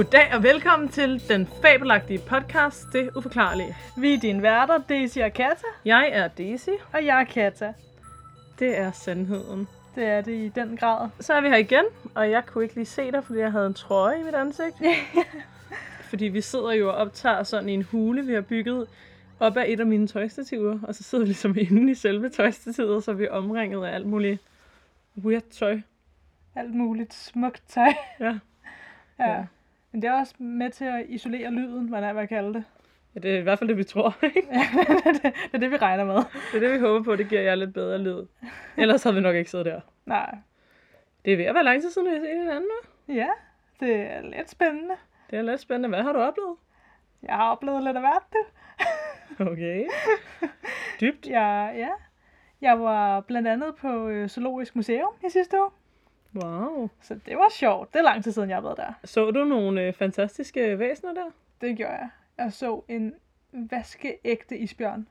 Goddag 0.00 0.34
og 0.34 0.42
velkommen 0.42 0.88
til 0.88 1.28
den 1.28 1.46
fabelagtige 1.62 2.18
podcast, 2.18 2.86
Det 2.92 3.10
Uforklarlige. 3.16 3.76
Vi 3.96 4.14
er 4.14 4.20
dine 4.20 4.42
værter, 4.42 4.78
Daisy 4.78 5.18
og 5.18 5.32
Kata, 5.32 5.66
Jeg 5.84 6.08
er 6.12 6.28
Daisy. 6.28 6.68
og 6.92 7.06
jeg 7.06 7.20
er 7.20 7.24
Kata. 7.24 7.72
Det 8.58 8.78
er 8.78 8.92
sandheden. 8.92 9.68
Det 9.94 10.04
er 10.04 10.20
det 10.20 10.32
i 10.32 10.48
den 10.48 10.76
grad. 10.76 11.08
Så 11.20 11.34
er 11.34 11.40
vi 11.40 11.48
her 11.48 11.56
igen, 11.56 11.84
og 12.14 12.30
jeg 12.30 12.46
kunne 12.46 12.64
ikke 12.64 12.74
lige 12.74 12.86
se 12.86 13.12
dig, 13.12 13.24
fordi 13.24 13.38
jeg 13.38 13.52
havde 13.52 13.66
en 13.66 13.74
trøje 13.74 14.20
i 14.20 14.22
mit 14.22 14.34
ansigt. 14.34 14.76
fordi 16.10 16.24
vi 16.24 16.40
sidder 16.40 16.72
jo 16.72 16.88
og 16.88 16.94
optager 16.94 17.42
sådan 17.42 17.68
i 17.68 17.72
en 17.72 17.82
hule, 17.82 18.26
vi 18.26 18.34
har 18.34 18.40
bygget 18.40 18.86
op 19.40 19.56
af 19.56 19.64
et 19.68 19.80
af 19.80 19.86
mine 19.86 20.06
tøjstativer, 20.06 20.78
og 20.82 20.94
så 20.94 21.02
sidder 21.02 21.24
vi 21.24 21.28
ligesom 21.28 21.56
inde 21.58 21.92
i 21.92 21.94
selve 21.94 22.28
tøjstativet, 22.28 23.04
så 23.04 23.12
vi 23.12 23.24
er 23.24 23.30
omringet 23.30 23.86
af 23.86 23.94
alt 23.94 24.06
muligt 24.06 24.40
weird 25.18 25.50
tøj. 25.58 25.80
Alt 26.56 26.74
muligt 26.74 27.14
smukt 27.14 27.62
tøj. 27.68 27.92
Ja. 28.20 28.38
Ja. 29.18 29.30
Ja. 29.30 29.44
Ja. 29.92 29.96
Men 29.96 30.02
det 30.02 30.08
er 30.08 30.12
også 30.20 30.34
med 30.38 30.70
til 30.70 30.84
at 30.84 31.04
isolere 31.08 31.50
lyden, 31.50 31.88
hvad 31.88 32.02
er, 32.02 32.12
hvad 32.12 32.22
jeg 32.22 32.28
kalder 32.28 32.52
det. 32.52 32.64
ja, 33.14 33.20
det 33.20 33.34
er 33.34 33.38
i 33.38 33.42
hvert 33.42 33.58
fald 33.58 33.68
det, 33.68 33.76
vi 33.76 33.84
tror. 33.84 34.16
ikke? 34.22 34.42
det, 35.12 35.22
det 35.22 35.34
er 35.52 35.58
det, 35.58 35.70
vi 35.70 35.76
regner 35.76 36.04
med. 36.04 36.16
det 36.52 36.54
er 36.54 36.60
det, 36.60 36.72
vi 36.72 36.78
håber 36.78 37.04
på, 37.04 37.16
det 37.16 37.28
giver 37.28 37.40
jer 37.40 37.54
lidt 37.54 37.74
bedre 37.74 37.98
lyd. 37.98 38.26
Ellers 38.76 39.02
havde 39.02 39.16
vi 39.16 39.22
nok 39.22 39.36
ikke 39.36 39.50
siddet 39.50 39.66
der. 39.66 39.80
Nej. 40.06 40.34
Det 41.24 41.32
er 41.32 41.36
ved 41.36 41.44
at 41.44 41.54
være 41.54 41.64
lang 41.64 41.82
tid 41.82 41.90
siden, 41.90 42.08
vi 42.08 42.12
har 42.12 42.20
set 42.20 42.38
hinanden 42.38 42.68
nu. 43.08 43.14
Ja, 43.14 43.28
det 43.80 43.96
er 43.96 44.22
lidt 44.22 44.50
spændende. 44.50 44.94
Det 45.30 45.38
er 45.38 45.42
lidt 45.42 45.60
spændende. 45.60 45.88
Hvad 45.88 46.02
har 46.02 46.12
du 46.12 46.18
oplevet? 46.18 46.56
Jeg 47.22 47.34
har 47.34 47.50
oplevet 47.50 47.82
lidt 47.82 47.96
af 47.96 48.02
hvert, 48.02 48.22
du. 48.32 48.38
Okay. 49.50 49.86
Dybt. 51.00 51.26
Jeg, 51.26 51.72
ja. 51.76 51.88
Jeg 52.60 52.80
var 52.80 53.20
blandt 53.20 53.48
andet 53.48 53.74
på 53.76 54.08
øh, 54.08 54.28
Zoologisk 54.28 54.76
Museum 54.76 55.12
i 55.26 55.30
sidste 55.30 55.56
uge. 55.60 55.70
Wow. 56.34 56.88
Så 57.02 57.14
det 57.26 57.36
var 57.36 57.52
sjovt. 57.52 57.92
Det 57.92 57.98
er 57.98 58.02
lang 58.02 58.24
tid 58.24 58.32
siden, 58.32 58.48
jeg 58.48 58.56
har 58.56 58.62
været 58.62 58.76
der. 58.76 58.92
Så 59.04 59.30
du 59.30 59.44
nogle 59.44 59.82
øh, 59.82 59.92
fantastiske 59.92 60.78
væsener 60.78 61.14
der? 61.14 61.30
Det 61.60 61.76
gjorde 61.76 61.92
jeg. 61.92 62.08
Jeg 62.38 62.52
så 62.52 62.82
en 62.88 63.14
vaskeægte 63.52 64.58
isbjørn. 64.58 65.06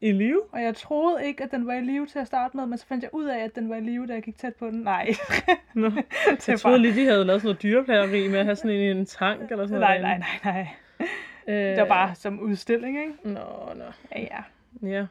I 0.00 0.12
live? 0.12 0.42
Og 0.52 0.62
jeg 0.62 0.76
troede 0.76 1.26
ikke, 1.26 1.44
at 1.44 1.50
den 1.50 1.66
var 1.66 1.72
i 1.74 1.80
live 1.80 2.06
til 2.06 2.18
at 2.18 2.26
starte 2.26 2.56
med, 2.56 2.66
men 2.66 2.78
så 2.78 2.86
fandt 2.86 3.02
jeg 3.02 3.14
ud 3.14 3.24
af, 3.24 3.38
at 3.38 3.54
den 3.54 3.68
var 3.68 3.76
i 3.76 3.80
live, 3.80 4.06
da 4.06 4.12
jeg 4.14 4.22
gik 4.22 4.36
tæt 4.38 4.54
på 4.54 4.66
den. 4.66 4.80
Nej. 4.80 5.08
Nå. 5.74 5.90
det 6.30 6.48
Jeg 6.48 6.60
troede 6.60 6.78
lige, 6.78 6.94
de 7.00 7.04
havde 7.06 7.24
lavet 7.24 7.40
sådan 7.40 7.46
noget 7.48 7.62
dyreplageri 7.62 8.28
med 8.28 8.38
at 8.38 8.44
have 8.44 8.56
sådan 8.56 8.70
en 8.70 8.80
i 8.80 8.90
en 9.00 9.06
tank 9.06 9.50
eller 9.50 9.66
sådan 9.66 9.80
Nej, 9.80 9.98
noget. 10.00 10.18
nej, 10.18 10.28
nej, 10.44 10.66
nej. 10.98 11.54
Øh, 11.54 11.70
Det 11.70 11.78
var 11.80 11.88
bare 11.88 12.14
som 12.14 12.40
udstilling, 12.40 12.98
ikke? 13.00 13.12
Nå, 13.22 13.74
nå. 13.74 13.84
Ja, 14.12 14.20
ja. 14.20 14.42
Ja. 14.88 15.06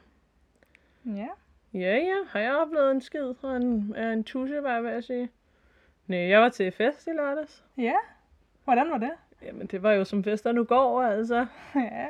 Ja. 1.04 1.26
Ja, 1.74 1.96
ja. 1.96 2.14
Har 2.28 2.40
jeg 2.40 2.56
oplevet 2.56 2.90
en 2.90 3.00
skid 3.00 3.34
fra 3.40 3.56
en, 3.56 3.94
af 3.96 4.12
en 4.12 4.24
tusse, 4.24 4.62
var 4.62 4.74
jeg 4.74 4.84
ved 4.84 4.90
at 4.90 5.04
sige. 5.04 5.28
Nej, 6.06 6.18
jeg 6.18 6.40
var 6.40 6.48
til 6.48 6.72
fest 6.72 7.06
i 7.06 7.10
lørdags. 7.10 7.64
Ja. 7.78 7.94
Hvordan 8.64 8.90
var 8.90 8.98
det? 8.98 9.10
Jamen, 9.42 9.66
det 9.66 9.82
var 9.82 9.92
jo 9.92 10.04
som 10.04 10.24
fester 10.24 10.52
nu 10.52 10.64
går, 10.64 11.02
altså. 11.02 11.46
Ja. 11.74 12.06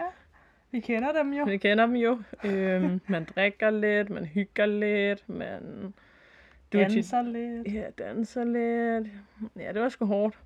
Vi 0.71 0.81
kender 0.81 1.13
dem 1.13 1.33
jo. 1.33 1.45
Vi 1.45 1.57
kender 1.57 1.87
dem 1.87 1.97
jo. 1.97 2.19
Øhm, 2.45 3.01
man 3.09 3.25
drikker 3.25 3.71
lidt, 3.71 4.11
man 4.11 4.25
hygger 4.25 4.67
lidt, 4.67 5.29
man... 5.29 5.95
Du 6.73 6.79
er 6.79 6.89
tit- 6.89 6.95
Danser 6.95 7.23
lidt. 7.23 7.75
Ja, 7.75 7.85
danser 7.99 8.45
lidt. 8.45 9.09
Ja, 9.57 9.73
det 9.73 9.83
var 9.83 9.89
sgu 9.89 10.05
hårdt. 10.05 10.39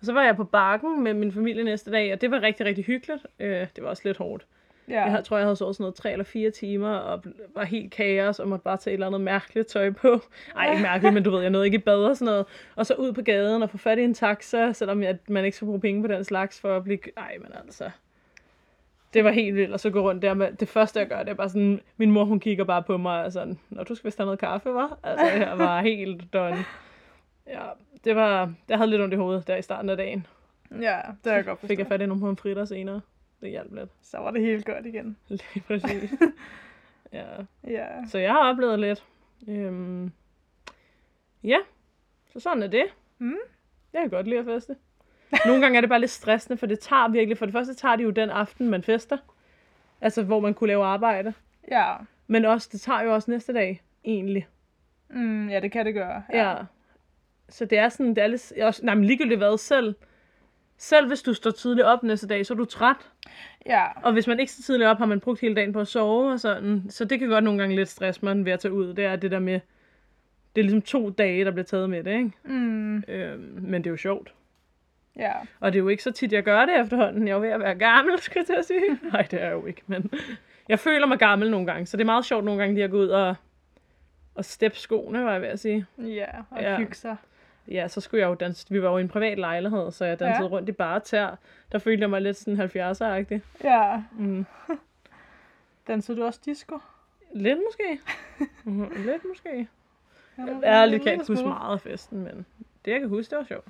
Og 0.00 0.06
så 0.06 0.12
var 0.12 0.22
jeg 0.24 0.36
på 0.36 0.44
bakken 0.44 1.02
med 1.02 1.14
min 1.14 1.32
familie 1.32 1.64
næste 1.64 1.90
dag, 1.90 2.12
og 2.12 2.20
det 2.20 2.30
var 2.30 2.42
rigtig, 2.42 2.66
rigtig 2.66 2.84
hyggeligt. 2.84 3.26
Øh, 3.38 3.66
det 3.76 3.84
var 3.84 3.88
også 3.90 4.02
lidt 4.04 4.16
hårdt. 4.18 4.46
Ja. 4.90 5.04
Jeg 5.04 5.24
tror, 5.24 5.36
jeg 5.36 5.46
havde 5.46 5.56
sovet 5.56 5.76
sådan 5.76 5.82
noget 5.82 5.94
tre 5.94 6.12
eller 6.12 6.24
fire 6.24 6.50
timer, 6.50 6.90
og 6.90 7.22
var 7.54 7.64
helt 7.64 7.92
kaos, 7.92 8.38
og 8.38 8.48
måtte 8.48 8.62
bare 8.62 8.76
tage 8.76 8.92
et 8.92 8.94
eller 8.94 9.06
andet 9.06 9.20
mærkeligt 9.20 9.68
tøj 9.68 9.90
på. 9.90 10.20
Ej, 10.56 10.70
ikke 10.70 10.82
mærkeligt, 10.82 11.14
men 11.14 11.22
du 11.22 11.30
ved, 11.30 11.40
jeg 11.40 11.50
nåede 11.50 11.66
ikke 11.66 11.74
i 11.74 11.78
bad 11.78 12.04
og 12.04 12.16
sådan 12.16 12.32
noget. 12.32 12.46
Og 12.76 12.86
så 12.86 12.94
ud 12.94 13.12
på 13.12 13.22
gaden 13.22 13.62
og 13.62 13.70
få 13.70 13.78
fat 13.78 13.98
i 13.98 14.02
en 14.02 14.14
taxa, 14.14 14.72
selvom 14.72 15.02
jeg, 15.02 15.18
man 15.28 15.44
ikke 15.44 15.56
skal 15.56 15.66
bruge 15.66 15.80
penge 15.80 16.02
på 16.02 16.08
den 16.08 16.24
slags 16.24 16.60
for 16.60 16.76
at 16.76 16.84
blive... 16.84 16.98
Ej, 17.16 17.36
men 17.40 17.52
altså... 17.64 17.90
Det 19.14 19.24
var 19.24 19.30
helt 19.30 19.56
vildt, 19.56 19.72
og 19.72 19.80
så 19.80 19.90
gå 19.90 20.00
rundt 20.00 20.22
der 20.22 20.34
med... 20.34 20.52
Det 20.52 20.68
første, 20.68 20.98
jeg 21.00 21.08
gør, 21.08 21.18
det 21.18 21.28
er 21.28 21.34
bare 21.34 21.48
sådan... 21.48 21.80
Min 21.96 22.10
mor, 22.10 22.24
hun 22.24 22.40
kigger 22.40 22.64
bare 22.64 22.82
på 22.82 22.96
mig 22.96 23.24
og 23.24 23.32
sådan... 23.32 23.58
Når 23.70 23.84
du 23.84 23.94
skal 23.94 24.08
vist 24.08 24.18
have 24.18 24.24
noget 24.24 24.40
kaffe, 24.40 24.74
var? 24.74 24.98
Altså, 25.02 25.26
jeg 25.26 25.58
var 25.58 25.80
helt 25.90 26.32
done. 26.32 26.64
Ja, 27.46 27.62
det 28.04 28.16
var... 28.16 28.52
Jeg 28.68 28.76
havde 28.78 28.90
lidt 28.90 29.02
ondt 29.02 29.14
i 29.14 29.16
hovedet 29.16 29.46
der 29.46 29.56
i 29.56 29.62
starten 29.62 29.90
af 29.90 29.96
dagen. 29.96 30.26
Ja, 30.70 30.98
det 31.24 31.32
er 31.32 31.36
jeg 31.36 31.44
godt 31.44 31.60
Fik 31.60 31.70
jeg 31.70 31.78
forstå. 31.78 31.88
fat 31.88 32.00
i 32.00 32.06
nogle 32.06 32.20
pomfritter 32.20 32.64
senere. 32.64 33.00
Det 33.40 33.50
hjalp 33.50 33.74
lidt. 33.74 33.90
Så 34.02 34.18
var 34.18 34.30
det 34.30 34.42
helt 34.42 34.66
godt 34.66 34.86
igen. 34.86 35.16
Lige 35.28 35.64
præcis. 35.66 36.10
ja. 37.12 37.26
Ja. 37.64 37.86
Så 38.06 38.18
jeg 38.18 38.32
har 38.32 38.50
oplevet 38.50 38.80
lidt. 38.80 39.04
Øhm, 39.48 40.12
ja, 41.42 41.58
så 42.32 42.40
sådan 42.40 42.62
er 42.62 42.66
det. 42.66 42.84
Mm. 43.18 43.34
Jeg 43.92 44.00
kan 44.00 44.10
godt 44.10 44.26
lide 44.26 44.38
at 44.38 44.44
feste. 44.44 44.76
Nogle 45.46 45.62
gange 45.62 45.76
er 45.76 45.80
det 45.80 45.90
bare 45.90 46.00
lidt 46.00 46.10
stressende, 46.10 46.56
for 46.56 46.66
det 46.66 46.80
tager 46.80 47.08
virkelig. 47.08 47.38
For 47.38 47.46
det 47.46 47.52
første 47.52 47.74
tager 47.74 47.96
det 47.96 48.04
jo 48.04 48.10
den 48.10 48.30
aften, 48.30 48.68
man 48.68 48.82
fester. 48.82 49.18
Altså, 50.00 50.22
hvor 50.22 50.40
man 50.40 50.54
kunne 50.54 50.68
lave 50.68 50.84
arbejde. 50.84 51.32
Ja. 51.70 51.94
Men 52.26 52.44
også, 52.44 52.68
det 52.72 52.80
tager 52.80 53.02
jo 53.02 53.14
også 53.14 53.30
næste 53.30 53.52
dag, 53.52 53.82
egentlig. 54.04 54.48
Mm, 55.08 55.48
ja, 55.48 55.60
det 55.60 55.72
kan 55.72 55.86
det 55.86 55.94
gøre. 55.94 56.22
Ja. 56.32 56.56
Så 57.48 57.64
det 57.64 57.78
er 57.78 57.88
sådan, 57.88 58.14
det 58.14 58.18
er 58.18 58.26
lidt... 58.26 58.52
Også, 58.62 58.84
nej, 58.84 58.94
men 58.94 59.04
ligegyldigt 59.04 59.38
hvad 59.38 59.58
selv. 59.58 59.94
Selv 60.82 61.06
hvis 61.08 61.22
du 61.22 61.34
står 61.34 61.50
tidligt 61.50 61.86
op 61.86 62.02
næste 62.02 62.26
dag, 62.28 62.46
så 62.46 62.54
er 62.54 62.56
du 62.56 62.64
træt. 62.64 62.96
Ja. 63.66 63.84
Og 64.02 64.12
hvis 64.12 64.26
man 64.26 64.40
ikke 64.40 64.52
så 64.52 64.62
tidligt 64.62 64.88
op, 64.88 64.98
har 64.98 65.06
man 65.06 65.20
brugt 65.20 65.40
hele 65.40 65.54
dagen 65.54 65.72
på 65.72 65.80
at 65.80 65.88
sove 65.88 66.32
og 66.32 66.40
sådan. 66.40 66.82
Så 66.88 67.04
det 67.04 67.18
kan 67.18 67.28
godt 67.28 67.44
nogle 67.44 67.58
gange 67.60 67.76
lidt 67.76 67.88
stresse 67.88 68.20
mig 68.24 68.44
ved 68.44 68.52
at 68.52 68.60
tage 68.60 68.72
ud. 68.72 68.94
Det 68.94 69.04
er 69.04 69.16
det 69.16 69.30
der 69.30 69.38
med, 69.38 69.60
det 70.56 70.60
er 70.60 70.62
ligesom 70.62 70.82
to 70.82 71.10
dage, 71.10 71.44
der 71.44 71.50
bliver 71.50 71.64
taget 71.64 71.90
med 71.90 72.04
det, 72.04 72.12
ikke? 72.12 72.30
Mm, 72.44 72.96
Øhm, 73.08 73.58
men 73.62 73.74
det 73.84 73.86
er 73.86 73.90
jo 73.90 73.96
sjovt. 73.96 74.34
ja. 75.16 75.32
Og 75.60 75.72
det 75.72 75.78
er 75.78 75.82
jo 75.82 75.88
ikke 75.88 76.02
så 76.02 76.10
tit, 76.10 76.32
jeg 76.32 76.42
gør 76.42 76.66
det 76.66 76.80
efterhånden. 76.80 77.28
Jeg 77.28 77.32
er 77.32 77.36
jo 77.36 77.42
ved 77.42 77.50
at 77.50 77.60
være 77.60 77.74
gammel, 77.74 78.20
skal 78.22 78.38
jeg 78.40 78.46
til 78.46 78.54
at 78.58 78.64
sige. 78.64 78.98
Nej, 79.12 79.22
det 79.22 79.40
er 79.42 79.44
jeg 79.44 79.52
jo 79.52 79.66
ikke, 79.66 79.82
men 79.86 80.10
jeg 80.68 80.78
føler 80.78 81.06
mig 81.06 81.18
gammel 81.18 81.50
nogle 81.50 81.66
gange. 81.66 81.86
Så 81.86 81.96
det 81.96 82.02
er 82.02 82.06
meget 82.06 82.24
sjovt 82.24 82.44
nogle 82.44 82.60
gange 82.60 82.74
lige 82.74 82.84
at 82.84 82.90
gå 82.90 82.96
ud 82.98 83.08
og, 83.08 83.34
og 84.34 84.44
steppe 84.44 84.78
skoene, 84.78 85.24
var 85.24 85.32
jeg 85.32 85.40
ved 85.42 85.48
at 85.48 85.60
sige. 85.60 85.86
Ja, 85.98 86.26
og 86.50 86.60
Ja. 86.62 86.76
hygge 86.76 86.94
sig. 86.94 87.16
Ja, 87.68 87.88
så 87.88 88.00
skulle 88.00 88.20
jeg 88.20 88.28
jo 88.28 88.34
danse. 88.34 88.66
Vi 88.70 88.82
var 88.82 88.90
jo 88.90 88.98
i 88.98 89.00
en 89.00 89.08
privat 89.08 89.38
lejlighed, 89.38 89.90
så 89.90 90.04
jeg 90.04 90.20
dansede 90.20 90.48
Ja. 90.48 90.50
rundt 90.52 90.68
i 90.68 90.72
bare 90.72 91.00
tær. 91.00 91.38
Der 91.72 91.78
følte 91.78 92.00
jeg 92.00 92.10
mig 92.10 92.22
lidt 92.22 92.36
sådan 92.36 92.60
70'er-agtig. 92.60 93.40
Ja. 93.64 94.02
Mm. 94.18 94.46
Dansede 95.88 96.18
du 96.18 96.24
også 96.24 96.40
disco? 96.44 96.78
Lidt 97.34 97.58
måske. 97.68 98.00
Mhm, 98.64 98.92
Lidt 99.06 99.24
måske. 99.28 99.68
Jeg 100.38 100.60
ærligt 100.64 101.02
kan 101.02 101.12
ikke 101.12 101.24
huske 101.28 101.44
meget 101.44 101.72
af 101.72 101.80
festen, 101.80 102.18
men 102.22 102.46
det 102.84 102.90
jeg 102.90 103.00
kan 103.00 103.08
huske, 103.08 103.30
det 103.30 103.38
var 103.38 103.44
sjovt. 103.44 103.68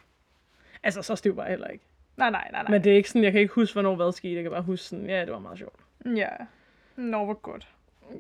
Altså, 0.83 1.03
så 1.03 1.17
stiv 1.17 1.37
var 1.37 1.43
jeg 1.43 1.51
heller 1.51 1.67
ikke. 1.69 1.85
Nej, 2.17 2.31
nej, 2.31 2.49
nej, 2.53 2.63
nej. 2.63 2.71
Men 2.71 2.85
det 2.85 2.93
er 2.93 2.97
ikke 2.97 3.09
sådan, 3.09 3.25
jeg 3.25 3.33
kan 3.33 3.41
ikke 3.41 3.55
huske, 3.55 3.73
hvornår 3.75 3.97
hvad 3.97 4.13
skete. 4.13 4.35
Jeg 4.35 4.43
kan 4.43 4.53
bare 4.53 4.63
huske 4.63 4.85
sådan, 4.85 5.07
ja, 5.07 5.21
det 5.21 5.33
var 5.33 5.39
meget 5.39 5.59
sjovt. 5.59 5.81
Ja. 6.17 6.29
Nå, 6.97 7.25
hvor 7.25 7.35
godt. 7.35 7.69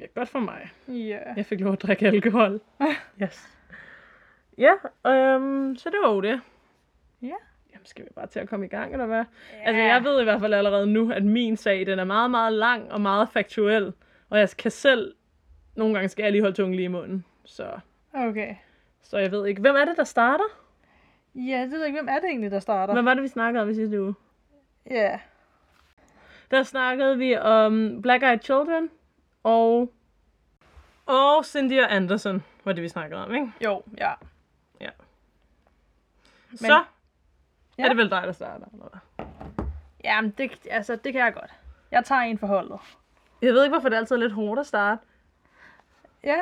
Ja, 0.00 0.06
godt 0.14 0.28
for 0.28 0.38
mig. 0.38 0.70
Ja. 0.88 1.18
Jeg 1.36 1.46
fik 1.46 1.60
lov 1.60 1.72
at 1.72 1.82
drikke 1.82 2.06
alkohol. 2.06 2.60
Yes. 3.22 3.56
Ja, 4.58 4.72
øhm, 5.06 5.76
så 5.76 5.90
det 5.90 5.98
var 6.04 6.10
jo 6.14 6.20
det. 6.20 6.40
Ja. 7.22 7.34
Jamen, 7.72 7.86
skal 7.86 8.04
vi 8.04 8.10
bare 8.14 8.26
til 8.26 8.40
at 8.40 8.48
komme 8.48 8.66
i 8.66 8.68
gang, 8.68 8.92
eller 8.92 9.06
hvad? 9.06 9.24
Altså, 9.62 9.82
jeg 9.82 10.04
ved 10.04 10.20
i 10.20 10.24
hvert 10.24 10.40
fald 10.40 10.54
allerede 10.54 10.86
nu, 10.86 11.12
at 11.12 11.24
min 11.24 11.56
sag, 11.56 11.86
den 11.86 11.98
er 11.98 12.04
meget, 12.04 12.30
meget 12.30 12.52
lang 12.52 12.92
og 12.92 13.00
meget 13.00 13.28
faktuel. 13.28 13.92
Og 14.30 14.38
jeg 14.38 14.48
kan 14.58 14.70
selv, 14.70 15.14
nogle 15.76 15.94
gange 15.94 16.08
skal 16.08 16.22
jeg 16.22 16.32
lige 16.32 16.42
holde 16.42 16.56
tungen 16.56 16.74
lige 16.74 16.84
i 16.84 16.88
munden. 16.88 17.24
Så, 17.44 17.70
Okay. 18.14 18.54
så 19.02 19.18
jeg 19.18 19.30
ved 19.32 19.46
ikke, 19.46 19.60
hvem 19.60 19.76
er 19.76 19.84
det, 19.84 19.96
der 19.96 20.04
starter? 20.04 20.44
Ja, 21.34 21.62
det 21.62 21.70
ved 21.70 21.78
jeg 21.78 21.86
ikke, 21.86 21.98
hvem 22.00 22.08
er 22.08 22.14
det 22.20 22.24
egentlig, 22.28 22.50
der 22.50 22.58
starter? 22.58 22.92
Hvad 22.94 23.02
var 23.02 23.14
det, 23.14 23.22
vi 23.22 23.28
snakkede 23.28 23.62
om 23.62 23.70
i 23.70 23.74
sidste 23.74 24.02
uge? 24.02 24.14
Ja. 24.90 25.18
Der 26.50 26.62
snakkede 26.62 27.18
vi 27.18 27.36
om 27.36 28.02
Black 28.02 28.22
Eyed 28.22 28.38
Children 28.42 28.90
og, 29.42 29.92
og 31.06 31.44
Cynthia 31.44 31.86
Anderson, 31.96 32.42
var 32.64 32.72
det, 32.72 32.82
vi 32.82 32.88
snakkede 32.88 33.24
om, 33.24 33.34
ikke? 33.34 33.52
Jo, 33.64 33.82
ja. 33.98 34.08
Ja. 34.08 34.14
Men- 36.50 36.58
Så 36.58 36.84
Ja. 37.78 37.84
er 37.84 37.88
det 37.88 37.96
vel 37.96 38.10
dig, 38.10 38.22
der 38.22 38.32
starter, 38.32 38.66
eller? 38.72 38.98
Jamen, 40.04 40.30
det, 40.38 40.66
altså, 40.70 40.96
det 40.96 41.12
kan 41.12 41.22
jeg 41.22 41.34
godt. 41.34 41.50
Jeg 41.90 42.04
tager 42.04 42.20
en 42.20 42.38
for 42.38 42.46
holdet. 42.46 42.78
Jeg 43.42 43.54
ved 43.54 43.64
ikke, 43.64 43.72
hvorfor 43.74 43.88
det 43.88 43.96
altid 43.96 44.16
er 44.16 44.20
lidt 44.20 44.32
hårdt 44.32 44.60
at 44.60 44.66
starte. 44.66 45.00
Ja. 46.24 46.36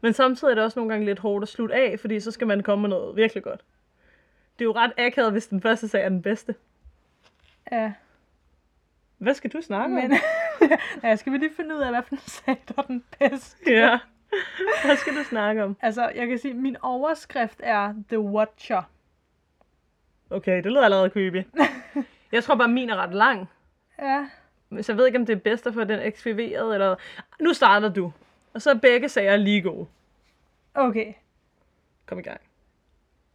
Men 0.00 0.12
samtidig 0.12 0.50
er 0.50 0.54
det 0.54 0.64
også 0.64 0.78
nogle 0.78 0.92
gange 0.92 1.06
lidt 1.06 1.18
hårdt 1.18 1.42
at 1.42 1.48
slutte 1.48 1.74
af, 1.74 2.00
fordi 2.00 2.20
så 2.20 2.30
skal 2.30 2.46
man 2.46 2.62
komme 2.62 2.82
med 2.82 2.88
noget 2.90 3.16
virkelig 3.16 3.42
godt. 3.42 3.60
Det 4.58 4.64
er 4.64 4.64
jo 4.64 4.72
ret 4.72 4.92
akavet, 4.98 5.32
hvis 5.32 5.46
den 5.46 5.60
første 5.62 5.88
sag 5.88 6.04
er 6.04 6.08
den 6.08 6.22
bedste. 6.22 6.54
Ja. 7.72 7.92
Hvad 9.18 9.34
skal 9.34 9.50
du 9.52 9.62
snakke 9.62 9.94
Men, 9.94 10.12
om? 10.12 10.18
ja, 11.02 11.16
skal 11.16 11.32
vi 11.32 11.38
lige 11.38 11.54
finde 11.56 11.74
ud 11.76 11.80
af, 11.80 11.90
hvad 11.90 12.02
for 12.02 12.14
en 12.14 12.20
sag, 12.20 12.62
der 12.68 12.74
er 12.78 12.82
den 12.86 13.04
bedste? 13.18 13.56
Ja. 13.66 13.98
Hvad 14.84 14.96
skal 14.96 15.16
du 15.16 15.22
snakke 15.24 15.64
om? 15.64 15.76
Altså, 15.80 16.08
jeg 16.14 16.26
kan 16.28 16.38
sige, 16.38 16.54
min 16.54 16.76
overskrift 16.82 17.60
er 17.62 17.94
The 18.08 18.20
Watcher. 18.20 18.82
Okay, 20.32 20.56
det 20.56 20.66
lyder 20.72 20.84
allerede 20.84 21.10
creepy. 21.10 21.46
Jeg 22.32 22.44
tror 22.44 22.54
bare, 22.54 22.68
min 22.68 22.90
er 22.90 22.96
ret 22.96 23.14
lang. 23.14 23.50
Ja. 23.98 24.26
Så 24.80 24.92
jeg 24.92 24.96
ved 24.98 25.06
ikke, 25.06 25.18
om 25.18 25.26
det 25.26 25.32
er 25.32 25.40
bedst 25.40 25.66
at 25.66 25.74
få 25.74 25.84
den 25.84 26.00
ekskviveret, 26.00 26.74
eller... 26.74 26.96
Nu 27.40 27.52
starter 27.52 27.88
du. 27.88 28.12
Og 28.54 28.62
så 28.62 28.70
er 28.70 28.74
begge 28.74 29.08
sager 29.08 29.36
lige 29.36 29.62
gode. 29.62 29.86
Okay. 30.74 31.12
Kom 32.06 32.18
i 32.18 32.22
gang. 32.22 32.40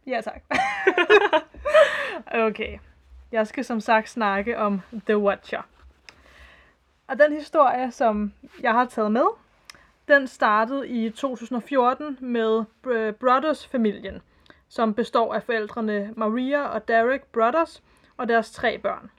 Ja, 0.06 0.20
tak. 0.20 0.42
okay. 2.46 2.78
Jeg 3.32 3.46
skal 3.46 3.64
som 3.64 3.80
sagt 3.80 4.08
snakke 4.08 4.58
om 4.58 4.80
The 5.06 5.18
Watcher. 5.18 5.62
Og 7.08 7.18
den 7.18 7.32
historie, 7.32 7.90
som 7.90 8.32
jeg 8.60 8.72
har 8.72 8.84
taget 8.84 9.12
med, 9.12 9.26
den 10.08 10.26
startede 10.26 10.88
i 10.88 11.10
2014 11.10 12.18
med 12.20 12.64
Br- 12.86 13.10
Brothers-familien, 13.10 14.22
som 14.68 14.94
består 14.94 15.34
af 15.34 15.42
forældrene 15.42 16.12
Maria 16.16 16.62
og 16.62 16.88
Derek 16.88 17.24
Brothers 17.24 17.82
og 18.16 18.28
deres 18.28 18.50
tre 18.50 18.78
børn. 18.78 19.10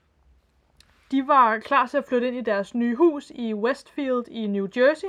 De 1.11 1.27
var 1.27 1.59
klar 1.59 1.87
til 1.87 1.97
at 1.97 2.05
flytte 2.05 2.27
ind 2.27 2.37
i 2.37 2.41
deres 2.41 2.75
nye 2.75 2.95
hus 2.95 3.31
i 3.35 3.53
Westfield 3.53 4.27
i 4.27 4.47
New 4.47 4.67
Jersey, 4.77 5.07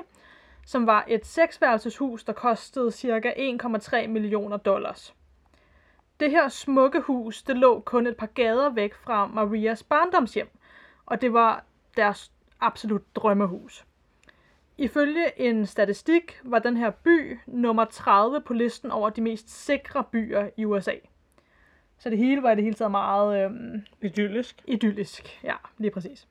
som 0.66 0.86
var 0.86 1.04
et 1.08 1.26
seksværelseshus, 1.26 2.24
der 2.24 2.32
kostede 2.32 2.90
ca. 2.90 3.32
1,3 4.02 4.06
millioner 4.06 4.56
dollars. 4.56 5.14
Det 6.20 6.30
her 6.30 6.48
smukke 6.48 7.00
hus, 7.00 7.42
det 7.42 7.56
lå 7.56 7.80
kun 7.80 8.06
et 8.06 8.16
par 8.16 8.26
gader 8.26 8.70
væk 8.70 8.94
fra 8.94 9.26
Marias 9.26 9.82
barndomshjem, 9.82 10.48
og 11.06 11.20
det 11.20 11.32
var 11.32 11.64
deres 11.96 12.32
absolut 12.60 13.16
drømmehus. 13.16 13.84
Ifølge 14.80 15.40
en 15.40 15.66
statistik 15.66 16.40
var 16.44 16.58
den 16.58 16.76
her 16.76 16.90
by 16.90 17.38
nummer 17.46 17.84
30 17.84 18.40
på 18.40 18.52
listen 18.54 18.90
over 18.90 19.10
de 19.10 19.20
mest 19.20 19.64
sikre 19.64 20.04
byer 20.12 20.48
i 20.56 20.64
USA. 20.64 20.94
Så 21.98 22.10
det 22.10 22.18
hele 22.18 22.42
var 22.42 22.50
i 22.52 22.54
det 22.54 22.64
hele 22.64 22.74
taget 22.74 22.90
meget 22.90 23.44
øhm, 23.44 23.82
Idyllisk. 24.02 24.62
idyllisk. 24.66 25.40
Ja, 25.44 25.54
lige 25.78 25.90
præcis. 25.90 26.28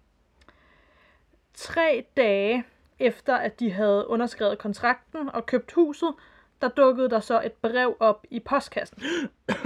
Tre 1.53 2.05
dage 2.17 2.63
efter, 2.99 3.35
at 3.35 3.59
de 3.59 3.71
havde 3.71 4.05
underskrevet 4.07 4.57
kontrakten 4.57 5.29
og 5.29 5.45
købt 5.45 5.71
huset, 5.71 6.13
der 6.61 6.67
dukkede 6.67 7.09
der 7.09 7.19
så 7.19 7.41
et 7.41 7.53
brev 7.53 7.97
op 7.99 8.25
i 8.31 8.39
postkassen. 8.39 8.97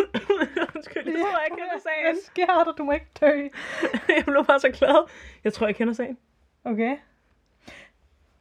Undskyld, 0.76 1.06
jeg 1.06 1.16
tror, 1.22 1.40
jeg 1.40 1.50
kender 1.50 1.72
Hvad 1.72 1.82
sagen. 1.82 2.18
sker 2.24 2.64
der? 2.64 2.72
Du 2.78 2.84
må 2.84 2.92
ikke 2.92 3.10
dø. 3.22 3.28
jeg 4.18 4.24
blev 4.26 4.46
bare 4.46 4.60
så 4.60 4.70
glad. 4.72 5.10
Jeg 5.44 5.54
tror, 5.54 5.66
jeg 5.68 5.76
kender 5.76 5.94
sagen. 5.94 6.18
Okay, 6.64 6.98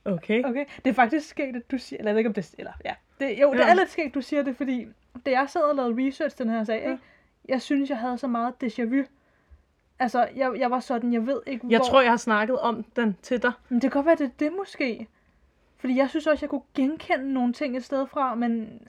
Okay. 0.05 0.45
okay. 0.45 0.65
Det 0.85 0.91
er 0.91 0.95
faktisk 0.95 1.29
sket, 1.29 1.57
at 1.57 1.71
du 1.71 1.79
siger... 1.79 1.99
Eller 1.99 2.11
jeg 2.11 2.15
ved 2.15 2.19
ikke, 2.21 2.29
om 2.29 2.35
det... 2.35 2.55
Eller, 2.59 2.73
ja. 2.85 2.95
Det, 3.21 3.39
jo, 3.43 3.53
det 3.53 3.59
Ja. 3.59 3.69
er 3.71 3.75
lidt 3.75 3.91
sket, 3.91 4.15
du 4.15 4.21
siger 4.21 4.43
det, 4.43 4.57
fordi 4.57 4.87
da 5.27 5.31
jeg 5.31 5.51
sad 5.51 5.61
og 5.61 5.77
lavede 5.77 6.07
research 6.07 6.39
den 6.39 6.49
her 6.49 6.65
sag, 6.65 6.83
Ja. 6.85 6.91
ikke, 6.91 7.03
jeg 7.49 7.63
synes, 7.63 7.91
jeg 7.91 7.99
havde 7.99 8.19
så 8.19 8.27
meget 8.27 8.55
déjà 8.65 8.85
vu. 8.85 9.03
Altså, 9.99 10.29
jeg, 10.37 10.53
jeg 10.59 10.71
var 10.71 10.81
sådan, 10.81 11.13
jeg 11.13 11.27
ved 11.27 11.41
ikke, 11.47 11.67
Jeg 11.71 11.79
hvor... 11.79 11.87
tror, 11.87 12.01
jeg 12.01 12.11
har 12.13 12.17
snakket 12.17 12.59
om 12.59 12.85
den 12.97 13.17
til 13.23 13.43
dig. 13.43 13.53
Men 13.69 13.75
det 13.83 13.93
kan 13.93 13.99
godt 13.99 14.07
være, 14.07 14.17
det 14.17 14.25
er 14.25 14.31
det 14.39 14.53
måske. 14.59 15.07
Fordi 15.79 15.97
jeg 15.97 16.09
synes 16.11 16.27
også, 16.27 16.45
jeg 16.45 16.51
kunne 16.51 16.63
genkende 16.75 17.33
nogle 17.33 17.53
ting 17.53 17.77
et 17.77 17.85
sted 17.85 18.07
fra, 18.07 18.35
men, 18.35 18.81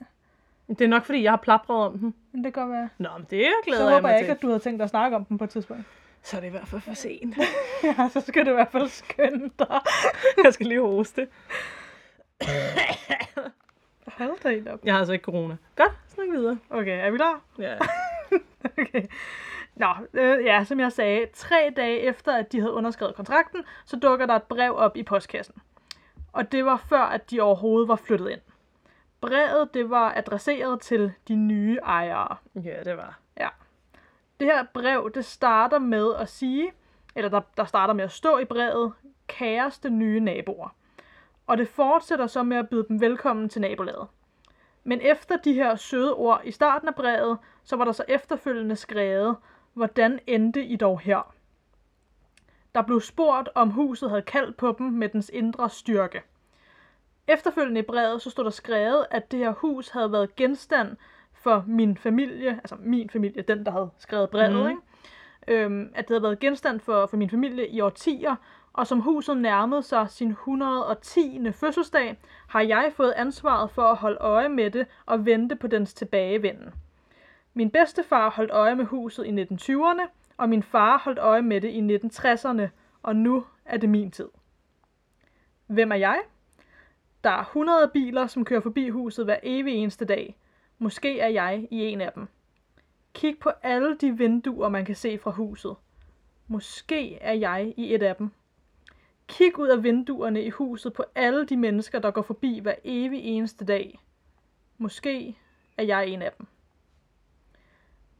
Det 0.68 0.80
er 0.80 0.88
nok, 0.88 1.04
fordi 1.04 1.22
jeg 1.22 1.32
har 1.32 1.36
plapret 1.36 1.76
om 1.86 1.98
den. 1.98 2.14
men 2.32 2.44
det 2.44 2.54
kan 2.54 2.62
godt 2.62 2.72
være. 2.72 2.88
Nå, 2.98 3.08
men 3.16 3.26
det 3.30 3.46
glæder 3.64 3.78
Så 3.80 3.84
jeg 3.84 3.94
håber 3.94 4.00
mig 4.02 4.08
jeg 4.10 4.18
til. 4.18 4.24
ikke, 4.24 4.32
at 4.32 4.42
du 4.42 4.46
havde 4.46 4.58
tænkt 4.60 4.78
dig 4.78 4.84
at 4.84 4.90
snakke 4.90 5.16
om 5.16 5.24
dem 5.24 5.38
på 5.38 5.44
et 5.44 5.50
tidspunkt. 5.50 5.82
Så 6.24 6.36
er 6.36 6.40
det 6.40 6.46
i 6.46 6.50
hvert 6.50 6.68
fald 6.68 6.80
for 6.80 6.94
sent. 6.94 7.36
ja, 7.84 8.08
så 8.12 8.20
skal 8.20 8.46
du 8.46 8.50
i 8.50 8.54
hvert 8.54 8.72
fald 8.72 8.88
skynde 8.88 9.50
dig. 9.58 9.80
jeg 10.44 10.54
skal 10.54 10.66
lige 10.66 10.80
hoste. 10.80 11.28
Hold 14.06 14.42
da 14.42 14.50
helt 14.50 14.68
op. 14.68 14.80
Jeg 14.84 14.94
har 14.94 14.98
altså 14.98 15.12
ikke 15.12 15.24
corona. 15.24 15.56
Godt, 15.76 15.92
snak 16.08 16.26
videre. 16.32 16.58
Okay, 16.70 17.06
er 17.06 17.10
vi 17.10 17.18
der? 17.18 17.44
Ja. 17.58 17.78
okay. 18.82 19.06
Nå, 19.76 19.94
øh, 20.14 20.44
ja, 20.44 20.64
som 20.64 20.80
jeg 20.80 20.92
sagde, 20.92 21.26
tre 21.34 21.72
dage 21.76 21.98
efter, 21.98 22.32
at 22.32 22.52
de 22.52 22.60
havde 22.60 22.72
underskrevet 22.72 23.14
kontrakten, 23.14 23.64
så 23.84 23.96
dukker 23.96 24.26
der 24.26 24.34
et 24.34 24.42
brev 24.42 24.74
op 24.76 24.96
i 24.96 25.02
postkassen. 25.02 25.54
Og 26.32 26.52
det 26.52 26.64
var 26.64 26.76
før, 26.88 27.00
at 27.02 27.30
de 27.30 27.40
overhovedet 27.40 27.88
var 27.88 27.96
flyttet 27.96 28.30
ind. 28.30 28.40
Brevet, 29.20 29.74
det 29.74 29.90
var 29.90 30.12
adresseret 30.16 30.80
til 30.80 31.12
de 31.28 31.36
nye 31.36 31.78
ejere. 31.82 32.36
ja, 32.54 32.82
det 32.84 32.96
var. 32.96 33.23
Det 34.40 34.46
her 34.46 34.64
brev, 34.74 35.10
det 35.14 35.24
starter 35.24 35.78
med 35.78 36.14
at 36.14 36.28
sige, 36.28 36.72
eller 37.14 37.28
der, 37.28 37.40
der 37.56 37.64
starter 37.64 37.94
med 37.94 38.04
at 38.04 38.12
stå 38.12 38.38
i 38.38 38.44
brevet, 38.44 38.92
kæreste 39.26 39.90
nye 39.90 40.20
naboer. 40.20 40.68
Og 41.46 41.58
det 41.58 41.68
fortsætter 41.68 42.26
så 42.26 42.42
med 42.42 42.56
at 42.56 42.68
byde 42.68 42.86
dem 42.88 43.00
velkommen 43.00 43.48
til 43.48 43.60
nabolaget. 43.60 44.08
Men 44.84 45.00
efter 45.00 45.36
de 45.36 45.52
her 45.52 45.76
søde 45.76 46.14
ord 46.14 46.40
i 46.44 46.50
starten 46.50 46.88
af 46.88 46.94
brevet, 46.94 47.38
så 47.64 47.76
var 47.76 47.84
der 47.84 47.92
så 47.92 48.04
efterfølgende 48.08 48.76
skrevet, 48.76 49.36
hvordan 49.72 50.20
endte 50.26 50.64
I 50.64 50.76
dog 50.76 51.00
her? 51.00 51.34
Der 52.74 52.82
blev 52.82 53.00
spurgt, 53.00 53.48
om 53.54 53.70
huset 53.70 54.10
havde 54.10 54.22
kaldt 54.22 54.56
på 54.56 54.74
dem 54.78 54.86
med 54.86 55.08
dens 55.08 55.30
indre 55.34 55.70
styrke. 55.70 56.22
Efterfølgende 57.28 57.80
i 57.80 57.84
brevet, 57.84 58.22
så 58.22 58.30
stod 58.30 58.44
der 58.44 58.50
skrevet, 58.50 59.06
at 59.10 59.30
det 59.30 59.38
her 59.38 59.52
hus 59.52 59.88
havde 59.88 60.12
været 60.12 60.36
genstand 60.36 60.96
for 61.44 61.64
min 61.66 61.96
familie, 61.96 62.50
altså 62.50 62.76
min 62.80 63.10
familie, 63.10 63.42
den 63.42 63.66
der 63.66 63.72
havde 63.72 63.90
skrevet 63.98 64.30
brevet, 64.30 64.62
mm. 64.64 64.68
ikke? 64.68 65.64
Øhm, 65.64 65.90
at 65.94 66.08
det 66.08 66.14
havde 66.14 66.22
været 66.22 66.38
genstand 66.38 66.80
for, 66.80 67.06
for 67.06 67.16
min 67.16 67.30
familie 67.30 67.68
i 67.68 67.80
årtier, 67.80 68.36
og 68.72 68.86
som 68.86 69.00
huset 69.00 69.36
nærmede 69.36 69.82
sig 69.82 70.10
sin 70.10 70.30
110. 70.30 71.52
fødselsdag, 71.52 72.18
har 72.48 72.60
jeg 72.60 72.92
fået 72.96 73.12
ansvaret 73.16 73.70
for 73.70 73.82
at 73.82 73.96
holde 73.96 74.16
øje 74.20 74.48
med 74.48 74.70
det 74.70 74.86
og 75.06 75.26
vente 75.26 75.56
på 75.56 75.66
dens 75.66 75.94
tilbagevenden. 75.94 76.74
Min 77.54 77.70
bedstefar 77.70 78.30
holdt 78.30 78.50
øje 78.50 78.74
med 78.74 78.84
huset 78.84 79.26
i 79.26 79.42
1920'erne, 79.42 80.02
og 80.36 80.48
min 80.48 80.62
far 80.62 80.98
holdt 80.98 81.18
øje 81.18 81.42
med 81.42 81.60
det 81.60 81.70
i 81.70 81.96
1960'erne, 81.96 82.68
og 83.02 83.16
nu 83.16 83.44
er 83.64 83.76
det 83.76 83.88
min 83.88 84.10
tid. 84.10 84.28
Hvem 85.66 85.92
er 85.92 85.96
jeg? 85.96 86.20
Der 87.24 87.30
er 87.30 87.40
100 87.40 87.90
biler, 87.94 88.26
som 88.26 88.44
kører 88.44 88.60
forbi 88.60 88.88
huset 88.88 89.24
hver 89.24 89.36
evig 89.42 89.74
eneste 89.74 90.04
dag. 90.04 90.36
Måske 90.84 91.20
er 91.20 91.28
jeg 91.28 91.68
i 91.70 91.84
en 91.84 92.00
af 92.00 92.12
dem. 92.12 92.28
Kig 93.12 93.38
på 93.38 93.50
alle 93.62 93.96
de 93.96 94.16
vinduer, 94.18 94.68
man 94.68 94.84
kan 94.84 94.94
se 94.94 95.18
fra 95.18 95.30
huset. 95.30 95.76
Måske 96.46 97.18
er 97.18 97.32
jeg 97.32 97.74
i 97.76 97.94
et 97.94 98.02
af 98.02 98.16
dem. 98.16 98.30
Kig 99.26 99.58
ud 99.58 99.68
af 99.68 99.82
vinduerne 99.82 100.42
i 100.42 100.50
huset 100.50 100.92
på 100.92 101.04
alle 101.14 101.46
de 101.46 101.56
mennesker, 101.56 101.98
der 101.98 102.10
går 102.10 102.22
forbi 102.22 102.58
hver 102.58 102.74
evig 102.84 103.20
eneste 103.24 103.64
dag. 103.64 104.00
Måske 104.78 105.38
er 105.76 105.82
jeg 105.82 106.06
en 106.06 106.22
af 106.22 106.32
dem. 106.38 106.46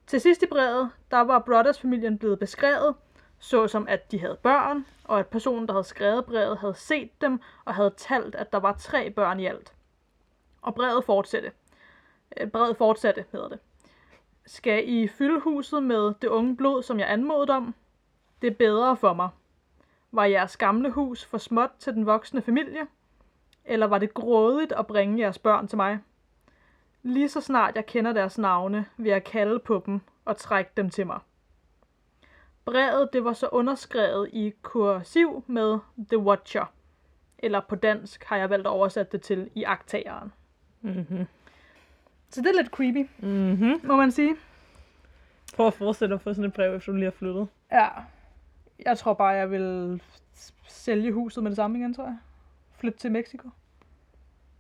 Til 0.07 0.21
sidst 0.21 0.43
i 0.43 0.47
brevet, 0.47 0.91
der 1.11 1.21
var 1.21 1.39
Brothers-familien 1.39 2.19
blevet 2.19 2.39
beskrevet, 2.39 2.95
såsom 3.39 3.89
at 3.89 4.13
de 4.13 4.21
havde 4.21 4.39
børn, 4.43 4.87
og 5.05 5.19
at 5.19 5.27
personen, 5.27 5.67
der 5.67 5.73
havde 5.73 5.85
skrevet 5.85 6.25
brevet, 6.25 6.59
havde 6.59 6.75
set 6.75 7.21
dem 7.21 7.41
og 7.65 7.75
havde 7.75 7.95
talt, 7.97 8.35
at 8.35 8.53
der 8.53 8.59
var 8.59 8.73
tre 8.73 9.11
børn 9.11 9.41
i 9.41 9.47
alt. 9.47 9.75
Og 10.63 10.75
brevet 10.75 11.05
fortsatte. 11.05 11.53
Øh, 12.41 12.49
Brevet 12.49 12.77
fortsatte, 12.77 13.25
hedder 13.33 13.49
det. 13.49 13.59
Skal 14.47 14.89
I 14.89 15.09
fylde 15.09 15.41
huset 15.41 15.83
med 15.83 16.15
det 16.23 16.29
unge 16.29 16.57
blod, 16.57 16.83
som 16.83 16.99
jeg 16.99 17.11
anmodede 17.11 17.53
om? 17.53 17.75
Det 18.43 18.51
er 18.51 18.55
bedre 18.55 18.97
for 18.97 19.13
mig. 19.13 19.29
Var 20.13 20.25
jeres 20.25 20.57
gamle 20.57 20.91
hus 20.91 21.25
for 21.25 21.39
småt 21.39 21.71
til 21.79 21.93
den 21.95 22.07
voksne 22.07 22.43
familie? 22.43 22.87
Eller 23.65 23.87
var 23.87 23.99
det 23.99 24.15
grådigt 24.15 24.73
at 24.73 24.87
bringe 24.87 25.21
jeres 25.21 25.39
børn 25.39 25.69
til 25.69 25.77
mig? 25.77 25.99
Lige 27.03 27.29
så 27.29 27.41
snart 27.41 27.77
jeg 27.77 27.87
kender 27.87 28.13
deres 28.13 28.39
navne, 28.39 28.87
vil 28.97 29.11
jeg 29.11 29.25
kalde 29.25 29.59
på 29.59 29.83
dem 29.87 30.01
og 30.25 30.37
trække 30.37 30.71
dem 30.77 30.91
til 30.91 31.07
mig. 31.07 31.19
Brevet 32.65 33.13
det 33.13 33.25
var 33.25 33.33
så 33.33 33.49
underskrevet 33.53 34.29
i 34.33 34.53
kursiv 34.63 35.45
med 35.47 35.79
The 36.09 36.19
Watcher. 36.19 36.73
Eller 37.39 37.61
på 37.61 37.77
dansk 37.77 38.25
har 38.25 38.37
jeg 38.37 38.51
valgt 38.51 38.67
at 38.67 38.71
oversætte 38.71 39.13
det 39.13 39.23
til 39.23 39.51
i 39.55 39.63
aktageren. 39.63 40.33
Mhm. 40.81 41.27
Så 42.35 42.41
det 42.41 42.49
er 42.49 42.63
lidt 42.63 42.69
creepy, 42.73 43.09
Mhm. 43.19 43.81
må 43.85 43.97
man 43.97 44.11
sige. 44.11 44.37
Prøv 45.57 45.67
at 45.67 45.75
forestille 45.75 46.15
at 46.15 46.21
få 46.21 46.33
sådan 46.33 46.45
et 46.45 46.53
brev, 46.53 46.75
efter 46.75 46.93
du 46.93 46.97
lige 46.97 47.05
har 47.05 47.11
flyttet. 47.11 47.49
Ja. 47.73 47.89
Jeg 48.87 48.99
tror 48.99 49.13
bare, 49.15 49.29
jeg 49.29 49.51
vil 49.51 50.01
sælge 50.69 51.13
huset 51.13 51.43
med 51.43 51.51
det 51.51 51.57
samme 51.57 51.79
igen, 51.79 51.95
tror 51.95 52.05
jeg. 52.05 52.17
Flytte 52.79 52.99
til 52.99 53.13
Mexico. 53.13 53.49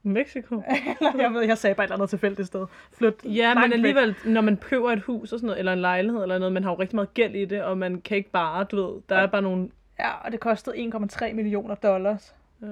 Mexico. 0.02 0.54
Eller 1.00 1.22
jeg 1.22 1.32
ved, 1.32 1.42
jeg 1.42 1.58
sagde 1.58 1.74
bare 1.74 1.84
et 1.84 1.88
eller 1.88 1.96
andet 1.96 2.10
tilfældigt 2.10 2.46
sted. 2.48 2.66
Flyt 2.92 3.14
Ja, 3.24 3.54
men 3.54 3.62
væk. 3.64 3.72
alligevel, 3.72 4.14
når 4.24 4.40
man 4.40 4.56
køber 4.56 4.90
et 4.92 5.02
hus 5.02 5.32
og 5.32 5.38
sådan 5.38 5.46
noget, 5.46 5.58
eller 5.58 5.72
en 5.72 5.80
lejlighed 5.80 6.22
eller 6.22 6.38
noget, 6.38 6.52
man 6.52 6.64
har 6.64 6.70
jo 6.70 6.76
rigtig 6.78 6.96
meget 6.96 7.14
gæld 7.14 7.34
i 7.34 7.44
det, 7.44 7.62
og 7.62 7.78
man 7.78 8.00
kan 8.00 8.16
ikke 8.16 8.30
bare, 8.30 8.64
du 8.64 8.76
ved, 8.92 9.02
der 9.08 9.16
er 9.16 9.26
bare 9.26 9.42
nogle... 9.42 9.68
Ja, 9.98 10.10
og 10.24 10.32
det 10.32 10.40
kostede 10.40 10.76
1,3 10.76 11.32
millioner 11.32 11.74
dollars. 11.74 12.34
Ja. 12.62 12.66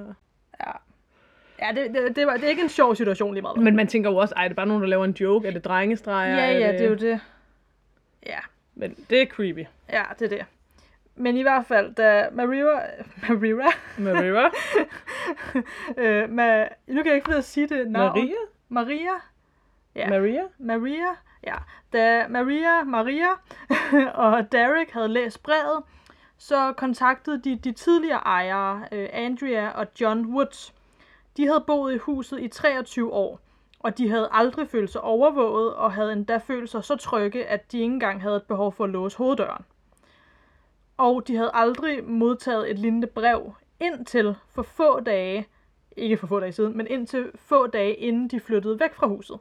Ja. 0.66 0.70
Ja, 1.66 1.72
det, 1.72 1.94
det, 1.94 2.16
det, 2.16 2.26
var, 2.26 2.34
det 2.34 2.44
er 2.44 2.48
ikke 2.48 2.62
en 2.62 2.68
sjov 2.68 2.94
situation 2.96 3.34
lige 3.34 3.42
meget. 3.42 3.58
Men 3.60 3.76
man 3.76 3.86
tænker 3.86 4.10
jo 4.10 4.16
også, 4.16 4.34
ej, 4.34 4.42
det 4.44 4.50
er 4.50 4.54
bare 4.54 4.66
nogen, 4.66 4.82
der 4.82 4.88
laver 4.88 5.04
en 5.04 5.16
joke, 5.20 5.48
er 5.48 5.52
det 5.52 5.64
drengestreger? 5.64 6.36
ja, 6.36 6.58
ja, 6.58 6.72
det 6.72 6.80
er 6.80 6.88
jo 6.88 6.94
det. 6.94 7.20
Ja, 8.26 8.38
Men 8.74 8.96
det 9.10 9.22
er 9.22 9.26
creepy. 9.26 9.64
ja, 9.92 10.02
det 10.18 10.24
er 10.32 10.36
det. 10.36 10.46
Men 11.16 11.36
i 11.36 11.42
hvert 11.42 11.66
fald, 11.66 11.94
da 11.94 12.28
Maria... 12.32 12.64
Maria? 13.28 13.66
Maria? 13.98 14.44
øh, 15.96 16.30
ma, 16.30 16.68
nu 16.86 17.02
kan 17.02 17.06
jeg 17.06 17.14
ikke 17.14 17.24
finde 17.24 17.38
at 17.38 17.44
sige 17.44 17.68
det 17.68 17.90
navn. 17.90 18.18
Maria? 18.18 18.34
Maria? 18.68 19.12
Ja. 19.94 20.08
Maria? 20.08 20.42
Maria, 20.58 21.16
ja. 21.44 21.54
Da 21.92 22.28
Maria, 22.28 22.84
Maria 22.84 23.28
og 24.28 24.52
Derek 24.52 24.90
havde 24.90 25.08
læst 25.08 25.42
brevet, 25.42 25.82
så 26.38 26.72
kontaktede 26.76 27.40
de 27.44 27.56
de 27.56 27.72
tidligere 27.72 28.18
ejere, 28.18 28.84
øh, 28.92 29.08
Andrea 29.12 29.68
og 29.68 29.86
John 30.00 30.26
Woods. 30.34 30.74
De 31.36 31.46
havde 31.46 31.64
boet 31.66 31.94
i 31.94 31.98
huset 31.98 32.40
i 32.40 32.48
23 32.48 33.12
år, 33.12 33.40
og 33.78 33.98
de 33.98 34.08
havde 34.08 34.28
aldrig 34.32 34.68
følt 34.68 34.90
sig 34.90 35.00
overvåget 35.00 35.74
og 35.74 35.92
havde 35.92 36.12
endda 36.12 36.36
følt 36.36 36.70
sig 36.70 36.84
så 36.84 36.96
trygge, 36.96 37.44
at 37.46 37.72
de 37.72 37.78
ikke 37.78 37.92
engang 37.92 38.22
havde 38.22 38.36
et 38.36 38.42
behov 38.42 38.72
for 38.72 38.84
at 38.84 38.90
låse 38.90 39.18
hoveddøren. 39.18 39.64
Og 40.96 41.28
de 41.28 41.36
havde 41.36 41.50
aldrig 41.54 42.04
modtaget 42.04 42.70
et 42.70 42.78
lignende 42.78 43.06
brev 43.06 43.54
indtil 43.80 44.34
for 44.48 44.62
få 44.62 45.00
dage, 45.00 45.48
ikke 45.96 46.16
for 46.16 46.26
få 46.26 46.40
dage 46.40 46.52
siden, 46.52 46.76
men 46.76 46.86
indtil 46.86 47.30
få 47.34 47.66
dage 47.66 47.94
inden 47.94 48.28
de 48.28 48.40
flyttede 48.40 48.80
væk 48.80 48.94
fra 48.94 49.06
huset. 49.06 49.38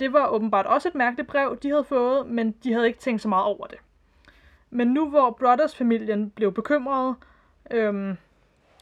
Det 0.00 0.12
var 0.12 0.28
åbenbart 0.28 0.66
også 0.66 0.88
et 0.88 0.94
mærkeligt 0.94 1.28
brev, 1.28 1.58
de 1.62 1.70
havde 1.70 1.84
fået, 1.84 2.26
men 2.26 2.52
de 2.52 2.72
havde 2.72 2.86
ikke 2.86 2.98
tænkt 2.98 3.22
så 3.22 3.28
meget 3.28 3.44
over 3.44 3.66
det. 3.66 3.78
Men 4.70 4.88
nu 4.88 5.08
hvor 5.08 5.30
Brothers-familien 5.30 6.30
blev 6.30 6.52
bekymret, 6.52 7.14
øhm, 7.70 8.16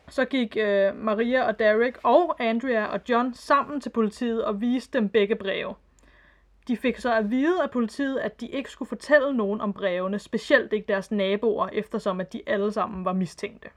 så 0.09 0.25
gik 0.25 0.57
øh, 0.57 0.97
Maria 0.97 1.47
og 1.47 1.59
Derek 1.59 1.99
og 2.03 2.37
Andrea 2.39 2.87
og 2.87 3.01
John 3.09 3.35
sammen 3.35 3.81
til 3.81 3.91
politiet 3.91 4.45
og 4.45 4.61
viste 4.61 4.99
dem 4.99 5.09
begge 5.09 5.37
breve. 5.37 5.75
De 6.69 6.77
fik 6.77 6.99
så 6.99 7.15
at 7.15 7.31
vide 7.31 7.63
af 7.63 7.71
politiet, 7.71 8.19
at 8.19 8.41
de 8.41 8.47
ikke 8.47 8.71
skulle 8.71 8.89
fortælle 8.89 9.37
nogen 9.37 9.61
om 9.61 9.73
brevene, 9.73 10.19
specielt 10.19 10.73
ikke 10.73 10.89
deres 10.89 11.11
naboer, 11.11 11.69
eftersom 11.73 12.21
at 12.21 12.33
de 12.33 12.43
alle 12.47 12.73
sammen 12.73 13.05
var 13.05 13.13
mistænkte. 13.13 13.69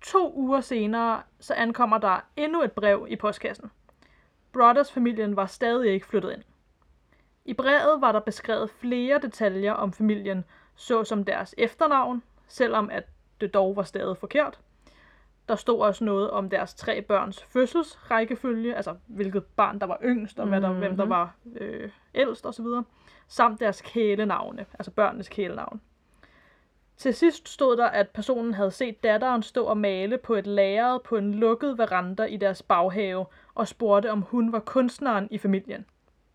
To 0.00 0.32
uger 0.36 0.60
senere, 0.60 1.22
så 1.40 1.54
ankommer 1.54 1.98
der 1.98 2.20
endnu 2.36 2.62
et 2.62 2.72
brev 2.72 3.06
i 3.08 3.16
postkassen. 3.16 3.70
Brothers-familien 4.52 5.36
var 5.36 5.46
stadig 5.46 5.92
ikke 5.92 6.06
flyttet 6.06 6.32
ind. 6.32 6.42
I 7.44 7.54
brevet 7.54 8.00
var 8.00 8.12
der 8.12 8.20
beskrevet 8.20 8.70
flere 8.70 9.18
detaljer 9.18 9.72
om 9.72 9.92
familien, 9.92 10.44
såsom 10.74 11.24
deres 11.24 11.54
efternavn, 11.58 12.22
selvom 12.48 12.90
at 12.90 13.04
det 13.40 13.54
dog 13.54 13.76
var 13.76 13.82
stadig 13.82 14.16
forkert. 14.16 14.60
Der 15.48 15.56
stod 15.56 15.80
også 15.80 16.04
noget 16.04 16.30
om 16.30 16.50
deres 16.50 16.74
tre 16.74 17.02
børns 17.02 17.42
fødselsrækkefølge, 17.42 18.76
altså 18.76 18.94
hvilket 19.06 19.44
barn 19.44 19.78
der 19.78 19.86
var 19.86 19.98
yngst, 20.04 20.38
og 20.38 20.48
hvad 20.48 20.60
der, 20.60 20.68
mm-hmm. 20.68 20.80
hvem 20.80 20.96
der 20.96 21.06
var 21.06 21.34
øh, 21.56 21.90
ældst 22.14 22.46
osv., 22.46 22.66
samt 23.28 23.60
deres 23.60 23.80
kælenavne, 23.80 24.66
altså 24.78 24.90
børnenes 24.90 25.28
kælenavn. 25.28 25.80
Til 26.96 27.14
sidst 27.14 27.48
stod 27.48 27.76
der, 27.76 27.86
at 27.86 28.08
personen 28.08 28.54
havde 28.54 28.70
set 28.70 29.02
datteren 29.02 29.42
stå 29.42 29.64
og 29.64 29.76
male 29.76 30.18
på 30.18 30.34
et 30.34 30.46
lageret 30.46 31.02
på 31.02 31.16
en 31.16 31.34
lukket 31.34 31.78
veranda 31.78 32.24
i 32.24 32.36
deres 32.36 32.62
baghave, 32.62 33.26
og 33.54 33.68
spurgte, 33.68 34.10
om 34.10 34.22
hun 34.22 34.52
var 34.52 34.60
kunstneren 34.60 35.28
i 35.30 35.38
familien. 35.38 35.86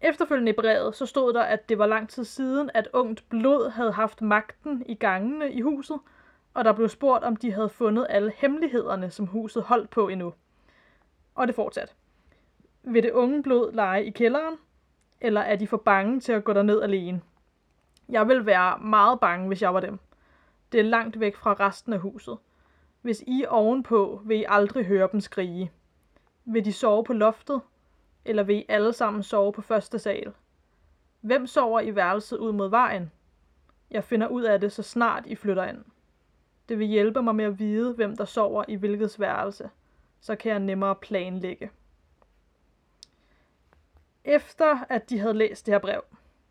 Efterfølgende 0.02 0.50
i 0.50 0.56
brevet, 0.56 0.96
så 0.96 1.06
stod 1.06 1.34
der, 1.34 1.42
at 1.42 1.70
det 1.70 1.80
var 1.80 1.86
lang 1.86 2.10
tid 2.10 2.24
siden, 2.24 2.70
at 2.74 2.88
ungt 2.94 3.24
blod 3.30 3.70
havde 3.70 3.92
haft 3.92 4.22
magten 4.22 4.84
i 4.86 4.96
gangene 4.96 5.52
i 5.52 5.62
huset, 5.62 6.00
og 6.56 6.66
der 6.66 6.74
blev 6.74 6.90
spurgt, 6.90 7.24
om 7.24 7.36
de 7.36 7.52
havde 7.52 7.70
fundet 7.70 8.08
alle 8.10 8.32
hemmelighederne, 8.36 9.10
som 9.12 9.28
huset 9.28 9.64
holdt 9.64 9.90
på 9.90 10.08
endnu. 10.08 10.34
Og 11.36 11.48
det 11.48 11.56
fortsat. 11.56 11.96
Vil 12.84 13.04
det 13.04 13.12
unge 13.12 13.44
blod 13.44 13.72
lege 13.72 14.06
i 14.06 14.10
kælderen, 14.10 14.56
eller 15.22 15.42
er 15.42 15.56
de 15.56 15.68
for 15.68 15.78
bange 15.78 16.20
til 16.20 16.32
at 16.32 16.44
gå 16.44 16.54
derned 16.54 16.82
alene? 16.82 17.22
Jeg 18.10 18.28
vil 18.28 18.46
være 18.46 18.80
meget 18.80 19.20
bange, 19.20 19.48
hvis 19.48 19.62
jeg 19.62 19.74
var 19.74 19.80
dem. 19.80 20.00
Det 20.72 20.80
er 20.80 20.84
langt 20.84 21.20
væk 21.20 21.36
fra 21.36 21.54
resten 21.54 21.94
af 21.94 22.00
huset. 22.00 22.38
Hvis 23.02 23.24
I 23.28 23.44
er 23.44 23.48
ovenpå, 23.48 24.22
vil 24.26 24.40
I 24.40 24.46
aldrig 24.48 24.86
høre 24.86 25.10
dem 25.12 25.20
skrige. 25.20 25.72
Vil 26.46 26.66
de 26.66 26.74
sove 26.74 27.04
på 27.04 27.14
loftet, 27.14 27.62
eller 28.26 28.44
vil 28.44 28.56
I 28.56 28.66
alle 28.70 28.94
sammen 28.94 29.24
sove 29.24 29.54
på 29.54 29.62
første 29.62 30.00
sal? 30.00 30.34
Hvem 31.22 31.48
sover 31.48 31.82
i 31.82 31.96
værelset 31.96 32.38
ud 32.38 32.52
mod 32.52 32.70
vejen? 32.70 33.12
Jeg 33.92 34.04
finder 34.04 34.28
ud 34.28 34.44
af 34.44 34.60
det, 34.60 34.72
så 34.72 34.84
snart 34.84 35.26
I 35.26 35.36
flytter 35.36 35.66
ind. 35.66 35.86
Det 36.70 36.80
vil 36.80 36.88
hjælpe 36.88 37.22
mig 37.22 37.36
med 37.36 37.46
at 37.46 37.60
vide, 37.60 37.94
hvem 37.94 38.18
der 38.18 38.26
sover 38.26 38.64
i 38.68 38.76
hvilket 38.76 39.20
værelse. 39.20 39.70
Så 40.22 40.36
kan 40.36 40.52
jeg 40.52 40.60
nemmere 40.60 40.96
planlægge. 40.96 41.72
Efter 44.24 44.78
at 44.90 45.10
de 45.10 45.20
havde 45.20 45.34
læst 45.34 45.66
det 45.66 45.74
her 45.74 45.80
brev, 45.80 46.04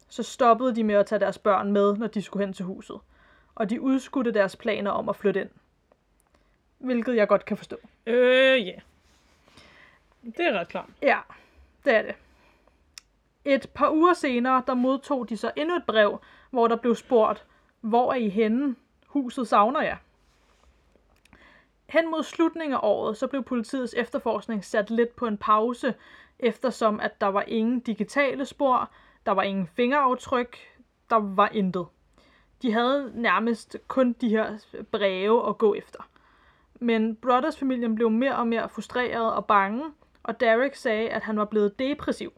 så 0.09 0.23
stoppede 0.23 0.76
de 0.76 0.85
med 0.85 0.94
at 0.94 1.06
tage 1.06 1.21
deres 1.21 1.38
børn 1.38 1.73
med, 1.73 1.97
når 1.97 2.06
de 2.06 2.23
skulle 2.23 2.47
hen 2.47 2.54
til 2.54 2.64
huset. 2.64 3.00
Og 3.54 3.71
de 3.71 3.80
udskudte 3.80 4.33
deres 4.33 4.56
planer 4.56 4.90
om 4.90 5.09
at 5.09 5.16
flytte 5.16 5.40
ind. 5.40 5.50
Hvilket 6.78 7.16
jeg 7.16 7.28
godt 7.28 7.44
kan 7.44 7.56
forstå. 7.56 7.76
Øh, 8.06 8.66
ja. 8.66 8.73
Yeah. 8.73 8.80
Det 10.25 10.47
er 10.47 10.59
ret 10.59 10.68
klart. 10.68 10.88
Ja, 11.02 11.18
det 11.85 11.94
er 11.94 12.02
det. 12.02 12.14
Et 13.44 13.71
par 13.75 13.90
uger 13.90 14.14
senere, 14.14 14.62
der 14.66 14.75
modtog 14.75 15.28
de 15.28 15.37
så 15.37 15.52
endnu 15.56 15.76
et 15.76 15.85
brev, 15.87 16.21
hvor 16.50 16.68
der 16.68 16.76
blev 16.76 16.94
spurgt, 16.94 17.44
hvor 17.80 18.12
er 18.12 18.16
I 18.16 18.28
henne? 18.28 18.76
Huset 19.14 19.49
savner 19.49 19.83
jer. 19.83 19.97
Hen 21.88 22.11
mod 22.11 22.23
slutningen 22.23 22.75
af 22.75 22.80
året, 22.83 23.16
så 23.16 23.26
blev 23.26 23.42
politiets 23.42 23.94
efterforskning 23.94 24.64
sat 24.64 24.90
lidt 24.90 25.16
på 25.16 25.26
en 25.26 25.38
pause, 25.38 25.94
eftersom 26.38 27.00
at 27.00 27.21
der 27.21 27.26
var 27.26 27.42
ingen 27.42 27.80
digitale 27.80 28.44
spor, 28.44 28.90
der 29.26 29.33
var 29.33 29.42
ingen 29.42 29.66
fingeraftryk, 29.66 30.59
der 31.11 31.16
var 31.16 31.49
intet. 31.49 31.87
De 32.62 32.73
havde 32.73 33.12
nærmest 33.14 33.76
kun 33.88 34.12
de 34.12 34.28
her 34.28 34.59
breve 34.90 35.49
at 35.49 35.59
gå 35.59 35.75
efter. 35.75 36.09
Men 36.75 37.16
Brothers-familien 37.16 37.94
blev 37.94 38.11
mere 38.11 38.37
og 38.37 38.47
mere 38.47 38.68
frustreret 38.68 39.33
og 39.33 39.47
bange, 39.47 39.85
og 40.23 40.40
Derek 40.40 40.75
sagde, 40.75 41.09
at 41.09 41.23
han 41.23 41.37
var 41.37 41.44
blevet 41.44 41.78
depressiv. 41.78 42.33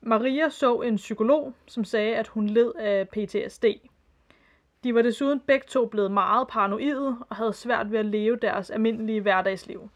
Maria 0.00 0.48
så 0.48 0.80
en 0.80 0.96
psykolog, 0.96 1.54
som 1.66 1.84
sagde, 1.84 2.16
at 2.16 2.28
hun 2.28 2.46
led 2.46 2.72
af 2.74 3.08
PTSD. 3.08 3.64
De 4.84 4.94
var 4.94 5.02
desuden 5.02 5.40
begge 5.40 5.66
to 5.68 5.86
blevet 5.86 6.10
meget 6.10 6.48
paranoide 6.48 7.16
og 7.28 7.36
havde 7.36 7.52
svært 7.52 7.92
ved 7.92 7.98
at 7.98 8.06
leve 8.06 8.36
deres 8.36 8.70
almindelige 8.70 9.20
hverdagsliv. 9.20 9.90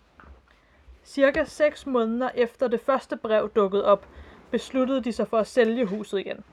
Cirka 1.05 1.45
6 1.45 1.87
måneder 1.87 2.31
efter 2.35 2.69
det 2.69 2.81
første 2.81 3.17
brev 3.17 3.51
dukkede 3.51 3.85
op, 3.85 4.09
besluttede 4.51 5.05
de 5.05 5.13
sig 5.13 5.29
for 5.29 5.39
at 5.39 5.47
sælge 5.47 5.87
huset 5.87 6.19
igen. 6.19 6.45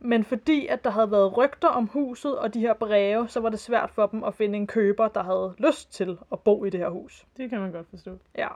Men 0.00 0.24
fordi 0.24 0.66
at 0.66 0.84
der 0.84 0.90
havde 0.90 1.10
været 1.10 1.36
rygter 1.36 1.68
om 1.68 1.86
huset 1.86 2.38
og 2.38 2.54
de 2.54 2.60
her 2.60 2.74
breve, 2.74 3.28
så 3.28 3.40
var 3.40 3.48
det 3.48 3.58
svært 3.58 3.90
for 3.90 4.06
dem 4.06 4.24
at 4.24 4.34
finde 4.34 4.58
en 4.58 4.66
køber, 4.66 5.08
der 5.08 5.22
havde 5.22 5.54
lyst 5.58 5.92
til 5.92 6.18
at 6.32 6.40
bo 6.40 6.64
i 6.64 6.70
det 6.70 6.80
her 6.80 6.88
hus. 6.88 7.26
Det 7.36 7.50
kan 7.50 7.60
man 7.60 7.72
godt 7.72 7.86
forstå. 7.90 8.18
Ja. 8.38 8.48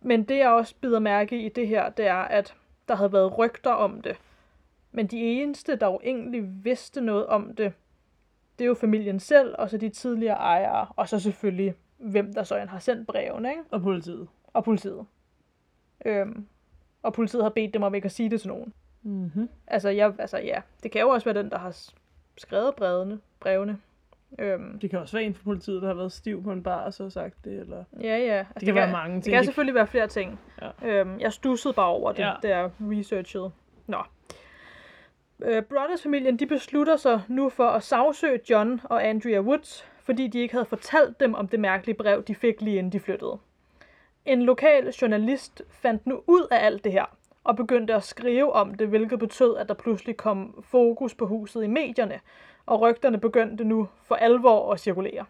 Men 0.00 0.22
det 0.22 0.36
jeg 0.38 0.50
også 0.50 0.74
bider 0.80 0.98
mærke 0.98 1.42
i 1.42 1.48
det 1.48 1.68
her, 1.68 1.88
det 1.88 2.06
er, 2.06 2.22
at 2.22 2.54
der 2.88 2.94
havde 2.94 3.12
været 3.12 3.38
rygter 3.38 3.70
om 3.70 4.02
det. 4.02 4.20
Men 4.92 5.06
de 5.06 5.18
eneste, 5.18 5.76
der 5.76 5.86
jo 5.86 6.00
egentlig 6.04 6.64
vidste 6.64 7.00
noget 7.00 7.26
om 7.26 7.54
det, 7.54 7.72
det 8.58 8.64
er 8.64 8.68
jo 8.68 8.74
familien 8.74 9.20
selv, 9.20 9.54
og 9.58 9.70
så 9.70 9.76
de 9.78 9.88
tidligere 9.88 10.36
ejere, 10.36 10.86
og 10.96 11.08
så 11.08 11.20
selvfølgelig, 11.20 11.74
hvem 11.98 12.32
der 12.34 12.42
så 12.42 12.56
end 12.56 12.68
har 12.68 12.78
sendt 12.78 13.06
brevene, 13.06 13.50
ikke? 13.50 13.62
Og 13.70 13.82
politiet. 13.82 14.28
Og 14.52 14.64
politiet. 14.64 15.06
Øhm, 16.06 16.46
og 17.02 17.12
politiet 17.12 17.42
har 17.42 17.50
bedt 17.50 17.74
dem 17.74 17.82
om 17.82 17.94
ikke 17.94 18.06
at 18.06 18.12
sige 18.12 18.30
det 18.30 18.40
til 18.40 18.48
nogen. 18.48 18.72
Mm-hmm. 19.02 19.48
Altså, 19.66 19.88
jeg, 19.88 20.12
altså 20.18 20.38
ja, 20.38 20.60
det 20.82 20.90
kan 20.90 21.00
jo 21.00 21.08
også 21.08 21.24
være 21.32 21.42
den, 21.42 21.50
der 21.50 21.58
har 21.58 21.76
skrevet 22.38 22.74
brevene. 22.74 23.20
brevene. 23.40 23.78
Øhm, 24.38 24.78
Det 24.78 24.90
kan 24.90 24.98
også 24.98 25.16
være 25.16 25.24
en 25.26 25.34
fra 25.34 25.42
politiet, 25.44 25.82
der 25.82 25.88
har 25.88 25.94
været 25.94 26.12
stiv 26.12 26.42
på 26.42 26.52
en 26.52 26.62
bar 26.62 26.84
og 26.84 26.94
så 26.94 27.02
har 27.02 27.10
sagt 27.10 27.44
det, 27.44 27.52
eller... 27.60 27.84
ja, 28.00 28.18
ja. 28.18 28.38
Altså, 28.38 28.52
Det 28.54 28.66
kan 28.66 28.74
være 28.74 28.92
mange 28.92 29.16
Det 29.16 29.24
ting. 29.24 29.34
kan 29.36 29.44
selvfølgelig 29.44 29.74
være 29.74 29.86
flere 29.86 30.06
ting. 30.06 30.40
Ja. 30.62 30.70
Øhm, 30.88 31.20
jeg 31.20 31.32
stussede 31.32 31.74
bare 31.74 31.86
over 31.86 32.12
det, 32.12 32.18
Ja. 32.22 32.32
jeg 32.42 32.70
researchede. 32.80 33.50
Nå. 33.86 33.98
Øh, 35.42 35.62
brothers-familien, 35.62 36.36
de 36.36 36.46
beslutter 36.46 36.96
sig 36.96 37.22
nu 37.28 37.48
for 37.48 37.66
at 37.66 37.82
sagsøge 37.82 38.40
John 38.50 38.80
og 38.84 39.06
Andrea 39.08 39.40
Woods, 39.40 39.88
fordi 39.98 40.26
de 40.26 40.38
ikke 40.38 40.54
havde 40.54 40.66
fortalt 40.66 41.20
dem 41.20 41.34
om 41.34 41.48
det 41.48 41.60
mærkelige 41.60 41.96
brev, 41.96 42.22
de 42.22 42.34
fik 42.34 42.60
lige 42.60 42.78
inden 42.78 42.92
de 42.92 43.00
flyttede. 43.00 43.38
En 44.24 44.42
lokal 44.42 44.88
journalist 44.88 45.62
fandt 45.70 46.06
nu 46.06 46.22
ud 46.26 46.46
af 46.50 46.66
alt 46.66 46.84
det 46.84 46.92
her, 46.92 47.04
og 47.44 47.56
begyndte 47.56 47.94
at 47.94 48.04
skrive 48.04 48.52
om 48.52 48.74
det, 48.74 48.88
hvilket 48.88 49.18
betød, 49.18 49.56
at 49.56 49.68
der 49.68 49.74
pludselig 49.74 50.16
kom 50.16 50.64
fokus 50.64 51.14
på 51.14 51.26
huset 51.26 51.64
i 51.64 51.66
medierne, 51.66 52.20
og 52.66 52.80
rygterne 52.80 53.20
begyndte 53.20 53.64
nu 53.64 53.88
for 54.02 54.14
alvor 54.14 54.72
at 54.72 54.80
cirkulere. 54.80 55.24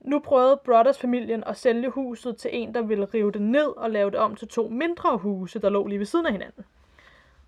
Nu 0.00 0.18
prøvede 0.18 0.60
Brothers-familien 0.64 1.44
at 1.44 1.56
sælge 1.56 1.90
huset 1.90 2.36
til 2.36 2.50
en, 2.52 2.74
der 2.74 2.82
ville 2.82 3.04
rive 3.04 3.32
det 3.32 3.42
ned 3.42 3.76
og 3.76 3.90
lave 3.90 4.10
det 4.10 4.18
om 4.18 4.36
til 4.36 4.48
to 4.48 4.68
mindre 4.68 5.16
huse, 5.16 5.58
der 5.58 5.68
lå 5.68 5.86
lige 5.86 5.98
ved 5.98 6.06
siden 6.06 6.26
af 6.26 6.32
hinanden. 6.32 6.64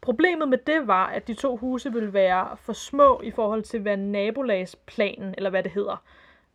Problemet 0.02 0.48
med 0.48 0.58
det 0.58 0.86
var, 0.86 1.06
at 1.06 1.28
de 1.28 1.34
to 1.34 1.56
huse 1.56 1.92
ville 1.92 2.12
være 2.12 2.56
for 2.56 2.72
små 2.72 3.20
i 3.20 3.30
forhold 3.30 3.62
til, 3.62 3.80
hvad 3.80 3.96
nabolagsplanen, 3.96 5.34
eller 5.36 5.50
hvad 5.50 5.62
det 5.62 5.72
hedder, 5.72 5.96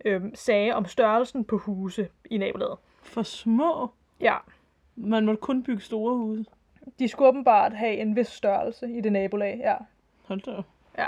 øhm, 0.05 0.35
sagde 0.35 0.71
om 0.75 0.85
størrelsen 0.85 1.45
på 1.45 1.57
huse 1.57 2.09
i 2.25 2.37
nabolaget. 2.37 2.77
For 3.03 3.23
små. 3.23 3.91
Ja, 4.19 4.35
Man 4.95 5.25
måtte 5.25 5.41
kun 5.41 5.63
bygge 5.63 5.81
store 5.81 6.15
huse. 6.15 6.45
de 6.99 7.07
skulle 7.07 7.27
åbenbart 7.29 7.73
have 7.73 7.93
en 7.95 8.15
vis 8.15 8.27
størrelse 8.27 8.91
i 8.97 9.01
det 9.01 9.11
nabolag, 9.11 9.57
ja. 9.63 9.75
Hold 10.25 10.41
da 10.41 10.61
ja. 10.97 11.07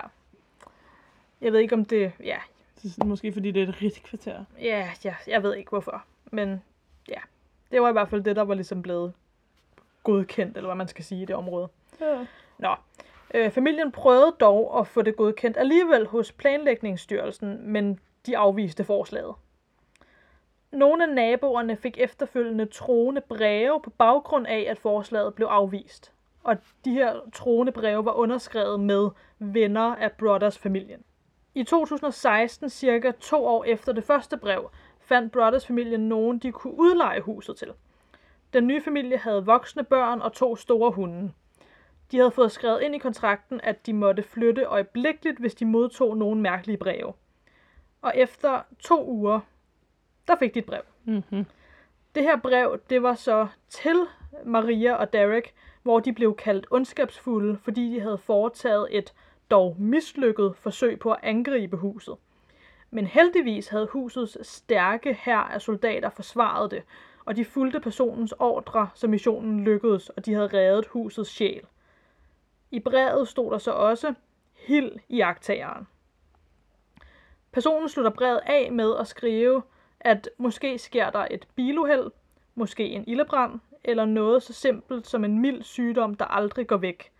Jeg 1.41 1.53
ved 1.53 1.59
ikke 1.59 1.75
om 1.75 1.85
det, 1.85 2.11
ja, 2.23 2.37
Det 2.83 2.97
er 2.97 3.05
måske 3.05 3.33
fordi 3.33 3.51
det 3.51 3.63
er 3.63 3.67
et 3.67 3.81
rigt 3.81 4.03
kvarter. 4.03 4.43
ja, 4.61 4.89
ja, 5.05 5.15
jeg 5.27 5.43
ved 5.43 5.55
ikke 5.55 5.69
hvorfor, 5.69 6.03
men 6.31 6.61
ja. 7.09 7.19
Det 7.71 7.81
var 7.81 7.89
i 7.89 7.91
hvert 7.91 8.09
fald 8.09 8.23
det, 8.23 8.35
der 8.35 8.41
var 8.41 8.53
ligesom 8.53 8.81
blevet 8.81 9.13
godkendt, 10.03 10.57
eller 10.57 10.67
hvad 10.67 10.75
man 10.75 10.87
skal 10.87 11.03
sige 11.05 11.21
i 11.21 11.25
det 11.25 11.35
område. 11.35 11.69
Ja. 12.01 12.25
Nå, 12.57 12.75
øh, 13.33 13.51
familien 13.51 13.91
prøvede 13.91 14.35
dog 14.39 14.79
at 14.79 14.87
få 14.87 15.01
det 15.01 15.15
godkendt 15.15 15.57
alligevel 15.57 16.07
hos 16.07 16.31
Planlægningsstyrelsen, 16.31 17.71
men 17.71 17.99
de 18.25 18.37
afviste 18.37 18.83
forslaget. 18.83 19.35
Nogle 20.71 21.03
af 21.03 21.09
naboerne 21.09 21.75
fik 21.75 21.97
efterfølgende 21.97 22.65
troende 22.65 23.21
breve 23.21 23.81
på 23.83 23.89
baggrund 23.89 24.47
af, 24.47 24.65
at 24.69 24.79
forslaget 24.79 25.35
blev 25.35 25.47
afvist. 25.47 26.13
Og 26.43 26.57
de 26.85 26.91
her 26.91 27.15
troende 27.33 27.71
breve 27.71 28.05
var 28.05 28.11
underskrevet 28.11 28.79
med 28.79 29.09
venner 29.39 29.95
af 29.95 30.11
Brothers 30.11 30.57
familien. 30.57 31.03
I 31.55 31.63
2016, 31.63 32.69
cirka 32.69 33.11
to 33.11 33.45
år 33.45 33.63
efter 33.63 33.93
det 33.93 34.03
første 34.03 34.37
brev, 34.37 34.71
fandt 34.99 35.33
Brothers 35.33 35.67
familien 35.67 36.09
nogen, 36.09 36.39
de 36.39 36.51
kunne 36.51 36.79
udleje 36.79 37.21
huset 37.21 37.57
til. 37.57 37.73
Den 38.53 38.67
nye 38.67 38.81
familie 38.81 39.17
havde 39.17 39.45
voksne 39.45 39.83
børn 39.83 40.21
og 40.21 40.33
to 40.33 40.55
store 40.55 40.91
hunde. 40.91 41.31
De 42.11 42.17
havde 42.17 42.31
fået 42.31 42.51
skrevet 42.51 42.81
ind 42.81 42.95
i 42.95 42.97
kontrakten, 42.97 43.61
at 43.63 43.85
de 43.85 43.93
måtte 43.93 44.23
flytte 44.23 44.63
øjeblikkeligt, 44.63 45.39
hvis 45.39 45.55
de 45.55 45.65
modtog 45.65 46.17
nogle 46.17 46.41
mærkelige 46.41 46.77
breve. 46.77 47.13
Og 48.01 48.13
efter 48.15 48.61
to 48.79 49.07
uger, 49.07 49.39
der 50.27 50.35
fik 50.35 50.53
de 50.53 50.59
et 50.59 50.65
brev. 50.65 50.81
Mm-hmm. 51.05 51.45
Det 52.15 52.23
her 52.23 52.37
brev, 52.37 52.79
det 52.89 53.03
var 53.03 53.15
så 53.15 53.47
til 53.69 54.05
Maria 54.45 54.93
og 54.93 55.13
Derek, 55.13 55.53
hvor 55.83 55.99
de 55.99 56.13
blev 56.13 56.35
kaldt 56.35 56.67
ondskabsfulde, 56.71 57.57
fordi 57.63 57.93
de 57.93 58.01
havde 58.01 58.17
foretaget 58.17 58.87
et 58.91 59.13
dog 59.51 59.75
mislykket 59.79 60.55
forsøg 60.55 60.99
på 60.99 61.11
at 61.11 61.19
angribe 61.23 61.77
huset. 61.77 62.15
Men 62.91 63.05
heldigvis 63.05 63.67
havde 63.67 63.87
husets 63.87 64.47
stærke 64.47 65.13
hær 65.13 65.37
af 65.37 65.61
soldater 65.61 66.09
forsvaret 66.09 66.71
det, 66.71 66.83
og 67.25 67.35
de 67.35 67.45
fulgte 67.45 67.79
personens 67.79 68.33
ordre, 68.39 68.89
så 68.93 69.07
missionen 69.07 69.63
lykkedes, 69.63 70.09
og 70.09 70.25
de 70.25 70.33
havde 70.33 70.47
reddet 70.47 70.85
husets 70.85 71.29
sjæl. 71.29 71.61
I 72.71 72.79
brevet 72.79 73.27
stod 73.27 73.51
der 73.51 73.57
så 73.57 73.71
også, 73.71 74.13
Hild 74.53 74.91
i 75.09 75.21
agtageren. 75.21 75.87
Personen 77.51 77.89
slutter 77.89 78.11
brevet 78.11 78.41
af 78.45 78.71
med 78.71 78.95
at 78.99 79.07
skrive, 79.07 79.63
at 79.99 80.29
måske 80.37 80.77
sker 80.77 81.09
der 81.09 81.27
et 81.31 81.47
biluheld, 81.55 82.11
måske 82.55 82.89
en 82.89 83.03
ildebrand, 83.07 83.59
eller 83.83 84.05
noget 84.05 84.43
så 84.43 84.53
simpelt 84.53 85.07
som 85.07 85.23
en 85.23 85.39
mild 85.39 85.63
sygdom, 85.63 86.15
der 86.15 86.25
aldrig 86.25 86.67
går 86.67 86.77
væk. 86.77 87.11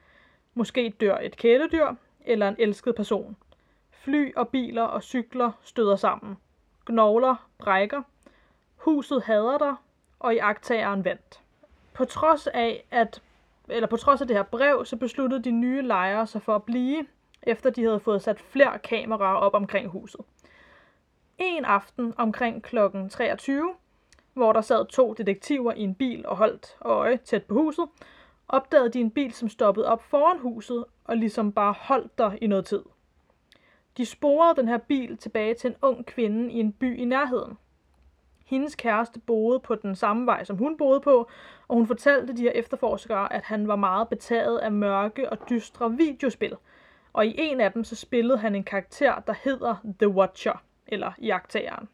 Måske 0.54 0.94
dør 1.00 1.18
et 1.18 1.38
kæledyr, 1.38 1.96
eller 2.26 2.48
en 2.48 2.56
elsket 2.60 2.96
person. 2.96 3.38
Fly 3.92 4.36
og 4.36 4.48
biler 4.48 4.84
og 4.84 5.04
cykler 5.04 5.52
støder 5.62 5.96
sammen. 5.96 6.38
Knogler 6.86 7.50
brækker. 7.58 8.02
Huset 8.76 9.24
hader 9.24 9.58
dig, 9.58 9.76
og 10.20 10.36
i 10.36 10.38
agtageren 10.38 11.06
vandt. 11.06 11.42
På 11.94 12.06
trods 12.06 12.48
af, 12.48 12.86
at 12.92 13.22
eller 13.72 13.88
på 13.88 13.98
trods 13.98 14.22
af 14.22 14.28
det 14.28 14.36
her 14.36 14.44
brev, 14.44 14.86
så 14.86 14.96
besluttede 14.96 15.44
de 15.44 15.52
nye 15.52 15.82
lejere 15.82 16.28
sig 16.28 16.42
for 16.42 16.56
at 16.56 16.64
blive, 16.64 17.06
efter 17.44 17.70
de 17.70 17.84
havde 17.84 18.00
fået 18.00 18.22
sat 18.22 18.40
flere 18.40 18.80
kameraer 18.80 19.36
op 19.36 19.54
omkring 19.54 19.90
huset. 19.90 20.22
En 21.38 21.66
aften 21.66 22.14
omkring 22.18 22.64
kl. 22.64 22.78
23, 23.10 23.74
hvor 24.34 24.54
der 24.54 24.62
sad 24.62 24.86
to 24.86 25.14
detektiver 25.14 25.74
i 25.74 25.82
en 25.82 25.96
bil 25.96 26.28
og 26.28 26.38
holdt 26.38 26.78
øje 26.82 27.18
tæt 27.18 27.44
på 27.44 27.54
huset, 27.54 27.86
opdagede 28.48 28.90
de 28.90 29.00
en 29.00 29.12
bil, 29.12 29.34
som 29.34 29.50
stoppede 29.50 29.88
op 29.88 30.04
foran 30.04 30.40
huset 30.40 30.86
og 31.04 31.18
ligesom 31.18 31.52
bare 31.52 31.76
holdt 31.80 32.18
der 32.18 32.32
i 32.42 32.48
noget 32.48 32.66
tid. 32.66 32.84
De 33.98 34.06
sporede 34.06 34.56
den 34.56 34.68
her 34.68 34.78
bil 34.78 35.18
tilbage 35.18 35.54
til 35.54 35.70
en 35.70 35.76
ung 35.82 36.06
kvinde 36.06 36.54
i 36.54 36.60
en 36.60 36.74
by 36.74 36.98
i 36.98 37.06
nærheden. 37.06 37.58
Hendes 38.46 38.76
kæreste 38.76 39.20
boede 39.20 39.60
på 39.60 39.76
den 39.76 39.96
samme 39.96 40.26
vej, 40.26 40.44
som 40.44 40.58
hun 40.58 40.78
boede 40.78 41.00
på, 41.00 41.30
og 41.70 41.76
hun 41.76 41.88
fortalte 41.88 42.34
de 42.34 42.42
her 42.42 42.52
efterforskere, 42.52 43.34
at 43.34 43.44
han 43.44 43.68
var 43.68 43.76
meget 43.76 44.10
betaget 44.10 44.58
af 44.58 44.72
mørke 44.72 45.30
og 45.30 45.38
dystre 45.50 45.92
videospil. 45.92 46.56
Og 47.14 47.26
i 47.26 47.36
en 47.38 47.62
af 47.62 47.72
dem, 47.72 47.84
så 47.84 47.96
spillede 47.96 48.38
han 48.38 48.56
en 48.56 48.64
karakter, 48.64 49.20
der 49.20 49.34
hedder 49.44 49.76
The 50.00 50.10
Watcher, 50.10 50.64
eller 50.88 51.12
Jagtageren. 51.22 51.90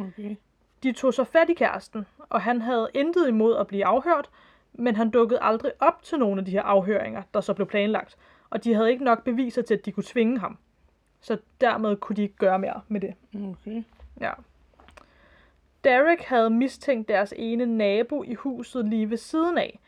Okay. 0.00 0.36
De 0.82 0.92
tog 0.92 1.14
så 1.14 1.24
fat 1.24 1.50
i 1.50 1.54
kæresten, 1.54 2.06
og 2.18 2.40
han 2.40 2.62
havde 2.62 2.90
intet 2.94 3.28
imod 3.28 3.56
at 3.56 3.66
blive 3.66 3.86
afhørt, 3.86 4.30
men 4.72 4.96
han 4.96 5.10
dukkede 5.10 5.40
aldrig 5.42 5.72
op 5.80 6.02
til 6.02 6.18
nogle 6.18 6.40
af 6.40 6.44
de 6.44 6.50
her 6.50 6.62
afhøringer, 6.62 7.22
der 7.34 7.40
så 7.40 7.54
blev 7.54 7.66
planlagt, 7.66 8.16
og 8.50 8.64
de 8.64 8.74
havde 8.74 8.90
ikke 8.90 9.04
nok 9.04 9.24
beviser 9.24 9.62
til, 9.62 9.74
at 9.74 9.84
de 9.84 9.92
kunne 9.92 10.04
tvinge 10.04 10.38
ham. 10.38 10.58
Så 11.20 11.38
dermed 11.60 11.96
kunne 11.96 12.16
de 12.16 12.22
ikke 12.22 12.36
gøre 12.36 12.58
mere 12.58 12.80
med 12.88 13.00
det. 13.00 13.14
Okay. 13.34 13.82
Ja. 14.20 14.32
Derek 15.84 16.20
havde 16.20 16.50
mistænkt 16.50 17.08
deres 17.08 17.34
ene 17.36 17.66
nabo 17.66 18.22
i 18.22 18.34
huset 18.34 18.88
lige 18.88 19.10
ved 19.10 19.16
siden 19.16 19.58
af, 19.58 19.78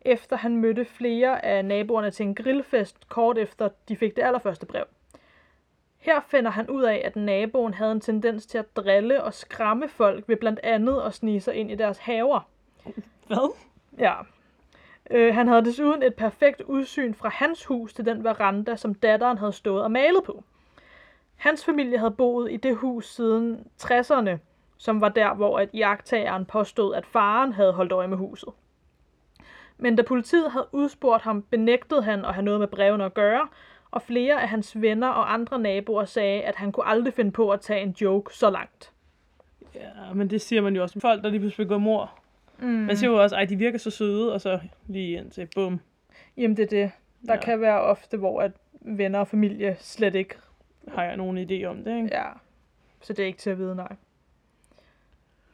efter 0.00 0.36
han 0.36 0.56
mødte 0.56 0.84
flere 0.84 1.44
af 1.44 1.64
naboerne 1.64 2.10
til 2.10 2.26
en 2.26 2.34
grillfest 2.34 3.08
kort 3.08 3.38
efter 3.38 3.68
de 3.88 3.96
fik 3.96 4.16
det 4.16 4.22
allerførste 4.22 4.66
brev. 4.66 4.84
Her 5.98 6.20
finder 6.28 6.50
han 6.50 6.70
ud 6.70 6.82
af, 6.82 7.02
at 7.04 7.16
naboen 7.16 7.74
havde 7.74 7.92
en 7.92 8.00
tendens 8.00 8.46
til 8.46 8.58
at 8.58 8.76
drille 8.76 9.22
og 9.22 9.34
skræmme 9.34 9.88
folk 9.88 10.24
ved 10.28 10.36
blandt 10.36 10.60
andet 10.62 11.02
at 11.06 11.14
snige 11.14 11.40
sig 11.40 11.54
ind 11.54 11.70
i 11.70 11.74
deres 11.74 11.98
haver. 11.98 12.48
Hvad? 13.26 13.54
Ja. 13.98 14.14
Øh, 15.10 15.34
han 15.34 15.48
havde 15.48 15.64
desuden 15.64 16.02
et 16.02 16.14
perfekt 16.14 16.60
udsyn 16.60 17.14
fra 17.14 17.28
hans 17.28 17.64
hus 17.64 17.94
til 17.94 18.04
den 18.04 18.24
veranda, 18.24 18.76
som 18.76 18.94
datteren 18.94 19.38
havde 19.38 19.52
stået 19.52 19.82
og 19.82 19.90
malet 19.90 20.24
på. 20.24 20.44
Hans 21.36 21.64
familie 21.64 21.98
havde 21.98 22.10
boet 22.10 22.52
i 22.52 22.56
det 22.56 22.76
hus 22.76 23.14
siden 23.14 23.66
60'erne, 23.82 24.30
som 24.80 25.00
var 25.00 25.08
der, 25.08 25.34
hvor 25.34 25.58
at 25.58 25.68
jagttageren 25.74 26.44
påstod, 26.44 26.94
at 26.94 27.06
faren 27.06 27.52
havde 27.52 27.72
holdt 27.72 27.92
øje 27.92 28.08
med 28.08 28.16
huset. 28.16 28.48
Men 29.78 29.96
da 29.96 30.02
politiet 30.02 30.50
havde 30.50 30.66
udspurgt 30.72 31.22
ham, 31.22 31.42
benægtede 31.42 32.02
han 32.02 32.24
at 32.24 32.34
have 32.34 32.44
noget 32.44 32.60
med 32.60 32.68
brevene 32.68 33.04
at 33.04 33.14
gøre, 33.14 33.48
og 33.90 34.02
flere 34.02 34.42
af 34.42 34.48
hans 34.48 34.80
venner 34.80 35.08
og 35.08 35.32
andre 35.32 35.58
naboer 35.58 36.04
sagde, 36.04 36.42
at 36.42 36.56
han 36.56 36.72
kunne 36.72 36.86
aldrig 36.86 37.14
finde 37.14 37.30
på 37.30 37.50
at 37.50 37.60
tage 37.60 37.80
en 37.82 37.90
joke 38.00 38.34
så 38.34 38.50
langt. 38.50 38.92
Ja, 39.74 40.12
men 40.14 40.30
det 40.30 40.40
siger 40.40 40.62
man 40.62 40.76
jo 40.76 40.82
også 40.82 40.96
om 40.96 41.00
folk, 41.00 41.22
der 41.22 41.30
lige 41.30 41.40
pludselig 41.40 41.66
begår 41.66 41.78
mor. 41.78 42.18
Mm. 42.58 42.66
Man 42.68 42.96
siger 42.96 43.10
jo 43.10 43.22
også, 43.22 43.36
at 43.36 43.48
de 43.48 43.56
virker 43.56 43.78
så 43.78 43.90
søde, 43.90 44.32
og 44.32 44.40
så 44.40 44.60
lige 44.86 45.18
indtil 45.18 45.48
bum. 45.54 45.80
Jamen 46.36 46.56
det 46.56 46.62
er 46.62 46.66
det. 46.66 46.92
Der 47.26 47.32
Ja. 47.32 47.34
ja. 47.34 47.40
kan 47.40 47.60
være 47.60 47.80
ofte, 47.80 48.16
hvor 48.16 48.42
at 48.42 48.52
venner 48.80 49.18
og 49.18 49.28
familie 49.28 49.76
slet 49.78 50.14
ikke 50.14 50.34
Har 50.88 51.04
jeg 51.04 51.16
nogen 51.16 51.38
idé 51.38 51.64
om 51.64 51.84
det, 51.84 51.96
ikke? 51.96 52.08
Ja, 52.12 52.24
så 53.00 53.12
det 53.12 53.22
er 53.22 53.26
ikke 53.26 53.38
til 53.38 53.50
at 53.50 53.58
vide, 53.58 53.74
nej. 53.76 53.96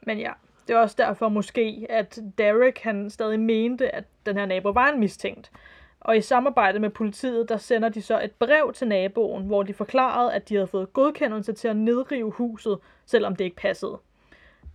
Men 0.01 0.19
ja, 0.19 0.31
det 0.67 0.73
er 0.73 0.79
også 0.79 0.95
derfor 0.97 1.29
måske, 1.29 1.85
at 1.89 2.19
Derek 2.37 2.79
han 2.79 3.09
stadig 3.09 3.39
mente, 3.39 3.95
at 3.95 4.03
den 4.25 4.37
her 4.37 4.45
nabo 4.45 4.69
var 4.69 4.89
en 4.89 4.99
mistænkt. 4.99 5.51
Og 5.99 6.17
i 6.17 6.21
samarbejde 6.21 6.79
med 6.79 6.89
politiet, 6.89 7.49
der 7.49 7.57
sender 7.57 7.89
de 7.89 8.01
så 8.01 8.21
et 8.21 8.31
brev 8.31 8.73
til 8.73 8.87
naboen, 8.87 9.45
hvor 9.45 9.63
de 9.63 9.73
forklarede, 9.73 10.33
at 10.33 10.49
de 10.49 10.55
havde 10.55 10.67
fået 10.67 10.93
godkendelse 10.93 11.53
til 11.53 11.67
at 11.67 11.75
nedrive 11.75 12.31
huset, 12.31 12.79
selvom 13.05 13.35
det 13.35 13.45
ikke 13.45 13.55
passede. 13.55 13.97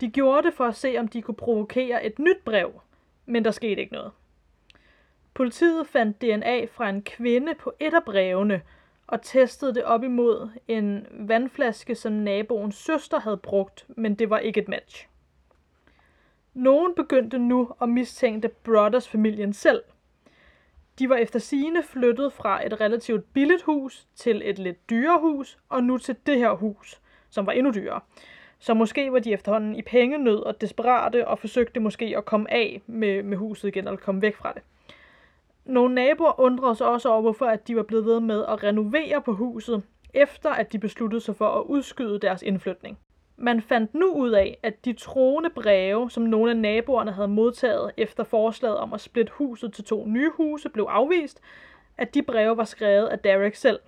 De 0.00 0.10
gjorde 0.10 0.46
det 0.46 0.54
for 0.54 0.64
at 0.64 0.74
se, 0.76 0.96
om 0.98 1.08
de 1.08 1.22
kunne 1.22 1.34
provokere 1.34 2.04
et 2.04 2.18
nyt 2.18 2.38
brev, 2.44 2.80
men 3.26 3.44
der 3.44 3.50
skete 3.50 3.80
ikke 3.80 3.92
noget. 3.92 4.12
Politiet 5.34 5.86
fandt 5.86 6.22
DNA 6.22 6.64
fra 6.64 6.88
en 6.88 7.02
kvinde 7.02 7.54
på 7.54 7.72
et 7.80 7.94
af 7.94 8.04
brevene, 8.04 8.62
og 9.06 9.22
testede 9.22 9.74
det 9.74 9.84
op 9.84 10.04
imod 10.04 10.50
en 10.68 11.06
vandflaske, 11.10 11.94
som 11.94 12.12
naboens 12.12 12.74
søster 12.74 13.20
havde 13.20 13.36
brugt, 13.36 13.86
men 13.88 14.14
det 14.14 14.30
var 14.30 14.38
ikke 14.38 14.60
et 14.60 14.68
match. 14.68 15.08
Nogen 16.54 16.94
begyndte 16.94 17.38
nu 17.38 17.70
at 17.82 17.88
mistænke 17.88 18.48
Brothers 18.48 19.08
familien 19.08 19.52
selv. 19.52 19.82
De 20.98 21.08
var 21.08 21.16
efter 21.16 21.38
sigende 21.38 21.82
flyttet 21.82 22.32
fra 22.32 22.66
et 22.66 22.80
relativt 22.80 23.32
billigt 23.32 23.62
hus 23.62 24.06
til 24.14 24.42
et 24.44 24.58
lidt 24.58 24.90
dyrere 24.90 25.20
hus, 25.20 25.58
og 25.68 25.84
nu 25.84 25.98
til 25.98 26.16
det 26.26 26.38
her 26.38 26.52
hus, 26.52 27.00
som 27.30 27.46
var 27.46 27.52
endnu 27.52 27.72
dyrere. 27.74 28.00
Så 28.58 28.74
måske 28.74 29.12
var 29.12 29.18
de 29.18 29.32
efterhånden 29.32 29.76
i 29.76 29.82
pengenød 29.82 30.38
og 30.38 30.60
desperate 30.60 31.28
og 31.28 31.38
forsøgte 31.38 31.80
måske 31.80 32.14
at 32.16 32.24
komme 32.24 32.52
af 32.52 32.82
med, 32.86 33.22
med 33.22 33.36
huset 33.36 33.68
igen, 33.68 33.86
eller 33.86 34.00
komme 34.00 34.22
væk 34.22 34.36
fra 34.36 34.52
det. 34.52 34.62
Nogle 35.64 35.94
naboer 35.94 36.40
undrede 36.40 36.74
sig 36.74 36.86
også 36.86 37.08
over, 37.08 37.20
hvorfor 37.20 37.46
at 37.46 37.68
de 37.68 37.76
var 37.76 37.82
blevet 37.82 38.04
ved 38.04 38.20
med 38.20 38.44
at 38.48 38.62
renovere 38.62 39.22
på 39.22 39.32
huset, 39.32 39.82
efter 40.14 40.50
at 40.50 40.72
de 40.72 40.78
besluttede 40.78 41.20
sig 41.20 41.36
for 41.36 41.48
at 41.48 41.64
udskyde 41.64 42.20
deres 42.20 42.42
indflytning. 42.42 42.98
Man 43.44 43.62
fandt 43.62 43.94
nu 43.94 44.14
ud 44.14 44.30
af, 44.30 44.58
at 44.62 44.84
de 44.84 44.92
troende 44.92 45.50
breve, 45.50 46.10
som 46.10 46.22
nogle 46.22 46.50
af 46.50 46.56
naboerne 46.56 47.12
havde 47.12 47.28
modtaget 47.28 47.92
efter 47.96 48.24
forslaget 48.24 48.76
om 48.76 48.92
at 48.92 49.00
splitte 49.00 49.32
huset 49.32 49.72
til 49.72 49.84
to 49.84 50.06
nye 50.06 50.30
huse, 50.36 50.68
blev 50.68 50.84
afvist, 50.84 51.40
at 51.98 52.14
de 52.14 52.22
breve 52.22 52.56
var 52.56 52.64
skrevet 52.64 53.06
af 53.06 53.18
Derek 53.18 53.54
selv. 53.54 53.80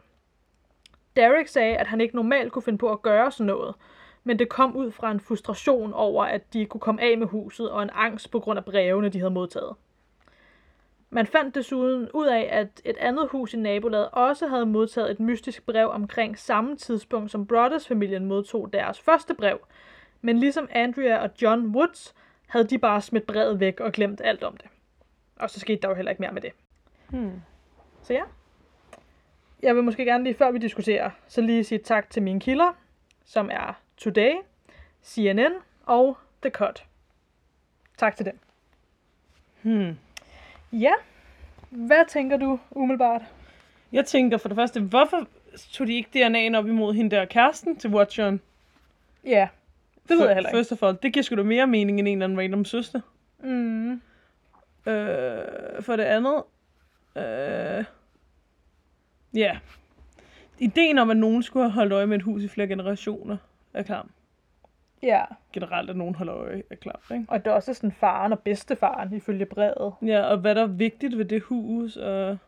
Derek 1.16 1.48
sagde, 1.48 1.76
at 1.76 1.86
han 1.86 2.00
ikke 2.00 2.16
normalt 2.16 2.52
kunne 2.52 2.62
finde 2.62 2.78
på 2.78 2.92
at 2.92 3.02
gøre 3.02 3.30
sådan 3.30 3.46
noget, 3.46 3.74
men 4.24 4.38
det 4.38 4.48
kom 4.48 4.76
ud 4.76 4.90
fra 4.90 5.10
en 5.10 5.20
frustration 5.20 5.92
over, 5.92 6.24
at 6.24 6.52
de 6.52 6.66
kunne 6.66 6.80
komme 6.80 7.02
af 7.02 7.18
med 7.18 7.26
huset 7.26 7.70
og 7.70 7.82
en 7.82 7.90
angst 7.92 8.30
på 8.30 8.40
grund 8.40 8.58
af 8.58 8.64
brevene, 8.64 9.08
de 9.08 9.18
havde 9.18 9.34
modtaget. 9.34 9.76
Man 11.14 11.26
fandt 11.26 11.54
desuden 11.54 12.10
ud 12.14 12.26
af, 12.26 12.48
at 12.50 12.80
et 12.84 12.96
andet 12.96 13.28
hus 13.28 13.54
i 13.54 13.56
nabolaget 13.56 14.08
også 14.12 14.46
havde 14.46 14.66
modtaget 14.66 15.10
et 15.10 15.20
mystisk 15.20 15.66
brev 15.66 15.88
omkring 15.88 16.38
samme 16.38 16.76
tidspunkt, 16.76 17.30
som 17.30 17.46
Brothers-familien 17.46 18.24
modtog 18.24 18.72
deres 18.72 19.00
første 19.00 19.34
brev. 19.34 19.58
Men 20.20 20.38
ligesom 20.38 20.68
Andrea 20.70 21.22
og 21.22 21.30
John 21.42 21.66
Woods, 21.66 22.14
havde 22.46 22.66
de 22.66 22.78
bare 22.78 23.00
smidt 23.00 23.26
brevet 23.26 23.60
væk 23.60 23.80
og 23.80 23.92
glemt 23.92 24.20
alt 24.24 24.44
om 24.44 24.56
det. 24.56 24.66
Og 25.36 25.50
så 25.50 25.60
skete 25.60 25.82
der 25.82 25.88
jo 25.88 25.94
heller 25.94 26.10
ikke 26.10 26.22
mere 26.22 26.32
med 26.32 26.42
det. 26.42 26.52
Hmm. 27.08 27.42
Så 28.02 28.12
ja. 28.12 28.22
Jeg 29.62 29.76
vil 29.76 29.84
måske 29.84 30.04
gerne 30.04 30.24
lige, 30.24 30.34
før 30.34 30.50
vi 30.50 30.58
diskuterer, 30.58 31.10
så 31.28 31.40
lige 31.40 31.64
sige 31.64 31.78
tak 31.78 32.10
til 32.10 32.22
mine 32.22 32.40
kilder, 32.40 32.72
som 33.24 33.50
er 33.52 33.80
Today, 33.96 34.32
CNN 35.04 35.52
og 35.86 36.16
The 36.42 36.50
Cut. 36.50 36.84
Tak 37.96 38.16
til 38.16 38.26
dem. 38.26 38.38
Hmm. 39.62 39.98
Ja, 40.80 40.92
hvad 41.70 42.08
tænker 42.08 42.36
du 42.36 42.58
umiddelbart? 42.70 43.22
Jeg 43.92 44.06
tænker 44.06 44.38
for 44.38 44.48
det 44.48 44.56
første, 44.56 44.80
hvorfor 44.80 45.26
tog 45.72 45.86
de 45.86 45.94
ikke 45.94 46.26
DNA'en 46.26 46.56
op 46.56 46.66
imod 46.66 46.94
hende 46.94 47.16
der 47.16 47.24
kæresten 47.24 47.76
til 47.76 47.90
Watcheren? 47.90 48.40
Ja, 49.24 49.48
det 50.08 50.18
ved 50.18 50.26
jeg 50.26 50.34
heller 50.34 50.50
ikke. 50.50 50.58
First 50.58 50.72
of 50.72 50.82
all, 50.82 50.98
det 51.02 51.12
giver 51.12 51.22
sgu 51.22 51.36
da 51.36 51.42
mere 51.42 51.66
mening 51.66 51.98
end 51.98 52.08
en 52.08 52.12
eller 52.14 52.24
anden 52.24 52.38
random 52.38 52.64
søster. 52.64 53.00
Mm. 53.38 53.92
Øh, 54.86 55.82
for 55.82 55.96
det 55.96 56.04
andet, 56.04 56.42
øh, 57.16 57.84
ja, 59.34 59.58
ideen 60.58 60.98
om, 60.98 61.10
at 61.10 61.16
nogen 61.16 61.42
skulle 61.42 61.62
have 61.62 61.72
holdt 61.72 61.92
øje 61.92 62.06
med 62.06 62.16
et 62.16 62.22
hus 62.22 62.42
i 62.42 62.48
flere 62.48 62.68
generationer, 62.68 63.36
er 63.74 63.82
klar. 63.82 64.06
Ja, 65.02 65.24
Generelt, 65.52 65.90
at 65.90 65.96
nogen 65.96 66.14
holder 66.14 66.34
øje, 66.34 66.62
er 66.70 66.74
klar, 66.74 67.00
ikke? 67.12 67.24
og 67.28 67.44
det 67.44 67.50
er 67.50 67.54
også 67.54 67.74
sådan 67.74 67.92
faren 67.92 68.32
og 68.32 68.38
bedstefaren 68.38 69.12
ifølge 69.12 69.46
brevet. 69.46 69.94
Ja, 70.02 70.22
og 70.22 70.38
hvad 70.38 70.54
der 70.54 70.62
er 70.62 70.66
vigtigt 70.66 71.18
ved 71.18 71.24
det 71.24 71.42
hus, 71.42 71.96
og 71.96 72.38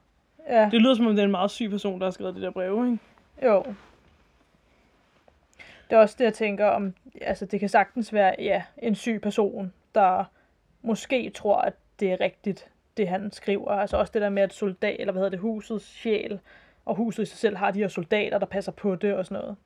Ja, 0.49 0.69
det 0.71 0.81
lyder 0.81 0.95
som 0.95 1.07
om, 1.07 1.13
det 1.13 1.21
er 1.21 1.25
en 1.25 1.31
meget 1.31 1.51
syg 1.51 1.71
person, 1.71 2.01
der 2.01 2.07
har 2.07 2.11
skrevet 2.11 2.35
det 2.35 2.43
der 2.43 2.51
brev, 2.51 2.85
ikke? 2.85 2.99
jo. 3.43 3.65
Det 5.91 5.97
er 5.97 6.01
også 6.01 6.17
det, 6.19 6.25
jeg 6.25 6.35
tænker 6.35 6.67
om, 6.67 6.95
altså 7.21 7.47
det 7.47 7.61
kan 7.61 7.69
sagtens 7.69 8.13
være, 8.13 8.35
ja, 8.39 8.63
en 8.79 8.95
syg 8.95 9.21
person, 9.23 9.73
der 9.95 10.25
måske 10.83 11.31
tror, 11.31 11.57
at 11.57 11.75
det 12.01 12.13
er 12.13 12.21
rigtigt, 12.21 12.69
det 12.97 13.09
han 13.09 13.33
skriver. 13.33 13.71
Altså 13.71 13.97
også 13.97 14.11
det 14.13 14.23
der 14.23 14.29
med, 14.29 14.43
at 14.43 14.53
soldat, 14.53 14.97
eller 15.01 15.13
hvad 15.13 15.21
hedder 15.21 15.31
det, 15.31 15.39
husets 15.39 15.85
sjæl, 15.85 16.39
og 16.85 16.95
huset 16.95 17.23
i 17.23 17.27
sig 17.27 17.39
selv 17.39 17.57
har 17.57 17.71
de 17.71 17.79
her 17.79 17.89
soldater, 17.89 18.39
der 18.39 18.47
passer 18.47 18.73
på 18.73 18.95
det 18.95 19.15
og 19.15 19.27
sådan 19.27 19.43
noget. 19.43 19.57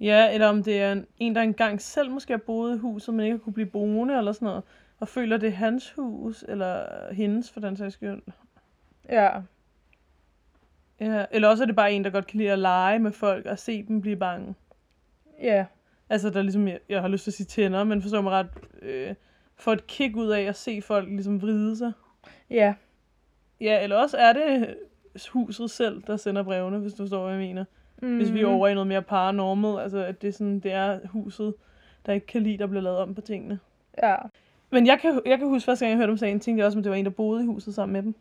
Ja, 0.00 0.34
eller 0.34 0.46
om 0.46 0.62
det 0.62 0.82
er 0.82 0.92
en, 0.92 1.06
en 1.18 1.34
der 1.34 1.42
engang 1.42 1.80
selv 1.80 2.10
måske 2.10 2.32
har 2.32 2.38
boet 2.46 2.76
i 2.76 2.78
huset, 2.78 3.14
men 3.14 3.24
ikke 3.24 3.36
har 3.36 3.42
kunne 3.44 3.52
blive 3.52 3.66
boende 3.66 4.18
eller 4.18 4.32
sådan 4.32 4.46
noget, 4.46 4.62
og 5.00 5.08
føler, 5.08 5.36
det 5.36 5.46
er 5.46 5.52
hans 5.52 5.90
hus, 5.90 6.44
eller 6.48 6.86
hendes 7.12 7.50
for 7.50 7.60
den 7.60 7.76
sags 7.76 7.94
skyld. 7.94 8.22
Ja, 9.08 9.40
Ja, 11.00 11.24
eller 11.30 11.48
også 11.48 11.64
er 11.64 11.66
det 11.66 11.76
bare 11.76 11.92
en, 11.92 12.04
der 12.04 12.10
godt 12.10 12.26
kan 12.26 12.38
lide 12.38 12.52
at 12.52 12.58
lege 12.58 12.98
med 12.98 13.12
folk 13.12 13.46
og 13.46 13.58
se 13.58 13.82
dem 13.82 14.00
blive 14.00 14.16
bange. 14.16 14.54
ja, 15.42 15.66
Altså, 16.08 16.30
der 16.30 16.38
er 16.38 16.42
ligesom, 16.42 16.68
jeg, 16.68 16.78
jeg 16.88 17.00
har 17.00 17.08
lyst 17.08 17.24
til 17.24 17.30
at 17.30 17.34
sige 17.34 17.46
tænder, 17.46 17.84
men 17.84 18.02
forstår 18.02 18.20
mig 18.20 18.32
ret, 18.32 18.46
øh, 18.82 19.14
får 19.56 19.72
et 19.72 19.86
kick 19.86 20.16
ud 20.16 20.28
af 20.28 20.42
at 20.42 20.56
se 20.56 20.82
folk 20.82 21.08
ligesom 21.08 21.42
vride 21.42 21.76
sig. 21.76 21.92
ja, 22.50 22.74
Ja, 23.60 23.82
eller 23.82 23.96
også 23.96 24.16
er 24.16 24.32
det 24.32 24.76
huset 25.32 25.70
selv, 25.70 26.02
der 26.06 26.16
sender 26.16 26.42
brevene, 26.42 26.78
hvis 26.78 26.92
du 26.92 27.02
forstår, 27.02 27.22
hvad 27.22 27.32
jeg 27.32 27.40
mener. 27.48 27.64
Mm. 28.02 28.16
Hvis 28.16 28.32
vi 28.32 28.40
er 28.42 28.46
over 28.46 28.68
i 28.68 28.74
noget 28.74 28.86
mere 28.86 29.02
paranormal, 29.02 29.82
altså 29.82 30.04
at 30.04 30.22
det, 30.22 30.28
er 30.28 30.32
sådan, 30.32 30.60
det 30.60 30.72
er 30.72 30.98
huset, 31.08 31.54
der 32.06 32.12
ikke 32.12 32.26
kan 32.26 32.42
lide, 32.42 32.58
der 32.58 32.66
bliver 32.66 32.82
lavet 32.82 32.98
om 32.98 33.14
på 33.14 33.20
tingene. 33.20 33.58
ja. 34.02 34.14
Men 34.70 34.86
jeg 34.86 34.98
kan, 35.00 35.20
jeg 35.26 35.38
kan 35.38 35.48
huske, 35.48 35.64
første 35.66 35.84
gang 35.84 35.90
jeg 35.90 35.98
hørte 35.98 36.10
om 36.10 36.16
sagen, 36.16 36.40
tænkte 36.40 36.60
jeg 36.60 36.66
også, 36.66 36.78
at 36.78 36.84
det 36.84 36.90
var 36.90 36.96
en, 36.96 37.04
der 37.04 37.10
boede 37.10 37.42
i 37.42 37.46
huset 37.46 37.74
sammen 37.74 37.92
med 37.92 38.02
dem. 38.02 38.14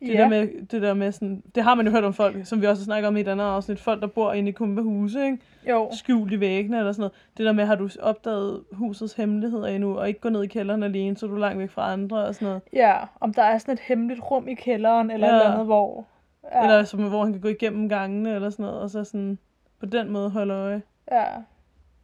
Det 0.00 0.08
ja. 0.14 0.20
der 0.20 0.28
med, 0.28 0.66
det 0.66 0.82
der 0.82 0.94
med 0.94 1.12
sådan, 1.12 1.42
det 1.54 1.62
har 1.62 1.74
man 1.74 1.86
jo 1.86 1.92
hørt 1.92 2.04
om 2.04 2.12
folk, 2.14 2.36
som 2.46 2.60
vi 2.60 2.66
også 2.66 2.84
snakker 2.84 3.08
om 3.08 3.16
i 3.16 3.20
et 3.20 3.28
andet 3.28 3.44
afsnit, 3.44 3.80
folk 3.80 4.00
der 4.00 4.06
bor 4.06 4.32
inde 4.32 4.48
i 4.48 4.52
kumpe 4.52 4.82
huse, 4.82 5.24
ikke? 5.24 5.38
Jo, 5.70 5.88
skjult 5.92 6.32
i 6.32 6.40
væggene 6.40 6.78
eller 6.78 6.92
sådan 6.92 7.00
noget. 7.00 7.12
Det 7.36 7.46
der 7.46 7.52
med, 7.52 7.64
har 7.64 7.74
du 7.74 7.88
opdaget 8.00 8.60
husets 8.72 9.14
hemmeligheder 9.14 9.66
endnu, 9.66 9.98
og 9.98 10.08
ikke 10.08 10.20
gå 10.20 10.28
ned 10.28 10.42
i 10.42 10.46
kælderen 10.46 10.82
alene, 10.82 11.16
så 11.16 11.26
er 11.26 11.30
du 11.30 11.36
langt 11.36 11.58
væk 11.58 11.70
fra 11.70 11.92
andre 11.92 12.24
og 12.24 12.34
sådan 12.34 12.46
noget. 12.46 12.62
ja. 12.72 12.96
Om 13.20 13.34
der 13.34 13.42
er 13.42 13.58
sådan 13.58 13.74
et 13.74 13.80
hemmeligt 13.80 14.20
rum 14.30 14.48
i 14.48 14.54
kælderen, 14.54 15.10
eller 15.10 15.26
Ja. 15.26 15.32
ja. 15.32 15.38
et 15.38 15.42
eller 15.42 15.52
andet, 15.52 15.66
hvor... 15.66 16.06
Ja. 16.44 16.62
Eller 16.62 16.84
som, 16.84 17.08
hvor 17.08 17.24
han 17.24 17.32
kan 17.32 17.42
gå 17.42 17.48
igennem 17.48 17.88
gangene 17.88 18.34
eller 18.34 18.50
sådan 18.50 18.64
noget, 18.64 18.80
og 18.80 18.90
så 18.90 19.04
sådan 19.04 19.38
på 19.80 19.86
den 19.86 20.10
måde 20.10 20.30
holde 20.30 20.54
øje. 20.54 20.82
ja. 21.12 21.26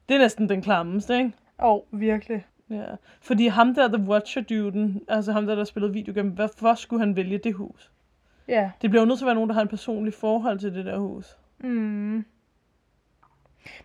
Det 0.09 0.14
er 0.14 0.18
næsten 0.18 0.49
den 0.49 0.62
klammeste, 0.62 1.18
ikke? 1.18 1.33
Og 1.59 1.87
virkelig. 1.92 2.46
Ja. 2.70 2.85
Fordi 3.20 3.46
ham 3.46 3.75
der, 3.75 3.88
The 3.88 4.09
Watcher-duden, 4.09 5.03
altså 5.09 5.33
ham 5.33 5.46
der, 5.46 5.55
der 5.55 5.64
spillede 5.64 5.92
videogame, 5.92 6.31
hvorfor 6.31 6.75
skulle 6.75 7.01
han 7.01 7.16
vælge 7.16 7.38
det 7.38 7.55
hus? 7.55 7.92
Ja. 8.49 8.70
Det 8.83 8.90
bliver 8.90 9.03
jo 9.03 9.07
nødt 9.07 9.18
til 9.18 9.25
at 9.25 9.27
være 9.27 9.35
nogen, 9.35 9.49
der 9.49 9.55
har 9.55 9.62
en 9.62 9.68
personlig 9.68 10.14
forhold 10.14 10.59
til 10.59 10.75
det 10.75 10.85
der 10.85 10.99
hus. 10.99 11.38
Mm. 11.59 12.25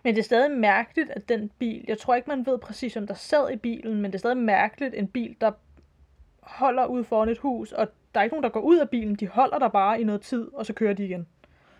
Men 0.02 0.14
det 0.14 0.18
er 0.18 0.22
stadig 0.22 0.50
mærkeligt, 0.50 1.10
at 1.10 1.28
den 1.28 1.50
bil, 1.58 1.84
jeg 1.88 1.98
tror 1.98 2.14
ikke, 2.14 2.30
man 2.30 2.46
ved 2.46 2.58
præcis, 2.58 2.96
om 2.96 3.06
der 3.06 3.14
sad 3.14 3.50
i 3.50 3.56
bilen, 3.56 3.94
men 3.94 4.04
det 4.04 4.14
er 4.14 4.18
stadig 4.18 4.36
mærkeligt, 4.36 4.94
en 4.94 5.08
bil, 5.08 5.36
der 5.40 5.50
holder 6.42 6.86
ud 6.86 7.04
foran 7.04 7.28
et 7.28 7.38
hus, 7.38 7.72
og 7.72 7.88
der 8.14 8.20
er 8.20 8.24
ikke 8.24 8.34
nogen, 8.34 8.42
der 8.44 8.48
går 8.50 8.60
ud 8.60 8.78
af 8.78 8.90
bilen, 8.90 9.14
de 9.14 9.28
holder 9.28 9.58
der 9.58 9.68
bare 9.68 10.00
i 10.00 10.04
noget 10.04 10.20
tid, 10.20 10.48
og 10.54 10.66
så 10.66 10.72
kører 10.72 10.94
de 10.94 11.04
igen. 11.04 11.26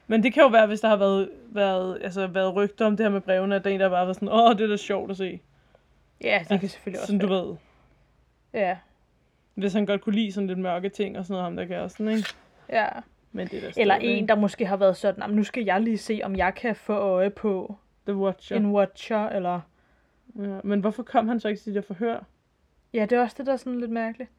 Men 0.06 0.22
det 0.22 0.32
kan 0.34 0.42
jo 0.42 0.48
være, 0.48 0.66
hvis 0.66 0.80
der 0.80 0.88
har 0.88 0.96
været, 0.96 1.30
været, 1.48 1.98
altså, 2.02 2.26
været 2.26 2.54
rygter 2.54 2.86
om 2.86 2.96
det 2.96 3.06
her 3.06 3.10
med 3.10 3.20
brevene, 3.20 3.56
at 3.56 3.64
der 3.64 3.70
er 3.70 3.74
en, 3.74 3.80
der 3.80 3.88
bare 3.88 4.06
var 4.06 4.12
sådan, 4.12 4.28
åh, 4.28 4.50
det 4.52 4.60
er 4.60 4.68
da 4.68 4.76
sjovt 4.76 5.10
at 5.10 5.16
se. 5.16 5.40
Ja, 6.24 6.44
det 6.48 6.60
kan 6.60 6.68
selvfølgelig 6.68 7.00
også 7.00 7.06
Sådan 7.06 7.28
du 7.28 7.34
ved. 7.34 7.56
Ja, 8.54 8.76
Hvis 9.54 9.72
han 9.72 9.86
godt 9.86 10.00
kunne 10.00 10.14
lide 10.14 10.32
sådan 10.32 10.46
lidt 10.46 10.58
mørke 10.58 10.88
ting 10.88 11.18
og 11.18 11.24
sådan 11.24 11.32
noget, 11.32 11.44
ham 11.44 11.56
der 11.56 11.64
kan 11.64 11.90
sådan, 11.90 12.08
ikke? 12.08 12.28
ja. 12.68 12.88
Men 13.32 13.48
det 13.48 13.64
er 13.64 13.70
da 13.72 13.80
Eller 13.80 13.94
en, 13.94 14.28
der 14.28 14.34
måske 14.34 14.66
har 14.66 14.76
været 14.76 14.96
sådan, 14.96 15.22
"Jamen, 15.22 15.36
nu 15.36 15.44
skal 15.44 15.64
jeg 15.64 15.80
lige 15.80 15.98
se, 15.98 16.20
om 16.24 16.36
jeg 16.36 16.54
kan 16.54 16.76
få 16.76 16.92
øje 16.92 17.30
på 17.30 17.76
The 18.06 18.16
Watcher. 18.16 18.56
en 18.56 18.66
watcher, 18.66 19.28
eller... 19.28 19.60
Ja. 20.38 20.60
Men 20.64 20.80
hvorfor 20.80 21.02
kom 21.02 21.28
han 21.28 21.40
så 21.40 21.48
ikke 21.48 21.60
til 21.60 21.72
de 21.74 21.76
der 21.76 21.82
forhør? 21.86 22.20
Ja, 22.92 23.02
det 23.02 23.12
er 23.12 23.20
også 23.22 23.34
det, 23.38 23.46
der 23.46 23.52
er 23.52 23.56
sådan 23.56 23.80
lidt 23.80 23.90
mærkeligt. 23.90 24.30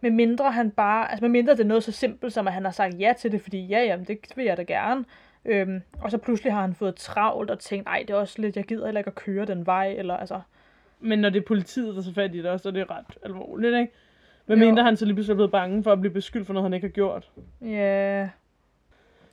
Med 0.00 0.10
mindre 0.10 0.52
han 0.52 0.70
bare, 0.70 1.10
altså 1.10 1.24
med 1.24 1.30
mindre 1.30 1.52
det 1.52 1.60
er 1.60 1.64
noget 1.64 1.84
så 1.84 1.92
simpelt, 1.92 2.32
som 2.32 2.46
at 2.46 2.52
han 2.52 2.64
har 2.64 2.72
sagt 2.72 3.00
ja 3.00 3.12
til 3.18 3.32
det, 3.32 3.40
fordi 3.40 3.66
ja, 3.66 3.84
jamen, 3.84 4.06
det 4.06 4.18
vil 4.36 4.44
jeg 4.44 4.56
da 4.56 4.62
gerne. 4.62 5.04
Øhm, 5.44 5.82
og 6.00 6.10
så 6.10 6.18
pludselig 6.18 6.52
har 6.52 6.60
han 6.60 6.74
fået 6.74 6.94
travlt 6.96 7.50
og 7.50 7.58
tænkt, 7.58 7.88
ej, 7.88 8.04
det 8.08 8.10
er 8.10 8.18
også 8.18 8.42
lidt, 8.42 8.56
jeg 8.56 8.64
gider 8.64 8.84
heller 8.84 8.98
ikke 8.98 9.08
at 9.08 9.14
køre 9.14 9.44
den 9.44 9.66
vej, 9.66 9.88
eller 9.98 10.16
altså, 10.16 10.40
Men 11.00 11.18
når 11.18 11.30
det 11.30 11.40
er 11.40 11.46
politiet, 11.46 11.94
der 11.96 12.02
så 12.02 12.14
fat 12.14 12.34
i 12.34 12.38
det 12.38 12.46
også, 12.50 12.62
så 12.62 12.68
er 12.68 12.72
det 12.72 12.90
ret 12.90 13.18
alvorligt, 13.22 13.76
ikke? 13.76 13.92
Hvad 14.46 14.56
Jo. 14.56 14.64
mindre 14.64 14.84
han 14.84 14.96
så 14.96 15.04
lige 15.04 15.14
pludselig 15.14 15.32
er 15.32 15.36
blevet 15.36 15.50
bange 15.52 15.82
for 15.82 15.92
at 15.92 16.00
blive 16.00 16.12
beskyldt 16.12 16.46
for 16.46 16.52
noget, 16.54 16.64
han 16.64 16.72
ikke 16.74 16.86
har 16.86 16.92
gjort. 16.92 17.30
ja... 17.60 17.66
Yeah. 17.66 18.28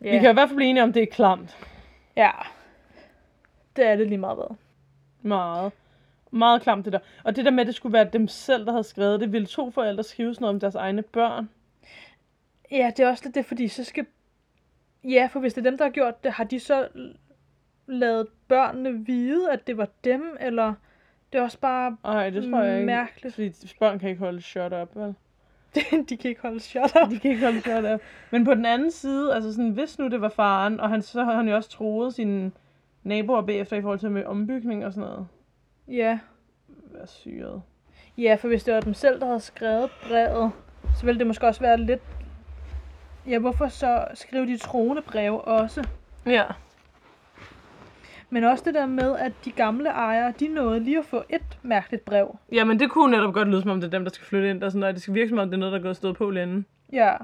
Ja, 0.04 0.12
Vi 0.12 0.20
kan 0.20 0.30
i 0.30 0.34
hvert 0.34 0.50
fald 0.50 0.58
blive 0.58 0.70
enige 0.70 0.84
om, 0.84 0.94
det 0.94 1.04
er 1.04 1.08
klamt. 1.12 1.58
ja. 2.18 2.32
Det 3.76 3.86
er 3.88 3.96
det 3.96 4.08
lige 4.08 4.18
meget 4.18 4.38
hvad. 4.38 4.56
Meget. 5.22 5.72
Meget 6.34 6.62
klamt 6.62 6.86
det 6.86 6.94
der. 6.94 7.00
Og 7.24 7.36
det 7.36 7.46
der 7.46 7.52
med, 7.52 7.60
at 7.62 7.68
det 7.68 7.76
skulle 7.76 7.94
være 7.94 8.10
dem 8.14 8.28
selv, 8.28 8.66
der 8.66 8.72
havde 8.72 8.84
skrevet 8.84 9.20
det, 9.20 9.32
ville 9.32 9.48
to 9.48 9.72
forældre 9.72 10.04
skrive 10.04 10.34
sådan 10.34 10.44
noget 10.44 10.54
om 10.54 10.60
deres 10.60 10.76
egne 10.76 11.02
børn. 11.02 11.50
Ja, 12.72 12.92
det 12.98 13.06
er 13.06 13.10
også 13.10 13.24
lidt 13.26 13.36
det, 13.36 13.46
fordi 13.46 13.68
så 13.68 13.84
skal... 13.84 14.06
Ja, 15.04 15.30
for 15.32 15.40
hvis 15.40 15.54
det 15.54 15.66
er 15.66 15.70
dem, 15.70 15.78
der 15.78 15.86
har 15.86 15.92
gjort 15.92 16.24
det, 16.24 16.32
har 16.32 16.44
de 16.44 16.60
så 16.60 16.88
lavet 17.88 18.28
børnene 18.48 19.06
vide, 19.06 19.52
at 19.52 19.68
det 19.68 19.78
var 19.78 19.88
dem, 20.04 20.38
eller... 20.40 20.74
Det 21.34 21.40
er 21.40 21.44
også 21.44 21.60
bare... 21.60 21.98
Ej, 22.04 22.30
det 22.30 22.50
tror 22.52 22.62
jeg 22.62 22.76
ikke. 22.76 22.86
Mærkeligt. 22.86 23.36
Fordi 23.36 23.54
børn 23.80 24.00
kan 24.00 24.10
ikke 24.10 24.20
holde 24.20 24.42
shut 24.42 24.74
up, 24.74 24.96
vel? 24.96 25.16
de 26.10 26.18
kan 26.18 26.30
ikke 26.30 26.42
holde 26.42 26.60
shut 26.60 26.94
up. 27.04 27.10
De 27.10 27.20
kan 27.20 27.32
ikke 27.32 27.44
holde 27.44 27.62
shut 27.62 27.94
up. 27.94 28.02
Men 28.32 28.46
på 28.46 28.54
den 28.54 28.66
anden 28.66 28.92
side, 28.92 29.36
altså 29.36 29.54
sådan, 29.54 29.72
hvis 29.72 30.00
nu 30.00 30.08
det 30.08 30.22
var 30.22 30.30
faren, 30.30 30.80
og 30.80 30.90
han, 30.90 31.02
så 31.02 31.24
har 31.24 31.36
han 31.36 31.48
jo 31.48 31.56
også 31.56 31.70
troet 31.70 32.14
sine 32.14 32.52
naboer 33.04 33.42
bagefter 33.42 33.78
i 33.78 33.82
forhold 33.82 34.00
til 34.00 34.12
med 34.12 34.26
ombygning 34.26 34.86
og 34.86 34.94
sådan 34.94 35.10
noget. 35.10 35.28
Ja. 35.88 36.20
Hvad 36.68 37.08
syret. 37.08 37.62
Ja, 38.18 38.38
for 38.40 38.48
hvis 38.48 38.64
det 38.64 38.74
var 38.74 38.80
dem 38.80 38.94
selv, 38.94 39.20
der 39.20 39.26
havde 39.26 39.40
skrevet 39.40 39.90
brevet, 40.08 40.52
så 40.96 41.06
ville 41.06 41.20
det 41.20 41.28
måske 41.28 41.48
også 41.48 41.62
være 41.62 41.78
lidt... 41.78 42.02
Ja, 43.28 43.40
hvorfor 43.40 43.68
så 43.68 44.06
skrive 44.14 44.46
de 44.46 44.58
troende 44.58 45.02
breve 45.02 45.42
også? 45.42 45.88
Ja. 46.26 46.44
Men 48.30 48.44
også 48.44 48.64
det 48.64 48.74
der 48.74 48.86
med, 48.86 49.18
at 49.18 49.32
de 49.46 49.52
gamle 49.52 49.90
ejere, 49.90 50.34
de 50.40 50.48
nåede 50.48 50.80
lige 50.80 51.00
at 51.00 51.06
få 51.06 51.24
et 51.30 51.60
mærkeligt 51.62 52.06
brev. 52.06 52.38
Jamen, 52.52 52.80
det 52.80 52.92
kunne 52.92 53.18
netop 53.18 53.34
godt 53.34 53.48
lyde 53.48 53.62
som 53.62 53.72
om, 53.72 53.82
det 53.82 53.88
er 53.88 53.92
dem, 53.92 54.04
der 54.04 54.12
skal 54.12 54.26
flytte 54.26 54.50
ind. 54.50 54.60
Der 54.60 54.66
er 54.66 54.70
sådan, 54.70 54.84
at 54.84 54.96
det 54.96 55.02
skal 55.02 55.14
virke 55.14 55.30
som 55.30 55.38
om, 55.38 55.48
det 55.48 55.54
er 55.54 55.60
noget, 55.60 55.72
der 55.74 55.80
er 55.80 55.84
gået 55.84 55.98
stået 55.98 56.18
på 56.18 56.30
længe. 56.30 56.64
Ja. 56.94 57.16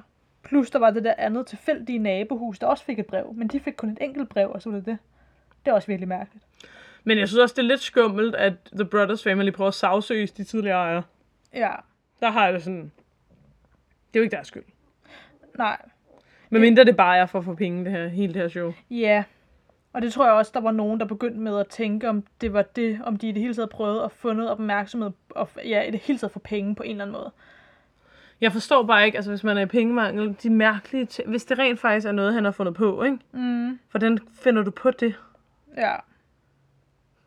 Plus 0.44 0.70
der 0.70 0.80
var 0.80 0.92
det 0.92 1.04
der 1.04 1.14
andet 1.18 1.48
tilfældige 1.48 2.00
nabohus, 2.00 2.60
der 2.60 2.68
også 2.68 2.84
fik 2.84 3.00
et 3.00 3.06
brev. 3.06 3.34
Men 3.36 3.48
de 3.48 3.60
fik 3.60 3.74
kun 3.74 3.90
et 3.90 3.98
enkelt 4.02 4.30
brev, 4.30 4.52
og 4.52 4.62
så 4.62 4.70
var 4.70 4.78
det 4.78 4.86
det. 4.86 4.98
Det 5.66 5.72
er 5.72 5.76
også 5.76 5.88
virkelig 5.88 6.08
mærkeligt. 6.08 6.46
Men 7.10 7.18
jeg 7.18 7.28
synes 7.28 7.40
også, 7.40 7.54
det 7.58 7.62
er 7.62 7.68
lidt 7.68 7.82
skummelt, 7.82 8.36
at 8.36 8.54
The 8.74 8.86
Brothers 8.86 9.24
Family 9.24 9.52
prøver 9.52 9.68
at 9.68 9.74
sagsøge 9.74 10.28
de 10.28 10.44
tidligere 10.44 10.78
ejere. 10.78 11.04
Ja. 11.54 11.72
Der 12.20 12.30
har 12.30 12.46
jeg 12.46 12.54
det 12.54 12.64
sådan... 12.64 12.92
Det 14.08 14.16
er 14.16 14.20
jo 14.20 14.24
ikke 14.24 14.36
deres 14.36 14.48
skyld. 14.48 14.64
Nej. 15.58 15.78
Men 16.50 16.62
mindre 16.62 16.84
det 16.84 16.98
bare 16.98 17.18
er 17.18 17.26
for 17.26 17.40
at 17.40 17.46
få 17.46 17.56
penge, 17.56 17.84
det 17.86 17.92
her, 17.92 18.08
hele 18.08 18.34
det 18.34 18.42
her 18.42 18.50
show. 18.50 18.74
Ja. 18.90 19.24
Og 19.94 20.02
det 20.02 20.14
tror 20.14 20.26
jeg 20.26 20.34
også, 20.34 20.52
der 20.54 20.60
var 20.60 20.72
nogen, 20.72 21.00
der 21.00 21.06
begyndte 21.06 21.40
med 21.40 21.60
at 21.60 21.68
tænke, 21.68 22.10
om 22.10 22.24
det 22.42 22.54
var 22.54 22.62
det, 22.62 23.00
om 23.04 23.18
de 23.18 23.30
i 23.30 23.32
det 23.32 23.42
hele 23.42 23.54
taget 23.54 23.70
prøvede 23.70 24.04
at 24.04 24.12
få 24.12 24.34
noget 24.34 24.52
opmærksomhed, 24.52 25.12
og 25.30 25.50
ja, 25.66 25.82
i 25.82 25.92
det 25.92 26.00
hele 26.00 26.20
taget 26.20 26.32
få 26.32 26.40
penge 26.40 26.76
på 26.76 26.84
en 26.84 26.92
eller 26.92 27.04
anden 27.04 27.14
måde. 27.14 27.32
Jeg 28.42 28.52
forstår 28.52 28.84
bare 28.84 29.06
ikke, 29.06 29.16
altså 29.16 29.32
hvis 29.32 29.44
man 29.44 29.58
er 29.58 29.62
i 29.62 29.66
pengemangel, 29.66 30.36
de 30.44 30.50
mærkelige 30.50 31.06
ting, 31.06 31.30
hvis 31.30 31.46
det 31.46 31.60
rent 31.60 31.80
faktisk 31.80 32.08
er 32.08 32.12
noget, 32.12 32.34
han 32.34 32.44
har 32.44 32.52
fundet 32.52 32.76
på, 32.76 33.04
ikke? 33.04 33.20
Mm. 33.32 33.80
Hvordan 33.92 34.20
finder 34.34 34.64
du 34.64 34.72
på 34.72 34.92
det? 34.92 35.16
Ja. 35.78 35.96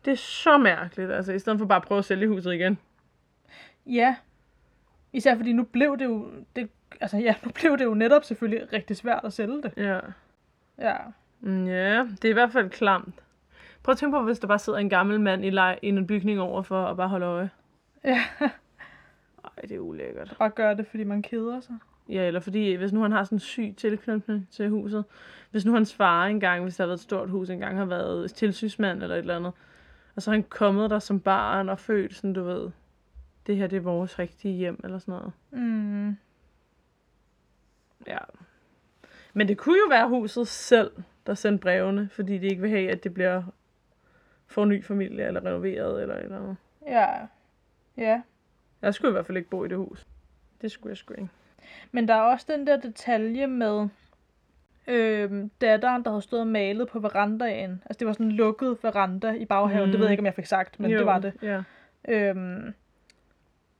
Det 0.05 0.11
er 0.11 0.15
så 0.15 0.57
mærkeligt, 0.57 1.11
altså 1.11 1.33
i 1.33 1.39
stedet 1.39 1.59
for 1.59 1.65
bare 1.65 1.75
at 1.75 1.83
prøve 1.83 1.99
at 1.99 2.05
sælge 2.05 2.27
huset 2.27 2.53
igen. 2.53 2.77
Ja. 3.85 4.15
Især 5.13 5.35
fordi 5.35 5.53
nu 5.53 5.63
blev 5.63 5.97
det 5.97 6.05
jo, 6.05 6.31
det, 6.55 6.69
altså 7.01 7.17
ja, 7.17 7.35
nu 7.45 7.51
blev 7.51 7.77
det 7.77 7.85
jo 7.85 7.93
netop 7.93 8.23
selvfølgelig 8.23 8.73
rigtig 8.73 8.97
svært 8.97 9.21
at 9.23 9.33
sælge 9.33 9.61
det. 9.61 9.73
Ja. 9.77 9.99
Ja. 10.77 10.97
Mm, 11.41 11.67
Ja, 11.67 11.99
det 11.99 12.25
er 12.25 12.29
i 12.29 12.33
hvert 12.33 12.51
fald 12.51 12.69
klamt. 12.69 13.15
Prøv 13.83 13.91
at 13.91 13.97
tænke 13.97 14.17
på, 14.17 14.23
hvis 14.23 14.39
der 14.39 14.47
bare 14.47 14.59
sidder 14.59 14.79
en 14.79 14.89
gammel 14.89 15.19
mand 15.19 15.45
i, 15.45 15.49
leg, 15.49 15.79
i 15.81 15.87
en 15.87 16.07
bygning 16.07 16.41
overfor 16.41 16.81
og 16.83 16.97
bare 16.97 17.07
holder 17.09 17.29
øje. 17.29 17.49
Ja. 18.03 18.19
Ej, 19.43 19.61
det 19.61 19.71
er 19.71 19.79
ulækkert. 19.79 20.35
Bare 20.39 20.49
gøre 20.49 20.75
det, 20.77 20.87
fordi 20.87 21.03
man 21.03 21.21
keder 21.21 21.59
sig. 21.59 21.75
Ja, 22.09 22.27
eller 22.27 22.39
fordi, 22.39 22.73
hvis 22.73 22.93
nu 22.93 23.01
han 23.01 23.11
har 23.11 23.23
sådan 23.23 23.35
en 23.35 23.39
syg 23.39 23.73
tilknytning 23.77 24.47
til 24.51 24.69
huset. 24.69 25.05
Hvis 25.51 25.65
nu 25.65 25.73
hans 25.73 25.93
far 25.95 26.25
engang, 26.25 26.63
hvis 26.63 26.75
der 26.75 26.83
har 26.83 26.87
været 26.87 26.97
et 26.97 27.03
stort 27.03 27.29
hus 27.29 27.49
engang, 27.49 27.77
har 27.77 27.85
været 27.85 28.33
tilsynsmand 28.33 29.03
eller 29.03 29.15
et 29.15 29.19
eller 29.19 29.35
andet. 29.35 29.53
Og 30.15 30.21
så 30.21 30.31
er 30.31 30.35
han 30.35 30.43
kommet 30.43 30.89
der 30.89 30.99
som 30.99 31.19
barn 31.19 31.69
og 31.69 31.79
født 31.79 32.15
sådan, 32.15 32.33
du 32.33 32.43
ved, 32.43 32.71
det 33.47 33.57
her 33.57 33.67
det 33.67 33.77
er 33.77 33.81
vores 33.81 34.19
rigtige 34.19 34.53
hjem, 34.53 34.79
eller 34.83 34.99
sådan 34.99 35.11
noget. 35.11 35.33
Mm. 35.51 36.17
Ja. 38.07 38.17
Men 39.33 39.47
det 39.47 39.57
kunne 39.57 39.77
jo 39.77 39.87
være 39.89 40.09
huset 40.09 40.47
selv, 40.47 40.91
der 41.25 41.33
sendte 41.33 41.61
brevene, 41.61 42.09
fordi 42.09 42.37
de 42.37 42.47
ikke 42.47 42.61
vil 42.61 42.69
have, 42.69 42.91
at 42.91 43.03
det 43.03 43.13
bliver 43.13 43.43
for 44.47 44.65
ny 44.65 44.83
familie, 44.83 45.27
eller 45.27 45.45
renoveret, 45.45 46.01
eller 46.01 46.15
eller 46.15 46.35
andet. 46.35 46.57
Ja. 46.87 47.07
Ja. 47.97 48.21
Jeg 48.81 48.93
skulle 48.93 49.11
i 49.11 49.13
hvert 49.13 49.25
fald 49.25 49.37
ikke 49.37 49.49
bo 49.49 49.65
i 49.65 49.67
det 49.67 49.77
hus. 49.77 50.05
Det 50.61 50.71
skulle 50.71 50.91
jeg 50.91 50.97
sgu 50.97 51.13
ikke. 51.13 51.29
Men 51.91 52.07
der 52.07 52.13
er 52.13 52.21
også 52.21 52.45
den 52.49 52.67
der 52.67 52.77
detalje 52.79 53.47
med 53.47 53.87
øhm, 54.87 55.51
datteren, 55.61 56.03
der 56.03 56.09
havde 56.09 56.21
stået 56.21 56.41
og 56.41 56.47
malet 56.47 56.87
på 56.87 56.99
verandaen. 56.99 57.81
Altså 57.85 57.99
det 57.99 58.07
var 58.07 58.13
sådan 58.13 58.25
en 58.25 58.31
lukket 58.31 58.77
veranda 58.83 59.31
i 59.31 59.45
baghaven. 59.45 59.85
Mm. 59.85 59.91
Det 59.91 59.99
ved 59.99 60.07
jeg 60.07 60.11
ikke, 60.13 60.21
om 60.21 60.25
jeg 60.25 60.33
fik 60.33 60.45
sagt, 60.45 60.79
men 60.79 60.91
jo, 60.91 60.97
det 60.97 61.05
var 61.05 61.19
det. 61.19 61.33
Ja. 61.41 61.61
Øhm, 62.07 62.73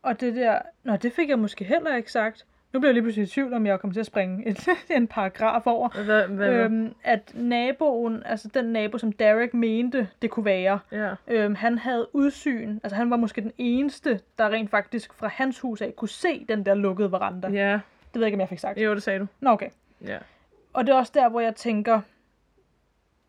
og 0.03 0.21
det 0.21 0.35
der... 0.35 0.59
Nå, 0.83 0.95
det 0.95 1.13
fik 1.13 1.29
jeg 1.29 1.39
måske 1.39 1.65
heller 1.65 1.95
ikke 1.95 2.11
sagt. 2.11 2.45
Nu 2.73 2.79
bliver 2.79 2.89
jeg 2.89 2.93
lige 2.93 3.03
pludselig 3.03 3.23
i 3.23 3.27
tvivl, 3.29 3.53
om 3.53 3.65
jeg 3.65 3.79
kommer 3.79 3.93
til 3.93 3.99
at 3.99 4.05
springe 4.05 4.47
en, 4.47 4.57
en 4.97 5.07
paragraf 5.07 5.67
over. 5.67 6.03
Hvad, 6.05 6.27
hvad, 6.27 6.49
Øhm, 6.49 6.93
at 7.03 7.31
naboen, 7.35 8.23
altså 8.25 8.47
den 8.53 8.65
nabo, 8.65 8.97
som 8.97 9.11
Derek 9.11 9.53
mente, 9.53 10.07
det 10.21 10.29
kunne 10.29 10.45
være, 10.45 10.79
ja. 10.91 11.09
øhm, 11.27 11.55
han 11.55 11.77
havde 11.77 12.07
udsyn. 12.13 12.79
Altså 12.83 12.95
han 12.95 13.09
var 13.09 13.17
måske 13.17 13.41
den 13.41 13.51
eneste, 13.57 14.19
der 14.37 14.49
rent 14.49 14.69
faktisk 14.69 15.13
fra 15.13 15.27
hans 15.27 15.59
hus 15.59 15.81
af 15.81 15.93
kunne 15.95 16.09
se 16.09 16.45
den 16.49 16.65
der 16.65 16.73
lukkede 16.73 17.11
veranda. 17.11 17.47
ja. 17.47 17.79
Det 18.13 18.19
ved 18.19 18.25
jeg 18.25 18.27
ikke, 18.27 18.35
om 18.35 18.39
jeg 18.39 18.49
fik 18.49 18.59
sagt. 18.59 18.77
Jo, 18.77 18.93
det 18.93 19.03
sagde 19.03 19.19
du. 19.19 19.27
Nå, 19.39 19.49
okay. 19.49 19.69
Ja. 20.05 20.17
Og 20.73 20.87
det 20.87 20.93
er 20.93 20.97
også 20.97 21.11
der, 21.15 21.29
hvor 21.29 21.39
jeg 21.39 21.55
tænker, 21.55 22.01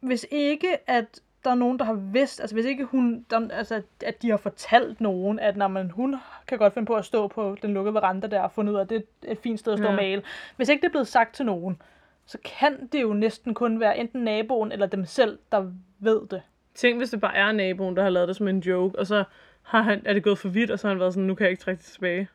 hvis 0.01 0.27
ikke 0.31 0.91
at 0.91 1.21
der 1.45 1.51
er 1.51 1.55
nogen, 1.55 1.79
der 1.79 1.85
har 1.85 1.95
vidst, 1.95 2.41
altså 2.41 2.57
hvis 2.57 2.65
ikke 2.67 2.85
hun, 2.85 3.27
der, 3.31 3.49
altså 3.51 3.83
at 4.05 4.23
de 4.23 4.31
har 4.31 4.37
fortalt 4.37 5.01
nogen, 5.01 5.39
at 5.39 5.57
når 5.57 5.69
man, 5.69 5.91
hun 5.91 6.17
kan 6.47 6.59
godt 6.59 6.75
finde 6.75 6.87
på 6.87 6.95
at 6.95 7.05
stå 7.05 7.29
på 7.29 7.57
den 7.63 7.75
lukkede 7.75 7.95
veranda 7.95 8.27
der 8.27 8.41
og 8.41 8.53
fundet 8.53 8.73
ud 8.73 8.79
af, 8.79 8.83
at 8.83 8.91
det 8.91 9.05
er 9.27 9.33
et 9.33 9.39
fint 9.39 9.61
sted 9.61 9.73
at 9.73 9.79
stå 9.79 9.85
Ja. 9.85 9.91
og 9.91 9.97
male. 9.97 10.23
Hvis 10.57 10.69
ikke 10.69 10.81
det 10.81 10.87
er 10.87 10.91
blevet 10.93 11.09
sagt 11.09 11.35
til 11.35 11.47
nogen, 11.47 11.83
så 12.27 12.39
kan 12.45 12.87
det 12.93 13.03
jo 13.03 13.13
næsten 13.13 13.55
kun 13.55 13.81
være 13.81 13.99
enten 13.99 14.25
naboen 14.25 14.73
eller 14.73 14.87
dem 14.87 15.05
selv, 15.05 15.39
der 15.53 15.73
ved 15.99 16.21
det. 16.31 16.43
Tænk, 16.75 16.97
hvis 16.99 17.11
det 17.11 17.21
bare 17.21 17.37
er 17.37 17.53
naboen, 17.53 17.97
der 17.97 18.03
har 18.03 18.11
lavet 18.11 18.29
det 18.29 18.37
som 18.37 18.49
en 18.49 18.59
joke, 18.61 18.99
og 18.99 19.07
så 19.07 19.25
har 19.63 19.83
han, 19.83 20.03
er 20.05 20.13
det 20.13 20.23
gået 20.25 20.39
for 20.39 20.49
vidt, 20.49 20.71
og 20.71 20.79
så 20.79 20.87
har 20.87 20.95
han 20.95 21.01
været 21.01 21.15
sådan, 21.15 21.27
nu 21.27 21.35
kan 21.35 21.45
jeg 21.45 21.51
ikke 21.51 21.63
trække 21.63 21.79
det 21.79 21.87
tilbage. 21.87 22.29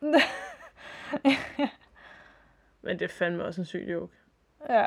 Men 2.82 2.98
det 2.98 3.02
er 3.04 3.08
fandme 3.08 3.44
også 3.44 3.60
en 3.60 3.64
syg 3.64 3.86
joke. 3.92 4.12
Ja. 4.68 4.86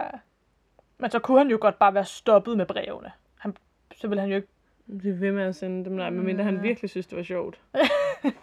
Men 0.98 1.12
så 1.12 1.20
kunne 1.20 1.38
han 1.38 1.50
jo 1.50 1.58
godt 1.62 1.80
bare 1.80 1.94
være 1.94 2.06
stoppet 2.06 2.58
med 2.58 2.66
brevene. 2.66 3.12
Han, 3.40 3.58
så 3.96 4.08
ville 4.08 4.22
han 4.22 4.30
jo 4.30 4.36
ikke... 4.36 4.48
Det 4.88 5.22
ved 5.22 5.32
med 5.32 5.44
at 5.44 5.56
sende 5.56 5.86
dem, 5.86 5.94
nej, 5.94 6.10
medmindre 6.10 6.44
han 6.44 6.56
Ja. 6.56 6.62
virkelig 6.62 6.90
synes, 6.90 7.08
det 7.08 7.18
var 7.18 7.24
sjovt. 7.24 7.60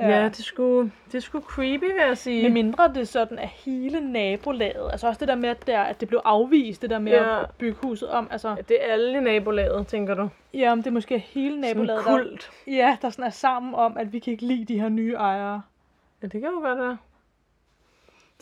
Ja, 0.00 0.08
ja 0.08 0.24
det, 0.24 0.36
skulle, 0.44 0.92
det 1.12 1.22
skulle 1.22 1.44
creepy, 1.44 1.84
vil 1.84 2.04
jeg 2.06 2.18
sige. 2.18 2.42
Med 2.42 2.50
mindre 2.50 2.94
det 2.94 3.08
sådan 3.08 3.38
er 3.38 3.46
hele 3.46 4.12
nabolaget. 4.12 4.88
Altså 4.92 5.08
også 5.08 5.18
det 5.18 5.28
der 5.28 5.34
med, 5.34 5.48
at, 5.48 5.66
der, 5.66 5.80
at 5.82 6.00
det 6.00 6.08
blev 6.08 6.20
afvist, 6.24 6.82
det 6.82 6.90
der 6.90 6.98
med 6.98 7.12
Ja. 7.12 7.42
at 7.42 7.50
bygge 7.58 7.76
huset 7.82 8.08
om. 8.08 8.28
Altså, 8.30 8.48
Ja, 8.48 8.54
det 8.68 8.76
er 8.88 8.92
alle 8.92 9.20
nabolaget, 9.20 9.86
tænker 9.86 10.14
du. 10.14 10.28
ja, 10.54 10.72
om 10.72 10.82
det 10.82 10.92
måske 10.92 11.14
er 11.14 11.18
hele 11.18 11.50
Sådan 11.50 11.64
en 11.64 11.76
nabolaget, 11.76 12.04
der, 12.04 12.18
kult. 12.18 12.50
ja, 12.66 12.96
der 13.02 13.10
sådan 13.10 13.24
er 13.24 13.30
sammen 13.30 13.74
om, 13.74 13.96
at 13.96 14.12
vi 14.12 14.18
kan 14.18 14.30
ikke 14.30 14.46
lide 14.46 14.64
de 14.64 14.80
her 14.80 14.88
nye 14.88 15.12
ejere. 15.14 15.62
Ja, 16.22 16.26
det 16.26 16.40
kan 16.40 16.50
jo 16.50 16.60
godt 16.60 16.78
være. 16.78 16.96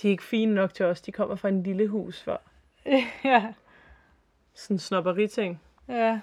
De 0.03 0.07
er 0.09 0.11
ikke 0.11 0.23
fine 0.25 0.55
nok 0.55 0.75
til 0.75 0.87
os. 0.87 1.01
De 1.01 1.13
kommer 1.13 1.37
fra 1.37 1.49
en 1.49 1.63
lille 1.63 1.89
hus 1.89 2.23
før. 2.23 2.37
ja, 3.25 3.53
Sådan 4.55 4.75
en 4.75 4.79
snobberi-ting. 4.79 5.63
ja. 5.89 6.21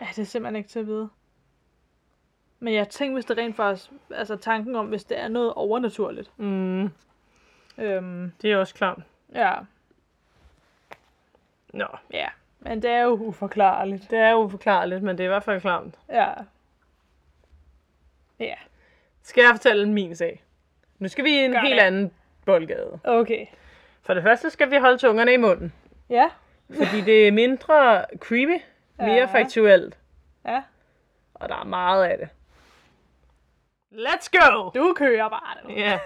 Ja, 0.00 0.06
det 0.10 0.18
er 0.18 0.24
simpelthen 0.24 0.56
ikke 0.56 0.68
til 0.68 0.78
at 0.78 0.86
vide. 0.86 1.08
Men 2.60 2.74
jeg 2.74 2.88
tænker, 2.88 3.14
hvis 3.14 3.24
det 3.24 3.38
rent 3.38 3.56
faktisk, 3.56 3.90
altså 4.10 4.36
tanken 4.36 4.76
om, 4.76 4.86
hvis 4.86 5.04
det 5.04 5.18
er 5.18 5.28
noget 5.28 5.54
overnaturligt. 5.54 6.38
Mm, 6.38 6.88
Øhm, 7.78 8.32
det 8.42 8.52
er 8.52 8.56
også 8.56 8.74
klart. 8.74 8.98
ja, 9.34 9.54
Nå, 11.72 11.86
ja. 12.12 12.28
Men 12.60 12.82
det 12.82 12.90
er 12.90 13.00
jo 13.02 13.10
uforklarligt. 13.10 14.10
det 14.10 14.18
er 14.18 14.34
uforklarligt, 14.34 15.02
men 15.02 15.18
det 15.18 15.24
er 15.24 15.28
i 15.28 15.28
hvert 15.28 15.42
fald 15.44 15.60
klart. 15.60 15.84
Ja. 16.08 16.32
Ja, 18.38 18.54
Skal 19.22 19.42
jeg 19.42 19.50
fortælle 19.54 19.88
min 19.92 20.16
sag? 20.16 20.42
Nu 21.02 21.08
skal 21.08 21.24
vi 21.24 21.30
i 21.30 21.44
en 21.44 21.52
Gør 21.52 21.60
helt 21.60 21.74
det. 21.80 21.86
anden 21.86 22.12
boldgade. 22.46 22.98
okay. 23.04 23.46
For 24.02 24.14
det 24.14 24.22
første 24.22 24.50
skal 24.50 24.70
vi 24.70 24.76
holde 24.76 24.98
tungerne 24.98 25.32
i 25.32 25.36
munden. 25.36 25.72
Ja, 26.10 26.28
Fordi 26.76 27.00
det 27.00 27.28
er 27.28 27.32
mindre 27.32 28.04
creepy, 28.18 28.62
mere 28.98 29.14
Ja. 29.14 29.24
faktuelt. 29.24 29.98
ja. 30.46 30.62
Og 31.34 31.48
der 31.48 31.56
er 31.60 31.64
meget 31.64 32.04
af 32.04 32.18
det. 32.18 32.28
Let's 33.92 34.28
go! 34.32 34.70
Du 34.74 34.94
kører 34.96 35.28
bare 35.28 35.56
det. 35.74 35.76
Ja. 35.82 35.98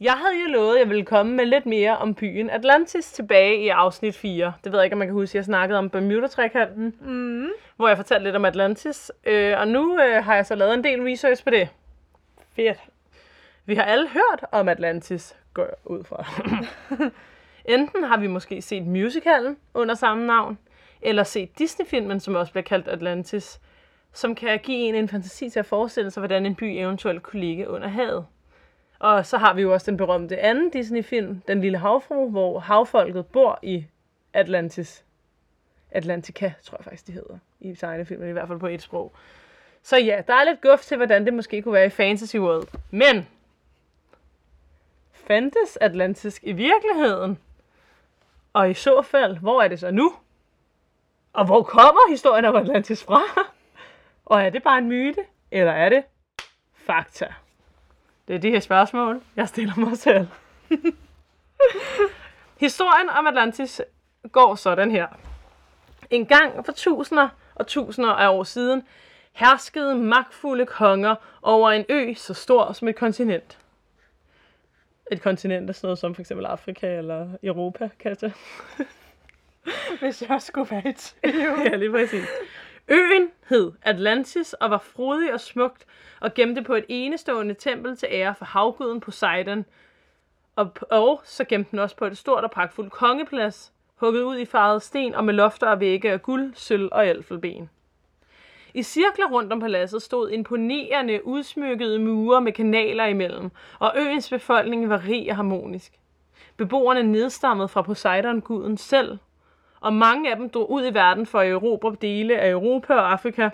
Jeg 0.00 0.12
havde 0.12 0.42
jo 0.46 0.48
lovet, 0.52 0.74
at 0.74 0.80
jeg 0.80 0.88
ville 0.88 1.04
komme 1.04 1.32
med 1.36 1.46
lidt 1.46 1.66
mere 1.66 1.96
om 1.98 2.14
byen 2.14 2.50
Atlantis 2.50 3.12
tilbage 3.12 3.56
i 3.64 3.68
afsnit 3.68 4.14
4. 4.16 4.52
Det 4.64 4.72
ved 4.72 4.78
jeg 4.78 4.84
ikke, 4.84 4.94
om 4.94 4.98
man 4.98 5.08
kan 5.08 5.14
huske. 5.14 5.36
Jeg 5.36 5.44
snakkede 5.44 5.78
om 5.78 5.90
Bermuda-trekanten, 5.90 6.94
Mm. 7.00 7.48
hvor 7.76 7.88
jeg 7.88 7.96
fortalte 7.96 8.24
lidt 8.24 8.36
om 8.36 8.44
Atlantis. 8.44 9.12
Øh, 9.24 9.60
og 9.60 9.68
nu 9.68 10.00
øh, 10.00 10.24
har 10.24 10.34
jeg 10.34 10.46
så 10.46 10.54
lavet 10.54 10.74
en 10.74 10.84
del 10.84 11.02
research 11.02 11.44
på 11.44 11.50
det. 11.50 11.68
Fedt. 12.56 12.78
Vi 13.68 13.74
har 13.74 13.82
alle 13.82 14.08
hørt 14.08 14.44
om 14.52 14.68
Atlantis, 14.68 15.36
går 15.54 15.62
jeg 15.62 15.74
ud 15.84 16.04
fra. 16.04 16.24
Enten 17.74 18.04
har 18.04 18.16
vi 18.16 18.26
måske 18.26 18.62
set 18.62 18.86
musicalen 18.86 19.56
under 19.74 19.94
samme 19.94 20.26
navn, 20.26 20.58
eller 21.02 21.22
set 21.22 21.58
Disney-filmen, 21.58 22.20
som 22.20 22.34
også 22.34 22.52
bliver 22.52 22.64
kaldt 22.64 22.88
Atlantis, 22.88 23.60
som 24.12 24.34
kan 24.34 24.58
give 24.58 24.78
en 24.78 24.94
en 24.94 25.08
fantasi 25.08 25.50
til 25.50 25.58
at 25.58 25.66
forestille 25.66 26.10
sig, 26.10 26.20
hvordan 26.20 26.46
en 26.46 26.54
by 26.54 26.64
eventuelt 26.64 27.22
kunne 27.22 27.40
ligge 27.40 27.68
under 27.68 27.88
havet. 27.88 28.26
Og 28.98 29.26
så 29.26 29.38
har 29.38 29.54
vi 29.54 29.62
jo 29.62 29.72
også 29.72 29.90
den 29.90 29.96
berømte 29.96 30.38
anden 30.38 30.70
Disney-film, 30.70 31.42
Den 31.48 31.60
Lille 31.60 31.78
Havfru, 31.78 32.30
hvor 32.30 32.58
havfolket 32.58 33.26
bor 33.26 33.58
i 33.62 33.86
Atlantis. 34.32 35.04
Atlantica, 35.90 36.52
tror 36.62 36.76
jeg 36.78 36.84
faktisk, 36.84 37.06
de 37.06 37.12
hedder 37.12 37.38
i 37.60 37.74
tegnefilmen, 37.74 38.28
i 38.28 38.32
hvert 38.32 38.48
fald 38.48 38.58
på 38.58 38.66
et 38.66 38.82
sprog. 38.82 39.12
Så 39.82 39.96
ja, 39.96 40.22
der 40.26 40.34
er 40.34 40.44
lidt 40.44 40.60
guf 40.60 40.80
til, 40.80 40.96
hvordan 40.96 41.24
det 41.24 41.34
måske 41.34 41.62
kunne 41.62 41.74
være 41.74 41.86
i 41.86 41.90
Fantasy 41.90 42.36
World. 42.36 42.68
Men 42.90 43.26
fandtes 45.28 45.78
Atlantis 45.80 46.40
i 46.42 46.52
virkeligheden? 46.52 47.38
Og 48.52 48.70
i 48.70 48.74
så 48.74 49.02
fald, 49.02 49.36
hvor 49.36 49.62
er 49.62 49.68
det 49.68 49.80
så 49.80 49.90
nu? 49.90 50.14
Og 51.32 51.46
hvor 51.46 51.62
kommer 51.62 52.10
historien 52.10 52.44
om 52.44 52.56
Atlantis 52.56 53.04
fra? 53.04 53.20
Og 54.26 54.42
er 54.42 54.50
det 54.50 54.62
bare 54.62 54.78
en 54.78 54.88
myte, 54.88 55.20
eller 55.50 55.72
er 55.72 55.88
det 55.88 56.04
fakta? 56.74 57.34
Det 58.28 58.34
er 58.34 58.38
de 58.38 58.50
her 58.50 58.60
spørgsmål, 58.60 59.22
jeg 59.36 59.48
stiller 59.48 59.76
mig 59.76 59.98
selv. 59.98 60.26
Historien 62.66 63.08
om 63.10 63.26
Atlantis 63.26 63.80
går 64.32 64.54
sådan 64.54 64.90
her. 64.90 65.06
En 66.10 66.26
gang 66.26 66.64
for 66.64 66.72
tusinder 66.72 67.28
og 67.54 67.66
tusinder 67.66 68.10
af 68.10 68.28
år 68.28 68.44
siden 68.44 68.82
herskede 69.32 69.94
magtfulde 69.94 70.66
konger 70.66 71.14
over 71.42 71.70
en 71.70 71.84
ø 71.88 72.14
så 72.14 72.34
stor 72.34 72.72
som 72.72 72.88
et 72.88 72.96
kontinent. 72.96 73.58
Et 75.12 75.22
kontinent 75.22 75.70
er 75.70 75.74
sådan 75.74 75.86
noget 75.86 75.98
som 75.98 76.14
for 76.14 76.22
eksempel 76.22 76.46
Afrika 76.46 76.98
eller 76.98 77.28
Europa, 77.42 77.88
Katja. 77.98 78.30
Hvis 80.00 80.22
jeg 80.28 80.42
skulle 80.42 80.70
være 80.70 80.88
i 80.88 80.92
tvivl. 80.92 81.60
ja, 81.70 81.76
lige 81.76 81.90
præcis. 81.90 82.26
Øen 82.88 83.28
hed 83.48 83.72
Atlantis 83.82 84.52
og 84.52 84.70
var 84.70 84.78
frodig 84.78 85.32
og 85.32 85.40
smukt 85.40 85.86
og 86.20 86.34
gemte 86.34 86.62
på 86.62 86.74
et 86.74 86.84
enestående 86.88 87.54
tempel 87.54 87.96
til 87.96 88.08
ære 88.10 88.34
for 88.34 88.44
havguden 88.44 89.00
Poseidon. 89.00 89.64
Og, 90.56 90.72
og 90.90 91.20
så 91.24 91.44
gemte 91.44 91.70
den 91.70 91.78
også 91.78 91.96
på 91.96 92.04
et 92.04 92.18
stort 92.18 92.44
og 92.44 92.50
pragtfuldt 92.50 92.92
kongeplads, 92.92 93.72
hugget 93.94 94.22
ud 94.22 94.38
i 94.38 94.44
farvet 94.44 94.82
sten 94.82 95.14
og 95.14 95.24
med 95.24 95.34
lofter 95.34 95.66
og 95.66 95.80
vægge 95.80 96.12
af 96.12 96.22
guld, 96.22 96.54
sølv 96.54 96.88
og 96.92 97.08
elfenben. 97.08 97.70
I 98.78 98.82
cirkler 98.82 99.26
rundt 99.26 99.52
om 99.52 99.60
paladset 99.60 100.02
stod 100.02 100.30
imponerende, 100.30 101.26
udsmykkede 101.26 101.98
mure 101.98 102.40
med 102.40 102.52
kanaler 102.52 103.04
imellem, 103.04 103.50
og 103.78 103.92
øens 103.96 104.30
befolkning 104.30 104.88
var 104.88 105.04
rig 105.08 105.30
og 105.30 105.36
harmonisk. 105.36 105.92
Beboerne 106.56 107.02
nedstammede 107.02 107.68
fra 107.68 107.82
Poseidon-guden 107.82 108.76
selv, 108.76 109.18
og 109.80 109.92
mange 109.92 110.30
af 110.30 110.36
dem 110.36 110.50
drog 110.50 110.70
ud 110.70 110.86
i 110.86 110.94
verden 110.94 111.26
for 111.26 111.40
at 111.40 111.50
erobre 111.50 111.96
dele 112.02 112.38
af 112.38 112.50
Europa 112.50 112.94
og 112.94 113.12
Afrika, 113.12 113.50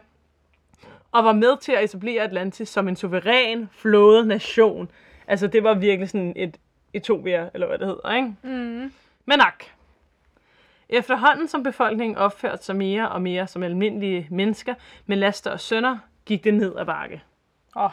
og 1.13 1.25
var 1.25 1.33
med 1.33 1.57
til 1.61 1.73
at 1.73 1.85
etablere 1.85 2.23
Atlantis 2.23 2.69
som 2.69 2.89
en 2.89 2.97
suveræn, 2.97 3.69
flåde 3.73 4.27
nation. 4.27 4.91
Altså, 5.27 5.47
det 5.47 5.65
var 5.65 5.75
virkelig 5.75 6.09
sådan 6.09 6.33
et 6.37 6.57
Etopia, 6.93 7.51
eller 7.55 7.67
hvad 7.67 7.79
det 7.79 7.87
hedder, 7.87 8.15
ikke? 8.15 8.35
Mm. 8.43 8.93
Men 9.27 9.41
ak. 9.41 9.65
Efterhånden 10.95 11.49
som 11.49 11.63
befolkningen 11.63 12.17
opførte 12.17 12.65
sig 12.65 12.77
mere 12.77 13.09
og 13.09 13.23
mere 13.23 13.47
som 13.47 13.63
almindelige 13.63 14.29
mennesker 14.31 14.75
med 15.07 15.17
laster 15.17 15.51
og 15.51 15.61
sønder, 15.61 15.99
gik 16.27 16.45
det 16.45 16.55
ned 16.55 16.77
ad 16.77 16.87
bakke. 16.87 17.23
Åh, 17.77 17.91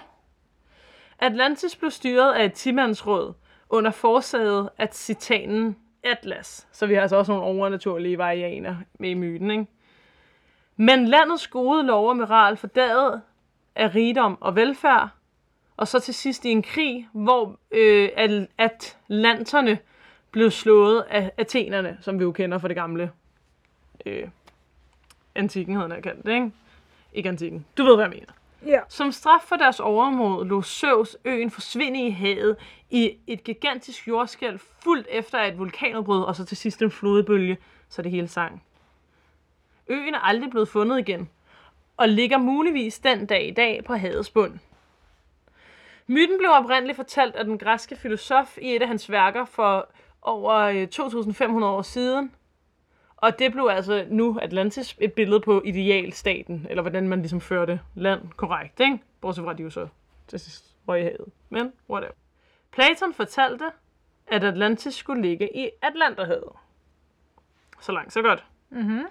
Atlantis 1.19 1.75
blev 1.75 1.91
styret 1.91 2.33
af 2.33 2.45
et 2.45 2.53
timandsråd, 2.53 3.33
under 3.69 3.91
forsædet 3.91 4.69
af 4.77 4.89
titanen 4.89 5.77
Atlas. 6.03 6.67
Så 6.71 6.85
vi 6.85 6.93
har 6.93 7.01
altså 7.01 7.15
også 7.15 7.31
nogle 7.31 7.45
overnaturlige 7.45 8.17
varianer 8.17 8.75
med 8.99 9.09
i 9.09 9.13
myten, 9.13 9.51
ikke? 9.51 9.65
Men 10.75 11.07
landets 11.07 11.47
gode 11.47 11.83
lov 11.83 12.09
og 12.09 12.17
moral 12.17 12.57
fordaget 12.57 13.21
af 13.75 13.95
rigdom 13.95 14.37
og 14.41 14.55
velfærd, 14.55 15.09
og 15.77 15.87
så 15.87 15.99
til 15.99 16.13
sidst 16.13 16.45
i 16.45 16.49
en 16.49 16.63
krig, 16.63 17.07
hvor 17.13 17.59
øh, 17.71 18.09
at, 18.17 18.47
atlanterne 18.57 19.77
blev 20.31 20.51
slået 20.51 21.01
af 21.09 21.31
athenerne, 21.37 21.97
som 22.01 22.19
vi 22.19 22.23
jo 22.23 22.31
kender 22.31 22.57
fra 22.57 22.67
det 22.67 22.75
gamle 22.75 23.11
øh, 24.05 24.27
antikken, 25.35 25.75
havde 25.75 25.91
han 25.91 26.01
kaldt 26.01 26.25
det, 26.25 26.33
ikke? 26.33 26.51
Ikke 27.13 27.29
antikken. 27.29 27.65
Du 27.77 27.83
ved, 27.83 27.95
hvad 27.95 28.05
jeg 28.05 28.09
mener. 28.09 28.31
Ja. 28.65 28.79
Som 28.89 29.11
straf 29.11 29.41
for 29.41 29.55
deres 29.55 29.79
overmod 29.79 30.45
lå 30.45 30.61
Zeus 30.61 31.17
øen 31.25 31.51
forsvinde 31.51 32.07
i 32.07 32.09
havet 32.09 32.55
i 32.89 33.17
et 33.27 33.43
gigantisk 33.43 34.07
jordskælv 34.07 34.59
fuldt 34.59 35.07
efter 35.09 35.39
et 35.39 35.59
vulkanudbrud, 35.59 36.21
og 36.21 36.35
så 36.35 36.45
til 36.45 36.57
sidst 36.57 36.81
en 36.81 36.91
flodbølge, 36.91 37.57
så 37.89 38.01
det 38.01 38.11
hele 38.11 38.27
sang. 38.27 38.63
Øen 39.87 40.15
er 40.15 40.19
aldrig 40.19 40.49
blevet 40.49 40.67
fundet 40.67 40.99
igen, 40.99 41.29
og 41.97 42.09
ligger 42.09 42.37
muligvis 42.37 42.99
den 42.99 43.25
dag 43.25 43.47
i 43.47 43.51
dag 43.51 43.83
på 43.85 43.95
havets 43.95 44.29
bund. 44.29 44.59
Myten 46.07 46.37
blev 46.37 46.49
oprindeligt 46.51 46.95
fortalt 46.95 47.35
af 47.35 47.45
den 47.45 47.57
græske 47.57 47.95
filosof 47.95 48.57
i 48.57 48.75
et 48.75 48.81
af 48.81 48.87
hans 48.87 49.11
værker 49.11 49.45
for 49.45 49.89
over 50.21 50.53
øh, 50.53 50.87
2.500 50.95 51.63
år 51.63 51.81
siden. 51.81 52.31
Og 53.17 53.39
det 53.39 53.51
blev 53.51 53.67
altså 53.71 54.05
nu 54.09 54.39
Atlantis 54.41 54.95
et 54.99 55.13
billede 55.13 55.39
på 55.39 55.61
idealstaten, 55.65 56.67
eller 56.69 56.81
hvordan 56.81 57.07
man 57.07 57.19
ligesom 57.19 57.41
førte 57.41 57.79
land 57.95 58.21
korrekt, 58.35 58.79
ikke? 58.79 58.99
Bortset 59.21 59.43
fra, 59.43 59.51
at 59.51 59.57
de 59.57 59.63
jo 59.63 59.69
så 59.69 59.87
til 60.27 60.39
sidst 60.39 60.75
røg 60.87 60.99
i 60.99 61.03
havet. 61.03 61.25
Men 61.49 61.73
whatever. 61.89 62.13
Platon 62.71 63.13
fortalte, 63.13 63.65
at 64.27 64.43
Atlantis 64.43 64.95
skulle 64.95 65.21
ligge 65.21 65.57
i 65.57 65.69
Atlanterhavet. 65.81 66.51
Så 67.81 67.91
langt, 67.91 68.13
så 68.13 68.21
godt. 68.21 68.45
Mm-hmm. 68.69 69.05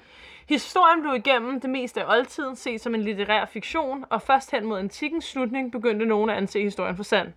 Historien 0.48 1.02
blev 1.02 1.14
igennem 1.14 1.60
det 1.60 1.70
meste 1.70 2.04
af 2.04 2.16
oldtiden 2.16 2.56
set 2.56 2.80
som 2.80 2.94
en 2.94 3.02
litterær 3.02 3.44
fiktion, 3.44 4.04
og 4.10 4.22
først 4.22 4.50
hen 4.50 4.64
mod 4.66 4.78
antikkens 4.78 5.24
slutning 5.24 5.72
begyndte 5.72 6.06
nogen 6.06 6.30
at 6.30 6.36
anse 6.36 6.62
historien 6.62 6.96
for 6.96 7.02
sand. 7.02 7.32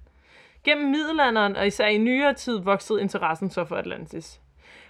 Gennem 0.64 0.92
middelalderen 0.92 1.56
og 1.56 1.68
især 1.68 1.88
i 1.88 1.98
nyere 1.98 2.34
tid 2.34 2.60
voksede 2.60 3.02
interessen 3.02 3.50
så 3.50 3.66
for 3.66 3.76
Atlantis. 3.76 4.42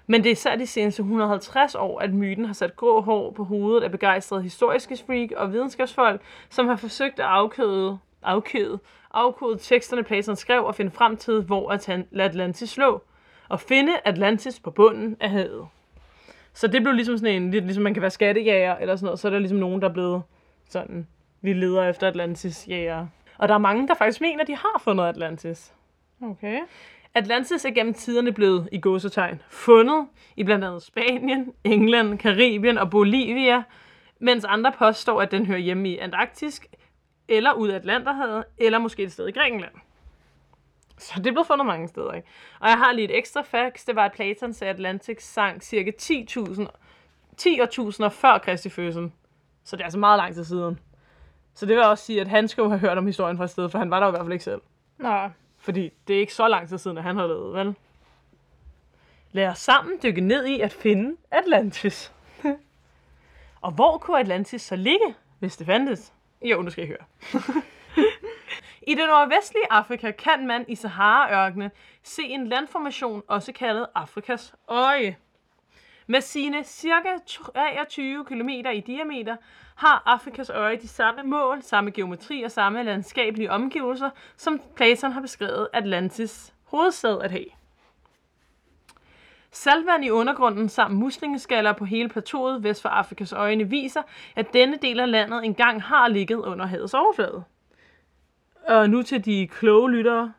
Men 0.07 0.23
det 0.23 0.29
er 0.29 0.31
især 0.31 0.55
de 0.55 0.67
seneste 0.67 1.01
150 1.01 1.75
år, 1.75 1.99
at 1.99 2.13
myten 2.13 2.45
har 2.45 2.53
sat 2.53 2.75
grå 2.75 3.01
hår 3.01 3.31
på 3.31 3.43
hovedet 3.43 3.83
af 3.83 3.91
begejstrede 3.91 4.43
historiske 4.43 4.97
freak 5.07 5.31
og 5.31 5.53
videnskabsfolk, 5.53 6.21
som 6.49 6.67
har 6.67 6.75
forsøgt 6.75 7.19
at 7.19 7.25
afkøde, 7.25 7.97
afkøde, 8.23 8.79
afkode 9.13 9.57
teksterne 9.57 10.03
Platon 10.03 10.35
skrev 10.35 10.65
og 10.65 10.75
finde 10.75 10.91
frem 10.91 11.17
til, 11.17 11.41
hvor 11.41 11.71
Atlantis 12.21 12.77
lå, 12.77 13.01
og 13.49 13.59
finde 13.59 13.91
Atlantis 14.05 14.59
på 14.59 14.71
bunden 14.71 15.17
af 15.19 15.29
havet. 15.29 15.67
Så 16.53 16.67
det 16.67 16.81
blev 16.81 16.93
ligesom 16.93 17.17
sådan 17.17 17.35
en, 17.35 17.51
lidt 17.51 17.65
ligesom 17.65 17.83
man 17.83 17.93
kan 17.93 18.01
være 18.01 18.11
skattejæger 18.11 18.75
eller 18.75 18.95
sådan 18.95 19.05
noget, 19.05 19.19
så 19.19 19.27
er 19.27 19.31
der 19.31 19.39
ligesom 19.39 19.57
nogen, 19.57 19.81
der 19.81 19.89
er 19.89 19.93
blevet 19.93 20.21
sådan, 20.69 21.07
vi 21.41 21.53
leder 21.53 21.89
efter 21.89 22.07
Atlantis 22.07 22.67
jæger. 22.67 23.07
Og 23.37 23.47
der 23.47 23.53
er 23.53 23.57
mange, 23.57 23.87
der 23.87 23.93
faktisk 23.93 24.21
mener, 24.21 24.41
at 24.41 24.47
de 24.47 24.55
har 24.55 24.81
fundet 24.83 25.05
Atlantis. 25.05 25.73
Okay. 26.21 26.61
Atlantis 27.13 27.65
er 27.65 27.71
gennem 27.71 27.93
tiderne 27.93 28.31
blevet, 28.31 28.69
i 28.71 28.79
gåsetegn, 28.79 29.41
fundet 29.49 30.07
i 30.35 30.43
blandt 30.43 30.65
andet 30.65 30.83
Spanien, 30.83 31.53
England, 31.63 32.17
Karibien 32.17 32.77
og 32.77 32.89
Bolivia, 32.89 33.63
mens 34.19 34.45
andre 34.45 34.71
påstår, 34.71 35.21
at 35.21 35.31
den 35.31 35.45
hører 35.45 35.59
hjemme 35.59 35.89
i 35.89 35.97
Antarktis, 35.97 36.61
eller 37.27 37.53
ud 37.53 37.69
af 37.69 37.75
Atlanterhavet, 37.75 38.43
eller 38.57 38.79
måske 38.79 39.03
et 39.03 39.11
sted 39.11 39.27
i 39.27 39.31
Grækenland. 39.31 39.73
Så 40.97 41.13
det 41.15 41.33
blevet 41.33 41.47
fundet 41.47 41.65
mange 41.65 41.87
steder, 41.87 42.11
ikke? 42.11 42.27
Og 42.59 42.69
jeg 42.69 42.77
har 42.77 42.91
lige 42.91 43.05
et 43.05 43.17
ekstra 43.17 43.41
facts, 43.41 43.85
det 43.85 43.95
var, 43.95 44.05
at 44.05 44.11
Platon 44.11 44.53
sagde, 44.53 44.69
at 44.69 44.75
Atlantis 44.75 45.23
sank 45.23 45.61
cirka 45.61 45.91
10.000 46.01 46.67
10 47.37 47.61
årtusinder 47.61 48.09
før 48.09 48.37
Kristi 48.37 48.69
fødsel. 48.69 49.11
Så 49.63 49.75
det 49.75 49.81
er 49.81 49.85
altså 49.85 49.99
meget 49.99 50.17
lang 50.17 50.33
tid 50.33 50.43
siden. 50.43 50.79
Så 51.53 51.65
det 51.65 51.75
vil 51.75 51.83
også 51.83 52.05
sige, 52.05 52.21
at 52.21 52.27
han 52.27 52.47
skulle 52.47 52.69
have 52.69 52.79
hørt 52.79 52.97
om 52.97 53.05
historien 53.05 53.37
fra 53.37 53.43
et 53.43 53.49
sted, 53.49 53.69
for 53.69 53.79
han 53.79 53.91
var 53.91 53.99
der 53.99 54.05
jo 54.07 54.11
i 54.11 54.15
hvert 54.15 54.25
fald 54.25 54.33
ikke 54.33 54.43
selv. 54.43 54.61
Nå. 54.97 55.29
Fordi 55.57 55.93
det 56.07 56.15
er 56.15 56.19
ikke 56.19 56.33
så 56.33 56.47
lang 56.47 56.69
tid 56.69 56.77
siden, 56.77 56.97
at 56.97 57.03
han 57.03 57.17
har 57.17 57.27
levet, 57.27 57.53
vel? 57.53 57.75
Lad 59.31 59.47
os 59.47 59.59
sammen 59.59 59.99
dykke 60.03 60.21
ned 60.21 60.45
i 60.45 60.59
at 60.59 60.73
finde 60.73 61.17
Atlantis. 61.31 62.11
og 63.61 63.71
hvor 63.71 63.97
kunne 63.97 64.19
Atlantis 64.19 64.61
så 64.61 64.75
ligge, 64.75 65.15
hvis 65.39 65.57
det 65.57 65.67
fandtes? 65.67 66.13
Jo, 66.41 66.61
nu 66.61 66.69
skal 66.69 66.83
I 66.83 66.87
høre. 66.87 67.05
I 68.87 68.95
det 68.95 69.07
nordvestlige 69.07 69.65
Afrika 69.69 70.11
kan 70.11 70.47
man 70.47 70.65
i 70.67 70.75
Sahara-ørkene 70.75 71.71
se 72.03 72.23
en 72.23 72.47
landformation, 72.47 73.23
også 73.27 73.51
kaldet 73.51 73.87
Afrikas 73.95 74.53
øje. 74.67 75.17
Med 76.07 76.21
sine 76.21 76.63
cirka 76.63 77.17
23 77.27 78.25
km 78.25 78.49
i 78.49 78.79
diameter 78.79 79.35
har 79.75 80.03
Afrikas 80.05 80.49
øje 80.49 80.77
de 80.77 80.87
samme 80.87 81.23
mål, 81.23 81.61
samme 81.61 81.91
geometri 81.91 82.43
og 82.43 82.51
samme 82.51 82.83
landskabelige 82.83 83.51
omgivelser, 83.51 84.09
som 84.37 84.61
Platon 84.75 85.11
har 85.11 85.21
beskrevet 85.21 85.67
Atlantis 85.73 86.53
hovedsæde 86.63 87.23
at 87.23 87.31
have. 87.31 87.45
Saltvand 89.51 90.05
i 90.05 90.09
undergrunden 90.09 90.69
samt 90.69 90.95
muslingeskaller 90.95 91.73
på 91.73 91.85
hele 91.85 92.09
plateauet 92.09 92.63
vest 92.63 92.81
for 92.81 92.89
Afrikas 92.89 93.33
øjne 93.33 93.69
viser, 93.69 94.01
at 94.35 94.53
denne 94.53 94.77
del 94.81 94.99
af 94.99 95.11
landet 95.11 95.45
engang 95.45 95.81
har 95.81 96.07
ligget 96.07 96.35
under 96.35 96.65
havets 96.65 96.93
overflade. 96.93 97.43
Og 98.67 98.89
nu 98.89 99.01
til 99.01 99.25
de 99.25 99.47
kloge 99.47 99.91
lyttere, 99.91 100.33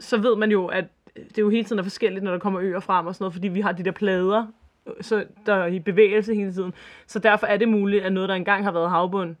så 0.00 0.18
ved 0.18 0.36
man 0.36 0.50
jo, 0.50 0.66
at 0.66 0.84
det 1.16 1.38
jo 1.38 1.50
hele 1.50 1.64
tiden 1.64 1.78
er 1.78 1.82
forskelligt, 1.82 2.24
når 2.24 2.32
der 2.32 2.38
kommer 2.38 2.60
øer 2.62 2.80
frem 2.80 3.06
og 3.06 3.14
sådan 3.14 3.22
noget, 3.22 3.32
fordi 3.34 3.48
vi 3.48 3.60
har 3.60 3.72
de 3.72 3.84
der 3.84 3.90
plader, 3.90 4.46
så 5.00 5.24
der 5.46 5.54
er 5.54 5.66
i 5.66 5.78
bevægelse 5.78 6.34
hele 6.34 6.52
tiden. 6.52 6.74
Så 7.06 7.18
derfor 7.18 7.46
er 7.46 7.56
det 7.56 7.68
muligt, 7.68 8.04
at 8.04 8.12
noget, 8.12 8.28
der 8.28 8.34
engang 8.34 8.64
har 8.64 8.72
været 8.72 8.90
havbund, 8.90 9.36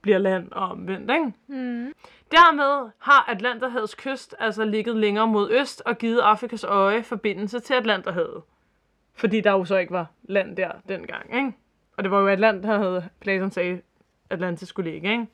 bliver 0.00 0.18
land 0.18 0.52
og 0.52 0.68
omvendt, 0.68 1.10
ikke? 1.10 1.32
Mm. 1.46 1.92
Dermed 2.30 2.90
har 2.98 3.30
Atlanterhavets 3.30 3.94
kyst 3.94 4.34
altså 4.38 4.64
ligget 4.64 4.96
længere 4.96 5.26
mod 5.26 5.50
øst 5.50 5.82
og 5.86 5.98
givet 5.98 6.18
Afrikas 6.18 6.64
øje 6.64 7.02
forbindelse 7.02 7.60
til 7.60 7.74
Atlanterhavet. 7.74 8.42
Fordi 9.14 9.40
der 9.40 9.52
jo 9.52 9.64
så 9.64 9.76
ikke 9.76 9.92
var 9.92 10.06
land 10.22 10.56
der 10.56 10.70
dengang, 10.88 11.36
ikke? 11.36 11.52
Og 11.96 12.04
det 12.04 12.10
var 12.10 12.20
jo 12.20 12.26
Atlanterhavet, 12.26 13.08
Platon 13.20 13.50
sagde, 13.50 13.80
Atlantis 14.30 14.68
skulle 14.68 14.90
ligge, 14.90 15.10
ikke? 15.10 15.26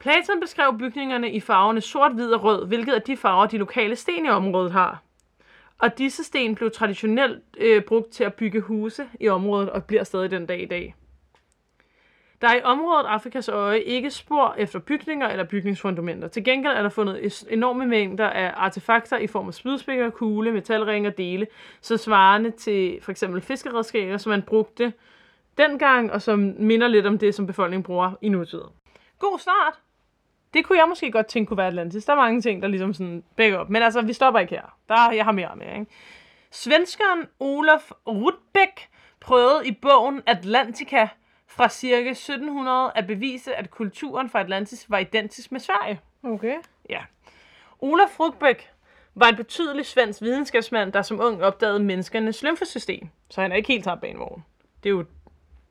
Platon 0.00 0.40
beskrev 0.40 0.78
bygningerne 0.78 1.30
i 1.30 1.40
farverne 1.40 1.80
sort, 1.80 2.14
hvid 2.14 2.32
og 2.32 2.44
rød, 2.44 2.66
hvilket 2.66 2.94
er 2.94 2.98
de 2.98 3.16
farver, 3.16 3.46
de 3.46 3.58
lokale 3.58 3.96
sten 3.96 4.26
i 4.26 4.28
området 4.28 4.72
har. 4.72 5.02
Og 5.78 5.98
disse 5.98 6.24
sten 6.24 6.54
blev 6.54 6.70
traditionelt 6.70 7.42
øh, 7.58 7.82
brugt 7.82 8.10
til 8.10 8.24
at 8.24 8.34
bygge 8.34 8.60
huse 8.60 9.08
i 9.20 9.28
området 9.28 9.70
og 9.70 9.84
bliver 9.84 10.04
stadig 10.04 10.30
den 10.30 10.46
dag 10.46 10.62
i 10.62 10.66
dag. 10.66 10.94
Der 12.40 12.48
er 12.48 12.54
i 12.56 12.62
området 12.62 13.04
Afrikas 13.04 13.48
øje 13.48 13.80
ikke 13.80 14.10
spor 14.10 14.54
efter 14.58 14.78
bygninger 14.78 15.28
eller 15.28 15.44
bygningsfundamenter. 15.44 16.28
Til 16.28 16.44
gengæld 16.44 16.72
er 16.76 16.82
der 16.82 16.88
fundet 16.88 17.44
enorme 17.50 17.86
mængder 17.86 18.26
af 18.26 18.52
artefakter 18.56 19.18
i 19.18 19.26
form 19.26 19.48
af 19.48 19.54
spydspikker, 19.54 20.10
kugle, 20.10 20.52
metalringe 20.52 21.08
og 21.08 21.18
dele, 21.18 21.46
så 21.80 21.96
svarende 21.96 22.50
til 22.50 22.98
for 23.02 23.10
eksempel 23.10 23.40
fiskeredskaber, 23.40 24.16
som 24.16 24.30
man 24.30 24.42
brugte 24.42 24.92
dengang, 25.58 26.12
og 26.12 26.22
som 26.22 26.54
minder 26.58 26.88
lidt 26.88 27.06
om 27.06 27.18
det, 27.18 27.34
som 27.34 27.46
befolkningen 27.46 27.82
bruger 27.82 28.12
i 28.20 28.28
nutiden. 28.28 28.70
God 29.18 29.38
start! 29.38 29.87
Det 30.54 30.64
kunne 30.64 30.78
jeg 30.78 30.88
måske 30.88 31.10
godt 31.10 31.26
tænke 31.26 31.48
kunne 31.48 31.58
være 31.58 31.66
Atlantis. 31.66 32.04
Der 32.04 32.12
er 32.12 32.16
mange 32.16 32.40
ting, 32.40 32.62
der 32.62 32.68
ligesom 32.68 32.94
sådan 32.94 33.24
bækker 33.36 33.58
op. 33.58 33.70
Men 33.70 33.82
altså, 33.82 34.02
vi 34.02 34.12
stopper 34.12 34.40
ikke 34.40 34.54
her. 34.54 34.76
Der, 34.88 35.12
jeg 35.12 35.24
har 35.24 35.32
mere 35.32 35.56
med, 35.56 35.66
ikke? 35.66 35.86
Svenskeren 36.50 37.28
Olof 37.40 37.90
Rudbeck 38.06 38.88
prøvede 39.20 39.68
i 39.68 39.72
bogen 39.82 40.22
Atlantica 40.26 41.08
fra 41.46 41.68
cirka 41.68 42.10
1700 42.10 42.92
at 42.94 43.06
bevise, 43.06 43.54
at 43.54 43.70
kulturen 43.70 44.30
fra 44.30 44.40
Atlantis 44.40 44.90
var 44.90 44.98
identisk 44.98 45.52
med 45.52 45.60
Sverige. 45.60 46.00
Okay. 46.22 46.56
Ja. 46.90 47.00
Olaf 47.80 48.20
Rudbeck 48.20 48.70
var 49.14 49.28
en 49.28 49.36
betydelig 49.36 49.86
svensk 49.86 50.22
videnskabsmand, 50.22 50.92
der 50.92 51.02
som 51.02 51.20
ung 51.20 51.42
opdagede 51.42 51.80
menneskernes 51.80 52.42
lymfesystem. 52.42 53.08
Så 53.30 53.40
han 53.40 53.52
er 53.52 53.56
ikke 53.56 53.68
helt 53.68 53.84
tabt 53.84 54.00
bag 54.00 54.10
en 54.10 54.18
vogn. 54.18 54.44
Det 54.82 54.88
er 54.88 54.90
jo 54.90 55.04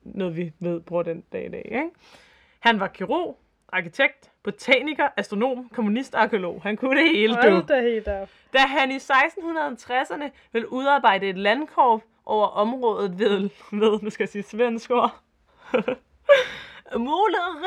noget, 0.03 0.35
vi 0.35 0.53
ved 0.59 0.79
bruger 0.79 1.03
den 1.03 1.21
dag 1.21 1.45
i 1.45 1.49
dag. 1.49 1.65
Ikke? 1.65 1.89
Han 2.59 2.79
var 2.79 2.87
kirurg, 2.87 3.39
arkitekt, 3.69 4.31
botaniker, 4.43 5.07
astronom, 5.17 5.69
kommunist 5.73 6.15
og 6.15 6.21
arkeolog. 6.21 6.61
Han 6.63 6.77
kunne 6.77 7.01
det 7.01 7.09
hele, 7.09 7.35
du. 7.35 7.49
Hold 7.49 7.67
da 7.67 7.81
helt 7.81 8.07
op. 8.07 8.29
Da 8.53 8.59
han 8.59 8.91
i 8.91 8.97
1660'erne 8.97 10.29
ville 10.51 10.71
udarbejde 10.71 11.29
et 11.29 11.37
landkort 11.37 12.01
over 12.25 12.47
området 12.47 13.19
ved, 13.19 13.49
ved 13.71 13.99
nu 14.01 14.09
skal 14.09 14.23
jeg 14.23 14.29
sige 14.29 14.43
svensk 14.43 14.91
ord, 14.91 15.19
Måleren, 16.95 17.63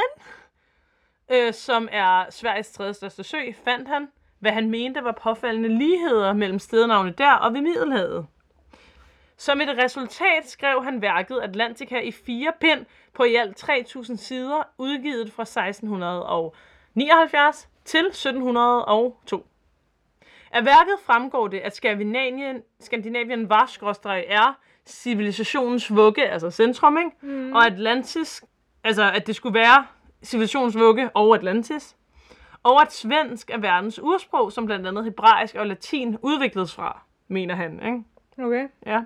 øh, 1.31 1.53
som 1.53 1.89
er 1.93 2.31
Sveriges 2.31 2.73
tredje 2.73 2.95
største 2.95 3.25
sø, 3.25 3.39
fandt 3.65 3.89
han, 3.89 4.09
hvad 4.39 4.53
han 4.53 4.71
mente 4.71 5.05
var 5.05 5.13
påfaldende 5.13 5.69
ligheder 5.79 6.33
mellem 6.33 6.59
stednavne 6.59 7.15
der 7.19 7.33
og 7.33 7.55
ved 7.55 7.61
Middelhavet. 7.61 8.27
Som 9.41 9.61
et 9.61 9.69
resultat 9.69 10.49
skrev 10.49 10.85
han 10.85 11.03
værket 11.03 11.41
Atlantica 11.43 12.01
i 12.01 12.13
fire 12.13 12.53
pind 12.61 12.87
på 13.15 13.25
i 13.25 13.35
alt 13.35 13.71
3.000 13.71 14.17
sider, 14.17 14.63
udgivet 14.79 15.33
fra 15.33 15.43
1679 15.43 17.69
til 17.85 18.07
1702. 18.07 19.47
Af 20.53 20.65
værket 20.65 20.95
fremgår 21.05 21.49
det, 21.49 21.59
at 21.59 21.77
Skandinavien, 21.77 22.63
Skandinavien 22.81 23.49
var 23.49 23.67
skråstreg 23.67 24.25
er 24.29 24.59
civilisationens 24.87 25.95
vugge, 25.95 26.29
altså 26.29 26.51
centrum, 26.51 26.99
ikke? 26.99 27.11
Mm. 27.21 27.53
og 27.53 27.67
Atlantis, 27.67 28.45
altså 28.85 29.11
at 29.11 29.27
det 29.27 29.37
skulle 29.37 29.55
være 29.55 29.87
civilisationens 30.23 30.79
vugge 30.79 31.11
og 31.17 31.35
Atlantis, 31.35 31.97
og 32.63 32.83
at 32.83 32.93
svensk 32.93 33.51
er 33.51 33.59
verdens 33.59 34.01
ursprog, 34.03 34.53
som 34.53 34.67
blandt 34.67 34.87
andet 34.87 35.05
hebraisk 35.05 35.55
og 35.55 35.67
latin 35.67 36.19
udvikledes 36.23 36.75
fra, 36.75 37.03
mener 37.29 37.55
han. 37.55 37.83
Ikke? 37.85 38.05
Okay. 38.45 38.69
Ja. 38.87 39.01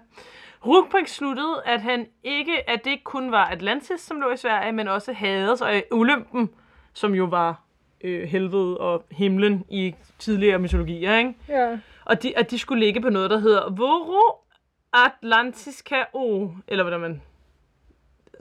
Rugbrink 0.66 1.08
sluttede, 1.08 1.62
at 1.64 1.80
han 1.80 2.06
ikke, 2.22 2.70
at 2.70 2.84
det 2.84 2.90
ikke 2.90 3.04
kun 3.04 3.32
var 3.32 3.44
Atlantis, 3.44 4.00
som 4.00 4.20
lå 4.20 4.30
i 4.30 4.36
Sverige, 4.36 4.72
men 4.72 4.88
også 4.88 5.12
Hades 5.12 5.60
og 5.60 5.82
Olympen, 5.90 6.50
som 6.92 7.14
jo 7.14 7.24
var 7.24 7.60
øh, 8.04 8.28
helvede 8.28 8.78
og 8.78 9.04
himlen 9.10 9.64
i 9.68 9.94
tidligere 10.18 10.58
mytologier, 10.58 11.16
ikke? 11.16 11.34
Ja. 11.48 11.78
Og 12.04 12.22
de, 12.22 12.38
at 12.38 12.50
de 12.50 12.58
skulle 12.58 12.84
ligge 12.84 13.00
på 13.00 13.10
noget, 13.10 13.30
der 13.30 13.38
hedder 13.38 13.70
Voro 13.70 14.44
Atlantiska 14.92 16.04
O, 16.12 16.48
eller 16.68 16.84
hvordan 16.84 17.00
man... 17.00 17.22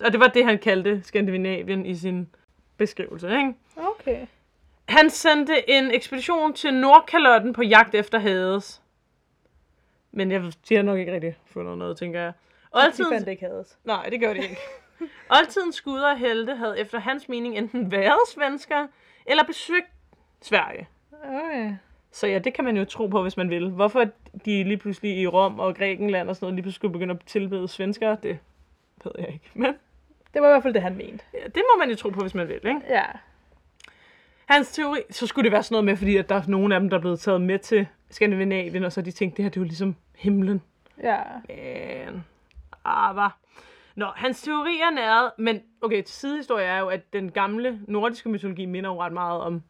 Og 0.06 0.12
det 0.12 0.20
var 0.20 0.28
det, 0.28 0.46
han 0.46 0.58
kaldte 0.58 1.04
Skandinavien 1.04 1.86
i 1.86 1.96
sin 1.96 2.28
beskrivelse, 2.78 3.28
ikke? 3.28 3.54
Okay. 3.78 4.26
Han 4.90 5.10
sendte 5.10 5.70
en 5.70 5.92
ekspedition 5.92 6.54
til 6.54 6.74
Nordkalotten 6.74 7.54
på 7.54 7.64
jagt 7.64 7.96
efter 7.96 8.20
Hades. 8.20 8.82
Men 10.16 10.32
jeg, 10.32 10.44
de 10.70 10.76
har 10.76 10.82
nok 10.84 11.00
ikke 11.00 11.14
rigtig 11.14 11.38
fundet 11.46 11.78
noget, 11.78 11.98
tænker 11.98 12.20
jeg. 12.20 12.34
De 12.74 12.80
Oldtidens, 12.86 13.10
fandt 13.14 13.28
ikke 13.28 13.46
Hades. 13.46 13.78
nej, 13.84 14.10
det 14.12 14.20
gør 14.20 14.34
de 14.34 14.40
ikke. 14.40 14.58
Oldtidens 15.40 15.82
guder 15.82 16.12
og 16.12 16.18
helte 16.18 16.56
havde 16.56 16.80
efter 16.80 17.00
hans 17.00 17.30
mening 17.30 17.58
enten 17.58 17.92
været 17.92 18.20
svensker, 18.34 18.88
eller 19.26 19.44
besøgt 19.44 19.88
Sverige. 20.42 20.88
Okay. 21.24 21.76
Så 22.12 22.28
ja, 22.28 22.40
det 22.40 22.54
kan 22.54 22.66
man 22.66 22.78
jo 22.78 22.86
tro 22.86 23.08
på, 23.08 23.22
hvis 23.22 23.38
man 23.38 23.50
vil. 23.50 23.70
Hvorfor 23.70 24.04
de 24.46 24.64
lige 24.64 24.78
pludselig 24.78 25.18
i 25.18 25.28
Rom 25.28 25.60
og 25.60 25.76
Grækenland 25.76 26.30
og 26.30 26.36
sådan 26.36 26.46
noget, 26.46 26.56
lige 26.56 26.64
pludselig 26.64 26.76
skulle 26.80 26.92
begynde 26.94 27.14
at 27.14 27.20
tilbede 27.26 27.68
svenskere, 27.68 28.18
det 28.24 28.40
ved 29.04 29.12
jeg 29.18 29.28
ikke. 29.34 29.50
Men 29.54 29.74
Det 30.34 30.42
var 30.42 30.48
i 30.48 30.52
hvert 30.52 30.64
fald 30.64 30.74
det, 30.74 30.82
han 30.82 30.98
mente. 30.98 31.24
ja, 31.34 31.44
det 31.46 31.64
må 31.74 31.80
man 31.80 31.90
jo 31.90 31.96
tro 31.96 32.10
på, 32.10 32.22
hvis 32.22 32.36
man 32.36 32.48
vil, 32.48 32.56
ikke? 32.68 32.82
Ja. 32.90 33.04
Hans 34.46 34.72
teori, 34.72 35.00
så 35.10 35.28
skulle 35.28 35.44
det 35.44 35.52
være 35.52 35.64
sådan 35.64 35.74
noget 35.74 35.86
med, 35.86 35.98
fordi 35.98 36.18
at 36.18 36.30
der 36.30 36.36
er 36.36 36.42
nogle 36.48 36.76
af 36.76 36.82
dem, 36.82 36.90
der 36.90 36.98
er 36.98 37.02
blevet 37.02 37.20
taget 37.20 37.42
med 37.42 37.60
til 37.60 37.88
Skandinavien, 38.10 38.84
og 38.84 38.92
så 38.92 39.02
de 39.02 39.12
tænkt, 39.12 39.38
det 39.38 39.46
her 39.46 39.50
det 39.50 39.58
er 39.58 39.62
jo 39.62 39.66
ligesom 39.66 39.96
himlen. 40.18 40.62
Ja. 41.04 41.20
Men, 41.48 42.24
ah, 42.86 43.14
hvad? 43.14 43.30
Nå, 43.96 44.06
hans 44.16 44.42
teorier 44.42 44.92
nærede, 44.96 45.34
men 45.38 45.60
okay, 45.82 46.04
til 46.04 46.16
sidehistorie 46.16 46.66
er 46.66 46.80
jo, 46.80 46.88
at 46.88 47.14
den 47.14 47.32
gamle 47.32 47.80
nordiske 47.88 48.30
mytologi 48.30 48.66
minder 48.66 48.90
jo 48.90 49.02
ret 49.02 49.14
meget 49.14 49.42
om 49.42 49.62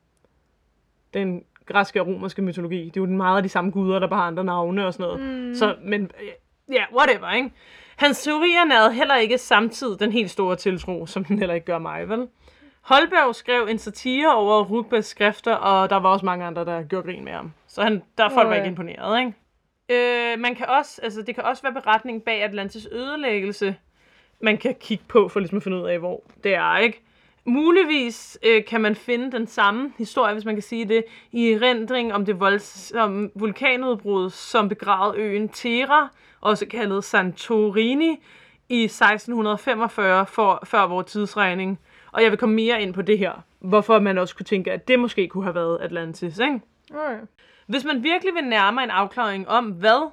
den 1.14 1.44
græske 1.66 2.02
og 2.02 2.08
romerske 2.08 2.42
mytologi. 2.42 2.86
Det 2.86 2.98
er 2.98 3.02
jo 3.02 3.06
meget 3.06 3.38
af 3.38 3.44
de 3.44 3.50
samme 3.50 3.72
guder, 3.72 4.00
der 4.00 4.08
bare 4.08 4.20
har 4.20 4.28
andre 4.28 4.44
navne 4.44 4.86
og 4.86 4.94
sådan 4.94 5.04
noget. 5.04 5.48
Mm. 5.48 5.56
Så, 5.56 5.76
men, 5.84 6.12
ja, 6.70 6.74
yeah, 6.74 6.96
whatever, 6.96 7.32
ikke? 7.32 7.52
Hans 7.96 8.24
teorier 8.24 8.66
nærede 8.66 8.94
heller 8.94 9.16
ikke 9.16 9.38
samtidig 9.38 10.00
den 10.00 10.12
helt 10.12 10.30
store 10.30 10.56
tiltro, 10.56 11.06
som 11.06 11.26
den 11.26 11.40
heller 11.40 11.56
ikke 11.56 11.66
gør 11.66 11.80
mig, 11.80 12.10
vel? 12.10 12.28
Holberg 12.84 13.36
skrev 13.36 13.68
en 13.70 13.78
satire 13.78 14.36
over 14.36 14.64
Rugbæks 14.64 15.08
skrifter, 15.08 15.54
og 15.54 15.90
der 15.90 15.96
var 15.96 16.10
også 16.10 16.26
mange 16.26 16.46
andre, 16.46 16.66
der 16.66 16.84
gjorde 16.84 17.08
grin 17.08 17.24
med 17.24 17.32
ham. 17.32 17.54
Så 17.68 17.82
han, 17.82 18.04
der 18.18 18.24
er 18.26 18.30
folk 18.30 18.50
var 18.50 18.56
ikke 18.56 18.68
imponeret, 18.68 19.20
ikke? 19.20 19.34
Øh, 19.90 20.40
man 20.40 20.56
kan 20.56 20.70
også, 20.70 21.02
altså, 21.04 21.22
det 21.22 21.36
kan 21.36 21.44
også 21.44 21.64
være 21.64 21.74
beretningen 21.74 22.22
bag 22.22 22.44
Atlantis 22.44 22.88
ødelæggelse, 22.92 23.76
man 24.42 24.58
kan 24.58 24.76
kigge 24.80 25.04
på 25.08 25.28
for 25.28 25.40
ligesom 25.40 25.58
at 25.58 25.64
finde 25.64 25.78
ud 25.78 25.88
af, 25.88 26.00
hvor 26.00 26.24
det 26.44 26.56
er, 26.56 26.78
ikke? 26.78 27.02
Muligvis 27.46 28.40
øh, 28.44 28.66
kan 28.66 28.82
man 28.82 28.96
finde 28.96 29.32
den 29.32 29.48
samme 29.48 29.94
historie, 29.98 30.34
hvis 30.34 30.46
man 30.46 30.56
kan 30.56 30.62
sige 30.62 30.86
det, 30.86 31.04
i 31.32 31.52
erindring 31.52 32.14
om 32.14 32.26
det 32.26 32.40
voldsomme 32.40 33.30
vulkanudbrud, 33.36 34.30
som 34.30 34.70
begravede 34.70 35.18
øen 35.18 35.50
Thera, 35.50 36.10
også 36.42 36.66
kaldet 36.66 37.04
Santorini, 37.04 38.24
i 38.70 38.84
1645 38.84 40.26
for, 40.26 40.64
før 40.66 40.88
vores 40.88 41.12
tidsregning. 41.12 41.80
Og 42.14 42.24
jeg 42.24 42.32
vil 42.32 42.40
komme 42.40 42.56
mere 42.56 42.82
ind 42.82 42.94
på 42.94 43.02
det 43.02 43.18
her, 43.18 43.44
hvorfor 43.60 44.00
man 44.00 44.18
også 44.18 44.36
kunne 44.36 44.46
tænke, 44.46 44.72
at 44.72 44.88
det 44.88 45.00
måske 45.00 45.28
kunne 45.28 45.44
have 45.44 45.56
været 45.56 45.78
Atlantis, 45.82 46.40
ikke? 46.40 46.60
Okay. 46.94 47.20
Hvis 47.68 47.86
man 47.86 48.04
virkelig 48.04 48.34
vil 48.34 48.44
nærme 48.44 48.84
en 48.84 48.90
afklaring 48.90 49.50
om, 49.50 49.66
hvad 49.66 50.12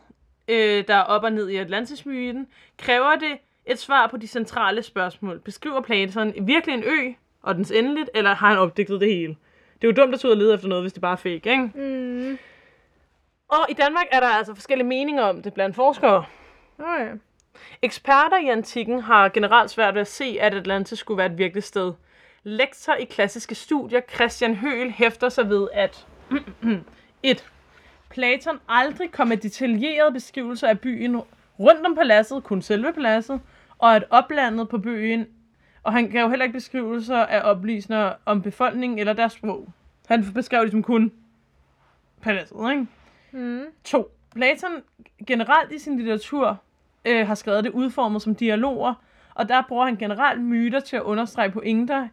øh, 0.48 0.84
der 0.88 0.94
er 0.94 1.02
op 1.02 1.22
og 1.22 1.32
ned 1.32 1.48
i 1.48 1.56
Atlantis-myten, 1.56 2.46
kræver 2.78 3.16
det 3.16 3.38
et 3.66 3.78
svar 3.78 4.06
på 4.06 4.16
de 4.16 4.26
centrale 4.26 4.82
spørgsmål. 4.82 5.40
Beskriver 5.40 5.80
Platon 5.80 6.32
virkelig 6.46 6.74
en 6.74 6.84
ø 6.84 7.12
og 7.42 7.54
dens 7.54 7.70
endeligt, 7.70 8.10
eller 8.14 8.34
har 8.34 8.48
han 8.48 8.58
opdigtet 8.58 9.00
det 9.00 9.08
hele? 9.08 9.36
Det 9.82 9.88
er 9.88 9.92
jo 9.92 10.02
dumt 10.02 10.14
at 10.14 10.20
tage 10.20 10.28
ud 10.28 10.36
og 10.36 10.38
lede 10.38 10.54
efter 10.54 10.68
noget, 10.68 10.84
hvis 10.84 10.92
det 10.92 11.02
bare 11.02 11.12
er 11.12 11.16
fake, 11.16 11.34
ikke? 11.34 11.70
Mm. 11.74 12.38
Og 13.48 13.66
i 13.68 13.74
Danmark 13.74 14.06
er 14.12 14.20
der 14.20 14.26
altså 14.26 14.54
forskellige 14.54 14.88
meninger 14.88 15.22
om 15.22 15.42
det 15.42 15.54
blandt 15.54 15.76
forskere. 15.76 16.24
Okay. 16.78 17.10
Eksperter 17.82 18.38
i 18.38 18.48
antikken 18.48 19.00
har 19.00 19.28
generelt 19.28 19.70
svært 19.70 19.94
ved 19.94 20.00
at 20.00 20.08
se, 20.08 20.38
at 20.40 20.54
Atlantis 20.54 20.98
skulle 20.98 21.18
være 21.18 21.32
et 21.32 21.38
virkeligt 21.38 21.66
sted. 21.66 21.92
Lektor 22.42 22.94
i 22.94 23.04
klassiske 23.04 23.54
studier 23.54 24.00
Christian 24.14 24.54
Høhl 24.54 24.90
hæfter 24.90 25.28
sig 25.28 25.48
ved, 25.48 25.68
at 25.72 26.06
1. 27.22 27.44
Platon 28.10 28.60
aldrig 28.68 29.12
kom 29.12 29.28
med 29.28 29.36
detaljerede 29.36 30.12
beskrivelser 30.12 30.68
af 30.68 30.80
byen 30.80 31.20
rundt 31.58 31.86
om 31.86 31.94
paladset, 31.94 32.44
kun 32.44 32.62
selve 32.62 32.92
paladset, 32.92 33.40
og 33.78 33.96
at 33.96 34.04
oplandet 34.10 34.68
på 34.68 34.78
byen, 34.78 35.26
og 35.82 35.92
han 35.92 36.10
gav 36.10 36.28
heller 36.28 36.44
ikke 36.44 36.52
beskrivelser 36.52 37.16
af 37.16 37.50
oplysninger 37.50 38.12
om 38.26 38.42
befolkningen 38.42 38.98
eller 38.98 39.12
deres 39.12 39.32
sprog. 39.32 39.68
Han 40.08 40.24
beskrev 40.34 40.62
ligesom 40.62 40.82
kun 40.82 41.12
paladset, 42.22 42.56
ikke? 42.70 42.86
Mm. 43.32 43.64
2. 43.84 44.16
Platon 44.34 44.82
generelt 45.26 45.72
i 45.72 45.78
sin 45.78 45.96
litteratur 45.96 46.58
øh, 47.04 47.26
har 47.26 47.34
skrevet 47.34 47.64
det 47.64 47.70
udformet 47.70 48.22
som 48.22 48.34
dialoger, 48.34 48.94
og 49.34 49.48
der 49.48 49.62
bruger 49.68 49.84
han 49.84 49.96
generelt 49.96 50.42
myter 50.42 50.80
til 50.80 50.96
at 50.96 51.02
understrege 51.02 51.50
pointer 51.50 52.08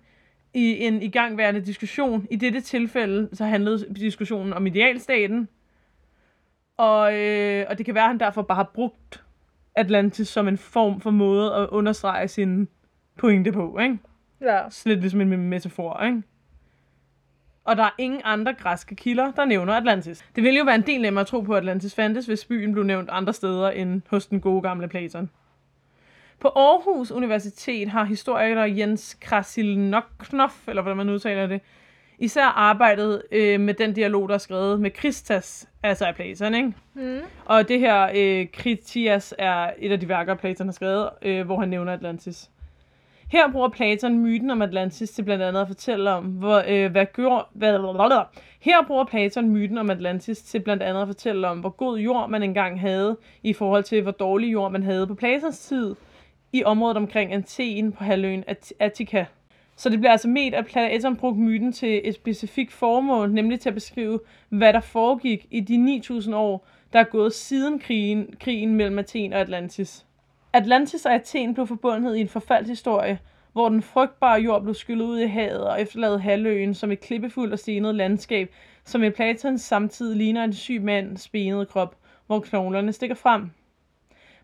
i 0.54 0.86
en 0.86 1.02
igangværende 1.02 1.62
diskussion. 1.62 2.28
I 2.32 2.36
dette 2.36 2.62
tilfælde 2.62 3.30
så 3.34 3.46
handlede 3.46 3.94
diskussionen 3.96 4.54
om 4.54 4.68
idealstaten, 4.68 5.48
og, 6.78 7.18
øh, 7.18 7.66
og 7.70 7.78
det 7.78 7.86
kan 7.86 7.96
være, 7.96 8.04
at 8.04 8.10
han 8.10 8.20
derfor 8.20 8.42
bare 8.42 8.56
har 8.56 8.72
brugt 8.74 9.24
Atlantis 9.76 10.28
som 10.28 10.48
en 10.48 10.58
form 10.58 11.02
for 11.02 11.12
måde 11.12 11.54
at 11.54 11.70
understrege 11.70 12.28
sin 12.28 12.68
pointe 13.18 13.52
på, 13.52 13.78
ikke? 13.80 13.98
Ja. 14.42 14.62
Lidt 14.86 15.00
ligesom 15.00 15.22
en 15.22 15.50
metafor, 15.50 16.04
ikke? 16.04 16.24
Og 17.68 17.78
der 17.78 17.84
er 17.84 17.90
ingen 17.98 18.22
andre 18.24 18.54
græske 18.54 18.96
kilder, 18.96 19.32
der 19.32 19.46
nævner 19.46 19.74
Atlantis. 19.74 20.26
Det 20.36 20.44
ville 20.44 20.60
jo 20.60 20.66
være 20.66 20.76
en 20.76 20.82
del 20.82 21.02
nemmere 21.02 21.22
at 21.22 21.28
tro 21.28 21.42
på, 21.42 21.54
at 21.54 21.58
Atlantis 21.58 21.96
fandtes, 21.96 22.26
hvis 22.26 22.46
byen 22.46 22.72
blev 22.72 22.84
nævnt 22.84 23.10
andre 23.12 23.34
steder 23.34 23.70
end 23.70 24.02
hos 24.10 24.28
den 24.28 24.40
gode 24.40 24.62
gamle 24.62 24.88
Platon. 24.88 25.30
På 26.40 26.48
Aarhus 26.48 27.12
Universitet 27.12 27.90
har 27.90 28.04
historiker 28.04 28.64
Jens 28.64 29.18
Krasilnoknoff, 29.22 30.68
eller 30.68 30.82
hvordan 30.82 30.98
man 30.98 31.10
udtaler 31.10 31.48
det, 31.48 31.62
især 32.20 32.46
arbejdet 32.46 33.22
øh, 33.32 33.60
med 33.60 33.74
den 33.74 33.94
dialog, 33.94 34.30
der 34.30 34.36
er 34.36 34.40
skrevet 34.40 34.82
med 34.82 34.92
Christas, 35.00 35.70
altså 35.84 36.06
af 36.06 36.16
Platon, 36.16 36.56
ikke? 36.56 36.74
Mm. 36.94 37.20
Og 37.46 37.68
det 37.68 37.80
her 37.80 38.10
øh, 38.16 38.48
Kritias 38.54 39.34
er 39.38 39.72
et 39.78 39.92
af 39.92 40.00
de 40.00 40.10
værker, 40.10 40.36
Platon 40.36 40.68
har 40.68 40.74
skrevet, 40.74 41.10
øh, 41.22 41.46
hvor 41.46 41.60
han 41.60 41.70
nævner 41.70 41.94
Atlantis. 41.94 42.50
Her 43.32 43.52
bruger 43.52 43.70
Platon 43.70 44.20
myten 44.20 44.50
om 44.50 44.62
Atlantis 44.62 45.12
til 45.12 45.24
blandt 45.24 45.44
andet 45.44 45.62
at 45.62 45.68
fortælle 45.68 46.12
om, 46.12 46.26
hvor, 46.26 46.64
øh, 46.68 46.92
hvad 46.92 47.06
gør, 47.14 47.50
hvad, 47.54 48.26
her 48.60 48.88
bruger 48.88 49.06
Platon 49.06 49.50
myten 49.50 49.78
om 49.78 49.90
Atlantis 49.90 50.42
til 50.42 50.60
blandt 50.60 50.84
andet 50.84 51.02
at 51.02 51.08
fortælle 51.08 51.48
om, 51.48 51.60
hvor 51.60 51.70
god 51.70 51.98
jord 52.00 52.30
man 52.30 52.44
engang 52.44 52.82
havde, 52.82 53.18
i 53.44 53.54
forhold 53.54 53.84
til, 53.84 54.02
hvor 54.02 54.12
dårlig 54.12 54.54
jord 54.54 54.72
man 54.72 54.84
havde 54.84 55.08
på 55.08 55.16
Platons 55.16 55.60
tid, 55.60 55.96
i 56.54 56.64
området 56.64 56.98
omkring 56.98 57.34
Athen 57.34 57.92
på 57.92 58.04
halvøen 58.04 58.44
At- 58.48 58.74
Attica. 58.80 59.26
Så 59.76 59.90
det 59.90 60.00
bliver 60.00 60.12
altså 60.12 60.28
med, 60.28 60.54
at 60.54 60.66
Platon 60.66 61.16
brugte 61.16 61.42
myten 61.42 61.72
til 61.74 62.02
et 62.04 62.16
specifikt 62.16 62.72
formål, 62.74 63.32
nemlig 63.34 63.60
til 63.60 63.70
at 63.70 63.76
beskrive, 63.76 64.20
hvad 64.50 64.74
der 64.74 64.80
foregik 64.80 65.46
i 65.52 65.60
de 65.60 65.78
9000 65.78 66.36
år, 66.36 66.68
der 66.94 67.00
er 67.00 67.04
gået 67.04 67.34
siden 67.34 67.80
krigen, 67.80 68.34
krigen 68.40 68.76
mellem 68.76 69.00
Athen 69.00 69.34
og 69.34 69.40
Atlantis. 69.40 70.06
Atlantis 70.54 71.06
og 71.06 71.14
Athen 71.14 71.54
blev 71.54 71.68
forbundet 71.68 72.18
i 72.18 72.22
en 72.22 72.28
forfaldshistorie, 72.28 73.20
hvor 73.54 73.70
den 73.70 73.82
frygtbare 73.82 74.42
jord 74.42 74.62
blev 74.62 74.74
skyllet 74.74 75.06
ud 75.06 75.20
i 75.20 75.28
havet 75.28 75.68
og 75.68 75.82
efterladet 75.82 76.22
halvøen 76.22 76.74
som 76.74 76.92
et 76.92 77.00
klippefuldt 77.00 77.54
og 77.54 77.60
stenet 77.60 77.96
landskab, 77.96 78.54
som 78.84 79.04
i 79.04 79.10
Platons 79.10 79.62
samtid 79.62 80.16
ligner 80.16 80.44
en 80.44 80.54
syg 80.54 80.82
mands 80.82 81.30
benede 81.30 81.66
krop, 81.66 81.96
hvor 82.28 82.40
knoglerne 82.40 82.94
stikker 82.94 83.16
frem. 83.16 83.50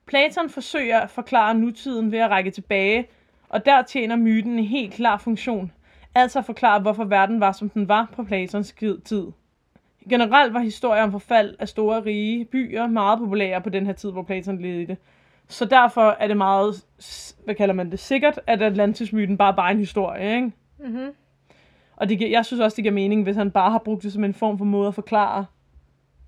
Platon 0.06 0.49
forsøger 0.49 0.99
at 0.99 1.10
forklare 1.10 1.56
nutiden 1.56 2.12
ved 2.12 2.20
at 2.20 2.30
række 2.30 2.51
tilbage, 2.51 3.08
og 3.49 3.66
der 3.66 3.82
tjener 3.82 4.16
myten 4.16 4.60
en 4.60 4.66
helt 4.66 4.93
klar 4.93 5.18
funktion, 5.18 5.72
altså 6.16 6.39
at 6.39 6.45
forklare, 6.45 6.80
hvorfor 6.80 7.04
verden 7.04 7.39
var, 7.39 7.51
som 7.51 7.70
den 7.70 7.88
var 7.88 8.10
på 8.16 8.24
Platons 8.24 8.76
tid. 9.06 9.28
Generelt 10.10 10.54
var 10.54 10.60
historier 10.60 11.04
om 11.04 11.12
forfald 11.12 11.56
af 11.60 11.68
store 11.68 12.06
rige 12.06 12.45
byer 12.45 12.88
meget 12.88 13.20
populære 13.20 13.62
på 13.62 13.70
den 13.70 13.86
her 13.86 13.93
tid, 13.93 14.12
hvor 14.12 14.24
Platon 14.24 14.62
levede 14.62 14.82
i 14.82 14.86
det. 14.86 14.97
Så 15.48 15.66
derfor 15.66 16.16
er 16.20 16.28
det 16.28 16.38
meget, 16.38 16.86
hvad 17.46 17.56
kalder 17.56 17.74
man 17.76 17.91
det, 17.91 18.00
sikkert, 18.00 18.39
at 18.48 18.62
Atlantis-myten 18.62 19.38
bare 19.38 19.54
bare 19.54 19.68
er 19.68 19.72
en 19.74 19.80
historie, 19.80 20.36
ikke? 20.36 20.52
Mm-hmm. 20.80 21.10
Og 21.96 22.10
det, 22.10 22.18
giver- 22.18 22.30
jeg 22.30 22.46
synes 22.46 22.60
også, 22.62 22.76
det 22.76 22.84
giver 22.84 22.94
mening, 22.94 23.24
hvis 23.24 23.36
han 23.36 23.52
bare 23.52 23.72
har 23.72 23.78
brugt 23.86 24.04
det 24.04 24.14
som 24.14 24.24
en 24.24 24.34
form 24.34 24.58
for 24.58 24.66
måde 24.66 24.88
at 24.88 24.96
forklare, 24.96 25.46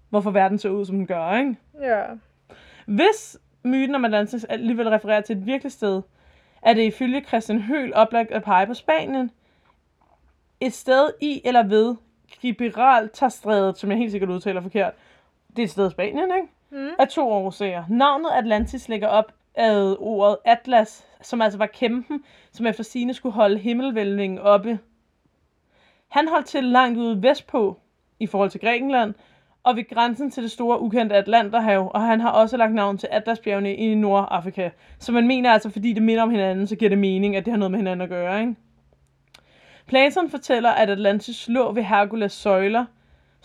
hvorfor 0.09 0.31
verden 0.31 0.57
ser 0.57 0.69
ud, 0.69 0.85
som 0.85 0.95
den 0.95 1.07
gør, 1.07 1.37
ikke? 1.37 1.55
Ja. 1.81 2.03
Hvis 2.85 3.37
myten 3.63 3.95
om 3.95 4.05
Atlantis 4.05 4.43
alligevel 4.43 4.89
refererer 4.89 5.21
til 5.21 5.37
et 5.37 5.45
virkeligt 5.45 5.73
sted, 5.75 6.01
er 6.61 6.73
det 6.73 6.81
ifølge 6.83 7.23
Christian 7.27 7.61
Høhl 7.61 7.93
oplagt 7.93 8.31
at 8.31 8.43
pege 8.43 8.67
på 8.67 8.73
Spanien. 8.73 9.31
Et 10.59 10.73
sted 10.73 11.09
i 11.21 11.41
eller 11.45 11.63
ved 11.63 11.95
Gibraltarstrædet, 12.41 13.77
som 13.77 13.89
jeg 13.89 13.97
helt 13.97 14.11
sikkert 14.11 14.29
udtaler 14.29 14.61
forkert. 14.61 14.93
Det 15.49 15.59
er 15.59 15.63
et 15.63 15.69
sted 15.69 15.87
i 15.87 15.91
Spanien, 15.91 16.31
ikke? 16.35 16.47
Mm. 16.75 16.89
Af 16.99 17.07
to 17.07 17.29
årsager. 17.29 17.83
Navnet 17.89 18.29
Atlantis 18.37 18.89
ligger 18.89 19.07
op 19.07 19.31
ad 19.55 19.95
ordet 19.99 20.37
Atlas, 20.45 21.05
som 21.21 21.41
altså 21.41 21.57
var 21.57 21.65
kæmpen, 21.65 22.23
som 22.51 22.65
efter 22.65 22.83
sine 22.83 23.13
skulle 23.13 23.33
holde 23.33 23.57
himmelvælvingen 23.57 24.39
oppe. 24.39 24.79
Han 26.07 26.27
holdt 26.27 26.45
til 26.45 26.63
langt 26.63 26.97
ude 26.97 27.23
vestpå, 27.23 27.79
i 28.19 28.27
forhold 28.27 28.49
til 28.49 28.59
Grækenland, 28.59 29.13
og 29.63 29.75
ved 29.75 29.89
grænsen 29.89 30.31
til 30.31 30.43
det 30.43 30.51
store 30.51 30.81
ukendte 30.81 31.15
Atlanterhav, 31.15 31.91
og 31.93 32.01
han 32.01 32.21
har 32.21 32.29
også 32.29 32.57
lagt 32.57 32.73
navn 32.73 32.97
til 32.97 33.09
Atlasbjergene 33.11 33.75
i 33.75 33.95
Nordafrika. 33.95 34.69
Så 34.99 35.11
man 35.11 35.27
mener 35.27 35.51
altså, 35.51 35.69
fordi 35.69 35.93
det 35.93 36.03
minder 36.03 36.23
om 36.23 36.29
hinanden, 36.29 36.67
så 36.67 36.75
giver 36.75 36.89
det 36.89 36.97
mening, 36.97 37.35
at 37.35 37.45
det 37.45 37.51
har 37.51 37.57
noget 37.57 37.71
med 37.71 37.79
hinanden 37.79 38.01
at 38.01 38.09
gøre, 38.09 38.41
ikke? 38.41 38.55
Platon 39.87 40.29
fortæller, 40.29 40.69
at 40.69 40.89
Atlantis 40.89 41.47
lå 41.47 41.71
ved 41.71 41.83
Herkules 41.83 42.31
søjler, 42.31 42.85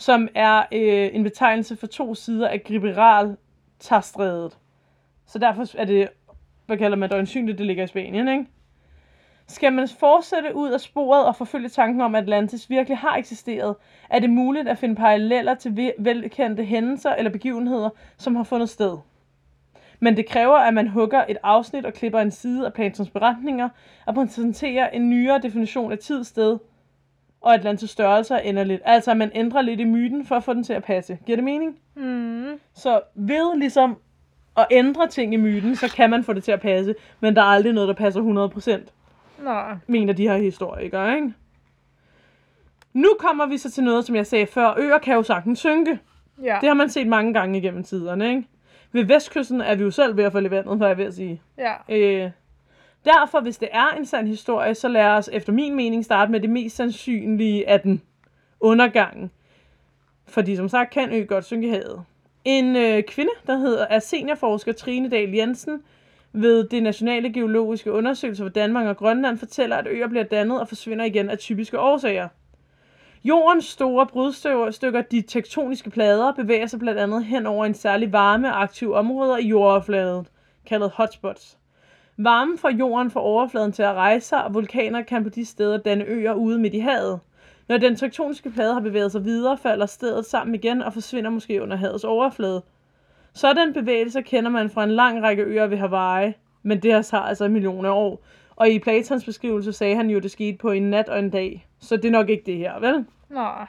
som 0.01 0.29
er 0.35 0.59
øh, 0.73 1.11
en 1.13 1.23
betegnelse 1.23 1.77
for 1.77 1.87
to 1.87 2.15
sider 2.15 2.49
af 2.49 2.63
Gibraltarstrædet. 2.65 4.59
Så 5.27 5.39
derfor 5.39 5.65
er 5.79 5.85
det, 5.85 6.09
hvad 6.67 6.79
kalder 6.79 6.97
man 6.97 7.09
det, 7.09 7.15
øjensynligt, 7.15 7.59
det 7.59 7.67
ligger 7.67 7.85
i 7.85 7.87
Spanien, 7.87 8.29
ikke? 8.29 8.47
Skal 9.49 9.73
man 9.73 9.89
fortsætte 10.01 10.55
ud 10.55 10.71
af 10.71 10.81
sporet 10.81 11.27
og 11.27 11.37
forfølge 11.37 11.69
tanken 11.69 12.01
om, 12.01 12.15
at 12.15 12.23
Atlantis 12.23 12.71
virkelig 12.71 12.99
har 12.99 13.17
eksisteret, 13.17 13.77
er 14.11 14.19
det 14.19 14.31
muligt 14.31 14.69
at 14.69 14.79
finde 14.79 14.97
paralleller 14.97 15.55
til 15.55 15.93
velkendte 15.99 16.65
hændelser 16.65 17.15
eller 17.15 17.31
begivenheder, 17.31 17.91
som 18.17 18.37
har 18.37 18.45
fundet 18.45 18.69
sted. 18.69 18.99
Men 20.01 20.17
det 20.17 20.29
kræver, 20.29 20.57
at 20.57 20.75
man 20.75 20.89
hugger 20.89 21.25
et 21.29 21.37
afsnit 21.43 21.87
og 21.87 21.93
klipper 21.93 22.21
en 22.21 22.31
side 22.31 22.67
af 22.67 22.73
Platons 22.73 23.11
beretninger 23.11 23.69
og 24.07 24.15
præsenterer 24.15 24.89
en 24.89 25.11
nyere 25.11 25.39
definition 25.39 25.93
af 25.93 25.99
tid, 25.99 26.25
sted 26.25 26.59
og 27.41 27.55
Atlantis 27.55 27.91
størrelse 27.91 28.35
er 28.35 28.39
enderligt. 28.39 28.83
Altså, 28.85 29.15
man 29.15 29.31
ændrer 29.35 29.63
lidt 29.63 29.81
i 29.81 29.85
myten 29.85 30.27
for 30.27 30.37
at 30.37 30.45
få 30.45 30.55
den 30.55 30.65
til 30.65 30.73
at 30.73 30.83
passe. 30.85 31.19
Giver 31.27 31.37
det 31.37 31.45
mening? 31.45 31.79
Mm. 31.95 32.61
Så 32.75 33.01
ved 33.15 33.59
ligesom 33.59 33.97
at 34.57 34.67
ændre 34.71 35.09
ting 35.09 35.35
i 35.35 35.37
myten, 35.37 35.77
så 35.77 35.93
kan 35.97 36.11
man 36.11 36.25
få 36.25 36.33
det 36.33 36.45
til 36.45 36.53
at 36.53 36.61
passe, 36.61 36.95
men 37.21 37.37
der 37.37 37.43
er 37.43 37.47
aldrig 37.47 37.73
noget, 37.73 37.89
der 37.89 37.95
passer 37.95 38.81
100%, 39.39 39.45
Nej. 39.45 39.75
mener 39.87 40.13
de 40.13 40.29
her 40.29 40.37
historikere, 40.37 41.15
ikke? 41.15 41.33
Nu 42.93 43.09
kommer 43.19 43.47
vi 43.47 43.59
så 43.59 43.71
til 43.71 43.85
noget, 43.85 44.05
som 44.05 44.17
jeg 44.17 44.27
sagde 44.27 44.47
før. 44.47 44.75
Øer 44.79 44.99
kan 44.99 45.15
jo 45.15 45.23
sagtens 45.23 45.59
synke. 45.59 45.99
Ja. 46.43 46.59
Det 46.61 46.69
har 46.69 46.75
man 46.75 46.91
set 46.91 47.07
mange 47.07 47.35
gange 47.35 47.59
igennem 47.59 47.85
tiderne, 47.85 48.29
ikke? 48.29 48.45
Ved 48.93 49.05
vestkysten 49.05 49.61
er 49.61 49.75
vi 49.75 49.83
jo 49.83 49.91
selv 49.91 50.17
ved 50.17 50.25
at 50.25 50.33
falde 50.33 50.47
i 50.47 50.51
vandet, 50.51 50.77
hvad 50.77 50.89
jeg 50.89 50.99
ved 50.99 51.05
at 51.05 51.15
sige. 51.15 51.43
Ja. 51.59 51.75
Øh, 51.89 52.31
derfor, 53.05 53.41
hvis 53.41 53.59
det 53.59 53.69
er 53.73 53.89
en 53.99 54.07
sand 54.07 54.29
historie, 54.29 54.75
så 54.75 54.89
lad 54.89 55.07
os 55.07 55.31
efter 55.33 55.53
min 55.53 55.75
mening 55.75 56.05
starte 56.05 56.33
med 56.33 56.41
det 56.41 56.51
mest 56.51 56.77
sandsynlige 56.77 57.69
af 57.69 57.81
den. 57.81 58.03
Undergangen. 58.61 59.31
Fordi 60.29 60.57
som 60.57 60.69
sagt 60.69 60.93
kan 60.93 61.13
ø 61.13 61.25
godt 61.25 61.45
synke 61.45 61.69
i 61.69 61.71
havet. 61.71 62.05
En 62.45 62.77
øh, 62.77 63.03
kvinde, 63.03 63.31
der 63.47 63.57
hedder, 63.57 63.87
er 63.87 63.99
seniorforsker 63.99 64.73
Trine 64.73 65.11
Dahl 65.11 65.35
Jensen 65.35 65.83
ved 66.33 66.69
det 66.69 66.83
Nationale 66.83 67.33
Geologiske 67.33 67.93
Undersøgelse 67.93 68.43
for 68.43 68.49
Danmark 68.49 68.87
og 68.87 68.97
Grønland, 68.97 69.39
fortæller, 69.39 69.77
at 69.77 69.87
øer 69.87 70.09
bliver 70.09 70.25
dannet 70.25 70.61
og 70.61 70.69
forsvinder 70.69 71.05
igen 71.05 71.31
af 71.31 71.39
typiske 71.39 71.79
årsager. 71.79 72.29
Jordens 73.25 73.65
store 73.65 74.07
brudstykker, 74.07 75.03
de 75.03 75.23
tektoniske 75.23 75.91
plader, 75.91 76.33
bevæger 76.33 76.67
sig 76.67 76.79
blandt 76.79 77.01
andet 77.01 77.25
hen 77.25 77.47
over 77.47 77.67
en 77.67 77.75
særlig 77.75 78.13
varme 78.13 78.53
aktiv 78.53 78.93
områder 78.93 79.37
i 79.37 79.47
jordoverfladen, 79.47 80.27
kaldet 80.67 80.91
hotspots. 80.91 81.59
Varmen 82.23 82.59
fra 82.59 82.71
jorden 82.71 83.11
får 83.11 83.21
overfladen 83.21 83.73
til 83.73 83.83
at 83.83 83.95
rejse 83.95 84.29
sig, 84.29 84.45
og 84.45 84.55
vulkaner 84.55 85.03
kan 85.03 85.23
på 85.23 85.29
de 85.29 85.45
steder 85.45 85.77
danne 85.77 86.05
øer 86.05 86.35
ude 86.35 86.59
midt 86.59 86.75
i 86.75 86.79
havet. 86.79 87.21
Når 87.69 87.77
den 87.77 87.97
tektoniske 87.97 88.51
plade 88.51 88.75
har 88.75 88.81
bevæget 88.81 89.13
sig 89.13 89.25
videre, 89.25 89.59
falder 89.59 89.87
stedet 89.87 90.27
sammen 90.27 90.55
igen 90.55 90.83
og 90.83 90.93
forsvinder 90.93 91.31
måske 91.31 91.63
under 91.63 91.77
havets 91.77 92.05
overflade. 92.05 92.63
Sådan 93.33 93.73
bevægelser 93.73 94.21
kender 94.21 94.51
man 94.51 94.71
fra 94.71 94.85
en 94.85 94.91
lang 94.91 95.23
række 95.23 95.43
øer 95.43 95.67
ved 95.67 95.79
Hawaii, 95.79 96.33
men 96.63 96.83
det 96.83 96.93
her 96.93 97.03
tager 97.03 97.23
altså 97.23 97.49
millioner 97.49 97.89
af 97.89 97.95
år. 97.95 98.25
Og 98.57 98.69
i 98.69 98.79
Platons 98.79 99.25
beskrivelse 99.25 99.73
sagde 99.73 99.97
han 99.97 100.11
jo, 100.11 100.17
at 100.17 100.23
det 100.23 100.31
skete 100.31 100.59
på 100.59 100.71
en 100.71 100.91
nat 100.91 101.09
og 101.09 101.19
en 101.19 101.31
dag. 101.31 101.69
Så 101.81 101.97
det 101.97 102.05
er 102.05 102.11
nok 102.11 102.29
ikke 102.29 102.43
det 102.47 102.57
her, 102.57 102.81
vel? 102.81 103.05
Nej. 103.31 103.67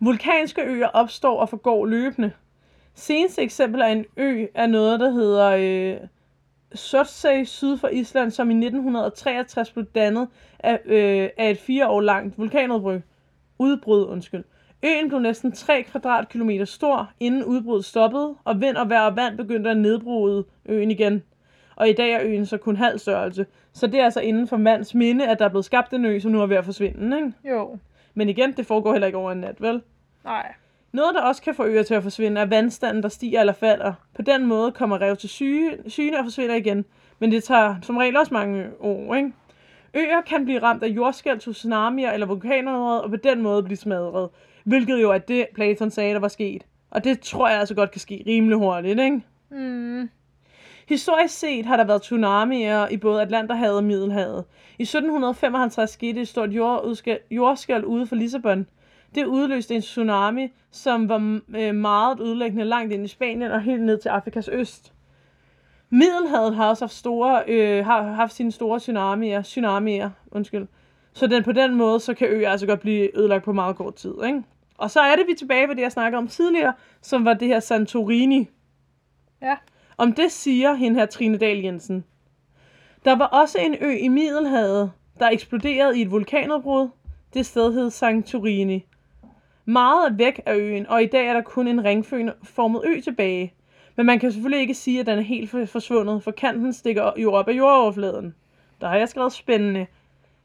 Vulkanske 0.00 0.62
øer 0.62 0.86
opstår 0.86 1.40
og 1.40 1.48
forgår 1.48 1.86
løbende. 1.86 2.32
Seneste 2.94 3.42
eksempel 3.42 3.80
er 3.80 3.86
en 3.86 4.04
ø 4.16 4.46
er 4.54 4.66
noget, 4.66 5.00
der 5.00 5.10
hedder 5.10 5.50
øh, 5.50 6.08
Surtsey 6.74 7.44
syd 7.44 7.76
for 7.76 7.88
Island, 7.88 8.30
som 8.30 8.50
i 8.50 8.54
1963 8.54 9.70
blev 9.70 9.84
dannet 9.84 10.28
af, 10.58 10.80
øh, 10.84 11.28
af 11.36 11.50
et 11.50 11.58
fire 11.58 11.88
år 11.88 12.00
langt 12.00 12.38
vulkanudbrud. 12.38 13.00
Udbrud, 13.58 14.06
undskyld. 14.06 14.44
Øen 14.84 15.08
blev 15.08 15.20
næsten 15.20 15.52
3 15.52 15.82
kvadratkilometer 15.82 16.64
stor, 16.64 17.10
inden 17.20 17.44
udbruddet 17.44 17.84
stoppede, 17.84 18.34
og 18.44 18.60
vind 18.60 18.76
og 18.76 18.90
vejr 18.90 19.10
og 19.10 19.16
vand 19.16 19.36
begyndte 19.36 19.70
at 19.70 19.76
nedbryde 19.76 20.44
øen 20.66 20.90
igen. 20.90 21.22
Og 21.76 21.88
i 21.88 21.92
dag 21.92 22.12
er 22.12 22.20
øen 22.22 22.46
så 22.46 22.58
kun 22.58 22.76
halv 22.76 22.98
størrelse. 22.98 23.46
Så 23.72 23.86
det 23.86 24.00
er 24.00 24.04
altså 24.04 24.20
inden 24.20 24.48
for 24.48 24.56
mands 24.56 24.94
minde, 24.94 25.28
at 25.28 25.38
der 25.38 25.44
er 25.44 25.48
blevet 25.48 25.64
skabt 25.64 25.92
en 25.92 26.04
ø, 26.04 26.18
som 26.20 26.32
nu 26.32 26.42
er 26.42 26.46
ved 26.46 26.56
at 26.56 26.64
forsvinde. 26.64 27.16
Ikke? 27.16 27.32
Jo. 27.44 27.78
Men 28.14 28.28
igen, 28.28 28.52
det 28.52 28.66
foregår 28.66 28.92
heller 28.92 29.06
ikke 29.06 29.18
over 29.18 29.32
en 29.32 29.38
nat, 29.38 29.60
vel? 29.60 29.82
Nej. 30.24 30.54
Noget, 30.94 31.14
der 31.14 31.22
også 31.22 31.42
kan 31.42 31.54
få 31.54 31.64
øer 31.64 31.82
til 31.82 31.94
at 31.94 32.02
forsvinde, 32.02 32.40
er 32.40 32.44
vandstanden, 32.46 33.02
der 33.02 33.08
stiger 33.08 33.40
eller 33.40 33.52
falder. 33.52 33.92
På 34.16 34.22
den 34.22 34.46
måde 34.46 34.72
kommer 34.72 35.00
rev 35.00 35.16
til 35.16 35.28
syge, 35.28 35.70
syne 35.86 36.18
og 36.18 36.24
forsvinder 36.24 36.54
igen. 36.54 36.84
Men 37.18 37.32
det 37.32 37.44
tager 37.44 37.76
som 37.82 37.96
regel 37.96 38.16
også 38.16 38.34
mange 38.34 38.64
år, 38.80 39.14
ikke? 39.14 39.32
Øer 39.94 40.20
kan 40.20 40.44
blive 40.44 40.62
ramt 40.62 40.82
af 40.82 40.88
jordskælv, 40.88 41.38
tsunamier 41.38 42.12
eller 42.12 42.26
vulkanudbrud, 42.26 42.98
og 42.98 43.10
på 43.10 43.16
den 43.16 43.42
måde 43.42 43.62
blive 43.62 43.76
smadret. 43.76 44.28
Hvilket 44.64 45.02
jo 45.02 45.10
er 45.10 45.18
det, 45.18 45.46
Platon 45.54 45.90
sagde, 45.90 46.14
der 46.14 46.20
var 46.20 46.28
sket. 46.28 46.66
Og 46.90 47.04
det 47.04 47.20
tror 47.20 47.48
jeg 47.48 47.58
altså 47.58 47.74
godt 47.74 47.90
kan 47.90 48.00
ske 48.00 48.24
rimelig 48.26 48.58
hurtigt, 48.58 49.00
ikke? 49.00 49.22
Mm. 49.50 50.08
Historisk 50.88 51.38
set 51.38 51.66
har 51.66 51.76
der 51.76 51.84
været 51.84 52.02
tsunamier 52.02 52.88
i 52.88 52.96
både 52.96 53.22
Atlanterhavet 53.22 53.76
og 53.76 53.84
Middelhavet. 53.84 54.44
I 54.78 54.82
1755 54.82 55.90
skete 55.90 56.20
et 56.20 56.28
stort 56.28 56.50
jordskælv 57.30 57.84
ude 57.84 58.06
for 58.06 58.16
Lissabon. 58.16 58.66
Det 59.14 59.24
udløste 59.26 59.74
en 59.74 59.80
tsunami, 59.80 60.48
som 60.70 61.08
var 61.08 61.40
øh, 61.56 61.74
meget 61.74 62.20
ødelæggende 62.20 62.64
langt 62.64 62.92
ind 62.92 63.04
i 63.04 63.08
Spanien 63.08 63.50
og 63.50 63.62
helt 63.62 63.82
ned 63.82 63.98
til 63.98 64.08
Afrikas 64.08 64.48
øst. 64.48 64.92
Middelhavet 65.90 66.56
har 66.56 66.68
også 66.68 66.84
haft, 66.84 66.94
store, 66.94 67.42
øh, 67.48 67.84
har 67.84 68.02
haft 68.02 68.34
sine 68.34 68.52
store 68.52 68.78
tsunamier, 68.78 69.42
tsunamier 69.42 70.10
undskyld. 70.30 70.66
Så 71.12 71.26
den, 71.26 71.44
på 71.44 71.52
den 71.52 71.74
måde, 71.74 72.00
så 72.00 72.14
kan 72.14 72.28
øer 72.28 72.50
altså 72.50 72.66
godt 72.66 72.80
blive 72.80 73.18
ødelagt 73.18 73.44
på 73.44 73.52
meget 73.52 73.76
kort 73.76 73.94
tid. 73.94 74.14
Ikke? 74.26 74.42
Og 74.78 74.90
så 74.90 75.00
er 75.00 75.16
det 75.16 75.26
vi 75.28 75.34
tilbage 75.34 75.68
ved 75.68 75.76
det, 75.76 75.82
jeg 75.82 75.92
snakkede 75.92 76.18
om 76.18 76.28
tidligere, 76.28 76.72
som 77.02 77.24
var 77.24 77.34
det 77.34 77.48
her 77.48 77.60
Santorini. 77.60 78.48
Ja. 79.42 79.56
Om 79.96 80.12
det 80.12 80.32
siger 80.32 80.74
hende 80.74 80.98
her 80.98 81.06
Trine 81.06 81.38
Dahl 81.38 81.62
Jensen. 81.62 82.04
Der 83.04 83.16
var 83.16 83.26
også 83.26 83.58
en 83.58 83.76
ø 83.80 83.90
i 83.90 84.08
Middelhavet, 84.08 84.92
der 85.18 85.28
eksploderede 85.28 85.98
i 85.98 86.02
et 86.02 86.10
vulkanudbrud. 86.10 86.88
Det 87.34 87.46
sted 87.46 87.72
hed 87.72 87.90
Santorini. 87.90 88.86
Meget 89.64 90.10
er 90.10 90.14
væk 90.16 90.40
af 90.46 90.54
øen, 90.56 90.86
og 90.86 91.02
i 91.02 91.06
dag 91.06 91.26
er 91.26 91.32
der 91.32 91.40
kun 91.42 91.68
en 91.68 91.84
ringformet 91.84 92.82
ø 92.86 93.00
tilbage. 93.00 93.52
Men 93.96 94.06
man 94.06 94.18
kan 94.18 94.32
selvfølgelig 94.32 94.60
ikke 94.60 94.74
sige, 94.74 95.00
at 95.00 95.06
den 95.06 95.18
er 95.18 95.22
helt 95.22 95.50
for- 95.50 95.64
forsvundet, 95.64 96.22
for 96.22 96.30
kanten 96.30 96.72
stikker 96.72 97.12
jo 97.16 97.32
op 97.32 97.48
af 97.48 97.52
jordoverfladen. 97.52 98.34
Der 98.80 98.88
har 98.88 98.96
jeg 98.96 99.08
skrevet 99.08 99.32
spændende. 99.32 99.86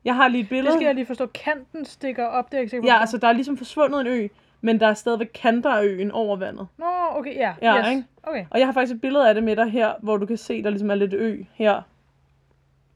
Jeg 0.05 0.15
har 0.15 0.27
lige 0.27 0.41
et 0.41 0.49
billede. 0.49 0.65
Det 0.67 0.73
skal 0.73 0.85
jeg 0.85 0.95
lige 0.95 1.05
forstå. 1.05 1.25
Kanten 1.25 1.85
stikker 1.85 2.25
op, 2.25 2.51
det 2.51 2.57
er 2.57 2.59
ikke 2.61 2.69
sikker 2.69 2.81
på. 2.83 2.87
Ja, 2.87 2.99
altså 2.99 3.17
der 3.17 3.27
er 3.27 3.33
ligesom 3.33 3.57
forsvundet 3.57 4.01
en 4.01 4.07
ø, 4.07 4.27
men 4.61 4.79
der 4.79 4.87
er 4.87 4.93
stadigvæk 4.93 5.29
kanter 5.33 5.69
af 5.69 5.83
øen 5.83 6.11
over 6.11 6.35
vandet. 6.37 6.67
Nå, 6.77 6.85
okay, 7.11 7.35
ja. 7.35 7.53
Ja, 7.61 7.79
yes. 7.81 7.89
ikke? 7.89 8.03
Okay. 8.23 8.45
Og 8.49 8.59
jeg 8.59 8.67
har 8.67 8.73
faktisk 8.73 8.95
et 8.95 9.01
billede 9.01 9.29
af 9.29 9.33
det 9.35 9.43
med 9.43 9.55
dig 9.55 9.71
her, 9.71 9.91
hvor 10.01 10.17
du 10.17 10.25
kan 10.25 10.37
se, 10.37 10.63
der 10.63 10.69
ligesom 10.69 10.91
er 10.91 10.95
lidt 10.95 11.13
ø 11.13 11.41
her. 11.53 11.81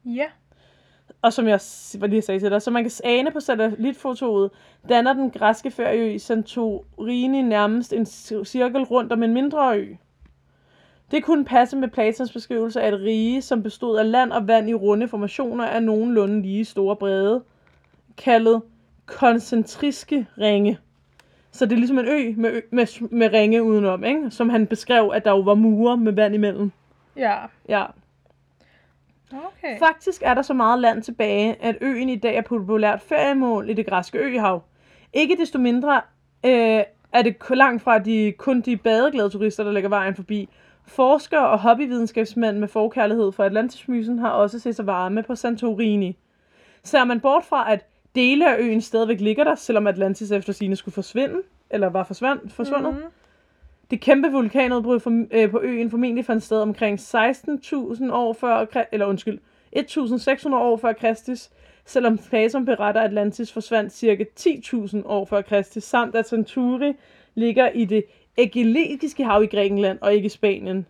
Ja. 0.06 0.26
Og 1.24 1.34
som 1.34 1.48
jeg 1.48 1.60
var 2.00 2.08
lige 2.08 2.22
sagde 2.22 2.40
til 2.40 2.52
dig, 2.52 2.62
så 2.62 2.72
man 2.72 2.84
kan 2.84 2.92
ane 3.04 3.32
på 3.32 3.40
satellitfotoet, 3.40 4.52
danner 4.90 5.14
den 5.14 5.32
græske 5.32 5.72
ferieø 5.72 6.18
Santorini 6.18 7.42
nærmest 7.42 7.94
en 7.94 8.04
cir- 8.04 8.44
cirkel 8.44 8.84
rundt 8.84 9.12
om 9.12 9.24
en 9.24 9.34
mindre 9.34 9.78
ø. 9.78 9.88
Det 11.12 11.24
kunne 11.24 11.46
passe 11.46 11.78
med 11.78 11.88
Platons 11.88 12.32
beskrivelse 12.34 12.82
af 12.82 12.88
et 12.88 13.00
rige, 13.00 13.42
som 13.42 13.64
bestod 13.64 13.98
af 13.98 14.12
land 14.12 14.32
og 14.32 14.48
vand 14.48 14.70
i 14.70 14.74
runde 14.74 15.08
formationer 15.08 15.66
af 15.66 15.84
nogenlunde 15.84 16.42
lige 16.42 16.66
store 16.66 16.96
brede, 16.96 17.44
kaldet 18.18 18.62
koncentriske 19.06 20.28
ringe. 20.38 20.78
Så 21.52 21.66
det 21.66 21.72
er 21.72 21.78
ligesom 21.78 22.00
en 22.00 22.08
ø 22.08 22.34
med, 22.38 22.52
ø, 22.52 22.62
med, 22.72 23.10
med 23.10 23.34
ringe 23.34 23.64
udenom, 23.64 24.04
ikke? 24.04 24.32
som 24.32 24.50
han 24.50 24.68
beskrev, 24.68 25.12
at 25.14 25.26
der 25.26 25.32
jo 25.32 25.40
var 25.40 25.56
mure 25.56 25.98
med 25.98 26.12
vand 26.12 26.36
imellem. 26.36 26.72
Ja. 27.18 27.36
Ja. 27.70 27.86
Okay. 29.32 29.80
Faktisk 29.80 30.22
er 30.26 30.34
der 30.34 30.42
så 30.42 30.54
meget 30.54 30.80
land 30.80 31.04
tilbage, 31.04 31.56
at 31.62 31.78
øen 31.82 32.10
i 32.10 32.16
dag 32.16 32.36
er 32.36 32.42
populært 32.42 33.02
feriemål 33.02 33.70
i 33.70 33.74
det 33.74 33.86
græske 33.86 34.18
øhav. 34.18 34.64
Ikke 35.14 35.36
desto 35.36 35.60
mindre 35.60 36.02
øh, 36.46 36.84
er 37.14 37.22
det 37.24 37.36
langt 37.50 37.84
fra 37.84 38.00
de, 38.00 38.34
kun 38.38 38.62
de 38.62 38.78
badeglade 38.78 39.30
turister, 39.30 39.64
der 39.64 39.72
lægger 39.72 39.90
vejen 39.90 40.16
forbi. 40.16 40.50
Forskere 40.86 41.48
og 41.50 41.60
hobbyvidenskabsmænd 41.60 42.58
med 42.58 42.68
forkærlighed 42.68 43.32
for 43.32 43.44
Atlantismysen 43.44 44.20
har 44.20 44.30
også 44.30 44.60
set 44.60 44.76
sig 44.76 44.86
varme 44.88 45.24
på 45.24 45.36
Santorini. 45.36 46.18
Ser 46.84 47.04
man 47.04 47.20
bort 47.20 47.44
fra, 47.44 47.72
at 47.74 47.86
dele 48.16 48.52
af 48.56 48.60
øen 48.60 48.82
stadigvæk 48.82 49.20
ligger 49.20 49.44
der, 49.44 49.56
selvom 49.56 49.88
Atlantis 49.88 50.32
efter 50.32 50.54
sine 50.54 50.76
skulle 50.76 50.94
forsvinde, 50.96 51.36
eller 51.70 51.90
var 51.90 52.04
forsvandt, 52.04 52.54
forsvundet, 52.54 52.94
Mhm. 52.94 53.04
Det 53.94 54.02
kæmpe 54.02 54.32
vulkanudbrud 54.32 55.00
for, 55.00 55.26
øh, 55.32 55.52
på 55.52 55.60
øen 55.62 55.90
formentlig 55.90 56.26
fandt 56.26 56.44
sted 56.44 56.62
omkring 56.62 57.00
16.000 57.00 58.12
år 58.12 58.34
før, 58.34 58.66
eller 58.92 59.06
undskyld, 59.06 59.40
1.600 59.76 60.56
år 60.56 60.78
før 60.78 60.94
Kristus, 60.94 61.50
selvom 61.86 62.18
Platon 62.18 62.66
beretter, 62.66 63.02
at 63.02 63.08
Atlantis 63.08 63.52
forsvandt 63.52 63.94
cirka 63.94 64.24
10.000 64.40 65.02
år 65.06 65.26
før 65.26 65.42
Kristus, 65.42 65.84
samt 65.84 66.16
at 66.16 66.28
Centauri 66.28 66.94
ligger 67.36 67.70
i 67.70 67.86
det 67.86 68.04
Ægæiske 68.38 69.24
hav 69.24 69.44
i 69.44 69.46
Grækenland 69.46 69.98
og 70.02 70.14
ikke 70.14 70.26
i 70.26 70.30
Spanien. 70.30 70.86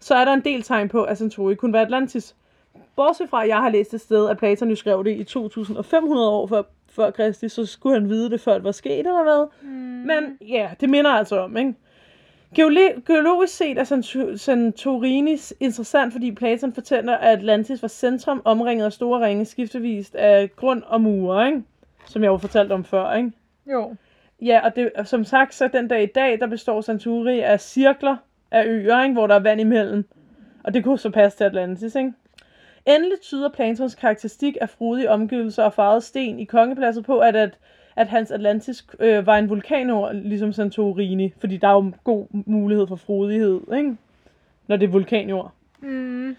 Så 0.00 0.14
er 0.14 0.24
der 0.24 0.32
en 0.32 0.44
del 0.44 0.62
tegn 0.62 0.88
på, 0.88 1.02
at 1.02 1.18
Centauri 1.18 1.54
kunne 1.54 1.72
være 1.72 1.82
Atlantis. 1.82 2.36
Bortset 2.96 3.30
fra, 3.30 3.42
at 3.42 3.48
jeg 3.48 3.58
har 3.58 3.70
læst 3.70 3.94
et 3.94 4.00
sted, 4.00 4.28
at 4.28 4.38
Platon 4.38 4.68
jo 4.68 4.76
skrev 4.76 5.04
det 5.04 5.10
i 5.10 5.38
2.500 5.38 6.18
år 6.18 6.46
før, 6.46 6.62
før 6.88 7.10
Kristus, 7.10 7.52
så 7.52 7.66
skulle 7.66 8.00
han 8.00 8.08
vide 8.08 8.30
det, 8.30 8.40
før 8.40 8.54
det 8.54 8.64
var 8.64 8.72
sket, 8.72 8.98
eller 8.98 9.22
hvad? 9.22 9.46
Mm. 9.62 9.70
Men 9.78 10.38
ja, 10.48 10.70
det 10.80 10.90
minder 10.90 11.10
altså 11.10 11.38
om, 11.38 11.56
ikke? 11.56 11.74
Geole- 12.58 13.02
geologisk 13.06 13.56
set 13.56 13.78
er 13.78 13.84
Santu- 13.84 14.36
Santorini 14.36 15.36
interessant, 15.60 16.12
fordi 16.12 16.32
Platon 16.32 16.72
fortæller, 16.72 17.16
at 17.16 17.38
Atlantis 17.38 17.82
var 17.82 17.88
centrum, 17.88 18.42
omringet 18.44 18.84
af 18.84 18.92
store 18.92 19.26
ringe, 19.26 19.44
skiftevist 19.44 20.14
af 20.14 20.50
grund 20.56 20.82
og 20.86 21.00
mure, 21.00 21.46
ikke? 21.46 21.62
Som 22.06 22.22
jeg 22.22 22.28
jo 22.28 22.36
fortalte 22.36 22.72
om 22.72 22.84
før, 22.84 23.12
ikke? 23.12 23.32
Jo. 23.72 23.94
Ja, 24.42 24.60
og 24.64 24.76
det, 24.76 24.90
som 25.04 25.24
sagt, 25.24 25.54
så 25.54 25.68
den 25.68 25.88
dag 25.88 26.02
i 26.02 26.06
dag, 26.06 26.40
der 26.40 26.46
består 26.46 26.80
Santorini 26.80 27.40
af 27.40 27.60
cirkler 27.60 28.16
af 28.50 28.64
øer, 28.66 29.02
ikke? 29.02 29.12
hvor 29.12 29.26
der 29.26 29.34
er 29.34 29.38
vand 29.40 29.60
imellem. 29.60 30.04
Og 30.64 30.74
det 30.74 30.84
kunne 30.84 30.98
så 30.98 31.10
passe 31.10 31.38
til 31.38 31.44
Atlantis, 31.44 31.94
ikke? 31.94 32.12
Endelig 32.86 33.20
tyder 33.20 33.48
Platons 33.48 33.94
karakteristik 33.94 34.56
af 34.60 34.68
frodige 34.68 35.10
omgivelser 35.10 35.64
og 35.64 35.72
farvet 35.72 36.02
sten 36.02 36.38
i 36.40 36.44
kongepladset 36.44 37.04
på, 37.04 37.18
at, 37.18 37.36
at, 37.36 37.58
at 38.00 38.08
hans 38.08 38.30
Atlantis 38.30 38.86
øh, 39.00 39.26
var 39.26 39.38
en 39.38 39.48
vulkanord, 39.48 40.14
ligesom 40.14 40.52
Santorini. 40.52 41.34
Fordi 41.38 41.56
der 41.56 41.68
er 41.68 41.72
jo 41.72 41.92
god 42.04 42.26
mulighed 42.32 42.86
for 42.86 42.96
frodighed, 42.96 43.60
ikke? 43.76 43.96
når 44.66 44.76
det 44.76 44.86
er 44.86 44.90
vulkanjord. 44.90 45.52
Mm. 45.80 46.36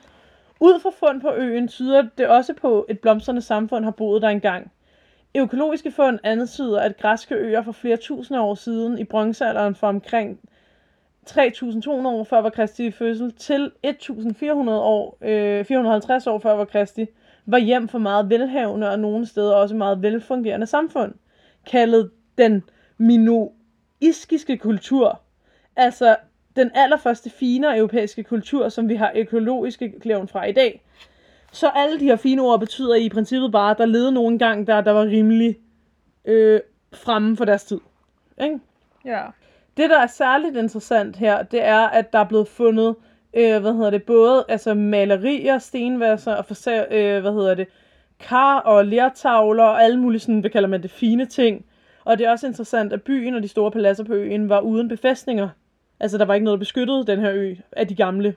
Ud 0.60 0.80
fra 0.80 0.90
fund 1.00 1.22
på 1.22 1.34
øen 1.34 1.68
tyder 1.68 2.08
det 2.18 2.28
også 2.28 2.54
på, 2.54 2.82
at 2.82 2.96
et 2.96 3.00
blomstrende 3.00 3.42
samfund 3.42 3.84
har 3.84 3.92
boet 3.92 4.22
der 4.22 4.30
engang. 4.30 4.72
Økologiske 5.36 5.92
fund 5.92 6.20
antyder, 6.24 6.80
at 6.80 6.98
græske 6.98 7.36
øer 7.36 7.62
for 7.62 7.72
flere 7.72 7.98
tusinde 7.98 8.42
år 8.42 8.56
siden 8.56 8.98
i 9.00 9.04
bronzealderen 9.04 9.76
fra 9.76 9.88
omkring 9.88 10.40
3.200 11.30 11.88
år 11.90 12.24
før 12.24 12.42
var 12.42 12.50
Kristi 12.50 12.92
fødsel 12.92 13.32
til 13.32 13.72
1.400 13.88 14.70
år, 14.70 15.18
øh, 15.22 15.66
450 15.66 16.28
år 16.28 16.40
før 16.40 16.54
var 16.54 16.66
Kristi, 16.66 17.06
var 17.46 17.58
hjem 17.58 17.88
for 17.88 18.00
meget 18.00 18.30
velhavende 18.30 18.90
og 18.90 19.00
nogle 19.00 19.26
steder 19.26 19.56
også 19.56 19.76
meget 19.76 20.02
velfungerende 20.02 20.66
samfund, 20.66 21.14
kaldet 21.66 22.12
den 22.38 22.64
minoiskiske 22.98 24.58
kultur. 24.58 25.22
Altså 25.76 26.16
den 26.56 26.72
allerførste 26.74 27.30
finere 27.30 27.78
europæiske 27.78 28.24
kultur, 28.24 28.70
som 28.70 28.90
vi 28.90 28.96
har 28.96 29.12
økologiske 29.16 30.00
klæven 30.00 30.28
fra 30.28 30.46
i 30.46 30.52
dag. 30.52 30.82
Så 31.52 31.70
alle 31.76 32.00
de 32.00 32.06
her 32.06 32.16
fine 32.16 32.42
ord 32.42 32.60
betyder 32.60 32.96
i 32.96 33.10
princippet 33.10 33.52
bare, 33.52 33.72
at 33.72 33.78
der 33.78 33.86
levede 33.86 34.12
nogen 34.12 34.40
gang, 34.40 34.68
der, 34.68 34.82
der 34.82 34.92
var 34.92 35.06
rimelig 35.06 35.58
øh, 36.26 36.60
fremme 36.94 37.38
for 37.38 37.46
deres 37.46 37.64
tid. 37.64 37.80
Ikke? 38.44 38.60
Ja. 39.06 39.22
Det, 39.78 39.90
der 39.90 40.00
er 40.00 40.08
særligt 40.08 40.58
interessant 40.58 41.16
her, 41.16 41.44
det 41.44 41.64
er, 41.64 41.80
at 41.80 42.14
der 42.14 42.20
er 42.20 42.28
blevet 42.28 42.48
fundet, 42.48 42.96
øh, 43.34 43.62
hvad 43.62 43.74
hedder 43.74 43.90
det, 43.90 44.04
både 44.04 44.46
altså 44.50 44.74
malerier, 44.74 45.58
stenvasser 45.58 46.34
og 46.34 46.46
øh, 46.92 47.22
hvad 47.22 47.34
hedder 47.34 47.54
det, 47.54 47.68
kar 48.22 48.60
og 48.60 48.86
lertavler 48.86 49.64
og 49.64 49.84
alle 49.84 50.00
mulige 50.00 50.20
sådan, 50.20 50.40
hvad 50.40 50.50
kalder 50.50 50.70
man 50.70 50.82
det, 50.82 50.92
fine 50.92 51.26
ting. 51.26 51.66
Og 52.06 52.18
det 52.18 52.26
er 52.26 52.32
også 52.32 52.48
interessant, 52.48 52.94
at 52.94 53.02
byen 53.02 53.36
og 53.36 53.44
de 53.44 53.48
store 53.48 53.72
paladser 53.72 54.04
på 54.04 54.14
øen 54.14 54.50
var 54.50 54.60
uden 54.60 54.88
befæstninger. 54.88 55.50
Altså, 56.00 56.18
der 56.18 56.26
var 56.26 56.34
ikke 56.34 56.44
noget, 56.44 56.58
der 56.58 56.62
beskyttede 56.62 57.06
den 57.08 57.20
her 57.20 57.32
ø 57.34 57.56
af 57.72 57.88
de 57.88 57.96
gamle. 57.96 58.36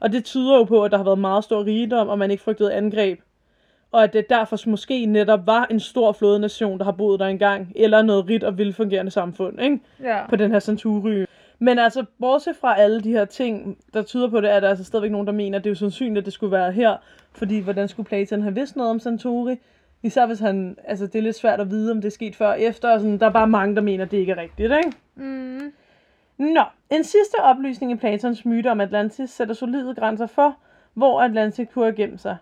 Og 0.00 0.12
det 0.12 0.24
tyder 0.24 0.56
jo 0.56 0.64
på, 0.64 0.84
at 0.84 0.90
der 0.90 0.96
har 0.96 1.04
været 1.04 1.18
meget 1.18 1.44
stor 1.44 1.66
rigdom, 1.66 2.08
og 2.08 2.18
man 2.18 2.30
ikke 2.30 2.42
frygtede 2.42 2.74
angreb. 2.74 3.20
Og 3.92 4.04
at 4.04 4.12
det 4.12 4.30
derfor 4.30 4.56
måske 4.66 5.06
netop 5.06 5.46
var 5.46 5.66
en 5.70 5.80
stor 5.80 6.12
flådenation, 6.12 6.78
der 6.78 6.84
har 6.84 6.92
boet 6.92 7.20
der 7.20 7.26
engang, 7.26 7.72
eller 7.76 8.02
noget 8.02 8.28
rigt 8.28 8.44
og 8.44 8.58
velfungerende 8.58 9.10
samfund, 9.10 9.60
ikke? 9.60 9.80
Ja. 10.02 10.26
på 10.28 10.36
den 10.36 10.50
her 10.50 10.60
Centauri. 10.60 11.24
Men 11.62 11.78
altså, 11.78 12.04
bortset 12.20 12.56
fra 12.56 12.80
alle 12.80 13.00
de 13.00 13.10
her 13.10 13.24
ting, 13.24 13.78
der 13.94 14.02
tyder 14.02 14.30
på 14.30 14.40
det, 14.40 14.50
er 14.50 14.60
der 14.60 14.68
altså 14.68 14.84
stadigvæk 14.84 15.10
nogen, 15.10 15.26
der 15.26 15.32
mener, 15.32 15.58
at 15.58 15.64
det 15.64 15.70
er 15.70 15.72
jo 15.72 15.78
sandsynligt, 15.78 16.18
at 16.18 16.24
det 16.24 16.32
skulle 16.32 16.52
være 16.52 16.72
her. 16.72 16.96
Fordi 17.32 17.58
hvordan 17.58 17.88
skulle 17.88 18.06
Platon 18.06 18.42
have 18.42 18.54
vidst 18.54 18.76
noget 18.76 18.90
om 18.90 19.00
Centauri? 19.00 19.56
Især 20.02 20.26
hvis 20.26 20.38
han, 20.38 20.76
altså 20.84 21.06
det 21.06 21.14
er 21.14 21.22
lidt 21.22 21.36
svært 21.36 21.60
at 21.60 21.70
vide, 21.70 21.90
om 21.90 22.00
det 22.00 22.08
er 22.08 22.12
sket 22.12 22.36
før 22.36 22.48
og 22.48 22.60
efter, 22.60 22.92
og 22.92 23.00
sådan, 23.00 23.18
der 23.18 23.26
er 23.26 23.30
bare 23.30 23.46
mange, 23.46 23.74
der 23.74 23.82
mener, 23.82 24.04
at 24.04 24.10
det 24.10 24.16
ikke 24.16 24.32
er 24.32 24.36
rigtigt, 24.36 24.72
ikke? 24.72 24.92
Mm. 25.14 25.72
Nå, 26.38 26.62
en 26.90 27.04
sidste 27.04 27.34
oplysning 27.42 27.92
i 27.92 27.96
Platons 27.96 28.44
myte 28.44 28.70
om 28.70 28.80
Atlantis 28.80 29.30
sætter 29.30 29.54
solide 29.54 29.94
grænser 29.94 30.26
for, 30.26 30.56
hvor 30.94 31.20
Atlantis 31.20 31.68
kunne 31.74 31.84
have 31.84 31.96
gemt 31.96 32.20
sig. 32.20 32.36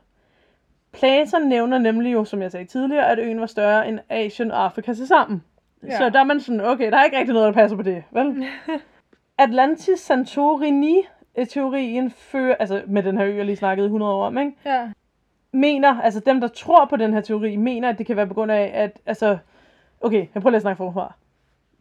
Platon 0.92 1.42
nævner 1.48 1.78
nemlig 1.78 2.12
jo, 2.12 2.24
som 2.24 2.42
jeg 2.42 2.52
sagde 2.52 2.66
tidligere, 2.66 3.10
at 3.10 3.18
øen 3.18 3.40
var 3.40 3.46
større 3.46 3.88
end 3.88 3.98
Asien 4.08 4.50
og 4.50 4.64
Afrika 4.64 4.92
til 4.92 5.06
sammen. 5.06 5.42
Ja. 5.82 5.98
Så 5.98 6.10
der 6.10 6.20
er 6.20 6.24
man 6.24 6.40
sådan, 6.40 6.60
okay, 6.60 6.90
der 6.90 6.96
er 6.96 7.04
ikke 7.04 7.18
rigtig 7.18 7.34
noget, 7.34 7.46
der 7.46 7.52
passer 7.52 7.76
på 7.76 7.82
det, 7.82 8.04
vel? 8.10 8.44
Atlantis 9.38 10.00
Santorini 10.00 11.02
teorien 11.44 12.10
fører, 12.10 12.54
altså 12.54 12.82
med 12.86 13.02
den 13.02 13.18
her 13.18 13.26
ø, 13.26 13.36
jeg 13.36 13.44
lige 13.44 13.56
snakkede 13.56 13.86
100 13.86 14.12
år 14.12 14.26
om, 14.26 14.38
ikke? 14.38 14.52
Ja. 14.64 14.88
mener, 15.52 16.00
altså 16.00 16.20
dem, 16.20 16.40
der 16.40 16.48
tror 16.48 16.84
på 16.84 16.96
den 16.96 17.12
her 17.12 17.20
teori, 17.20 17.56
mener, 17.56 17.88
at 17.88 17.98
det 17.98 18.06
kan 18.06 18.16
være 18.16 18.26
på 18.26 18.34
grund 18.34 18.52
af, 18.52 18.70
at, 18.74 19.00
altså, 19.06 19.38
okay, 20.00 20.26
jeg 20.34 20.42
prøver 20.42 20.50
lige 20.50 20.56
at 20.56 20.62
snakke 20.62 20.76
forfra. 20.76 21.14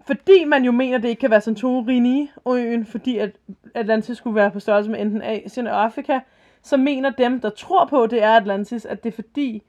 Fordi 0.08 0.44
man 0.46 0.64
jo 0.64 0.72
mener, 0.72 0.98
at 0.98 1.04
det 1.04 1.10
ikke 1.10 1.20
kan 1.20 1.32
være 1.32 1.42
Santorini-øen, 1.42 2.86
fordi 2.86 3.18
at 3.18 3.32
Atlantis 3.76 4.18
skulle 4.18 4.36
være 4.36 4.52
på 4.52 4.60
størrelse 4.60 4.92
med 4.92 5.00
enten 5.00 5.22
Asien 5.22 5.68
og 5.68 5.84
Afrika, 5.84 6.20
så 6.62 6.78
mener 6.78 7.10
dem, 7.10 7.42
der 7.42 7.50
tror 7.50 7.86
på, 7.86 8.08
det 8.08 8.24
er 8.24 8.32
Atlantis, 8.32 8.86
at 8.86 9.04
det 9.04 9.10
er 9.10 9.16
fordi, 9.16 9.64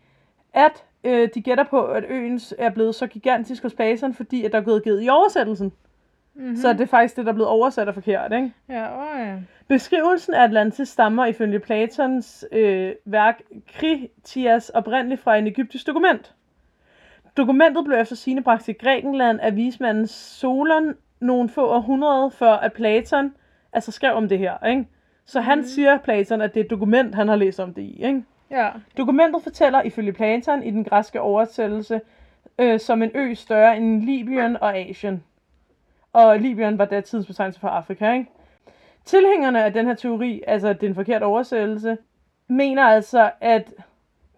at 0.53 0.85
øh, 1.05 1.29
de 1.35 1.43
gætter 1.43 1.65
på, 1.65 1.85
at 1.85 2.05
øen 2.09 2.41
er 2.59 2.71
blevet 2.71 2.95
så 2.95 3.07
gigantisk 3.07 3.63
hos 3.63 3.75
Platon, 3.75 4.15
fordi 4.15 4.45
at 4.45 4.53
der 4.53 4.59
er 4.59 4.63
gået 4.65 4.85
givet 4.85 5.05
i 5.05 5.09
oversættelsen. 5.09 5.73
Mm-hmm. 6.39 6.57
Så 6.57 6.73
det 6.73 6.81
er 6.81 6.87
faktisk 6.87 7.17
det, 7.17 7.25
der 7.25 7.33
er 7.33 7.35
blevet 7.35 7.51
oversat 7.51 7.89
og 7.89 7.95
forkert, 7.95 8.33
ikke? 8.33 8.53
Ja, 8.69 9.19
ja. 9.19 9.37
Beskrivelsen 9.69 10.35
af 10.35 10.45
Atlantis 10.45 10.89
stammer 10.89 11.27
ifølge 11.27 11.59
Platons 11.59 12.45
øh, 12.53 12.93
værk 13.05 13.43
Kritias 13.75 14.69
oprindeligt 14.69 15.21
fra 15.21 15.37
en 15.37 15.47
egyptisk 15.47 15.87
dokument. 15.87 16.35
Dokumentet 17.37 17.85
blev 17.85 17.99
efter 17.99 18.17
sine 18.17 18.43
bragt 18.43 18.65
til 18.65 18.75
Grækenland 18.75 19.41
af 19.41 19.57
vismanden 19.57 20.07
Solon 20.07 20.95
nogle 21.21 21.49
få 21.49 21.67
århundreder 21.67 22.29
før 22.29 22.53
at 22.53 22.73
Platon 22.73 23.33
altså 23.73 23.93
skrev 23.93 24.15
om 24.15 24.29
det 24.29 24.39
her. 24.39 24.67
Ikke? 24.67 24.89
Så 25.27 25.41
han 25.41 25.65
siger, 25.65 25.99
Platon, 25.99 26.41
at 26.41 26.55
det 26.55 26.61
er 26.61 26.65
et 26.65 26.71
dokument, 26.71 27.15
han 27.15 27.29
har 27.29 27.37
læst 27.37 27.61
om 27.61 27.75
det 27.75 27.83
i. 27.83 28.05
Ikke? 28.05 28.25
Ja. 28.51 28.69
Dokumentet 28.97 29.43
fortæller 29.43 29.83
ifølge 29.83 30.13
Platon 30.13 30.63
i 30.63 30.71
den 30.71 30.85
græske 30.85 31.21
oversættelse 31.21 32.01
øh, 32.59 32.81
som 32.81 33.03
en 33.03 33.11
ø 33.15 33.35
større 33.35 33.77
end 33.77 34.03
Libyen 34.03 34.57
og 34.57 34.77
Asien. 34.77 35.23
Og 36.13 36.39
Libyen 36.39 36.79
var 36.79 36.85
der 36.85 37.01
tidsbetegnelse 37.01 37.61
for 37.61 37.69
Afrika, 37.69 38.13
ikke? 38.13 38.31
Tilhængerne 39.05 39.65
af 39.65 39.73
den 39.73 39.87
her 39.87 39.95
teori, 39.95 40.43
altså 40.47 40.69
at 40.69 40.81
det 40.81 40.87
er 40.87 40.91
en 40.91 40.95
forkert 40.95 41.23
oversættelse, 41.23 41.97
mener 42.49 42.83
altså, 42.83 43.31
at 43.41 43.75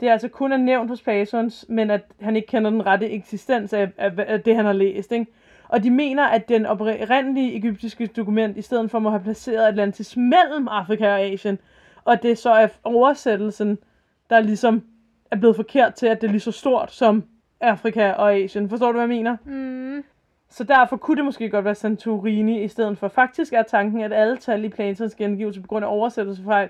det 0.01 0.09
altså 0.09 0.29
kun 0.29 0.53
er 0.53 0.57
nævnt 0.57 0.91
hos 0.91 1.03
Platons, 1.03 1.65
men 1.69 1.91
at 1.91 2.03
han 2.21 2.37
ikke 2.37 2.49
kender 2.49 2.71
den 2.71 2.87
rette 2.87 3.11
eksistens 3.11 3.73
af, 3.73 3.89
af, 3.99 4.13
af 4.19 4.43
det, 4.43 4.57
han 4.57 4.65
har 4.65 4.73
læst. 4.73 5.13
Ikke? 5.13 5.27
Og 5.69 5.83
de 5.83 5.91
mener, 5.91 6.25
at 6.25 6.49
den 6.49 6.67
oprindelige 6.67 7.55
egyptiske 7.55 8.07
dokument 8.07 8.57
i 8.57 8.63
stedet 8.63 8.91
for 8.91 8.99
må 8.99 9.11
have 9.11 9.23
placeret 9.23 9.67
Atlantis 9.67 10.17
mellem 10.17 10.69
Afrika 10.69 11.13
og 11.13 11.21
Asien, 11.21 11.59
og 12.05 12.23
det 12.23 12.39
så 12.39 12.51
er 12.51 12.69
oversættelsen, 12.85 13.79
der 14.31 14.41
ligesom 14.41 14.83
er 15.31 15.37
blevet 15.37 15.57
forkert 15.57 15.95
til, 15.95 16.07
at 16.07 16.21
det 16.21 16.27
er 16.27 16.31
lige 16.31 16.41
så 16.41 16.53
stort 16.53 16.93
som 16.93 17.25
Afrika 17.61 18.13
og 18.13 18.35
Asien. 18.35 18.69
Forstår 18.69 18.87
du, 18.87 18.93
hvad 18.93 19.03
jeg 19.03 19.09
mener? 19.09 19.37
Mm. 19.45 20.05
Så 20.51 20.65
derfor 20.65 20.97
kunne 20.97 21.17
det 21.17 21.25
måske 21.25 21.51
godt 21.51 21.65
være 21.65 21.75
Santorini 21.75 22.65
i 22.65 22.69
stedet 22.69 22.99
for. 22.99 23.09
Faktisk 23.09 23.53
er 23.53 23.63
tanken, 23.63 24.01
at 24.01 24.13
alle 24.13 24.37
tal 24.37 24.65
i 24.65 24.69
Platons 24.69 25.15
gengivelse 25.15 25.61
på 25.61 25.67
grund 25.67 25.85
af 25.85 25.91
oversættelsefejl 25.93 26.69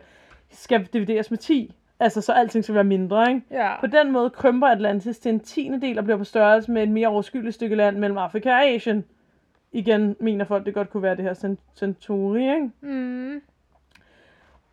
skal 0.51 0.89
divideres 0.93 1.31
med 1.31 1.39
10. 1.39 1.75
Altså, 2.01 2.21
så 2.21 2.33
alting 2.33 2.65
skal 2.65 2.75
være 2.75 2.85
mindre, 2.85 3.29
ikke? 3.29 3.43
Ja. 3.51 3.81
På 3.81 3.87
den 3.87 4.13
måde 4.13 4.31
krymper 4.31 4.67
Atlantis 4.67 5.19
til 5.19 5.29
en 5.29 5.41
tiende 5.41 5.81
del 5.81 5.99
og 5.99 6.05
bliver 6.05 6.17
på 6.19 6.25
størrelse 6.25 6.71
med 6.73 6.83
et 6.83 6.89
mere 6.89 7.09
overskyldigt 7.09 7.55
stykke 7.55 7.77
land 7.77 7.97
mellem 7.99 8.19
Afrika 8.19 8.51
og 8.51 8.65
Asien. 8.65 9.05
Igen 9.73 10.17
mener 10.21 10.45
folk, 10.45 10.67
det 10.67 10.75
godt 10.75 10.91
kunne 10.91 11.03
være 11.03 11.17
det 11.17 11.25
her 11.25 11.35
Cent- 11.35 11.79
Centauri, 11.79 12.43
ikke? 12.55 12.71
Mm. 12.81 13.41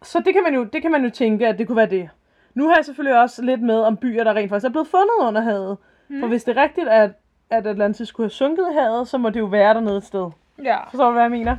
Så 0.03 0.21
det 0.25 0.33
kan, 0.33 0.43
man 0.43 0.53
jo, 0.53 0.63
det 0.63 0.81
kan 0.81 0.91
man 0.91 1.03
jo 1.03 1.09
tænke, 1.09 1.47
at 1.47 1.57
det 1.57 1.67
kunne 1.67 1.75
være 1.75 1.89
det. 1.89 2.09
Nu 2.53 2.67
har 2.67 2.75
jeg 2.75 2.85
selvfølgelig 2.85 3.21
også 3.21 3.41
lidt 3.41 3.61
med 3.61 3.79
om 3.79 3.97
byer, 3.97 4.23
der 4.23 4.33
rent 4.33 4.49
faktisk 4.49 4.65
er 4.65 4.71
blevet 4.71 4.87
fundet 4.87 5.27
under 5.27 5.41
havet. 5.41 5.77
Mm. 6.07 6.19
For 6.19 6.27
hvis 6.27 6.43
det 6.43 6.57
er 6.57 6.61
rigtigt, 6.61 6.87
at 6.87 7.11
at 7.49 7.67
Atlantis 7.67 8.07
skulle 8.07 8.25
have 8.25 8.31
sunket 8.31 8.67
i 8.71 8.73
havet, 8.73 9.07
så 9.07 9.17
må 9.17 9.29
det 9.29 9.39
jo 9.39 9.45
være 9.45 9.73
dernede 9.73 9.97
et 9.97 10.03
sted. 10.03 10.29
Ja. 10.63 10.77
Forstår 10.89 11.05
du, 11.05 11.11
hvad 11.11 11.21
jeg 11.21 11.31
mener? 11.31 11.57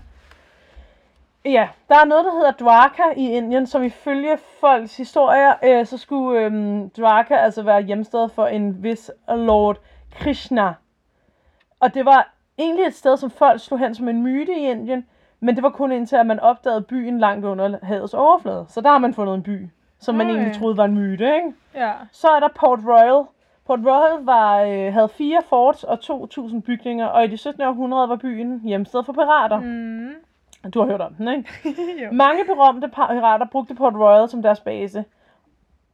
Ja, 1.45 1.69
der 1.89 1.95
er 1.95 2.05
noget, 2.05 2.25
der 2.25 2.31
hedder 2.35 2.51
Dwarka 2.53 3.03
i 3.17 3.31
Indien, 3.31 3.67
som 3.67 3.83
ifølge 3.83 4.39
folks 4.61 4.97
historier, 4.97 5.55
øh, 5.65 5.87
så 5.87 5.99
skulle 5.99 6.41
øh, 6.41 6.53
Dwarka 6.97 7.35
altså 7.35 7.63
være 7.63 7.83
hjemsted 7.83 8.29
for 8.29 8.47
en 8.47 8.83
vis 8.83 9.11
Lord 9.29 9.77
Krishna. 10.15 10.75
Og 11.81 11.95
det 11.95 12.05
var 12.05 12.35
egentlig 12.59 12.87
et 12.87 12.95
sted, 12.95 13.17
som 13.17 13.31
folk 13.31 13.61
slog 13.61 13.79
hen 13.79 13.95
som 13.95 14.09
en 14.09 14.23
myte 14.23 14.53
i 14.53 14.71
Indien, 14.71 15.07
men 15.41 15.55
det 15.55 15.63
var 15.63 15.71
kun 15.71 15.93
indtil, 15.93 16.17
at 16.17 16.27
man 16.27 16.41
opdagede 16.41 16.83
byen 16.83 17.19
langt 17.19 17.45
under 17.45 17.79
havets 17.83 18.15
overflade. 18.15 18.67
Så 18.69 18.81
der 18.81 18.91
har 18.91 18.99
man 18.99 19.15
fundet 19.15 19.35
en 19.35 19.43
by, 19.43 19.69
som 20.01 20.15
man 20.15 20.27
Okay. 20.27 20.37
egentlig 20.37 20.61
troede 20.61 20.77
var 20.77 20.85
en 20.85 20.95
myte, 20.95 21.35
ikke? 21.35 21.53
Ja. 21.75 21.93
Så 22.13 22.29
er 22.29 22.41
der 22.41 22.49
Port 22.49 22.79
Royal. 22.87 23.25
Port 23.69 23.81
Royal 23.87 24.25
var, 24.25 24.63
øh, 24.63 24.93
havde 24.93 25.09
fire 25.09 25.43
forts 25.49 25.85
og 25.85 25.99
2.000 26.03 26.61
bygninger, 26.61 27.07
og 27.07 27.25
i 27.25 27.27
det 27.27 27.41
17. 27.41 27.63
århundrede 27.63 28.09
var 28.09 28.17
byen 28.17 28.61
hjemsted 28.65 29.05
for 29.05 29.13
pirater. 29.13 29.61
Mm. 29.61 30.15
Du 30.75 30.81
har 30.81 30.87
hørt 30.87 31.01
om 31.01 31.15
den, 31.15 31.29
ikke? 31.29 31.49
Mange 32.25 32.45
berømte 32.45 32.89
pirater 32.89 33.47
brugte 33.47 33.75
Port 33.75 33.95
Royal 33.95 34.29
som 34.29 34.43
deres 34.43 34.61
base. 34.61 35.05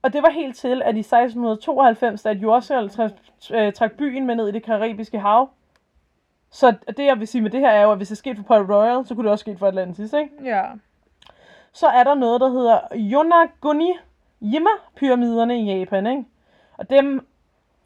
Og 0.03 0.13
det 0.13 0.23
var 0.23 0.31
helt 0.31 0.57
til, 0.57 0.83
at 0.83 0.97
i 0.97 0.99
1692, 0.99 2.23
da 2.23 2.31
et 2.31 2.43
jordskælv 2.43 2.91
øh, 3.55 3.73
trak 3.73 3.93
byen 3.93 4.27
med 4.27 4.35
ned 4.35 4.49
i 4.49 4.53
det 4.53 4.63
karibiske 4.63 5.19
hav. 5.19 5.51
Så 6.51 6.75
det, 6.97 7.05
jeg 7.05 7.19
vil 7.19 7.29
sige 7.29 7.43
med 7.43 7.51
det 7.51 7.61
her, 7.61 7.71
er 7.71 7.83
jo, 7.83 7.91
at 7.91 7.97
hvis 7.97 8.09
det 8.09 8.19
skete 8.19 8.37
for 8.37 8.43
Port 8.43 8.71
Royal, 8.71 9.07
så 9.07 9.15
kunne 9.15 9.25
det 9.25 9.33
også 9.33 9.43
ske 9.43 9.57
for 9.59 9.67
Atlantis, 9.67 10.13
ikke? 10.13 10.31
Ja. 10.45 10.63
Så 11.73 11.87
er 11.87 12.05
der 12.05 12.15
noget, 12.15 12.41
der 12.41 12.49
hedder 12.49 12.81
Yonaguni 12.95 13.93
Jima-pyramiderne 14.41 15.61
i 15.61 15.79
Japan, 15.79 16.07
ikke? 16.07 16.25
Og 16.79 16.91
dem 16.91 17.27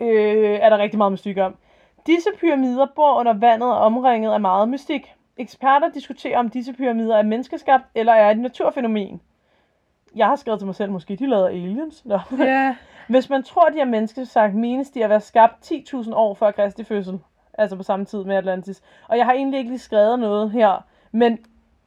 øh, 0.00 0.58
er 0.62 0.68
der 0.68 0.78
rigtig 0.78 0.98
meget 0.98 1.12
mystik 1.12 1.38
om. 1.38 1.56
Disse 2.06 2.30
pyramider 2.40 2.86
bor 2.96 3.14
under 3.14 3.32
vandet 3.32 3.68
og 3.68 3.78
omringet 3.78 4.32
af 4.32 4.40
meget 4.40 4.68
mystik. 4.68 5.14
Eksperter 5.36 5.88
diskuterer, 5.88 6.38
om 6.38 6.50
disse 6.50 6.72
pyramider 6.72 7.16
er 7.16 7.22
menneskeskabt 7.22 7.84
eller 7.94 8.12
er 8.12 8.30
et 8.30 8.38
naturfænomen. 8.38 9.20
Jeg 10.16 10.26
har 10.26 10.36
skrevet 10.36 10.60
til 10.60 10.66
mig 10.66 10.74
selv, 10.74 10.90
måske 10.90 11.16
de 11.16 11.26
lavede 11.26 11.48
aliens. 11.48 12.04
Nå. 12.04 12.18
Ja. 12.38 12.76
Hvis 13.08 13.30
man 13.30 13.42
tror, 13.42 13.68
de 13.68 13.80
er 13.80 13.84
menneskesagt, 13.84 14.54
menes 14.54 14.90
de 14.90 15.04
at 15.04 15.10
være 15.10 15.20
skabt 15.20 15.72
10.000 15.72 16.14
år 16.14 16.34
før 16.34 16.50
Kristi 16.50 16.84
fødsel. 16.84 17.18
Altså 17.54 17.76
på 17.76 17.82
samme 17.82 18.04
tid 18.04 18.24
med 18.24 18.36
Atlantis. 18.36 18.82
Og 19.08 19.16
jeg 19.16 19.24
har 19.24 19.32
egentlig 19.32 19.58
ikke 19.58 19.70
lige 19.70 19.78
skrevet 19.78 20.18
noget 20.18 20.50
her. 20.50 20.84
Men 21.12 21.38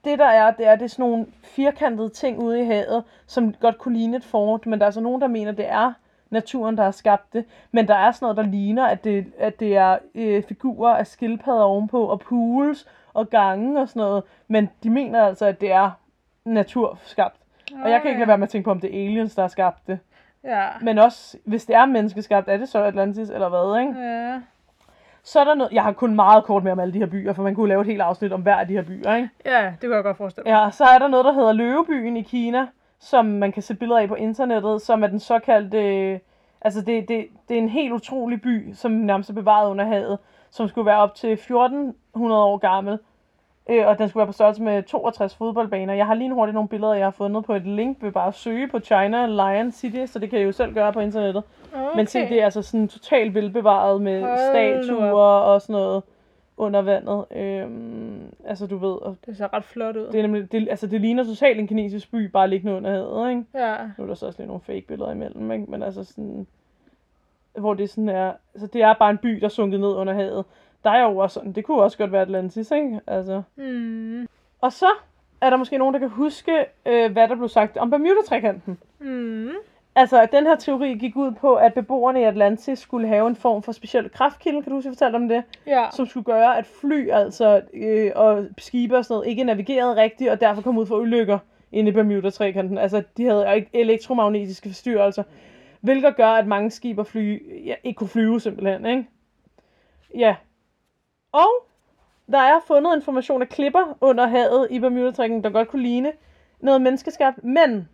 det 0.03 0.19
der 0.19 0.25
er, 0.25 0.51
det 0.51 0.67
er, 0.67 0.75
det 0.75 0.83
er 0.83 0.87
sådan 0.87 1.09
nogle 1.09 1.25
firkantede 1.43 2.09
ting 2.09 2.39
ude 2.39 2.59
i 2.61 2.65
havet, 2.65 3.03
som 3.27 3.53
godt 3.53 3.77
kunne 3.77 3.97
ligne 3.97 4.17
et 4.17 4.23
fort. 4.23 4.65
Men 4.65 4.79
der 4.79 4.85
er 4.85 4.91
så 4.91 5.01
nogen, 5.01 5.21
der 5.21 5.27
mener, 5.27 5.51
det 5.51 5.69
er 5.69 5.93
naturen, 6.31 6.77
der 6.77 6.83
har 6.83 6.91
skabt 6.91 7.33
det. 7.33 7.45
Men 7.71 7.87
der 7.87 7.95
er 7.95 8.11
sådan 8.11 8.25
noget, 8.25 8.37
der 8.37 8.43
ligner, 8.43 8.85
at 8.85 9.03
det, 9.03 9.25
at 9.39 9.59
det 9.59 9.77
er 9.77 9.97
øh, 10.15 10.43
figurer 10.43 10.95
af 10.95 11.07
skildpadder 11.07 11.63
ovenpå, 11.63 12.05
og 12.05 12.19
pools 12.19 12.87
og 13.13 13.29
gange 13.29 13.81
og 13.81 13.89
sådan 13.89 13.99
noget. 13.99 14.23
Men 14.47 14.69
de 14.83 14.89
mener 14.89 15.25
altså, 15.25 15.45
at 15.45 15.61
det 15.61 15.71
er 15.71 15.91
naturskabt. 16.45 17.35
Og 17.83 17.89
jeg 17.89 18.01
kan 18.01 18.09
ikke 18.09 18.19
lade 18.19 18.27
være 18.27 18.37
med 18.37 18.47
at 18.47 18.49
tænke 18.49 18.65
på, 18.65 18.71
om 18.71 18.79
det 18.79 18.95
er 18.95 19.05
aliens, 19.05 19.35
der 19.35 19.41
har 19.41 19.47
skabt 19.47 19.87
det. 19.87 19.99
Ja. 20.43 20.67
Men 20.81 20.97
også, 20.97 21.37
hvis 21.45 21.65
det 21.65 21.75
er 21.75 21.85
menneskeskabt, 21.85 22.47
er 22.49 22.57
det 22.57 22.69
så 22.69 22.83
Atlantis 22.83 23.29
eller 23.29 23.49
hvad, 23.49 23.81
ikke? 23.81 23.99
Ja. 23.99 24.39
Så 25.23 25.39
er 25.39 25.43
der 25.43 25.53
noget, 25.53 25.71
jeg 25.71 25.83
har 25.83 25.91
kun 25.91 26.15
meget 26.15 26.43
kort 26.43 26.63
med 26.63 26.71
om 26.71 26.79
alle 26.79 26.93
de 26.93 26.99
her 26.99 27.05
byer, 27.05 27.33
for 27.33 27.43
man 27.43 27.55
kunne 27.55 27.67
lave 27.69 27.81
et 27.81 27.87
helt 27.87 28.01
afsnit 28.01 28.33
om 28.33 28.41
hver 28.41 28.55
af 28.55 28.67
de 28.67 28.73
her 28.73 28.81
byer, 28.81 29.15
ikke? 29.15 29.29
Ja, 29.45 29.73
det 29.81 29.81
kunne 29.81 29.95
jeg 29.95 30.03
godt 30.03 30.17
forestille 30.17 30.51
mig. 30.51 30.63
Ja, 30.63 30.71
så 30.71 30.83
er 30.83 30.99
der 30.99 31.07
noget, 31.07 31.25
der 31.25 31.33
hedder 31.33 31.53
Løvebyen 31.53 32.17
i 32.17 32.21
Kina, 32.21 32.67
som 33.01 33.25
man 33.25 33.51
kan 33.51 33.63
se 33.63 33.75
billeder 33.75 33.99
af 33.99 34.07
på 34.07 34.15
internettet, 34.15 34.81
som 34.81 35.03
er 35.03 35.07
den 35.07 35.19
såkaldte, 35.19 35.77
øh, 35.77 36.19
altså 36.61 36.81
det, 36.81 37.07
det, 37.07 37.27
det 37.49 37.57
er 37.57 37.61
en 37.61 37.69
helt 37.69 37.93
utrolig 37.93 38.41
by, 38.41 38.73
som 38.73 38.91
nærmest 38.91 39.29
er 39.29 39.33
bevaret 39.33 39.69
under 39.69 39.85
havet, 39.85 40.17
som 40.51 40.67
skulle 40.67 40.85
være 40.85 40.97
op 40.99 41.15
til 41.15 41.31
1400 41.31 42.43
år 42.43 42.57
gammel, 42.57 42.99
øh, 43.69 43.87
og 43.87 43.99
den 43.99 44.09
skulle 44.09 44.21
være 44.21 44.27
på 44.27 44.33
størrelse 44.33 44.61
med 44.61 44.83
62 44.83 45.35
fodboldbaner. 45.35 45.93
Jeg 45.93 46.05
har 46.05 46.13
lige 46.13 46.33
hurtigt 46.33 46.53
nogle 46.53 46.69
billeder, 46.69 46.93
jeg 46.93 47.05
har 47.05 47.11
fundet 47.11 47.45
på 47.45 47.53
et 47.53 47.67
link, 47.67 47.97
ved 48.01 48.11
bare 48.11 48.27
at 48.27 48.35
søge 48.35 48.67
på 48.67 48.79
China 48.79 49.25
Lion 49.25 49.71
City, 49.71 50.05
så 50.05 50.19
det 50.19 50.29
kan 50.29 50.39
I 50.39 50.43
jo 50.43 50.51
selv 50.51 50.73
gøre 50.73 50.93
på 50.93 50.99
internettet. 50.99 51.43
Okay. 51.73 51.95
Men 51.95 52.07
se, 52.07 52.19
det 52.19 52.41
er 52.41 52.45
altså 52.45 52.61
sådan 52.61 52.87
totalt 52.87 53.35
velbevaret 53.35 54.01
med 54.01 54.21
Hold 54.21 54.37
statuer 54.37 55.21
og 55.21 55.61
sådan 55.61 55.73
noget 55.73 56.03
under 56.57 56.81
vandet. 56.81 57.25
Øhm, 57.31 58.33
altså 58.45 58.67
du 58.67 58.77
ved, 58.77 59.01
og 59.01 59.17
Det 59.25 59.37
ser 59.37 59.53
ret 59.53 59.63
flot 59.63 59.95
ud. 59.95 60.05
det, 60.07 60.15
er 60.15 60.21
nemlig, 60.21 60.51
det, 60.51 60.67
altså, 60.69 60.87
det 60.87 61.01
ligner 61.01 61.23
totalt 61.23 61.59
en 61.59 61.67
kinesisk 61.67 62.11
by, 62.11 62.25
bare 62.31 62.47
liggende 62.47 62.75
under 62.77 62.91
havet, 62.91 63.29
ikke? 63.29 63.43
Ja. 63.55 63.75
Nu 63.97 64.03
er 64.03 64.07
der 64.07 64.13
så 64.13 64.25
også 64.25 64.39
lidt 64.39 64.47
nogle 64.47 64.61
fake 64.61 64.85
billeder 64.87 65.11
imellem, 65.11 65.51
ikke? 65.51 65.65
Men 65.71 65.83
altså 65.83 66.03
sådan, 66.03 66.47
hvor 67.57 67.73
det 67.73 67.89
sådan 67.89 68.09
er, 68.09 68.33
altså 68.53 68.67
det 68.67 68.81
er 68.81 68.93
bare 68.93 69.09
en 69.09 69.17
by, 69.17 69.29
der 69.29 69.45
er 69.45 69.49
sunket 69.49 69.79
ned 69.79 69.89
under 69.95 70.13
havet. 70.13 70.45
Der 70.83 70.89
er 70.89 71.03
jo 71.09 71.17
også 71.17 71.33
sådan, 71.33 71.51
det 71.51 71.65
kunne 71.65 71.81
også 71.81 71.97
godt 71.97 72.11
være 72.11 72.21
Atlantis, 72.21 72.71
ikke? 72.71 72.99
Altså. 73.07 73.41
Mm. 73.55 74.27
Og 74.61 74.71
så 74.73 74.87
er 75.41 75.49
der 75.49 75.57
måske 75.57 75.77
nogen, 75.77 75.93
der 75.93 75.99
kan 75.99 76.09
huske, 76.09 76.65
øh, 76.85 77.11
hvad 77.11 77.27
der 77.27 77.35
blev 77.35 77.49
sagt 77.49 77.77
om 77.77 77.89
Bermuda-trekanten. 77.89 78.77
Mm. 78.99 79.49
Altså, 79.95 80.27
den 80.31 80.45
her 80.45 80.55
teori 80.55 80.93
gik 80.93 81.15
ud 81.15 81.31
på, 81.31 81.55
at 81.55 81.73
beboerne 81.73 82.21
i 82.21 82.23
Atlantis 82.23 82.79
skulle 82.79 83.07
have 83.07 83.27
en 83.27 83.35
form 83.35 83.63
for 83.63 83.71
speciel 83.71 84.09
kraftkilde, 84.09 84.61
kan 84.61 84.69
du 84.69 84.75
huske, 84.75 84.87
jeg 84.87 84.93
fortalte 84.93 85.15
om 85.15 85.29
det? 85.29 85.43
Ja. 85.67 85.85
Som 85.93 86.05
skulle 86.05 86.23
gøre, 86.23 86.57
at 86.57 86.65
fly 86.65 87.09
altså, 87.09 87.61
øh, 87.73 88.11
og 88.15 88.45
skibe 88.57 88.97
og 88.97 89.05
sådan 89.05 89.13
noget 89.13 89.27
ikke 89.27 89.43
navigerede 89.43 89.95
rigtigt, 89.95 90.29
og 90.29 90.41
derfor 90.41 90.61
kom 90.61 90.77
ud 90.77 90.85
for 90.85 90.97
ulykker 90.97 91.39
inde 91.71 91.89
i 91.89 91.93
Bermuda-trekanten. 91.93 92.77
Altså, 92.77 93.03
de 93.17 93.25
havde 93.25 93.55
ikke 93.55 93.69
elektromagnetiske 93.73 94.69
forstyrrelser, 94.69 95.23
hvilket 95.81 96.15
gør, 96.15 96.29
at 96.29 96.47
mange 96.47 96.71
skibe 96.71 97.01
og 97.01 97.07
fly 97.07 97.41
ja, 97.65 97.75
ikke 97.83 97.97
kunne 97.97 98.07
flyve 98.07 98.39
simpelthen, 98.39 98.85
ikke? 98.85 99.05
Ja. 100.17 100.35
Og 101.31 101.49
der 102.31 102.39
er 102.39 102.59
fundet 102.67 102.95
information 102.95 103.41
af 103.41 103.49
klipper 103.49 103.97
under 104.01 104.27
havet 104.27 104.67
i 104.69 104.79
Bermuda-trekanten, 104.79 105.43
der 105.43 105.49
godt 105.49 105.67
kunne 105.67 105.83
ligne 105.83 106.11
noget 106.59 106.81
menneskeskabt, 106.81 107.43
men 107.43 107.89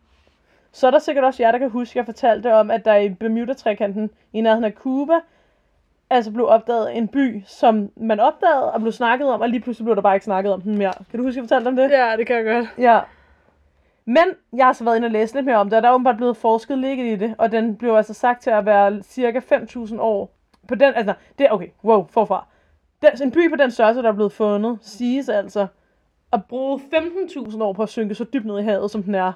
så 0.72 0.88
er 0.88 0.92
der 0.92 1.00
sikkert 1.00 1.26
også 1.26 1.44
jer, 1.44 1.52
der 1.52 1.58
kan 1.58 1.70
huske, 1.70 1.92
at 1.92 1.96
jeg 1.96 2.06
fortalte 2.06 2.54
om, 2.54 2.72
at 2.72 2.86
der 2.86 2.96
i 2.96 3.10
Bermuda-trekanten 3.10 4.10
i 4.34 4.42
nærheden 4.42 4.64
af 4.64 4.72
Cuba, 4.72 5.14
altså 6.10 6.32
blev 6.32 6.48
opdaget 6.48 6.98
en 6.98 7.08
by, 7.08 7.44
som 7.46 7.92
man 7.96 8.20
opdagede 8.20 8.72
og 8.72 8.82
blev 8.82 8.92
snakket 8.92 9.30
om, 9.30 9.42
og 9.42 9.50
lige 9.50 9.60
pludselig 9.60 9.86
blev 9.86 9.96
der 9.96 10.02
bare 10.02 10.16
ikke 10.16 10.24
snakket 10.24 10.54
om 10.54 10.62
den 10.62 10.78
mere. 10.78 10.94
Kan 11.12 11.20
du 11.20 11.26
huske, 11.26 11.40
at 11.40 11.44
jeg 11.44 11.50
fortalte 11.50 11.68
om 11.68 11.76
det? 11.76 11.92
Ja, 11.92 12.18
det 12.18 12.28
kan 12.28 12.36
jeg 12.36 12.46
godt. 12.46 12.68
Ja. 12.78 13.00
Men 14.06 14.24
jeg 14.58 14.66
har 14.66 14.74
så 14.74 14.84
været 14.84 14.96
inde 14.96 15.06
og 15.06 15.12
læse 15.12 15.36
lidt 15.36 15.46
mere 15.46 15.56
om 15.56 15.70
det, 15.70 15.78
og 15.78 15.84
der 15.84 15.90
er 15.90 15.94
åbenbart 15.94 16.18
blevet 16.18 16.38
forsket 16.38 16.78
lidt 16.78 17.00
i 17.00 17.16
det, 17.16 17.36
og 17.38 17.52
den 17.52 17.76
blev 17.76 17.94
altså 17.94 18.14
sagt 18.14 18.44
til 18.44 18.50
at 18.50 18.66
være 18.66 19.04
cirka 19.04 19.40
5.000 19.40 20.00
år. 20.00 20.34
På 20.68 20.76
den, 20.76 20.94
altså, 20.96 21.14
det, 21.38 21.52
okay, 21.52 21.68
wow, 21.84 22.08
forfra. 22.10 22.46
Den, 23.02 23.10
en 23.24 23.32
by 23.32 23.50
på 23.50 23.56
den 23.56 23.72
størrelse, 23.72 24.02
der 24.02 24.10
er 24.10 24.14
blevet 24.14 24.32
fundet, 24.32 24.78
siges 24.82 25.30
altså 25.30 25.68
at 26.34 26.46
bruge 26.46 26.82
15.000 26.94 27.64
år 27.64 27.74
på 27.74 27.84
at 27.84 27.90
synke 27.90 28.16
så 28.16 28.24
dybt 28.24 28.46
ned 28.46 28.60
i 28.60 28.64
havet, 28.64 28.92
som 28.92 29.04
den 29.04 29.16
er. 29.16 29.34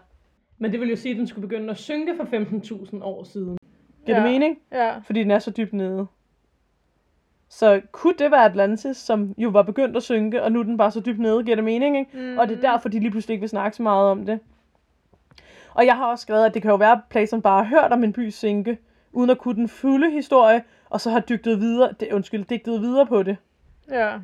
Men 0.62 0.72
det 0.72 0.80
vil 0.80 0.90
jo 0.90 0.96
sige, 0.96 1.12
at 1.12 1.18
den 1.18 1.28
skulle 1.28 1.48
begynde 1.48 1.70
at 1.70 1.78
synke 1.78 2.16
for 2.16 2.24
15.000 2.24 3.04
år 3.04 3.24
siden. 3.24 3.58
Giver 4.06 4.18
ja. 4.18 4.24
det 4.24 4.32
mening? 4.32 4.60
Ja. 4.72 4.98
Fordi 4.98 5.20
den 5.20 5.32
er 5.32 5.40
så 5.40 5.52
dybt 5.52 5.74
nede. 5.74 6.08
Så 7.50 7.82
kunne 7.92 8.14
det 8.20 8.32
være 8.32 8.46
Atlantis, 8.46 8.98
som 8.98 9.34
jo 9.38 9.50
var 9.50 9.62
begyndt 9.62 9.98
at 9.98 10.04
synke, 10.04 10.44
og 10.44 10.52
nu 10.52 10.60
er 10.60 10.64
den 10.64 10.78
bare 10.78 10.92
så 10.92 11.00
dybt 11.00 11.20
nede, 11.20 11.44
giver 11.44 11.56
det 11.56 11.64
mening, 11.64 11.98
ikke? 11.98 12.12
Mm. 12.14 12.38
Og 12.38 12.50
det 12.50 12.58
er 12.58 12.62
derfor, 12.62 12.90
de 12.90 13.00
lige 13.00 13.12
pludselig 13.12 13.34
ikke 13.34 13.42
vil 13.42 13.50
snakke 13.50 13.78
så 13.78 13.84
meget 13.84 14.12
om 14.12 14.26
det. 14.26 14.40
Og 15.74 15.86
jeg 15.86 15.96
har 15.96 16.06
også 16.06 16.22
skrevet, 16.22 16.46
at 16.46 16.54
det 16.54 16.62
kan 16.62 16.72
jo 16.72 16.78
være, 16.78 16.92
at 16.92 17.00
Playson 17.10 17.42
bare 17.42 17.64
har 17.64 17.82
hørt 17.82 17.92
om 17.92 18.04
en 18.04 18.14
by 18.14 18.30
synke, 18.30 18.78
uden 19.12 19.30
at 19.30 19.38
kunne 19.38 19.56
den 19.56 19.68
fulde 19.68 20.12
historie, 20.12 20.64
og 20.90 21.02
så 21.02 21.10
har 21.10 21.20
dygtet 21.20 21.60
videre, 21.60 21.94
det, 22.00 22.14
undskyld, 22.14 22.46
digtet 22.46 22.82
videre 22.82 23.06
på 23.06 23.24
det. 23.24 23.38
Ja. 23.92 24.18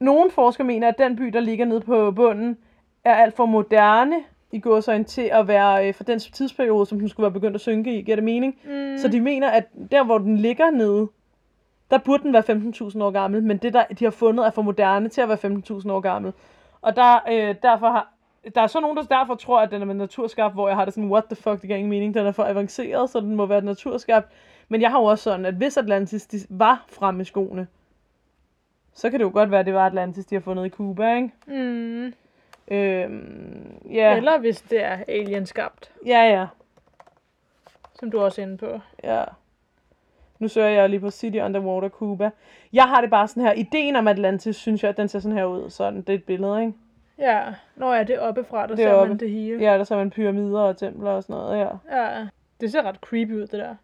Nogle 0.00 0.30
forskere 0.30 0.66
mener, 0.66 0.88
at 0.88 0.98
den 0.98 1.16
by, 1.16 1.24
der 1.24 1.40
ligger 1.40 1.64
nede 1.64 1.80
på 1.80 2.10
bunden, 2.10 2.56
er 3.04 3.14
alt 3.14 3.36
for 3.36 3.46
moderne 3.46 4.16
i 4.52 4.58
gåsøjne 4.60 5.04
til 5.04 5.30
at 5.32 5.48
være 5.48 5.88
øh, 5.88 5.94
for 5.94 6.04
den 6.04 6.18
tidsperiode, 6.18 6.86
som 6.86 6.98
den 6.98 7.08
skulle 7.08 7.24
være 7.24 7.32
begyndt 7.32 7.54
at 7.54 7.60
synke 7.60 7.98
i. 7.98 8.02
Giver 8.02 8.16
det 8.16 8.24
mening? 8.24 8.58
Mm. 8.64 8.98
Så 8.98 9.08
de 9.08 9.20
mener, 9.20 9.50
at 9.50 9.64
der, 9.90 10.04
hvor 10.04 10.18
den 10.18 10.36
ligger 10.36 10.70
nede, 10.70 11.08
der 11.90 11.98
burde 11.98 12.22
den 12.22 12.32
være 12.32 12.42
15.000 12.42 13.02
år 13.02 13.10
gammel, 13.10 13.42
men 13.42 13.56
det, 13.56 13.72
der 13.72 13.84
de 13.98 14.04
har 14.04 14.10
fundet, 14.10 14.46
er 14.46 14.50
for 14.50 14.62
moderne 14.62 15.08
til 15.08 15.20
at 15.20 15.28
være 15.28 15.38
15.000 15.80 15.92
år 15.92 16.00
gammel. 16.00 16.32
Og 16.82 16.96
der, 16.96 17.18
øh, 17.30 17.54
derfor 17.62 17.86
har, 17.86 18.12
der 18.54 18.60
er 18.60 18.66
så 18.66 18.80
nogen, 18.80 18.96
der 18.96 19.02
derfor 19.02 19.34
tror, 19.34 19.60
at 19.60 19.70
den 19.70 19.82
er 19.82 19.92
naturskabt, 19.92 20.54
hvor 20.54 20.68
jeg 20.68 20.76
har 20.76 20.84
det 20.84 20.94
sådan, 20.94 21.10
what 21.10 21.24
the 21.24 21.36
fuck, 21.36 21.60
det 21.60 21.62
giver 21.62 21.76
ingen 21.76 21.90
mening, 21.90 22.14
den 22.14 22.26
er 22.26 22.32
for 22.32 22.44
avanceret, 22.44 23.10
så 23.10 23.20
den 23.20 23.36
må 23.36 23.46
være 23.46 23.60
naturskabt. 23.60 24.32
Men 24.68 24.80
jeg 24.80 24.90
har 24.90 24.98
jo 24.98 25.04
også 25.04 25.24
sådan, 25.24 25.46
at 25.46 25.54
hvis 25.54 25.76
Atlantis 25.76 26.26
de 26.26 26.38
var 26.48 26.84
fremme 26.88 27.22
i 27.22 27.24
skoene, 27.24 27.66
så 28.92 29.10
kan 29.10 29.20
det 29.20 29.24
jo 29.24 29.30
godt 29.32 29.50
være, 29.50 29.60
at 29.60 29.66
det 29.66 29.74
var 29.74 29.86
Atlantis, 29.86 30.26
de 30.26 30.34
har 30.34 30.40
fundet 30.40 30.66
i 30.66 30.68
Cuba, 30.68 31.16
ikke? 31.16 31.30
Mm. 31.46 32.12
Øhm, 32.70 33.80
ja, 33.90 34.16
Eller 34.16 34.38
hvis 34.38 34.60
det 34.62 34.84
er 34.84 34.98
alien-skabt, 35.08 35.92
ja, 36.06 36.22
ja. 36.22 36.46
som 37.94 38.10
du 38.10 38.20
også 38.20 38.40
er 38.42 38.46
inde 38.46 38.56
på. 38.56 38.80
Ja. 39.04 39.24
Nu 40.38 40.48
søger 40.48 40.68
jeg 40.68 40.88
lige 40.90 41.00
på 41.00 41.10
City 41.10 41.38
Underwater 41.38 41.88
Cuba. 41.88 42.30
Jeg 42.72 42.84
har 42.84 43.00
det 43.00 43.10
bare 43.10 43.28
sådan 43.28 43.42
her. 43.42 43.52
Ideen 43.52 43.96
om 43.96 44.08
Atlantis, 44.08 44.56
synes 44.56 44.82
jeg, 44.82 44.88
at 44.88 44.96
den 44.96 45.08
ser 45.08 45.18
sådan 45.18 45.36
her 45.38 45.44
ud. 45.44 45.70
Sådan, 45.70 45.96
det 46.02 46.08
er 46.08 46.14
et 46.14 46.24
billede, 46.24 46.60
ikke? 46.60 46.72
Ja. 47.18 47.42
Nå 47.76 47.92
ja, 47.92 48.02
det 48.02 48.14
er 48.16 48.20
oppefra, 48.20 48.66
der 48.66 48.74
Det 48.74 48.84
er 48.84 48.88
ser 48.88 48.94
oppe. 48.94 49.08
man 49.08 49.18
det 49.20 49.30
hele. 49.30 49.64
Ja, 49.70 49.78
der 49.78 49.84
ser 49.84 49.96
man 49.96 50.10
pyramider 50.10 50.60
og 50.60 50.76
templer 50.76 51.10
og 51.10 51.22
sådan 51.22 51.36
noget, 51.36 51.58
ja. 51.58 51.68
ja. 52.02 52.26
Det 52.60 52.72
ser 52.72 52.82
ret 52.82 52.96
creepy 52.96 53.32
ud, 53.32 53.40
det 53.40 53.50
der. 53.52 53.74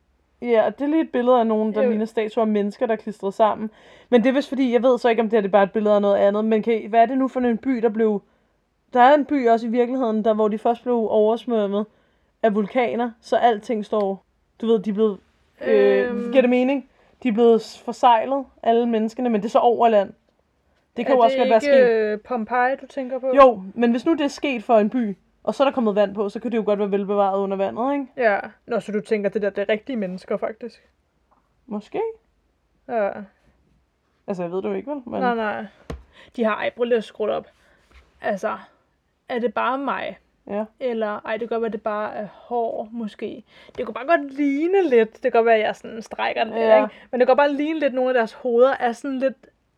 Ja, 0.42 0.66
og 0.66 0.78
det 0.78 0.84
er 0.84 0.88
lige 0.88 1.02
et 1.02 1.12
billede 1.12 1.38
af 1.40 1.46
nogen, 1.46 1.74
der 1.74 1.82
Jo. 1.82 1.88
ligner 1.88 2.04
statuer 2.06 2.42
af 2.42 2.48
mennesker, 2.48 2.86
der 2.86 2.92
er 2.92 2.96
klistret 2.96 3.34
sammen. 3.34 3.70
Men 4.08 4.22
det 4.22 4.28
er 4.28 4.32
vist 4.32 4.48
fordi, 4.48 4.72
jeg 4.72 4.82
ved 4.82 4.98
så 4.98 5.08
ikke, 5.08 5.22
om 5.22 5.26
det, 5.30 5.36
her, 5.36 5.40
det 5.40 5.48
er 5.48 5.52
bare 5.52 5.62
et 5.62 5.72
billede 5.72 5.94
af 5.94 6.02
noget 6.02 6.16
andet. 6.16 6.44
Men 6.44 6.62
kan, 6.62 6.82
I- 6.82 6.86
hvad 6.86 7.02
er 7.02 7.06
det 7.06 7.18
nu 7.18 7.28
for 7.28 7.40
en 7.40 7.58
by, 7.58 7.70
der 7.70 7.88
blev... 7.88 8.22
Der 8.92 9.00
er 9.00 9.14
en 9.14 9.24
by 9.24 9.48
også 9.48 9.66
i 9.66 9.70
virkeligheden, 9.70 10.24
der 10.24 10.34
hvor 10.34 10.48
de 10.48 10.58
først 10.58 10.82
blev 10.82 10.94
oversvømmet 10.94 11.86
af 12.42 12.54
vulkaner, 12.54 13.10
så 13.20 13.36
alting 13.36 13.84
står... 13.84 14.24
Du 14.60 14.66
ved, 14.66 14.78
de 14.78 14.90
er 14.90 14.94
blevet... 14.94 15.18
Øh, 15.64 16.08
Øhm. 16.10 16.30
Giver 16.32 16.40
det 16.40 16.50
mening? 16.50 16.88
De 17.22 17.28
er 17.28 17.32
blevet 17.32 17.82
forsejlet, 17.84 18.44
alle 18.62 18.86
menneskene, 18.86 19.28
men 19.28 19.40
det 19.40 19.46
er 19.46 19.50
så 19.50 19.58
over 19.58 19.88
land. 19.88 20.12
Det 20.96 21.06
kan 21.06 21.14
jo 21.14 21.20
også 21.20 21.36
godt 21.36 21.48
være 21.48 21.56
ikke 21.56 21.66
sket. 21.66 21.90
øh, 21.90 22.20
Pompeji, 22.20 22.76
du 22.76 22.86
tænker 22.86 23.18
på? 23.18 23.32
Jo, 23.36 23.62
men 23.74 23.90
hvis 23.90 24.06
nu 24.06 24.12
det 24.12 24.20
er 24.20 24.28
sket 24.28 24.64
for 24.64 24.78
en 24.78 24.90
by, 24.90 25.16
og 25.42 25.54
så 25.54 25.62
er 25.62 25.64
der 25.68 25.72
kommet 25.74 25.94
vand 25.94 26.14
på, 26.14 26.28
så 26.28 26.40
kan 26.40 26.52
det 26.52 26.56
jo 26.56 26.62
godt 26.66 26.78
være 26.78 26.90
velbevaret 26.90 27.38
under 27.38 27.56
vandet, 27.56 27.92
ikke? 27.92 28.06
Ja. 28.16 28.40
Nå, 28.66 28.80
så 28.80 28.92
du 28.92 29.00
tænker, 29.00 29.30
det 29.30 29.42
der 29.42 29.50
det 29.50 29.62
er 29.62 29.68
rigtige 29.68 29.96
mennesker, 29.96 30.36
faktisk? 30.36 30.88
Måske. 31.66 32.00
Ja. 32.88 33.10
Altså, 34.26 34.42
jeg 34.42 34.52
ved 34.52 34.62
det 34.62 34.68
jo 34.68 34.74
ikke, 34.74 34.90
vel? 34.90 35.02
Men... 35.06 35.20
Nej, 35.20 35.34
nej. 35.34 35.66
De 36.36 36.44
har, 36.44 36.54
ej, 36.54 36.70
prøv 36.76 36.84
lige 36.84 36.96
at 36.98 37.04
skrue 37.04 37.30
op. 37.30 37.46
Altså, 38.20 38.58
er 39.28 39.38
det 39.38 39.54
bare 39.54 39.78
mig? 39.78 40.18
Ja. 40.50 40.64
Eller, 40.80 41.20
ej, 41.26 41.32
det 41.32 41.40
kan 41.40 41.48
godt 41.48 41.62
være, 41.62 41.70
det 41.72 41.82
bare 41.82 42.14
er 42.14 42.26
hår, 42.32 42.88
måske. 42.92 43.44
Det 43.78 43.84
kunne 43.86 43.94
bare 43.94 44.06
godt 44.06 44.32
ligne 44.36 44.88
lidt. 44.88 45.12
Det 45.14 45.22
kan 45.22 45.30
godt 45.32 45.46
være, 45.46 45.54
at 45.54 45.60
jeg 45.66 45.76
sådan 45.76 46.02
strækker 46.02 46.44
den, 46.44 46.52
Ja. 46.54 46.82
ikke? 46.82 46.94
Men 47.10 47.20
det 47.20 47.28
kan 47.28 47.36
bare 47.36 47.52
ligne 47.52 47.80
lidt, 47.80 47.94
nogle 47.94 48.10
af 48.10 48.14
deres 48.14 48.32
hoveder 48.32 48.74
er 48.80 48.92
sådan 48.92 49.18
lidt 49.18 49.34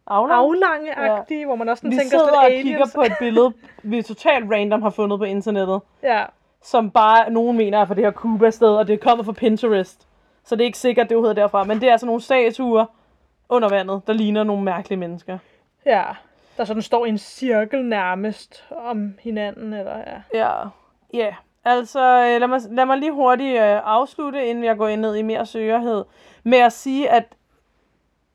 Aflang. 0.06 0.40
aflange-agtige, 0.40 1.46
hvor 1.46 1.54
man 1.56 1.68
også 1.68 1.80
sådan 1.80 1.90
Vi 1.90 1.96
tænker 1.96 2.10
sidder 2.10 2.24
sådan 2.24 2.38
og 2.44 2.50
lidt 2.50 2.62
kigger 2.62 2.76
aliens. 2.78 2.94
på 2.94 3.02
et 3.02 3.12
billede, 3.18 3.52
vi 3.82 4.02
totalt 4.02 4.50
random 4.52 4.82
har 4.82 4.90
fundet 4.90 5.18
på 5.18 5.24
internettet, 5.24 5.80
Ja, 6.02 6.24
som 6.62 6.90
bare 6.90 7.30
nogen 7.30 7.56
mener 7.56 7.78
er 7.78 7.84
fra 7.84 7.94
det 7.94 8.04
her 8.04 8.12
Cuba-sted, 8.12 8.68
og 8.68 8.88
det 8.88 9.00
kommer 9.00 9.24
fra 9.24 9.32
Pinterest. 9.32 10.08
Så 10.44 10.56
det 10.56 10.62
er 10.62 10.66
ikke 10.66 10.78
sikkert, 10.78 11.08
det 11.08 11.14
er 11.16 11.20
hedder 11.20 11.34
derfra. 11.34 11.64
Men 11.64 11.80
det 11.80 11.88
er 11.88 11.92
altså 11.92 12.06
nogle 12.06 12.20
statuer 12.20 12.84
under 13.48 13.68
vandet, 13.68 14.02
der 14.06 14.12
ligner 14.12 14.44
nogle 14.44 14.62
mærkelige 14.64 14.98
mennesker. 14.98 15.38
ja. 15.86 16.02
Der 16.58 16.64
sådan 16.64 16.82
står 16.82 17.06
i 17.06 17.08
en 17.08 17.18
cirkel 17.18 17.84
nærmest 17.84 18.64
om 18.70 19.14
hinanden, 19.20 19.72
eller 19.72 19.96
ja. 19.98 20.22
Ja, 20.34 20.68
ja. 21.14 21.34
Altså, 21.64 22.00
øh, 22.00 22.40
lad 22.40 22.48
mig, 22.48 22.60
lad 22.70 22.86
mig 22.86 22.98
lige 22.98 23.12
hurtigt 23.12 23.60
øh, 23.60 23.80
afslutte, 23.84 24.46
inden 24.46 24.64
jeg 24.64 24.76
går 24.76 24.88
ind 24.88 25.00
ned 25.00 25.14
i 25.14 25.22
mere 25.22 25.46
søgerhed, 25.46 26.04
med 26.42 26.58
at 26.58 26.72
sige, 26.72 27.10
at 27.10 27.24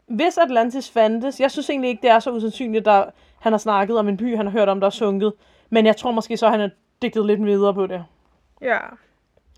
hvis 0.08 0.38
Atlantis 0.38 0.92
fandtes, 0.92 1.40
jeg 1.40 1.52
synes 1.52 1.70
egentlig 1.70 1.90
ikke, 1.90 2.02
det 2.02 2.10
er 2.10 2.20
så 2.20 2.32
usandsynligt, 2.32 2.88
at 2.88 3.06
han 3.40 3.54
har 3.54 3.58
snakket 3.58 3.98
om 3.98 4.08
en 4.08 4.18
by, 4.18 4.36
han 4.36 4.46
har 4.46 4.52
hørt 4.52 4.70
om, 4.70 4.80
der 4.80 4.88
er 4.88 4.92
sunket. 4.92 5.34
Men 5.70 5.86
jeg 5.86 5.98
tror 5.98 6.12
måske 6.12 6.38
så, 6.38 6.46
at 6.46 6.52
han 6.52 6.60
har 6.60 6.70
digtet 7.02 7.26
lidt 7.26 7.46
videre 7.46 7.74
på 7.74 7.88
det. 7.88 8.06
Ja, 8.62 8.78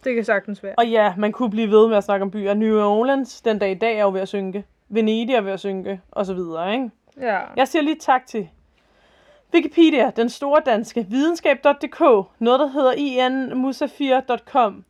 det 0.03 0.16
kan 0.16 0.26
sagtens 0.26 0.63
være. 0.63 0.74
Og 0.78 0.88
ja, 0.88 1.13
man 1.18 1.32
kunne 1.32 1.49
blive 1.49 1.72
ved 1.72 1.88
med 1.88 1.97
at 1.97 2.03
snakke 2.03 2.24
om 2.24 2.32
byer. 2.32 2.53
New 2.53 2.80
Orleans 2.80 3.41
den 3.41 3.59
dag 3.59 3.72
i 3.72 3.74
dag 3.74 3.97
er 3.97 4.03
jo 4.03 4.11
ved 4.11 4.22
at 4.22 4.28
synke. 4.28 4.66
Venedig 4.89 5.36
er 5.36 5.41
ved 5.41 5.51
at 5.51 5.59
synke, 5.59 6.01
og 6.11 6.26
så 6.26 6.34
videre, 6.34 6.74
ikke? 6.74 6.89
Ja, 7.22 7.39
Jeg 7.55 7.68
siger 7.68 7.84
lige 7.84 7.95
tak 7.99 8.26
til 8.26 8.49
Wikipedia, 9.53 10.11
den 10.16 10.30
store 10.30 10.61
danske, 10.66 11.05
videnskab.dk, 11.09 11.99
noget 12.39 12.59
der 12.59 12.68
hedder 12.68 12.91
inmusafir.com, 12.91 14.84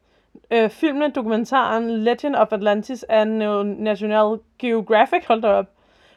øh, 0.52 0.70
filmen, 0.70 1.12
dokumentaren 1.12 1.90
Legend 2.04 2.36
of 2.36 2.54
Atlantis 2.54 3.04
af 3.04 3.28
National 3.28 4.40
Geographic, 4.60 5.26
hold 5.28 5.42
da 5.42 5.48
op, 5.48 5.66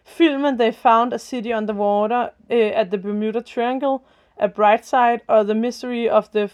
filmen 0.05 0.59
They 0.59 0.73
Found 0.75 1.13
a 1.15 1.19
City 1.19 1.49
Underwater 1.57 2.23
øh, 2.51 2.71
at 2.75 2.87
the 2.87 2.99
Bermuda 2.99 3.41
Triangle, 3.41 3.99
A 4.37 4.47
Bright 4.47 4.87
Side, 4.87 5.19
og 5.27 5.45
The 5.45 5.55
Mystery 5.55 6.09
of 6.11 6.29
the 6.29 6.45
50.000 6.45 6.51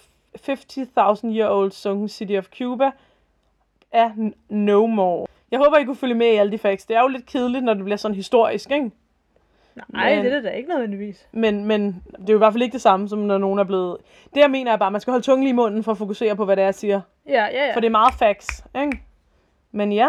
Year 1.36 1.48
Old 1.50 1.70
Sunken 1.70 2.08
City 2.08 2.32
of 2.38 2.46
Cuba 2.58 2.90
er 3.92 4.08
n- 4.10 4.32
no 4.48 4.86
more. 4.86 5.26
Jeg 5.50 5.58
håber, 5.58 5.78
I 5.78 5.84
kunne 5.84 5.96
følge 5.96 6.14
med 6.14 6.26
i 6.26 6.34
alle 6.36 6.52
de 6.52 6.58
facts. 6.58 6.86
Det 6.86 6.96
er 6.96 7.00
jo 7.00 7.08
lidt 7.08 7.26
kedeligt, 7.26 7.64
når 7.64 7.74
det 7.74 7.84
bliver 7.84 7.96
sådan 7.96 8.14
historisk, 8.14 8.70
ikke? 8.70 8.90
Nej, 9.88 10.16
Men- 10.16 10.24
det 10.24 10.32
er 10.32 10.40
da 10.40 10.50
ikke 10.50 10.68
nødvendigvis. 10.68 11.28
Men, 11.32 11.64
men 11.64 12.02
det 12.12 12.28
er 12.28 12.32
jo 12.32 12.36
i 12.36 12.38
hvert 12.38 12.52
fald 12.52 12.62
ikke 12.62 12.72
det 12.72 12.80
samme, 12.80 13.08
som 13.08 13.18
når 13.18 13.38
nogen 13.38 13.58
er 13.58 13.64
blevet... 13.64 13.96
Det 14.34 14.40
jeg 14.40 14.50
mener 14.50 14.72
er 14.72 14.76
bare, 14.76 14.86
at 14.86 14.92
man 14.92 15.00
skal 15.00 15.10
holde 15.10 15.24
tungen 15.26 15.46
i 15.48 15.52
munden 15.52 15.82
for 15.84 15.92
at 15.92 15.98
fokusere 15.98 16.36
på, 16.36 16.44
hvad 16.44 16.56
det 16.56 16.62
er, 16.62 16.66
jeg 16.66 16.74
siger. 16.74 17.00
Ja, 17.28 17.32
ja, 17.44 17.66
ja. 17.66 17.74
For 17.74 17.80
det 17.80 17.86
er 17.86 17.90
meget 17.90 18.14
facts, 18.14 18.64
ikke? 18.76 19.02
Men 19.72 19.92
ja. 19.92 20.08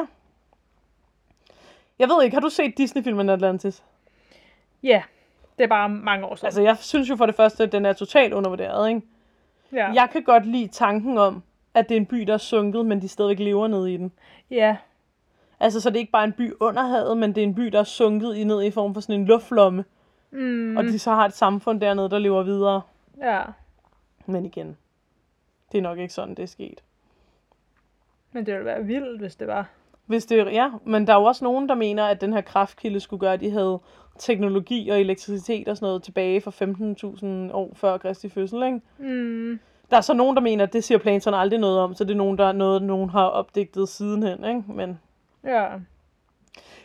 Jeg 2.00 2.10
ved 2.10 2.24
ikke, 2.24 2.36
har 2.36 2.42
du 2.42 2.50
set 2.50 2.78
Disney-filmen 2.78 3.30
Atlantis? 3.30 3.84
Ja, 4.84 5.02
det 5.58 5.64
er 5.64 5.68
bare 5.68 5.90
mange 5.90 6.26
år 6.26 6.36
siden. 6.36 6.48
Altså, 6.48 6.62
jeg 6.62 6.78
synes 6.78 7.10
jo 7.10 7.16
for 7.16 7.26
det 7.26 7.36
første, 7.36 7.64
at 7.64 7.72
den 7.72 7.86
er 7.86 7.94
totalt 7.94 8.34
undervurderet, 8.34 8.90
ikke? 8.90 9.02
ja. 9.74 9.92
Jeg 9.92 10.10
kan 10.12 10.24
godt 10.24 10.46
lide 10.46 10.68
tanken 10.68 11.18
om, 11.18 11.44
at 11.74 11.90
det 11.90 11.96
er 11.96 12.00
en 12.00 12.06
by, 12.06 12.18
der 12.18 12.34
er 12.34 12.38
sunket, 12.38 12.86
men 12.86 13.02
de 13.02 13.08
stadigvæk 13.08 13.40
lever 13.40 13.68
nede 13.68 13.94
i 13.94 13.98
den. 13.98 14.12
ja, 14.52 14.76
Altså, 15.60 15.82
så 15.82 15.90
det 15.90 15.96
er 15.96 16.00
ikke 16.00 16.12
bare 16.12 16.24
en 16.24 16.34
by 16.34 16.54
under 16.60 16.84
havet, 16.84 17.18
men 17.18 17.36
det 17.36 17.42
er 17.44 17.48
en 17.48 17.56
by, 17.56 17.62
der 17.66 17.80
er 17.80 17.84
sunket 17.84 18.36
i 18.36 18.44
ned 18.44 18.64
i 18.64 18.72
form 18.72 18.94
for 18.94 19.02
sådan 19.02 19.20
en 19.22 19.26
luftlomme. 19.26 19.86
mm, 20.32 20.78
Og 20.78 20.84
de 20.84 21.00
så 21.00 21.12
har 21.12 21.26
et 21.26 21.34
samfund 21.34 21.82
dernede, 21.82 22.10
der 22.10 22.20
lever 22.20 22.44
videre. 22.44 22.82
ja. 23.22 23.42
Men 24.28 24.46
igen, 24.46 24.78
det 25.72 25.78
er 25.78 25.82
nok 25.82 25.98
ikke 26.00 26.14
sådan, 26.14 26.36
det 26.36 26.44
er 26.44 26.48
sket. 26.48 26.84
Men 28.32 28.46
det 28.46 28.54
ville 28.54 28.66
være 28.66 28.84
vildt, 28.84 29.20
hvis 29.22 29.36
det 29.36 29.48
var. 29.48 29.70
Hvis 30.06 30.26
det, 30.26 30.38
ja, 30.54 30.70
men 30.86 31.08
der 31.08 31.14
er 31.14 31.18
jo 31.20 31.24
også 31.24 31.44
nogen, 31.46 31.70
der 31.70 31.76
mener, 31.76 32.06
at 32.06 32.22
den 32.22 32.34
her 32.34 32.42
kraftkilde 32.42 33.00
skulle 33.00 33.20
gøre, 33.20 33.34
at 33.34 33.40
de 33.40 33.52
havde 33.52 33.80
teknologi 34.20 34.90
og 34.90 35.00
elektricitet 35.02 35.68
og 35.68 35.78
sådan 35.78 35.88
noget 35.88 36.04
tilbage 36.04 36.42
for 36.42 36.52
15.000 37.50 37.54
år 37.54 37.72
før 37.74 37.98
Kristi 37.98 38.30
fødsel, 38.30 38.64
ikke? 38.64 38.82
Mm, 38.98 39.60
Der 39.90 39.98
er 39.98 40.02
så 40.02 40.14
nogen, 40.14 40.36
der 40.36 40.42
mener, 40.42 40.64
at 40.64 40.74
det 40.74 40.84
siger 40.84 40.98
Plankton 40.98 41.34
aldrig 41.34 41.60
noget 41.60 41.80
om, 41.80 41.94
så 41.94 42.04
det 42.04 42.12
er 42.12 42.18
nogen, 42.18 42.38
der 42.38 42.46
er 42.46 42.52
noget, 42.52 42.82
nogen 42.82 43.10
har 43.10 43.26
opdigtet 43.26 43.90
sidenhen, 43.90 44.46
ikke? 44.46 44.64
Men 44.68 45.00
ja. 45.46 45.68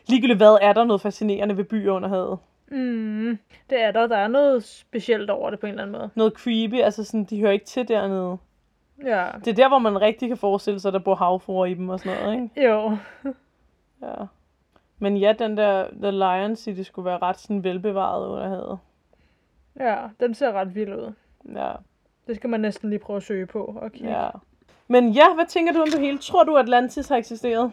ligegyldigt 0.07 0.39
hvad, 0.39 0.59
er 0.61 0.73
der 0.73 0.85
noget 0.85 1.01
fascinerende 1.01 1.57
ved 1.57 1.65
byer 1.65 1.93
under 1.93 2.09
havet. 2.09 2.39
Mm, 2.71 3.39
det 3.71 3.83
er 3.83 3.91
der. 3.91 4.07
Der 4.07 4.17
er 4.17 4.29
noget 4.29 4.65
specielt 4.65 5.31
over 5.31 5.51
det 5.51 5.61
på 5.61 5.67
en 5.67 5.71
eller 5.71 5.83
anden 5.83 5.99
måde. 5.99 6.11
Noget 6.15 6.33
creepy, 6.33 6.75
altså 6.75 7.05
sådan, 7.05 7.25
de 7.25 7.41
hører 7.41 7.53
ikke 7.53 7.65
til 7.65 7.89
dernede. 7.89 8.39
Ja. 9.05 9.27
Det 9.45 9.51
er 9.51 9.55
der, 9.55 9.69
hvor 9.69 9.79
man 9.79 10.01
rigtig 10.01 10.29
kan 10.29 10.37
forestille 10.37 10.81
sig, 10.81 10.89
at 10.89 10.93
der 10.93 10.99
bor 10.99 11.15
havfruer 11.15 11.67
i 11.67 11.75
dem 11.75 11.89
og 11.89 12.01
sådan 12.01 12.23
noget, 12.23 12.35
ikke? 12.35 12.69
Jo. 12.69 12.97
Ja. 14.03 14.25
Men 14.99 15.17
ja, 15.17 15.33
den 15.39 15.57
der 15.57 15.87
The 16.03 16.11
Lion 16.11 16.57
City 16.57 16.83
skulle 16.83 17.07
være 17.07 17.19
ret 17.19 17.39
sådan 17.39 17.65
velbevaret 17.65 18.29
under 18.29 18.49
havet. 18.49 18.79
Ja, 19.81 19.97
den 20.21 20.35
ser 20.35 20.53
ret 20.53 20.75
vild 20.75 20.95
ud. 20.95 21.13
Ja. 21.55 21.73
Det 22.27 22.37
skal 22.37 22.51
man 22.51 22.61
næsten 22.61 22.91
lige 22.91 22.99
prøve 22.99 23.17
at 23.17 23.23
søge 23.23 23.47
på 23.47 23.77
og 23.83 23.93
kigge. 23.93 24.23
Ja. 24.23 24.31
Men 24.89 25.09
ja, 25.09 25.35
hvad 25.35 25.47
tænker 25.47 25.73
du 25.73 25.81
om 25.81 25.89
det 25.91 26.01
hele? 26.01 26.19
Tror 26.19 26.45
du, 26.45 26.57
Atlantis 26.57 27.09
har 27.09 27.17
eksisteret? 27.17 27.73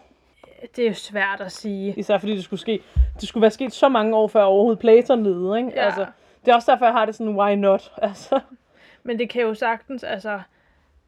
Det 0.75 0.83
er 0.83 0.87
jo 0.87 0.93
svært 0.93 1.41
at 1.41 1.51
sige. 1.51 1.93
Især 1.97 2.17
fordi 2.17 2.35
det 2.35 2.43
skulle 2.43 2.59
ske. 2.59 2.81
Det 3.19 3.27
skulle 3.27 3.41
være 3.41 3.51
sket 3.51 3.73
så 3.73 3.89
mange 3.89 4.15
år 4.15 4.27
før 4.27 4.43
overhovedet 4.43 4.79
Platon 4.79 5.23
levede, 5.23 5.57
ikke? 5.57 5.71
Ja. 5.75 5.85
Altså, 5.85 6.05
det 6.45 6.51
er 6.51 6.55
også 6.55 6.71
derfor, 6.71 6.85
jeg 6.85 6.93
har 6.93 7.05
det 7.05 7.15
sådan, 7.15 7.35
why 7.35 7.55
not? 7.55 7.91
Altså, 8.01 8.39
Men 9.03 9.19
det 9.19 9.29
kan 9.29 9.41
jo 9.41 9.53
sagtens, 9.53 10.03
altså, 10.03 10.39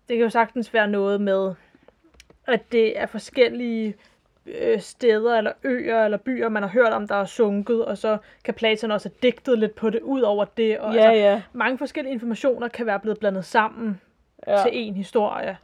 det 0.10 0.18
kan 0.18 0.24
jo 0.24 0.30
sagtens 0.30 0.74
være 0.74 0.88
noget 0.88 1.22
med, 1.22 1.54
at 2.48 2.72
det 2.72 3.00
er 3.00 3.06
forskellige 3.06 3.96
øh, 4.46 4.80
steder 4.80 5.38
eller 5.38 5.52
øer 5.64 6.06
eller 6.06 6.18
byer, 6.18 6.50
man 6.50 6.64
har 6.64 6.70
hørt 6.70 6.94
om, 6.94 7.08
der 7.08 7.16
er 7.16 7.26
sunket, 7.26 7.86
og 7.86 7.98
så 7.98 8.18
kan 8.44 8.54
Platon 8.54 8.92
også 8.92 9.10
have 9.10 9.30
digtet 9.30 9.60
lidt 9.60 9.76
på 9.76 9.90
det 9.90 10.02
ud 10.02 10.22
over 10.22 10.46
det. 10.46 10.80
Og 10.80 10.94
ja, 10.94 11.00
altså, 11.00 11.14
ja. 11.14 11.42
mange 11.54 11.78
forskellige 11.78 12.14
informationer 12.14 12.68
kan 12.68 12.86
være 12.86 13.00
blevet 13.00 13.20
blandet 13.20 13.46
sammen 13.46 14.02
ja. 14.48 14.64
til 14.64 14.70
én 14.70 14.94
historie. 14.94 15.58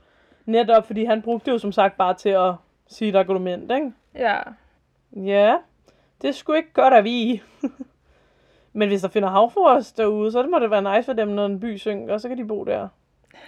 Netop, 0.46 0.88
fordi 0.88 1.06
han 1.06 1.22
brugte 1.22 1.46
det 1.46 1.52
jo 1.52 1.58
som 1.58 1.72
sagt 1.72 1.98
bare 1.98 2.14
til 2.14 2.30
at 2.30 2.54
sige 2.88 3.10
et 3.10 3.16
argument, 3.16 3.72
ikke? 3.72 3.94
Ja, 4.16 4.40
Ja, 5.16 5.58
det 6.22 6.28
er 6.28 6.32
sgu 6.32 6.54
ikke 6.54 6.74
godt 6.74 6.94
at 6.94 7.04
vi. 7.04 7.42
Men 8.74 8.88
hvis 8.90 9.02
der 9.02 9.08
finder 9.08 9.30
havfruer 9.30 9.94
derude, 9.98 10.32
så 10.32 10.44
må 10.44 10.60
det 10.60 10.72
være 10.72 10.96
nice 10.96 11.06
for 11.06 11.14
dem, 11.14 11.28
når 11.28 11.46
en 11.46 11.60
by 11.60 11.78
synker, 11.78 12.14
og 12.14 12.22
så 12.22 12.28
kan 12.30 12.38
de 12.38 12.48
bo 12.48 12.64
der. 12.64 12.88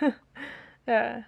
ja. 0.88 1.24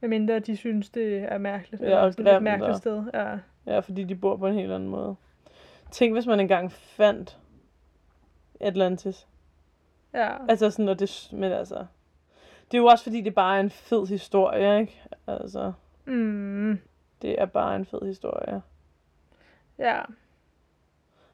Medmindre 0.00 0.38
de 0.38 0.56
synes, 0.56 0.90
det 0.90 1.32
er 1.32 1.38
mærkeligt. 1.38 1.82
Ja, 1.82 1.96
og 1.98 2.12
sådan 2.12 2.26
et 2.26 2.32
grimt, 2.32 2.44
mærkeligt 2.44 2.76
sted. 2.76 3.04
Ja. 3.14 3.36
Ja, 3.66 3.78
fordi 3.78 4.04
de 4.04 4.14
bor 4.14 4.36
på 4.36 4.46
en 4.46 4.54
helt 4.54 4.72
anden 4.72 4.88
måde. 4.88 5.16
Tænk, 5.90 6.12
hvis 6.12 6.26
man 6.26 6.40
engang 6.40 6.72
fandt 6.72 7.38
Atlantis. 8.60 9.26
ja. 10.14 10.46
Altså 10.48 10.70
sådan, 10.70 10.88
og 10.88 10.98
det, 10.98 11.28
men 11.32 11.52
altså... 11.52 11.86
Det 12.70 12.78
er 12.78 12.82
jo 12.82 12.86
også 12.86 13.04
fordi, 13.04 13.20
det 13.20 13.34
bare 13.34 13.56
er 13.56 13.60
en 13.60 13.70
fed 13.70 14.06
historie, 14.06 14.80
ikke? 14.80 15.02
Altså, 15.26 15.72
Mm, 16.06 16.78
det 17.24 17.40
er 17.40 17.46
bare 17.46 17.76
en 17.76 17.86
fed 17.86 18.02
historie. 18.06 18.62
ja. 19.78 20.00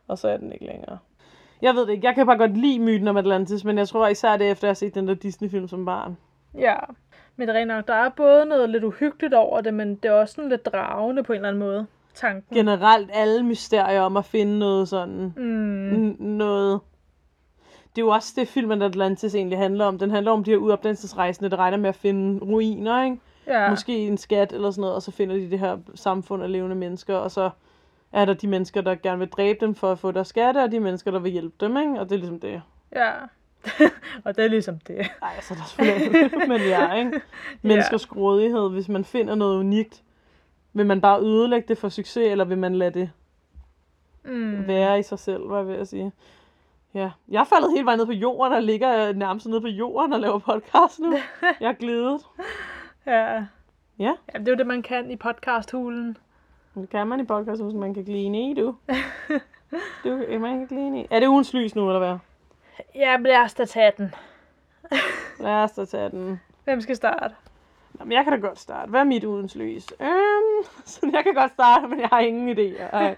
Og 0.09 0.19
så 0.19 0.29
er 0.29 0.37
den 0.37 0.53
ikke 0.53 0.65
længere. 0.67 0.99
Jeg 1.63 1.75
ved 1.75 1.87
det 1.87 1.93
ikke. 1.93 2.07
Jeg 2.07 2.15
kan 2.15 2.27
bare 2.27 2.39
godt 2.39 2.57
lide 2.57 2.79
myten 2.79 3.09
om 3.09 3.17
Atlantis, 3.17 3.65
men 3.65 3.79
jeg 3.79 3.89
tror 3.89 4.09
især 4.09 4.37
det 4.37 4.47
er 4.47 4.51
efter, 4.51 4.65
at 4.65 4.69
jeg 4.69 4.71
har 4.71 4.75
set 4.75 4.95
den 4.95 5.09
der 5.09 5.15
Disney-film 5.15 5.69
som 5.69 5.85
barn. 5.85 6.17
Ja, 6.59 6.77
men 7.37 7.49
det 7.49 7.57
er 7.57 7.61
rent 7.61 7.69
nok, 7.69 7.89
der 7.89 7.95
er 7.95 8.09
både 8.09 8.47
noget 8.47 8.71
lidt 8.71 8.85
uhyggeligt 8.85 9.35
over 9.35 9.61
det, 9.61 9.75
men 9.75 9.95
det 9.95 10.05
er 10.05 10.13
også 10.13 10.35
sådan 10.35 10.49
lidt 10.49 10.67
dragende 10.67 11.23
på 11.23 11.33
en 11.33 11.37
eller 11.37 11.49
anden 11.49 11.61
måde, 11.61 11.87
tanken. 12.15 12.57
Generelt 12.57 13.11
alle 13.13 13.43
mysterier 13.43 14.01
om 14.01 14.17
at 14.17 14.25
finde 14.25 14.59
noget 14.59 14.89
sådan... 14.89 15.33
Mm, 15.37 16.11
n- 16.11 16.23
noget... 16.23 16.81
Det 17.97 18.03
er 18.03 18.07
jo 18.07 18.09
også 18.09 18.33
det, 18.37 18.49
filmen 18.49 18.83
Atlantis 18.83 19.35
egentlig 19.35 19.59
handler 19.59 19.85
om. 19.85 19.99
Den 19.99 20.11
handler 20.11 20.33
om 20.33 20.45
de 20.45 20.51
her 20.51 20.59
udopdagelsesrejsende, 20.59 21.51
der 21.51 21.57
regner 21.57 21.77
med 21.77 21.89
at 21.89 21.95
finde 21.95 22.45
ruiner, 22.45 23.05
ikke? 23.05 23.17
Ja. 23.51 23.71
Måske 23.71 23.99
en 24.07 24.19
skat 24.19 24.53
eller 24.53 24.71
sådan 24.71 24.81
noget, 24.81 24.95
og 24.95 25.03
så 25.03 25.11
finder 25.11 25.37
de 25.37 25.51
det 25.51 25.59
her 25.59 25.79
samfund 25.95 26.43
af 26.43 26.53
levende 26.53 26.77
mennesker, 26.77 27.17
og 27.17 27.31
så 27.31 27.51
er 28.13 28.25
der 28.25 28.35
de 28.35 28.47
mennesker, 28.47 28.81
der 28.81 28.95
gerne 28.95 29.19
vil 29.19 29.29
dræbe 29.29 29.59
dem 29.67 29.75
for 29.75 29.93
at 29.93 29.99
få 29.99 30.11
deres 30.11 30.29
skatte, 30.29 30.59
og 30.59 30.73
de 30.73 30.81
mennesker, 30.81 31.11
der 31.11 31.19
vil 31.19 31.33
hjælpe 31.33 31.55
dem, 31.61 31.77
ikke? 31.77 32.01
Og 32.01 32.09
det 32.09 32.15
er 32.15 32.19
ligesom 32.19 32.41
det. 32.41 32.63
Ja. 32.97 33.11
og 34.25 34.37
det 34.37 34.45
er 34.45 34.49
ligesom 34.49 34.79
det. 34.79 34.99
Ej, 35.23 35.41
så 35.41 35.55
er 35.55 35.59
der 35.59 35.65
selvfølgelig 35.65 36.49
men 36.49 36.61
ja, 36.61 36.93
ikke? 36.93 37.21
Menneskers 37.63 38.07
grådighed, 38.07 38.71
hvis 38.71 38.89
man 38.89 39.05
finder 39.05 39.35
noget 39.35 39.59
unikt, 39.59 40.03
vil 40.73 40.87
man 40.87 41.01
bare 41.01 41.21
ødelægge 41.21 41.69
det 41.69 41.79
for 41.79 41.89
succes, 41.89 42.31
eller 42.31 42.45
vil 42.45 42.59
man 42.59 42.75
lade 42.75 43.01
det 43.01 43.11
Mm. 44.25 44.67
være 44.67 44.99
i 44.99 45.03
sig 45.03 45.19
selv, 45.19 45.47
hvad 45.47 45.59
jeg 45.59 45.67
ved 45.67 45.75
at 45.75 45.89
sige. 45.89 46.13
Ja, 46.95 47.11
jeg 47.29 47.41
er 47.41 47.45
faldet 47.45 47.71
hele 47.73 47.85
vejen 47.85 47.99
ned 47.99 48.07
på 48.07 48.13
jorden, 48.13 48.53
og 48.53 48.63
ligger 48.63 49.13
nærmest 49.13 49.47
nede 49.47 49.61
på 49.61 49.67
jorden 49.67 50.13
og 50.13 50.21
laver 50.21 50.39
podcast 50.39 50.99
nu. 50.99 51.13
Jeg 51.61 51.69
er 51.69 51.73
glædet. 51.73 52.21
Ja. 53.11 53.45
Ja. 53.99 54.15
ja. 54.35 54.39
det 54.39 54.49
er 54.49 54.53
jo 54.53 54.57
det, 54.57 54.67
man 54.67 54.83
kan 54.83 55.11
i 55.11 55.17
podcasthulen. 55.17 56.17
Det 56.75 56.91
kan 56.91 57.07
man 57.07 57.21
i 57.21 57.25
podcast, 57.25 57.63
hvis 57.63 57.75
man 57.75 57.95
kan 57.95 58.05
gline 58.05 58.51
i, 58.51 58.55
du. 58.55 58.77
du 60.05 60.39
man 60.41 60.59
kan 60.59 60.67
gline 60.67 61.01
i. 61.01 61.07
Er 61.11 61.21
det 61.21 61.27
ugens 61.27 61.55
lys 61.55 61.75
nu, 61.75 61.89
eller 61.89 61.99
hvad? 61.99 62.19
Ja, 62.95 63.17
men 63.17 63.27
lad 63.27 63.43
os 63.45 63.55
da 63.55 63.65
tage 63.65 63.93
den. 63.97 64.15
Lad 65.41 65.53
os 65.53 65.73
da 65.73 65.85
tage 65.85 66.11
den. 66.11 66.41
Hvem 66.65 66.81
skal 66.81 66.97
starte? 66.97 67.35
Jamen, 68.01 68.13
jeg 68.13 68.25
kan 68.25 68.33
da 68.33 68.39
godt 68.39 68.59
starte. 68.59 68.91
Hvad 68.91 69.01
er 69.01 69.05
mit 69.05 69.25
ugens 69.25 69.55
lys? 69.55 69.93
Øhm, 70.01 70.65
så 70.85 71.11
jeg 71.13 71.25
kan 71.25 71.35
godt 71.35 71.53
starte, 71.53 71.89
men 71.89 72.01
jeg 72.01 72.09
har 72.09 72.21
ingen 72.21 72.59
idé. 72.59 72.83
Ej. 72.83 73.17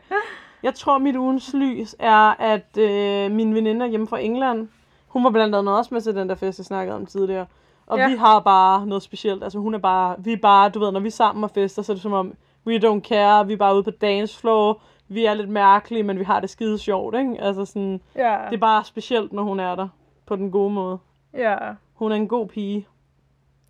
Jeg 0.62 0.74
tror, 0.74 0.98
mit 0.98 1.16
ugens 1.16 1.54
lys 1.54 1.96
er, 1.98 2.40
at 2.40 2.78
øh, 2.78 3.30
min 3.30 3.54
veninde 3.54 3.86
er 3.86 3.90
hjemme 3.90 4.06
fra 4.06 4.18
England, 4.18 4.68
hun 5.08 5.24
var 5.24 5.30
blandt 5.30 5.54
andet 5.54 5.76
også 5.76 5.94
med 5.94 6.00
til 6.00 6.14
den 6.14 6.28
der 6.28 6.34
fest, 6.34 6.58
jeg 6.58 6.66
snakkede 6.66 6.96
om 6.96 7.06
tidligere. 7.06 7.46
Og 7.92 7.98
Ja. 7.98 8.08
vi 8.08 8.16
har 8.16 8.40
bare 8.40 8.86
noget 8.86 9.02
specielt. 9.02 9.42
Altså 9.44 9.58
hun 9.58 9.74
er 9.74 9.78
bare, 9.78 10.16
vi 10.18 10.32
er 10.32 10.36
bare, 10.36 10.68
du 10.68 10.78
ved, 10.78 10.92
når 10.92 11.00
vi 11.00 11.06
er 11.06 11.10
sammen 11.12 11.44
og 11.44 11.50
fester, 11.50 11.82
så 11.82 11.92
er 11.92 11.94
det 11.94 12.02
som 12.02 12.12
om, 12.12 12.34
we 12.66 12.76
don't 12.78 13.00
care, 13.00 13.46
vi 13.46 13.52
er 13.52 13.56
bare 13.56 13.74
ude 13.74 13.82
på 13.82 13.90
dance 13.90 14.38
floor, 14.40 14.80
vi 15.08 15.24
er 15.24 15.34
lidt 15.34 15.48
mærkelige, 15.48 16.02
men 16.02 16.18
vi 16.18 16.24
har 16.24 16.40
det 16.40 16.50
skide 16.50 16.78
sjovt, 16.78 17.14
ikke? 17.16 17.36
Altså 17.40 17.64
sådan, 17.64 18.00
Ja. 18.16 18.38
det 18.50 18.54
er 18.56 18.60
bare 18.60 18.84
specielt, 18.84 19.32
når 19.32 19.42
hun 19.42 19.60
er 19.60 19.74
der, 19.74 19.88
på 20.26 20.36
den 20.36 20.50
gode 20.50 20.70
måde. 20.72 20.98
Ja. 21.34 21.56
Hun 21.94 22.12
er 22.12 22.16
en 22.16 22.28
god 22.28 22.46
pige. 22.48 22.86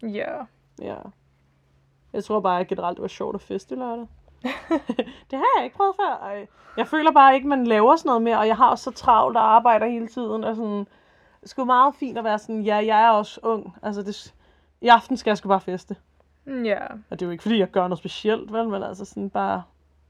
Ja. 0.03 0.33
Ja. 0.83 0.95
Jeg 2.12 2.25
tror 2.25 2.41
bare 2.41 2.61
at 2.61 2.66
generelt, 2.68 2.97
det 2.97 3.03
var 3.03 3.09
sjovt 3.09 3.35
at 3.35 3.41
feste 3.41 3.75
i 3.75 3.79
lørdag. 3.79 4.07
det 5.31 5.39
har 5.39 5.47
jeg 5.57 5.64
ikke 5.64 5.77
prøvet 5.77 5.97
før. 5.97 6.18
Ej. 6.23 6.47
Jeg 6.77 6.87
føler 6.87 7.12
bare 7.12 7.35
ikke, 7.35 7.49
man 7.49 7.66
laver 7.66 7.97
sådan 7.97 8.09
noget 8.09 8.23
mere, 8.23 8.39
og 8.39 8.47
jeg 8.47 8.57
har 8.57 8.70
også 8.70 8.85
så 8.85 8.91
travlt 8.91 9.37
og 9.37 9.55
arbejder 9.55 9.87
hele 9.87 10.07
tiden. 10.09 10.45
Og 10.45 10.57
sådan, 10.57 10.87
skulle 11.45 11.66
meget 11.66 11.95
fint 11.95 12.18
at 12.18 12.24
være 12.24 12.38
sådan, 12.38 12.62
ja, 12.62 12.76
jeg 12.76 13.05
er 13.05 13.11
også 13.11 13.40
ung. 13.43 13.76
Altså, 13.82 14.03
det, 14.03 14.34
i 14.80 14.88
aften 14.88 15.16
skal 15.16 15.30
jeg 15.30 15.38
sgu 15.38 15.49
bare 15.49 15.61
feste. 15.61 15.97
Ja. 16.47 16.86
Og 16.86 17.11
det 17.11 17.22
er 17.22 17.26
jo 17.26 17.30
ikke, 17.30 17.43
fordi 17.43 17.59
jeg 17.59 17.70
gør 17.70 17.88
noget 17.88 17.99
specielt, 17.99 18.53
vel? 18.53 18.68
Men 18.68 18.82
altså 18.82 19.05
sådan 19.05 19.30
bare, 19.30 19.62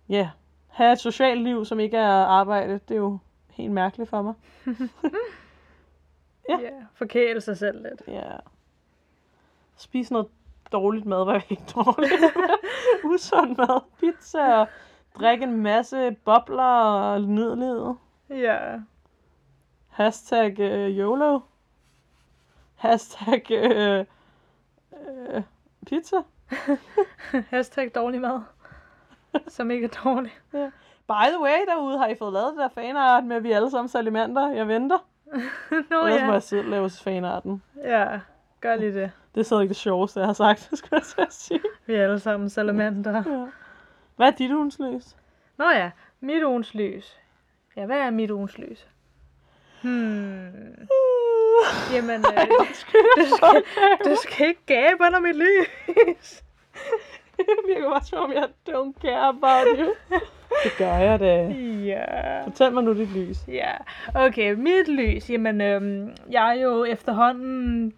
ja, 0.09 0.15
yeah. 0.15 0.29
have 0.69 0.93
et 0.93 1.01
socialt 1.01 1.43
liv, 1.43 1.65
som 1.65 1.81
ikke 1.81 1.97
er 1.97 2.25
arbejde, 2.25 2.73
det 2.73 2.95
er 2.95 2.99
jo 2.99 3.19
helt 3.51 3.73
mærkeligt 3.73 4.11
for 4.11 4.23
mig. 4.23 4.35
Ja. 6.49 6.59
Ja. 6.61 6.71
Forkæle 6.95 7.41
sig 7.41 7.59
selv 7.59 7.83
lidt. 7.83 8.03
Ja. 8.09 8.37
Spise 9.77 10.13
noget 10.13 10.29
dårligt 10.73 11.07
mad 11.07 11.25
var 11.25 11.35
ikke 11.51 11.63
dårligt. 11.75 12.13
Usund 13.15 13.57
mad. 13.57 13.81
Pizza 14.01 14.61
og 14.61 14.69
drikke 15.21 15.45
en 15.45 15.57
masse 15.57 16.17
bobler 16.25 16.63
og 16.63 17.21
livet. 17.21 17.97
Ja. 18.31 18.79
Hashtag 19.93 20.59
uh, 20.59 20.99
YOLO. 20.99 21.41
Hashtag 22.77 23.51
uh, 23.51 24.05
uh, 25.37 25.43
pizza. 25.87 26.23
Hashtag 27.51 27.95
dårlig 27.95 28.21
mad. 28.21 28.41
Som 29.49 29.71
ikke 29.71 29.85
er 29.85 30.01
dårlig. 30.05 30.33
By 31.07 31.29
the 31.29 31.41
way, 31.43 31.67
derude 31.69 31.99
har 31.99 32.07
I 32.07 32.15
fået 32.15 32.33
lavet 32.33 32.53
det 32.53 32.59
der 32.59 32.69
fanart 32.69 33.25
med, 33.25 33.37
at 33.37 33.43
vi 33.43 33.53
alle 33.53 33.71
sammen 33.71 33.89
salamandre. 33.89 34.43
Jeg 34.43 34.69
venter. 34.69 34.99
Nå 35.91 36.05
Ellers 36.05 36.21
må 36.21 36.27
ja. 36.27 36.33
jeg 36.33 36.43
selv 36.43 36.69
lave 36.69 36.91
fanarten. 36.91 37.63
Ja. 37.85 38.21
Gør 38.61 38.77
lige 38.77 38.95
det. 38.95 39.13
Det 39.35 39.41
er 39.41 39.45
så 39.45 39.61
ikke 39.61 39.69
det 39.69 39.77
sjoveste, 39.77 40.21
jeg 40.21 40.29
har 40.29 40.33
sagt, 40.33 40.71
skulle 40.79 41.03
jeg 41.17 41.27
at 41.27 41.33
sige. 41.33 41.61
Vi 41.87 41.95
er 41.95 42.05
alle 42.05 42.19
sammen 42.19 42.51
salamander. 42.51 43.23
Ja. 43.27 43.47
Hvad 44.17 44.27
er 44.27 44.37
dit 44.37 44.53
ugens 44.53 44.79
løs? 44.79 45.17
Nå 45.57 45.71
ja, 45.71 45.91
mit 46.21 46.43
ugens 46.45 46.75
lys. 46.75 47.19
Ja, 47.77 47.87
hvad 47.87 47.99
er 47.99 48.11
mit 48.11 48.31
ugens 48.31 48.59
lys? 48.59 48.89
Hmm. 49.83 50.89
Jamen, 51.93 52.25
øh, 52.35 52.47
du, 52.59 52.67
skal, 52.73 53.01
du 54.05 54.17
skal 54.23 54.49
ikke 54.49 54.67
gabe 54.67 54.97
under 55.01 55.21
mit 55.21 55.37
lys. 55.37 56.43
Det 57.37 57.47
virker 57.69 57.91
bare 57.91 58.05
som 58.05 58.19
om, 58.19 58.33
jeg 58.33 58.49
don't 58.69 59.01
care 59.01 59.29
about 59.29 59.79
you. 59.79 59.95
Det 60.65 60.73
gør 60.79 60.97
jeg 60.97 61.21
da. 61.21 61.43
Ja. 61.85 62.45
Fortæl 62.45 62.73
mig 62.73 62.85
nu 62.85 62.95
dit 62.95 63.17
lys. 63.17 63.37
Ja, 63.49 63.73
okay, 64.15 64.53
mit 64.53 64.89
lys. 64.89 65.31
Jamen, 65.31 65.61
øhm, 65.61 66.11
jeg 66.31 66.59
er 66.59 66.63
jo 66.63 66.85
efterhånden 66.85 67.93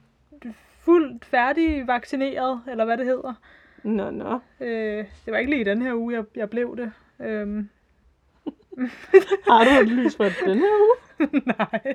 fuldt 0.81 1.25
færdig 1.25 1.87
vaccineret, 1.87 2.61
eller 2.71 2.85
hvad 2.85 2.97
det 2.97 3.07
hedder. 3.07 3.35
Nå, 3.83 4.11
nå. 4.11 4.39
Øh, 4.61 5.05
det 5.25 5.33
var 5.33 5.39
ikke 5.39 5.51
lige 5.51 5.61
i 5.61 5.65
den 5.65 5.83
her 5.83 5.95
uge, 5.95 6.15
jeg, 6.15 6.25
jeg 6.37 6.51
blev 6.51 6.77
det. 6.77 6.93
Øhm, 7.21 7.69
Har 9.51 9.65
du 9.65 9.71
et 9.71 9.89
lys 9.89 10.17
for 10.17 10.25
den 10.25 10.59
her 10.59 10.75
uge? 10.81 10.97
nej. 11.59 11.95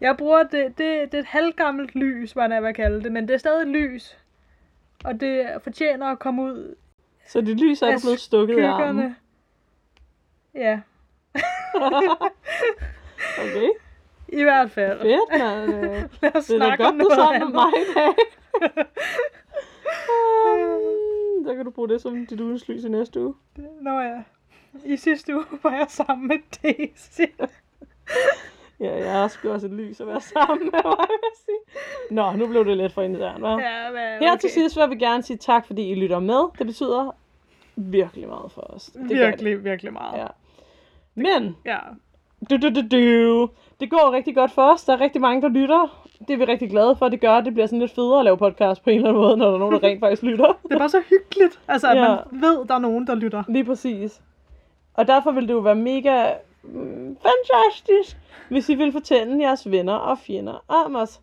Jeg 0.00 0.16
bruger 0.16 0.42
det, 0.42 0.78
det, 0.78 0.78
det 1.12 1.14
er 1.14 1.18
et 1.18 1.24
halvgammelt 1.26 1.94
lys, 1.94 2.32
hvad 2.32 2.50
jeg 2.52 2.62
vil 2.62 2.74
kalde 2.74 3.02
det, 3.02 3.12
men 3.12 3.28
det 3.28 3.34
er 3.34 3.38
stadig 3.38 3.62
et 3.62 3.68
lys. 3.68 4.16
Og 5.04 5.20
det 5.20 5.46
fortjener 5.62 6.06
at 6.06 6.18
komme 6.18 6.42
ud 6.42 6.74
Så 7.28 7.40
dit 7.40 7.60
lys 7.60 7.82
er 7.82 7.92
du 7.94 8.00
blevet 8.00 8.20
stukket 8.20 8.58
i 8.58 8.60
armen. 8.60 9.16
Ja, 10.54 10.80
Okay, 13.38 13.68
i 14.28 14.42
hvert 14.42 14.70
fald. 14.70 15.00
fedt, 15.00 15.40
mand. 15.40 15.74
Øh, 15.74 16.02
Lad 16.22 16.36
os 16.36 16.46
Det 16.46 16.54
er 16.54 16.58
da 16.58 16.66
snakke 16.66 16.84
godt, 16.84 16.94
du 16.94 16.98
er 16.98 17.08
noget 17.08 17.14
sammen 17.14 17.38
med 17.38 17.46
andet. 17.46 17.54
mig 17.54 17.72
i 17.80 17.84
dag. 17.94 18.14
Så 21.46 21.54
kan 21.54 21.64
du 21.64 21.70
bruge 21.70 21.88
det 21.88 22.00
som 22.02 22.26
dit 22.26 22.40
ugens 22.40 22.68
lys 22.68 22.84
i 22.84 22.88
næste 22.88 23.20
uge. 23.20 23.34
Nå 23.80 24.00
ja. 24.00 24.22
I 24.84 24.96
sidste 24.96 25.34
uge 25.34 25.44
var 25.62 25.70
jeg 25.70 25.86
sammen 25.88 26.28
med 26.28 26.36
Daisy. 26.62 27.20
Ja, 28.80 28.96
jeg 29.04 29.12
har 29.12 29.28
sgu 29.28 29.50
også 29.52 29.66
et 29.66 29.72
lys 29.72 30.00
at 30.00 30.06
være 30.06 30.20
sammen 30.20 30.64
med 30.72 30.80
mig, 30.84 31.06
sige. 31.44 31.56
Nå, 32.10 32.32
nu 32.32 32.46
blev 32.46 32.64
det 32.64 32.76
lidt 32.76 32.92
for 32.92 33.02
internt, 33.02 33.44
hva'? 33.44 33.48
Ja, 33.48 33.90
men, 33.90 34.28
Her 34.28 34.36
til 34.36 34.50
sidst 34.50 34.76
vil 34.76 34.90
vi 34.90 34.96
gerne 34.96 35.22
sige 35.22 35.36
tak, 35.36 35.66
fordi 35.66 35.90
I 35.90 35.94
lytter 35.94 36.18
med. 36.18 36.48
Det 36.58 36.66
betyder 36.66 37.14
virkelig 37.76 38.28
meget 38.28 38.52
for 38.52 38.60
os. 38.60 38.84
Det 38.86 38.94
gør 38.94 39.08
det. 39.08 39.18
Virkelig, 39.26 39.64
virkelig 39.64 39.92
meget. 39.92 40.18
Ja. 40.18 40.26
Men, 41.14 41.56
ja. 41.64 41.78
du, 42.50 42.56
du, 42.56 42.68
du, 42.68 42.80
du. 42.90 43.48
det 43.80 43.90
går 43.90 44.12
rigtig 44.12 44.34
godt 44.34 44.50
for 44.50 44.72
os. 44.72 44.84
Der 44.84 44.92
er 44.92 45.00
rigtig 45.00 45.20
mange, 45.20 45.42
der 45.42 45.48
lytter. 45.48 46.06
Det 46.28 46.30
er 46.30 46.36
vi 46.36 46.44
rigtig 46.44 46.70
glade 46.70 46.96
for. 46.96 47.08
Det 47.08 47.20
gør, 47.20 47.32
at 47.32 47.44
det 47.44 47.52
bliver 47.54 47.66
sådan 47.66 47.78
lidt 47.78 47.92
federe 47.94 48.18
at 48.18 48.24
lave 48.24 48.38
podcast 48.38 48.84
på 48.84 48.90
en 48.90 48.96
eller 48.96 49.08
anden 49.08 49.22
måde, 49.22 49.36
når 49.36 49.46
der 49.46 49.54
er 49.54 49.58
nogen, 49.58 49.74
der 49.74 49.82
rent 49.88 50.00
faktisk 50.00 50.22
lytter. 50.22 50.58
Det 50.62 50.72
er 50.72 50.78
bare 50.78 50.88
så 50.88 51.02
hyggeligt, 51.10 51.60
altså, 51.68 51.88
at 51.88 51.96
Ja. 51.96 52.08
man 52.08 52.18
ved, 52.42 52.64
der 52.66 52.74
er 52.74 52.78
nogen, 52.78 53.06
der 53.06 53.14
lytter. 53.14 53.42
Lige 53.48 53.64
præcis. 53.64 54.20
Og 54.96 55.06
derfor 55.06 55.30
vil 55.30 55.48
det 55.48 55.54
jo 55.54 55.58
være 55.58 55.74
mega 55.74 56.34
mm, 56.62 57.16
fantastisk, 57.16 58.16
hvis 58.48 58.68
I 58.68 58.74
vil 58.74 58.92
fortælle 58.92 59.42
jeres 59.42 59.70
venner 59.70 59.94
og 59.94 60.18
fjender 60.18 60.64
om 60.68 60.96
os. 60.96 61.20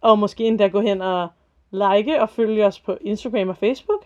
Og 0.00 0.18
måske 0.18 0.44
endda 0.44 0.68
gå 0.68 0.80
hen 0.80 1.00
og 1.00 1.28
like 1.70 2.22
og 2.22 2.28
følge 2.28 2.66
os 2.66 2.80
på 2.80 2.98
Instagram 3.00 3.48
og 3.48 3.56
Facebook. 3.56 4.04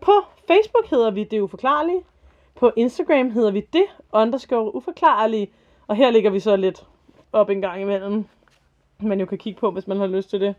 På 0.00 0.12
Facebook 0.46 0.90
hedder 0.90 1.10
vi 1.10 1.24
Det 1.24 1.40
Uforklarlige. 1.40 2.02
På 2.54 2.72
Instagram 2.76 3.30
hedder 3.30 3.50
vi 3.50 3.60
Det 3.72 3.84
underscore 4.12 4.74
Uforklarlige. 4.74 5.50
Og 5.86 5.96
her 5.96 6.10
ligger 6.10 6.30
vi 6.30 6.40
så 6.40 6.56
lidt 6.56 6.86
op 7.32 7.50
en 7.50 7.60
gang 7.60 7.82
imellem. 7.82 8.24
Man 9.00 9.20
jo 9.20 9.26
kan 9.26 9.38
kigge 9.38 9.60
på, 9.60 9.70
hvis 9.70 9.86
man 9.86 9.96
har 9.96 10.06
lyst 10.06 10.30
til 10.30 10.40
det. 10.40 10.54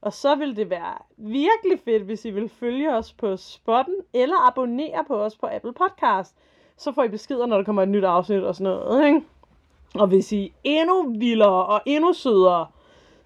Og 0.00 0.12
så 0.12 0.34
vil 0.34 0.56
det 0.56 0.70
være 0.70 0.94
virkelig 1.16 1.80
fedt, 1.84 2.02
hvis 2.02 2.24
I 2.24 2.30
vil 2.30 2.48
følge 2.48 2.94
os 2.94 3.12
på 3.12 3.36
Spotten, 3.36 3.96
eller 4.14 4.48
abonnere 4.48 5.04
på 5.06 5.22
os 5.22 5.36
på 5.36 5.46
Apple 5.46 5.72
Podcast. 5.72 6.36
Så 6.80 6.92
får 6.92 7.04
I 7.04 7.08
beskeder, 7.08 7.46
når 7.46 7.56
der 7.56 7.64
kommer 7.64 7.82
et 7.82 7.88
nyt 7.88 8.04
afsnit 8.04 8.42
og 8.42 8.54
sådan 8.54 8.72
noget, 8.72 9.06
ikke? 9.06 9.20
Og 9.94 10.06
hvis 10.06 10.32
I 10.32 10.46
er 10.46 10.50
endnu 10.64 11.14
vildere 11.18 11.66
og 11.66 11.82
endnu 11.86 12.12
sødere, 12.12 12.66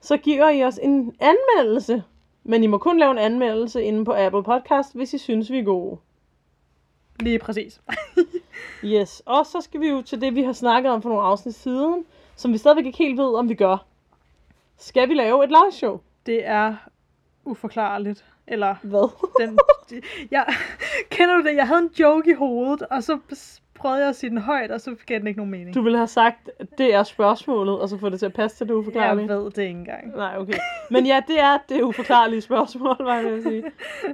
så 0.01 0.17
giver 0.17 0.51
I 0.51 0.65
os 0.65 0.79
en 0.83 1.17
anmeldelse. 1.21 2.03
Men 2.45 2.65
I 2.65 2.67
må 2.67 2.79
kun 2.79 2.99
lave 2.99 3.11
en 3.11 3.19
anmeldelse 3.19 3.83
inde 3.83 4.05
på 4.05 4.15
Apple 4.17 4.43
Podcast, 4.43 4.95
hvis 4.95 5.15
I 5.15 5.19
synes, 5.19 5.51
vi 5.51 5.59
er 5.59 5.63
gode. 5.65 5.99
Lige 7.21 7.39
præcis. 7.39 7.81
Yes, 8.85 9.23
og 9.27 9.47
så 9.47 9.61
skal 9.61 9.81
vi 9.81 9.89
jo 9.89 10.03
til 10.03 10.21
det, 10.21 10.35
vi 10.35 10.43
har 10.43 10.53
snakket 10.53 10.93
om 10.93 11.03
for 11.03 11.09
nogle 11.09 11.25
afsnit 11.25 11.55
siden, 11.55 12.05
som 12.37 12.53
vi 12.53 12.59
stadigvæk 12.59 12.87
ikke 12.87 12.99
helt 12.99 13.19
ved, 13.19 13.35
om 13.35 13.49
vi 13.49 13.55
gør. 13.55 13.87
Skal 14.77 15.09
vi 15.09 15.15
lave 15.15 15.45
et 15.45 15.51
live 15.51 15.73
show? 15.73 16.01
Det 16.27 16.47
er 16.47 16.77
uforklarligt. 17.45 18.25
Eller 18.49 18.74
Hvad? 18.82 19.11
den... 19.40 19.59
jeg, 20.30 20.45
kender 21.11 21.36
du 21.36 21.42
det? 21.42 21.57
Jeg 21.57 21.66
havde 21.68 21.80
en 21.80 21.90
joke 22.01 22.30
i 22.30 22.34
hovedet, 22.34 22.82
og 22.82 23.03
så 23.03 23.18
prøvede 23.74 24.01
jeg 24.01 24.09
at 24.09 24.16
sige 24.16 24.30
den 24.30 24.38
højt, 24.38 24.70
og 24.70 24.80
så 24.80 24.97
gav 25.07 25.18
den 25.18 25.26
ikke 25.26 25.38
nogen 25.38 25.51
mening. 25.51 25.74
Du 25.74 25.82
ville 25.82 25.99
have 25.99 26.07
sagt, 26.07 26.51
det 26.78 26.95
er 26.95 27.03
spørgsmålet, 27.03 27.80
og 27.80 27.88
så 27.88 27.99
få 27.99 28.09
det 28.09 28.18
til 28.18 28.26
at 28.26 28.32
passe 28.32 28.57
til 28.57 28.68
det 28.68 28.74
uforklarlige. 28.74 29.26
jeg 29.28 29.38
ved 29.38 29.45
det 29.51 29.59
ikke 29.62 29.70
engang. 29.70 30.16
Nej, 30.16 30.38
okay. 30.38 30.59
Men 30.90 31.07
ja, 31.07 31.22
det 31.28 31.40
er 31.40 31.59
det 31.68 31.82
uforklarlige 31.82 32.40
spørgsmål, 32.40 32.97
hvad 33.01 33.14
jeg 33.14 33.32
vil 33.32 33.42
sige. 33.42 33.64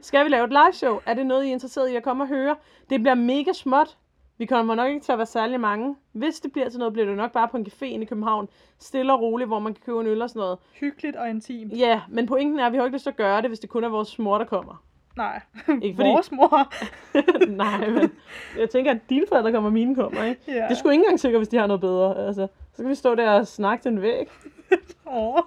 Skal 0.02 0.24
vi 0.24 0.30
lave 0.30 0.44
et 0.44 0.50
live 0.50 0.72
show? 0.72 1.00
Er 1.06 1.14
det 1.14 1.26
noget, 1.26 1.44
I 1.44 1.48
er 1.48 1.52
interesseret 1.52 1.90
i 1.90 1.96
at 1.96 2.02
komme 2.02 2.24
og 2.24 2.28
høre? 2.28 2.56
Det 2.90 3.00
bliver 3.00 3.14
mega 3.14 3.52
småt. 3.52 3.96
Vi 4.40 4.46
kommer 4.46 4.74
nok 4.74 4.88
ikke 4.88 5.00
til 5.00 5.12
at 5.12 5.18
være 5.18 5.26
særlig 5.26 5.60
mange. 5.60 5.96
Hvis 6.12 6.40
det 6.40 6.52
bliver 6.52 6.68
til 6.68 6.78
noget, 6.78 6.92
bliver 6.92 7.06
det 7.08 7.16
nok 7.16 7.32
bare 7.32 7.48
på 7.48 7.56
en 7.56 7.66
café 7.66 7.84
inde 7.84 8.02
i 8.04 8.06
København. 8.06 8.48
Stille 8.78 9.12
og 9.12 9.20
roligt, 9.20 9.48
hvor 9.48 9.58
man 9.58 9.74
kan 9.74 9.82
købe 9.86 10.00
en 10.00 10.06
øl 10.06 10.22
og 10.22 10.30
sådan 10.30 10.40
noget. 10.40 10.58
Hyggeligt 10.72 11.16
og 11.16 11.30
intimt. 11.30 11.72
Ja, 11.78 12.00
men 12.08 12.26
pointen 12.26 12.58
er, 12.58 12.66
at 12.66 12.72
vi 12.72 12.76
har 12.76 12.84
ikke 12.84 12.96
lyst 12.96 13.02
til 13.02 13.10
at 13.10 13.16
gøre 13.16 13.42
det, 13.42 13.50
hvis 13.50 13.58
det 13.60 13.70
kun 13.70 13.84
er 13.84 13.88
vores 13.88 14.18
mor, 14.18 14.38
der 14.38 14.44
kommer. 14.44 14.82
Nej, 15.16 15.40
Ikke 15.82 15.96
fordi- 15.96 16.08
vores 16.08 16.32
mor. 16.32 16.72
Nej, 17.64 17.90
men 17.90 18.10
jeg 18.58 18.70
tænker, 18.70 18.90
at 18.90 18.98
dine 19.10 19.26
forældre 19.28 19.52
kommer, 19.52 19.68
og 19.68 19.72
mine 19.72 19.94
kommer, 19.94 20.24
ikke? 20.24 20.40
Ja. 20.48 20.66
Det 20.68 20.76
sgu 20.76 20.88
ikke 20.88 21.02
engang 21.02 21.20
sikkert, 21.20 21.40
hvis 21.40 21.48
de 21.48 21.56
har 21.56 21.66
noget 21.66 21.80
bedre. 21.80 22.26
Altså, 22.26 22.46
så 22.72 22.82
kan 22.82 22.88
vi 22.90 22.94
stå 22.94 23.14
der 23.14 23.30
og 23.30 23.46
snakke 23.46 23.82
til 23.82 23.88
en 23.92 24.02
væg. 24.02 24.28
Åh. 25.16 25.38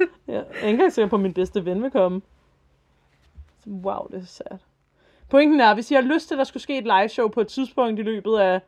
Ja, 0.00 0.32
jeg 0.32 0.38
er 0.38 0.42
ikke 0.56 0.68
engang 0.68 0.92
sikker 0.92 1.08
på, 1.08 1.16
at 1.16 1.22
min 1.22 1.34
bedste 1.34 1.64
ven 1.64 1.82
vil 1.82 1.90
komme. 1.90 2.20
Wow, 3.66 4.06
det 4.10 4.20
er 4.20 4.24
sad. 4.24 4.58
Pointen 5.30 5.60
er, 5.60 5.74
hvis 5.74 5.90
I 5.90 5.94
har 5.94 6.00
lyst 6.00 6.28
til, 6.28 6.34
at 6.34 6.38
der 6.38 6.44
skulle 6.44 6.62
ske 6.62 6.78
et 6.78 6.84
live 6.84 7.08
show 7.08 7.28
på 7.28 7.40
et 7.40 7.48
tidspunkt 7.48 8.00
i 8.00 8.02
løbet 8.02 8.38
af 8.38 8.60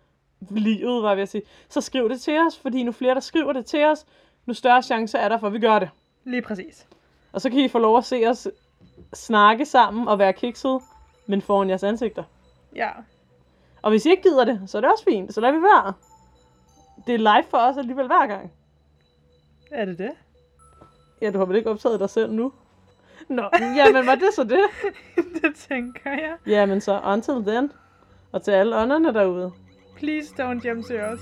livet, 0.51 1.03
var 1.03 1.09
jeg 1.09 1.17
ved 1.17 1.23
at 1.23 1.29
sige, 1.29 1.43
så 1.69 1.81
skriv 1.81 2.09
det 2.09 2.21
til 2.21 2.39
os, 2.47 2.59
fordi 2.59 2.83
nu 2.83 2.93
flere, 2.93 3.15
der 3.15 3.21
skriver 3.21 3.53
det 3.53 3.67
til 3.67 3.85
os, 3.85 4.07
nu 4.47 4.55
større 4.55 4.83
chance 4.83 5.19
er 5.19 5.29
der 5.29 5.39
for, 5.39 5.47
at 5.47 5.53
vi 5.53 5.59
gør 5.59 5.79
det. 5.79 5.91
Lige 6.25 6.43
præcis. 6.43 6.87
Og 7.33 7.41
så 7.41 7.51
kan 7.51 7.59
I 7.59 7.69
få 7.69 7.79
lov 7.79 7.99
at 7.99 8.05
se 8.05 8.27
os 8.27 8.49
snakke 9.15 9.67
sammen 9.67 10.09
og 10.09 10.19
være 10.19 10.33
kikset, 10.33 10.81
men 11.27 11.43
foran 11.43 11.69
jeres 11.69 11.83
ansigter. 11.83 12.25
Ja. 12.75 12.91
Og 13.83 13.91
hvis 13.91 14.07
I 14.07 14.11
ikke 14.11 14.23
gider 14.23 14.45
det, 14.45 14.63
så 14.67 14.79
er 14.79 14.81
det 14.81 14.91
også 14.91 15.05
fint, 15.05 15.35
så 15.35 15.41
lad 15.41 15.53
vi 15.53 15.63
være. 15.63 15.93
Det 17.07 17.15
er 17.15 17.19
live 17.19 17.45
for 17.51 17.59
os 17.59 17.77
alligevel 17.77 18.07
hver 18.07 18.27
gang. 18.27 18.53
Er 19.71 19.85
det 19.85 19.99
det? 19.99 20.11
Ja, 21.23 21.31
du 21.31 21.39
har 21.39 21.45
vel 21.45 21.57
ikke 21.57 21.71
optaget 21.71 22.01
dig 22.01 22.11
selv 22.11 22.33
nu? 22.33 22.53
Nå, 23.29 23.49
jamen 23.77 24.07
var 24.07 24.15
det 24.15 24.35
så 24.35 24.45
det? 24.45 24.65
det 25.43 25.55
tænker 25.69 26.11
jeg. 26.11 26.35
Jamen 26.47 26.81
så, 26.81 27.01
until 27.05 27.35
then. 27.35 27.73
Og 28.33 28.43
til 28.43 28.51
alle 28.51 28.77
ånderne 28.77 29.15
derude. 29.15 29.53
Please 29.97 30.35
don't 30.43 30.63
hjemsøge 30.63 31.05
os. 31.05 31.21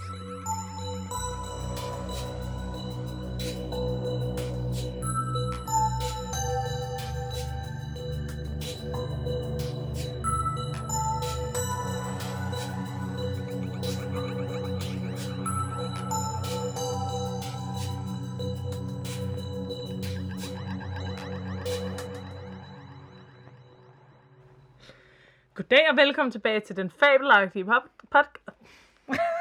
Goddag 25.71 25.91
og 25.91 25.97
velkommen 25.97 26.31
tilbage 26.33 26.61
til 26.61 26.77
den 26.77 26.91
fabelagtige 26.91 27.65
pop- 27.65 27.91
podcast. 28.11 29.36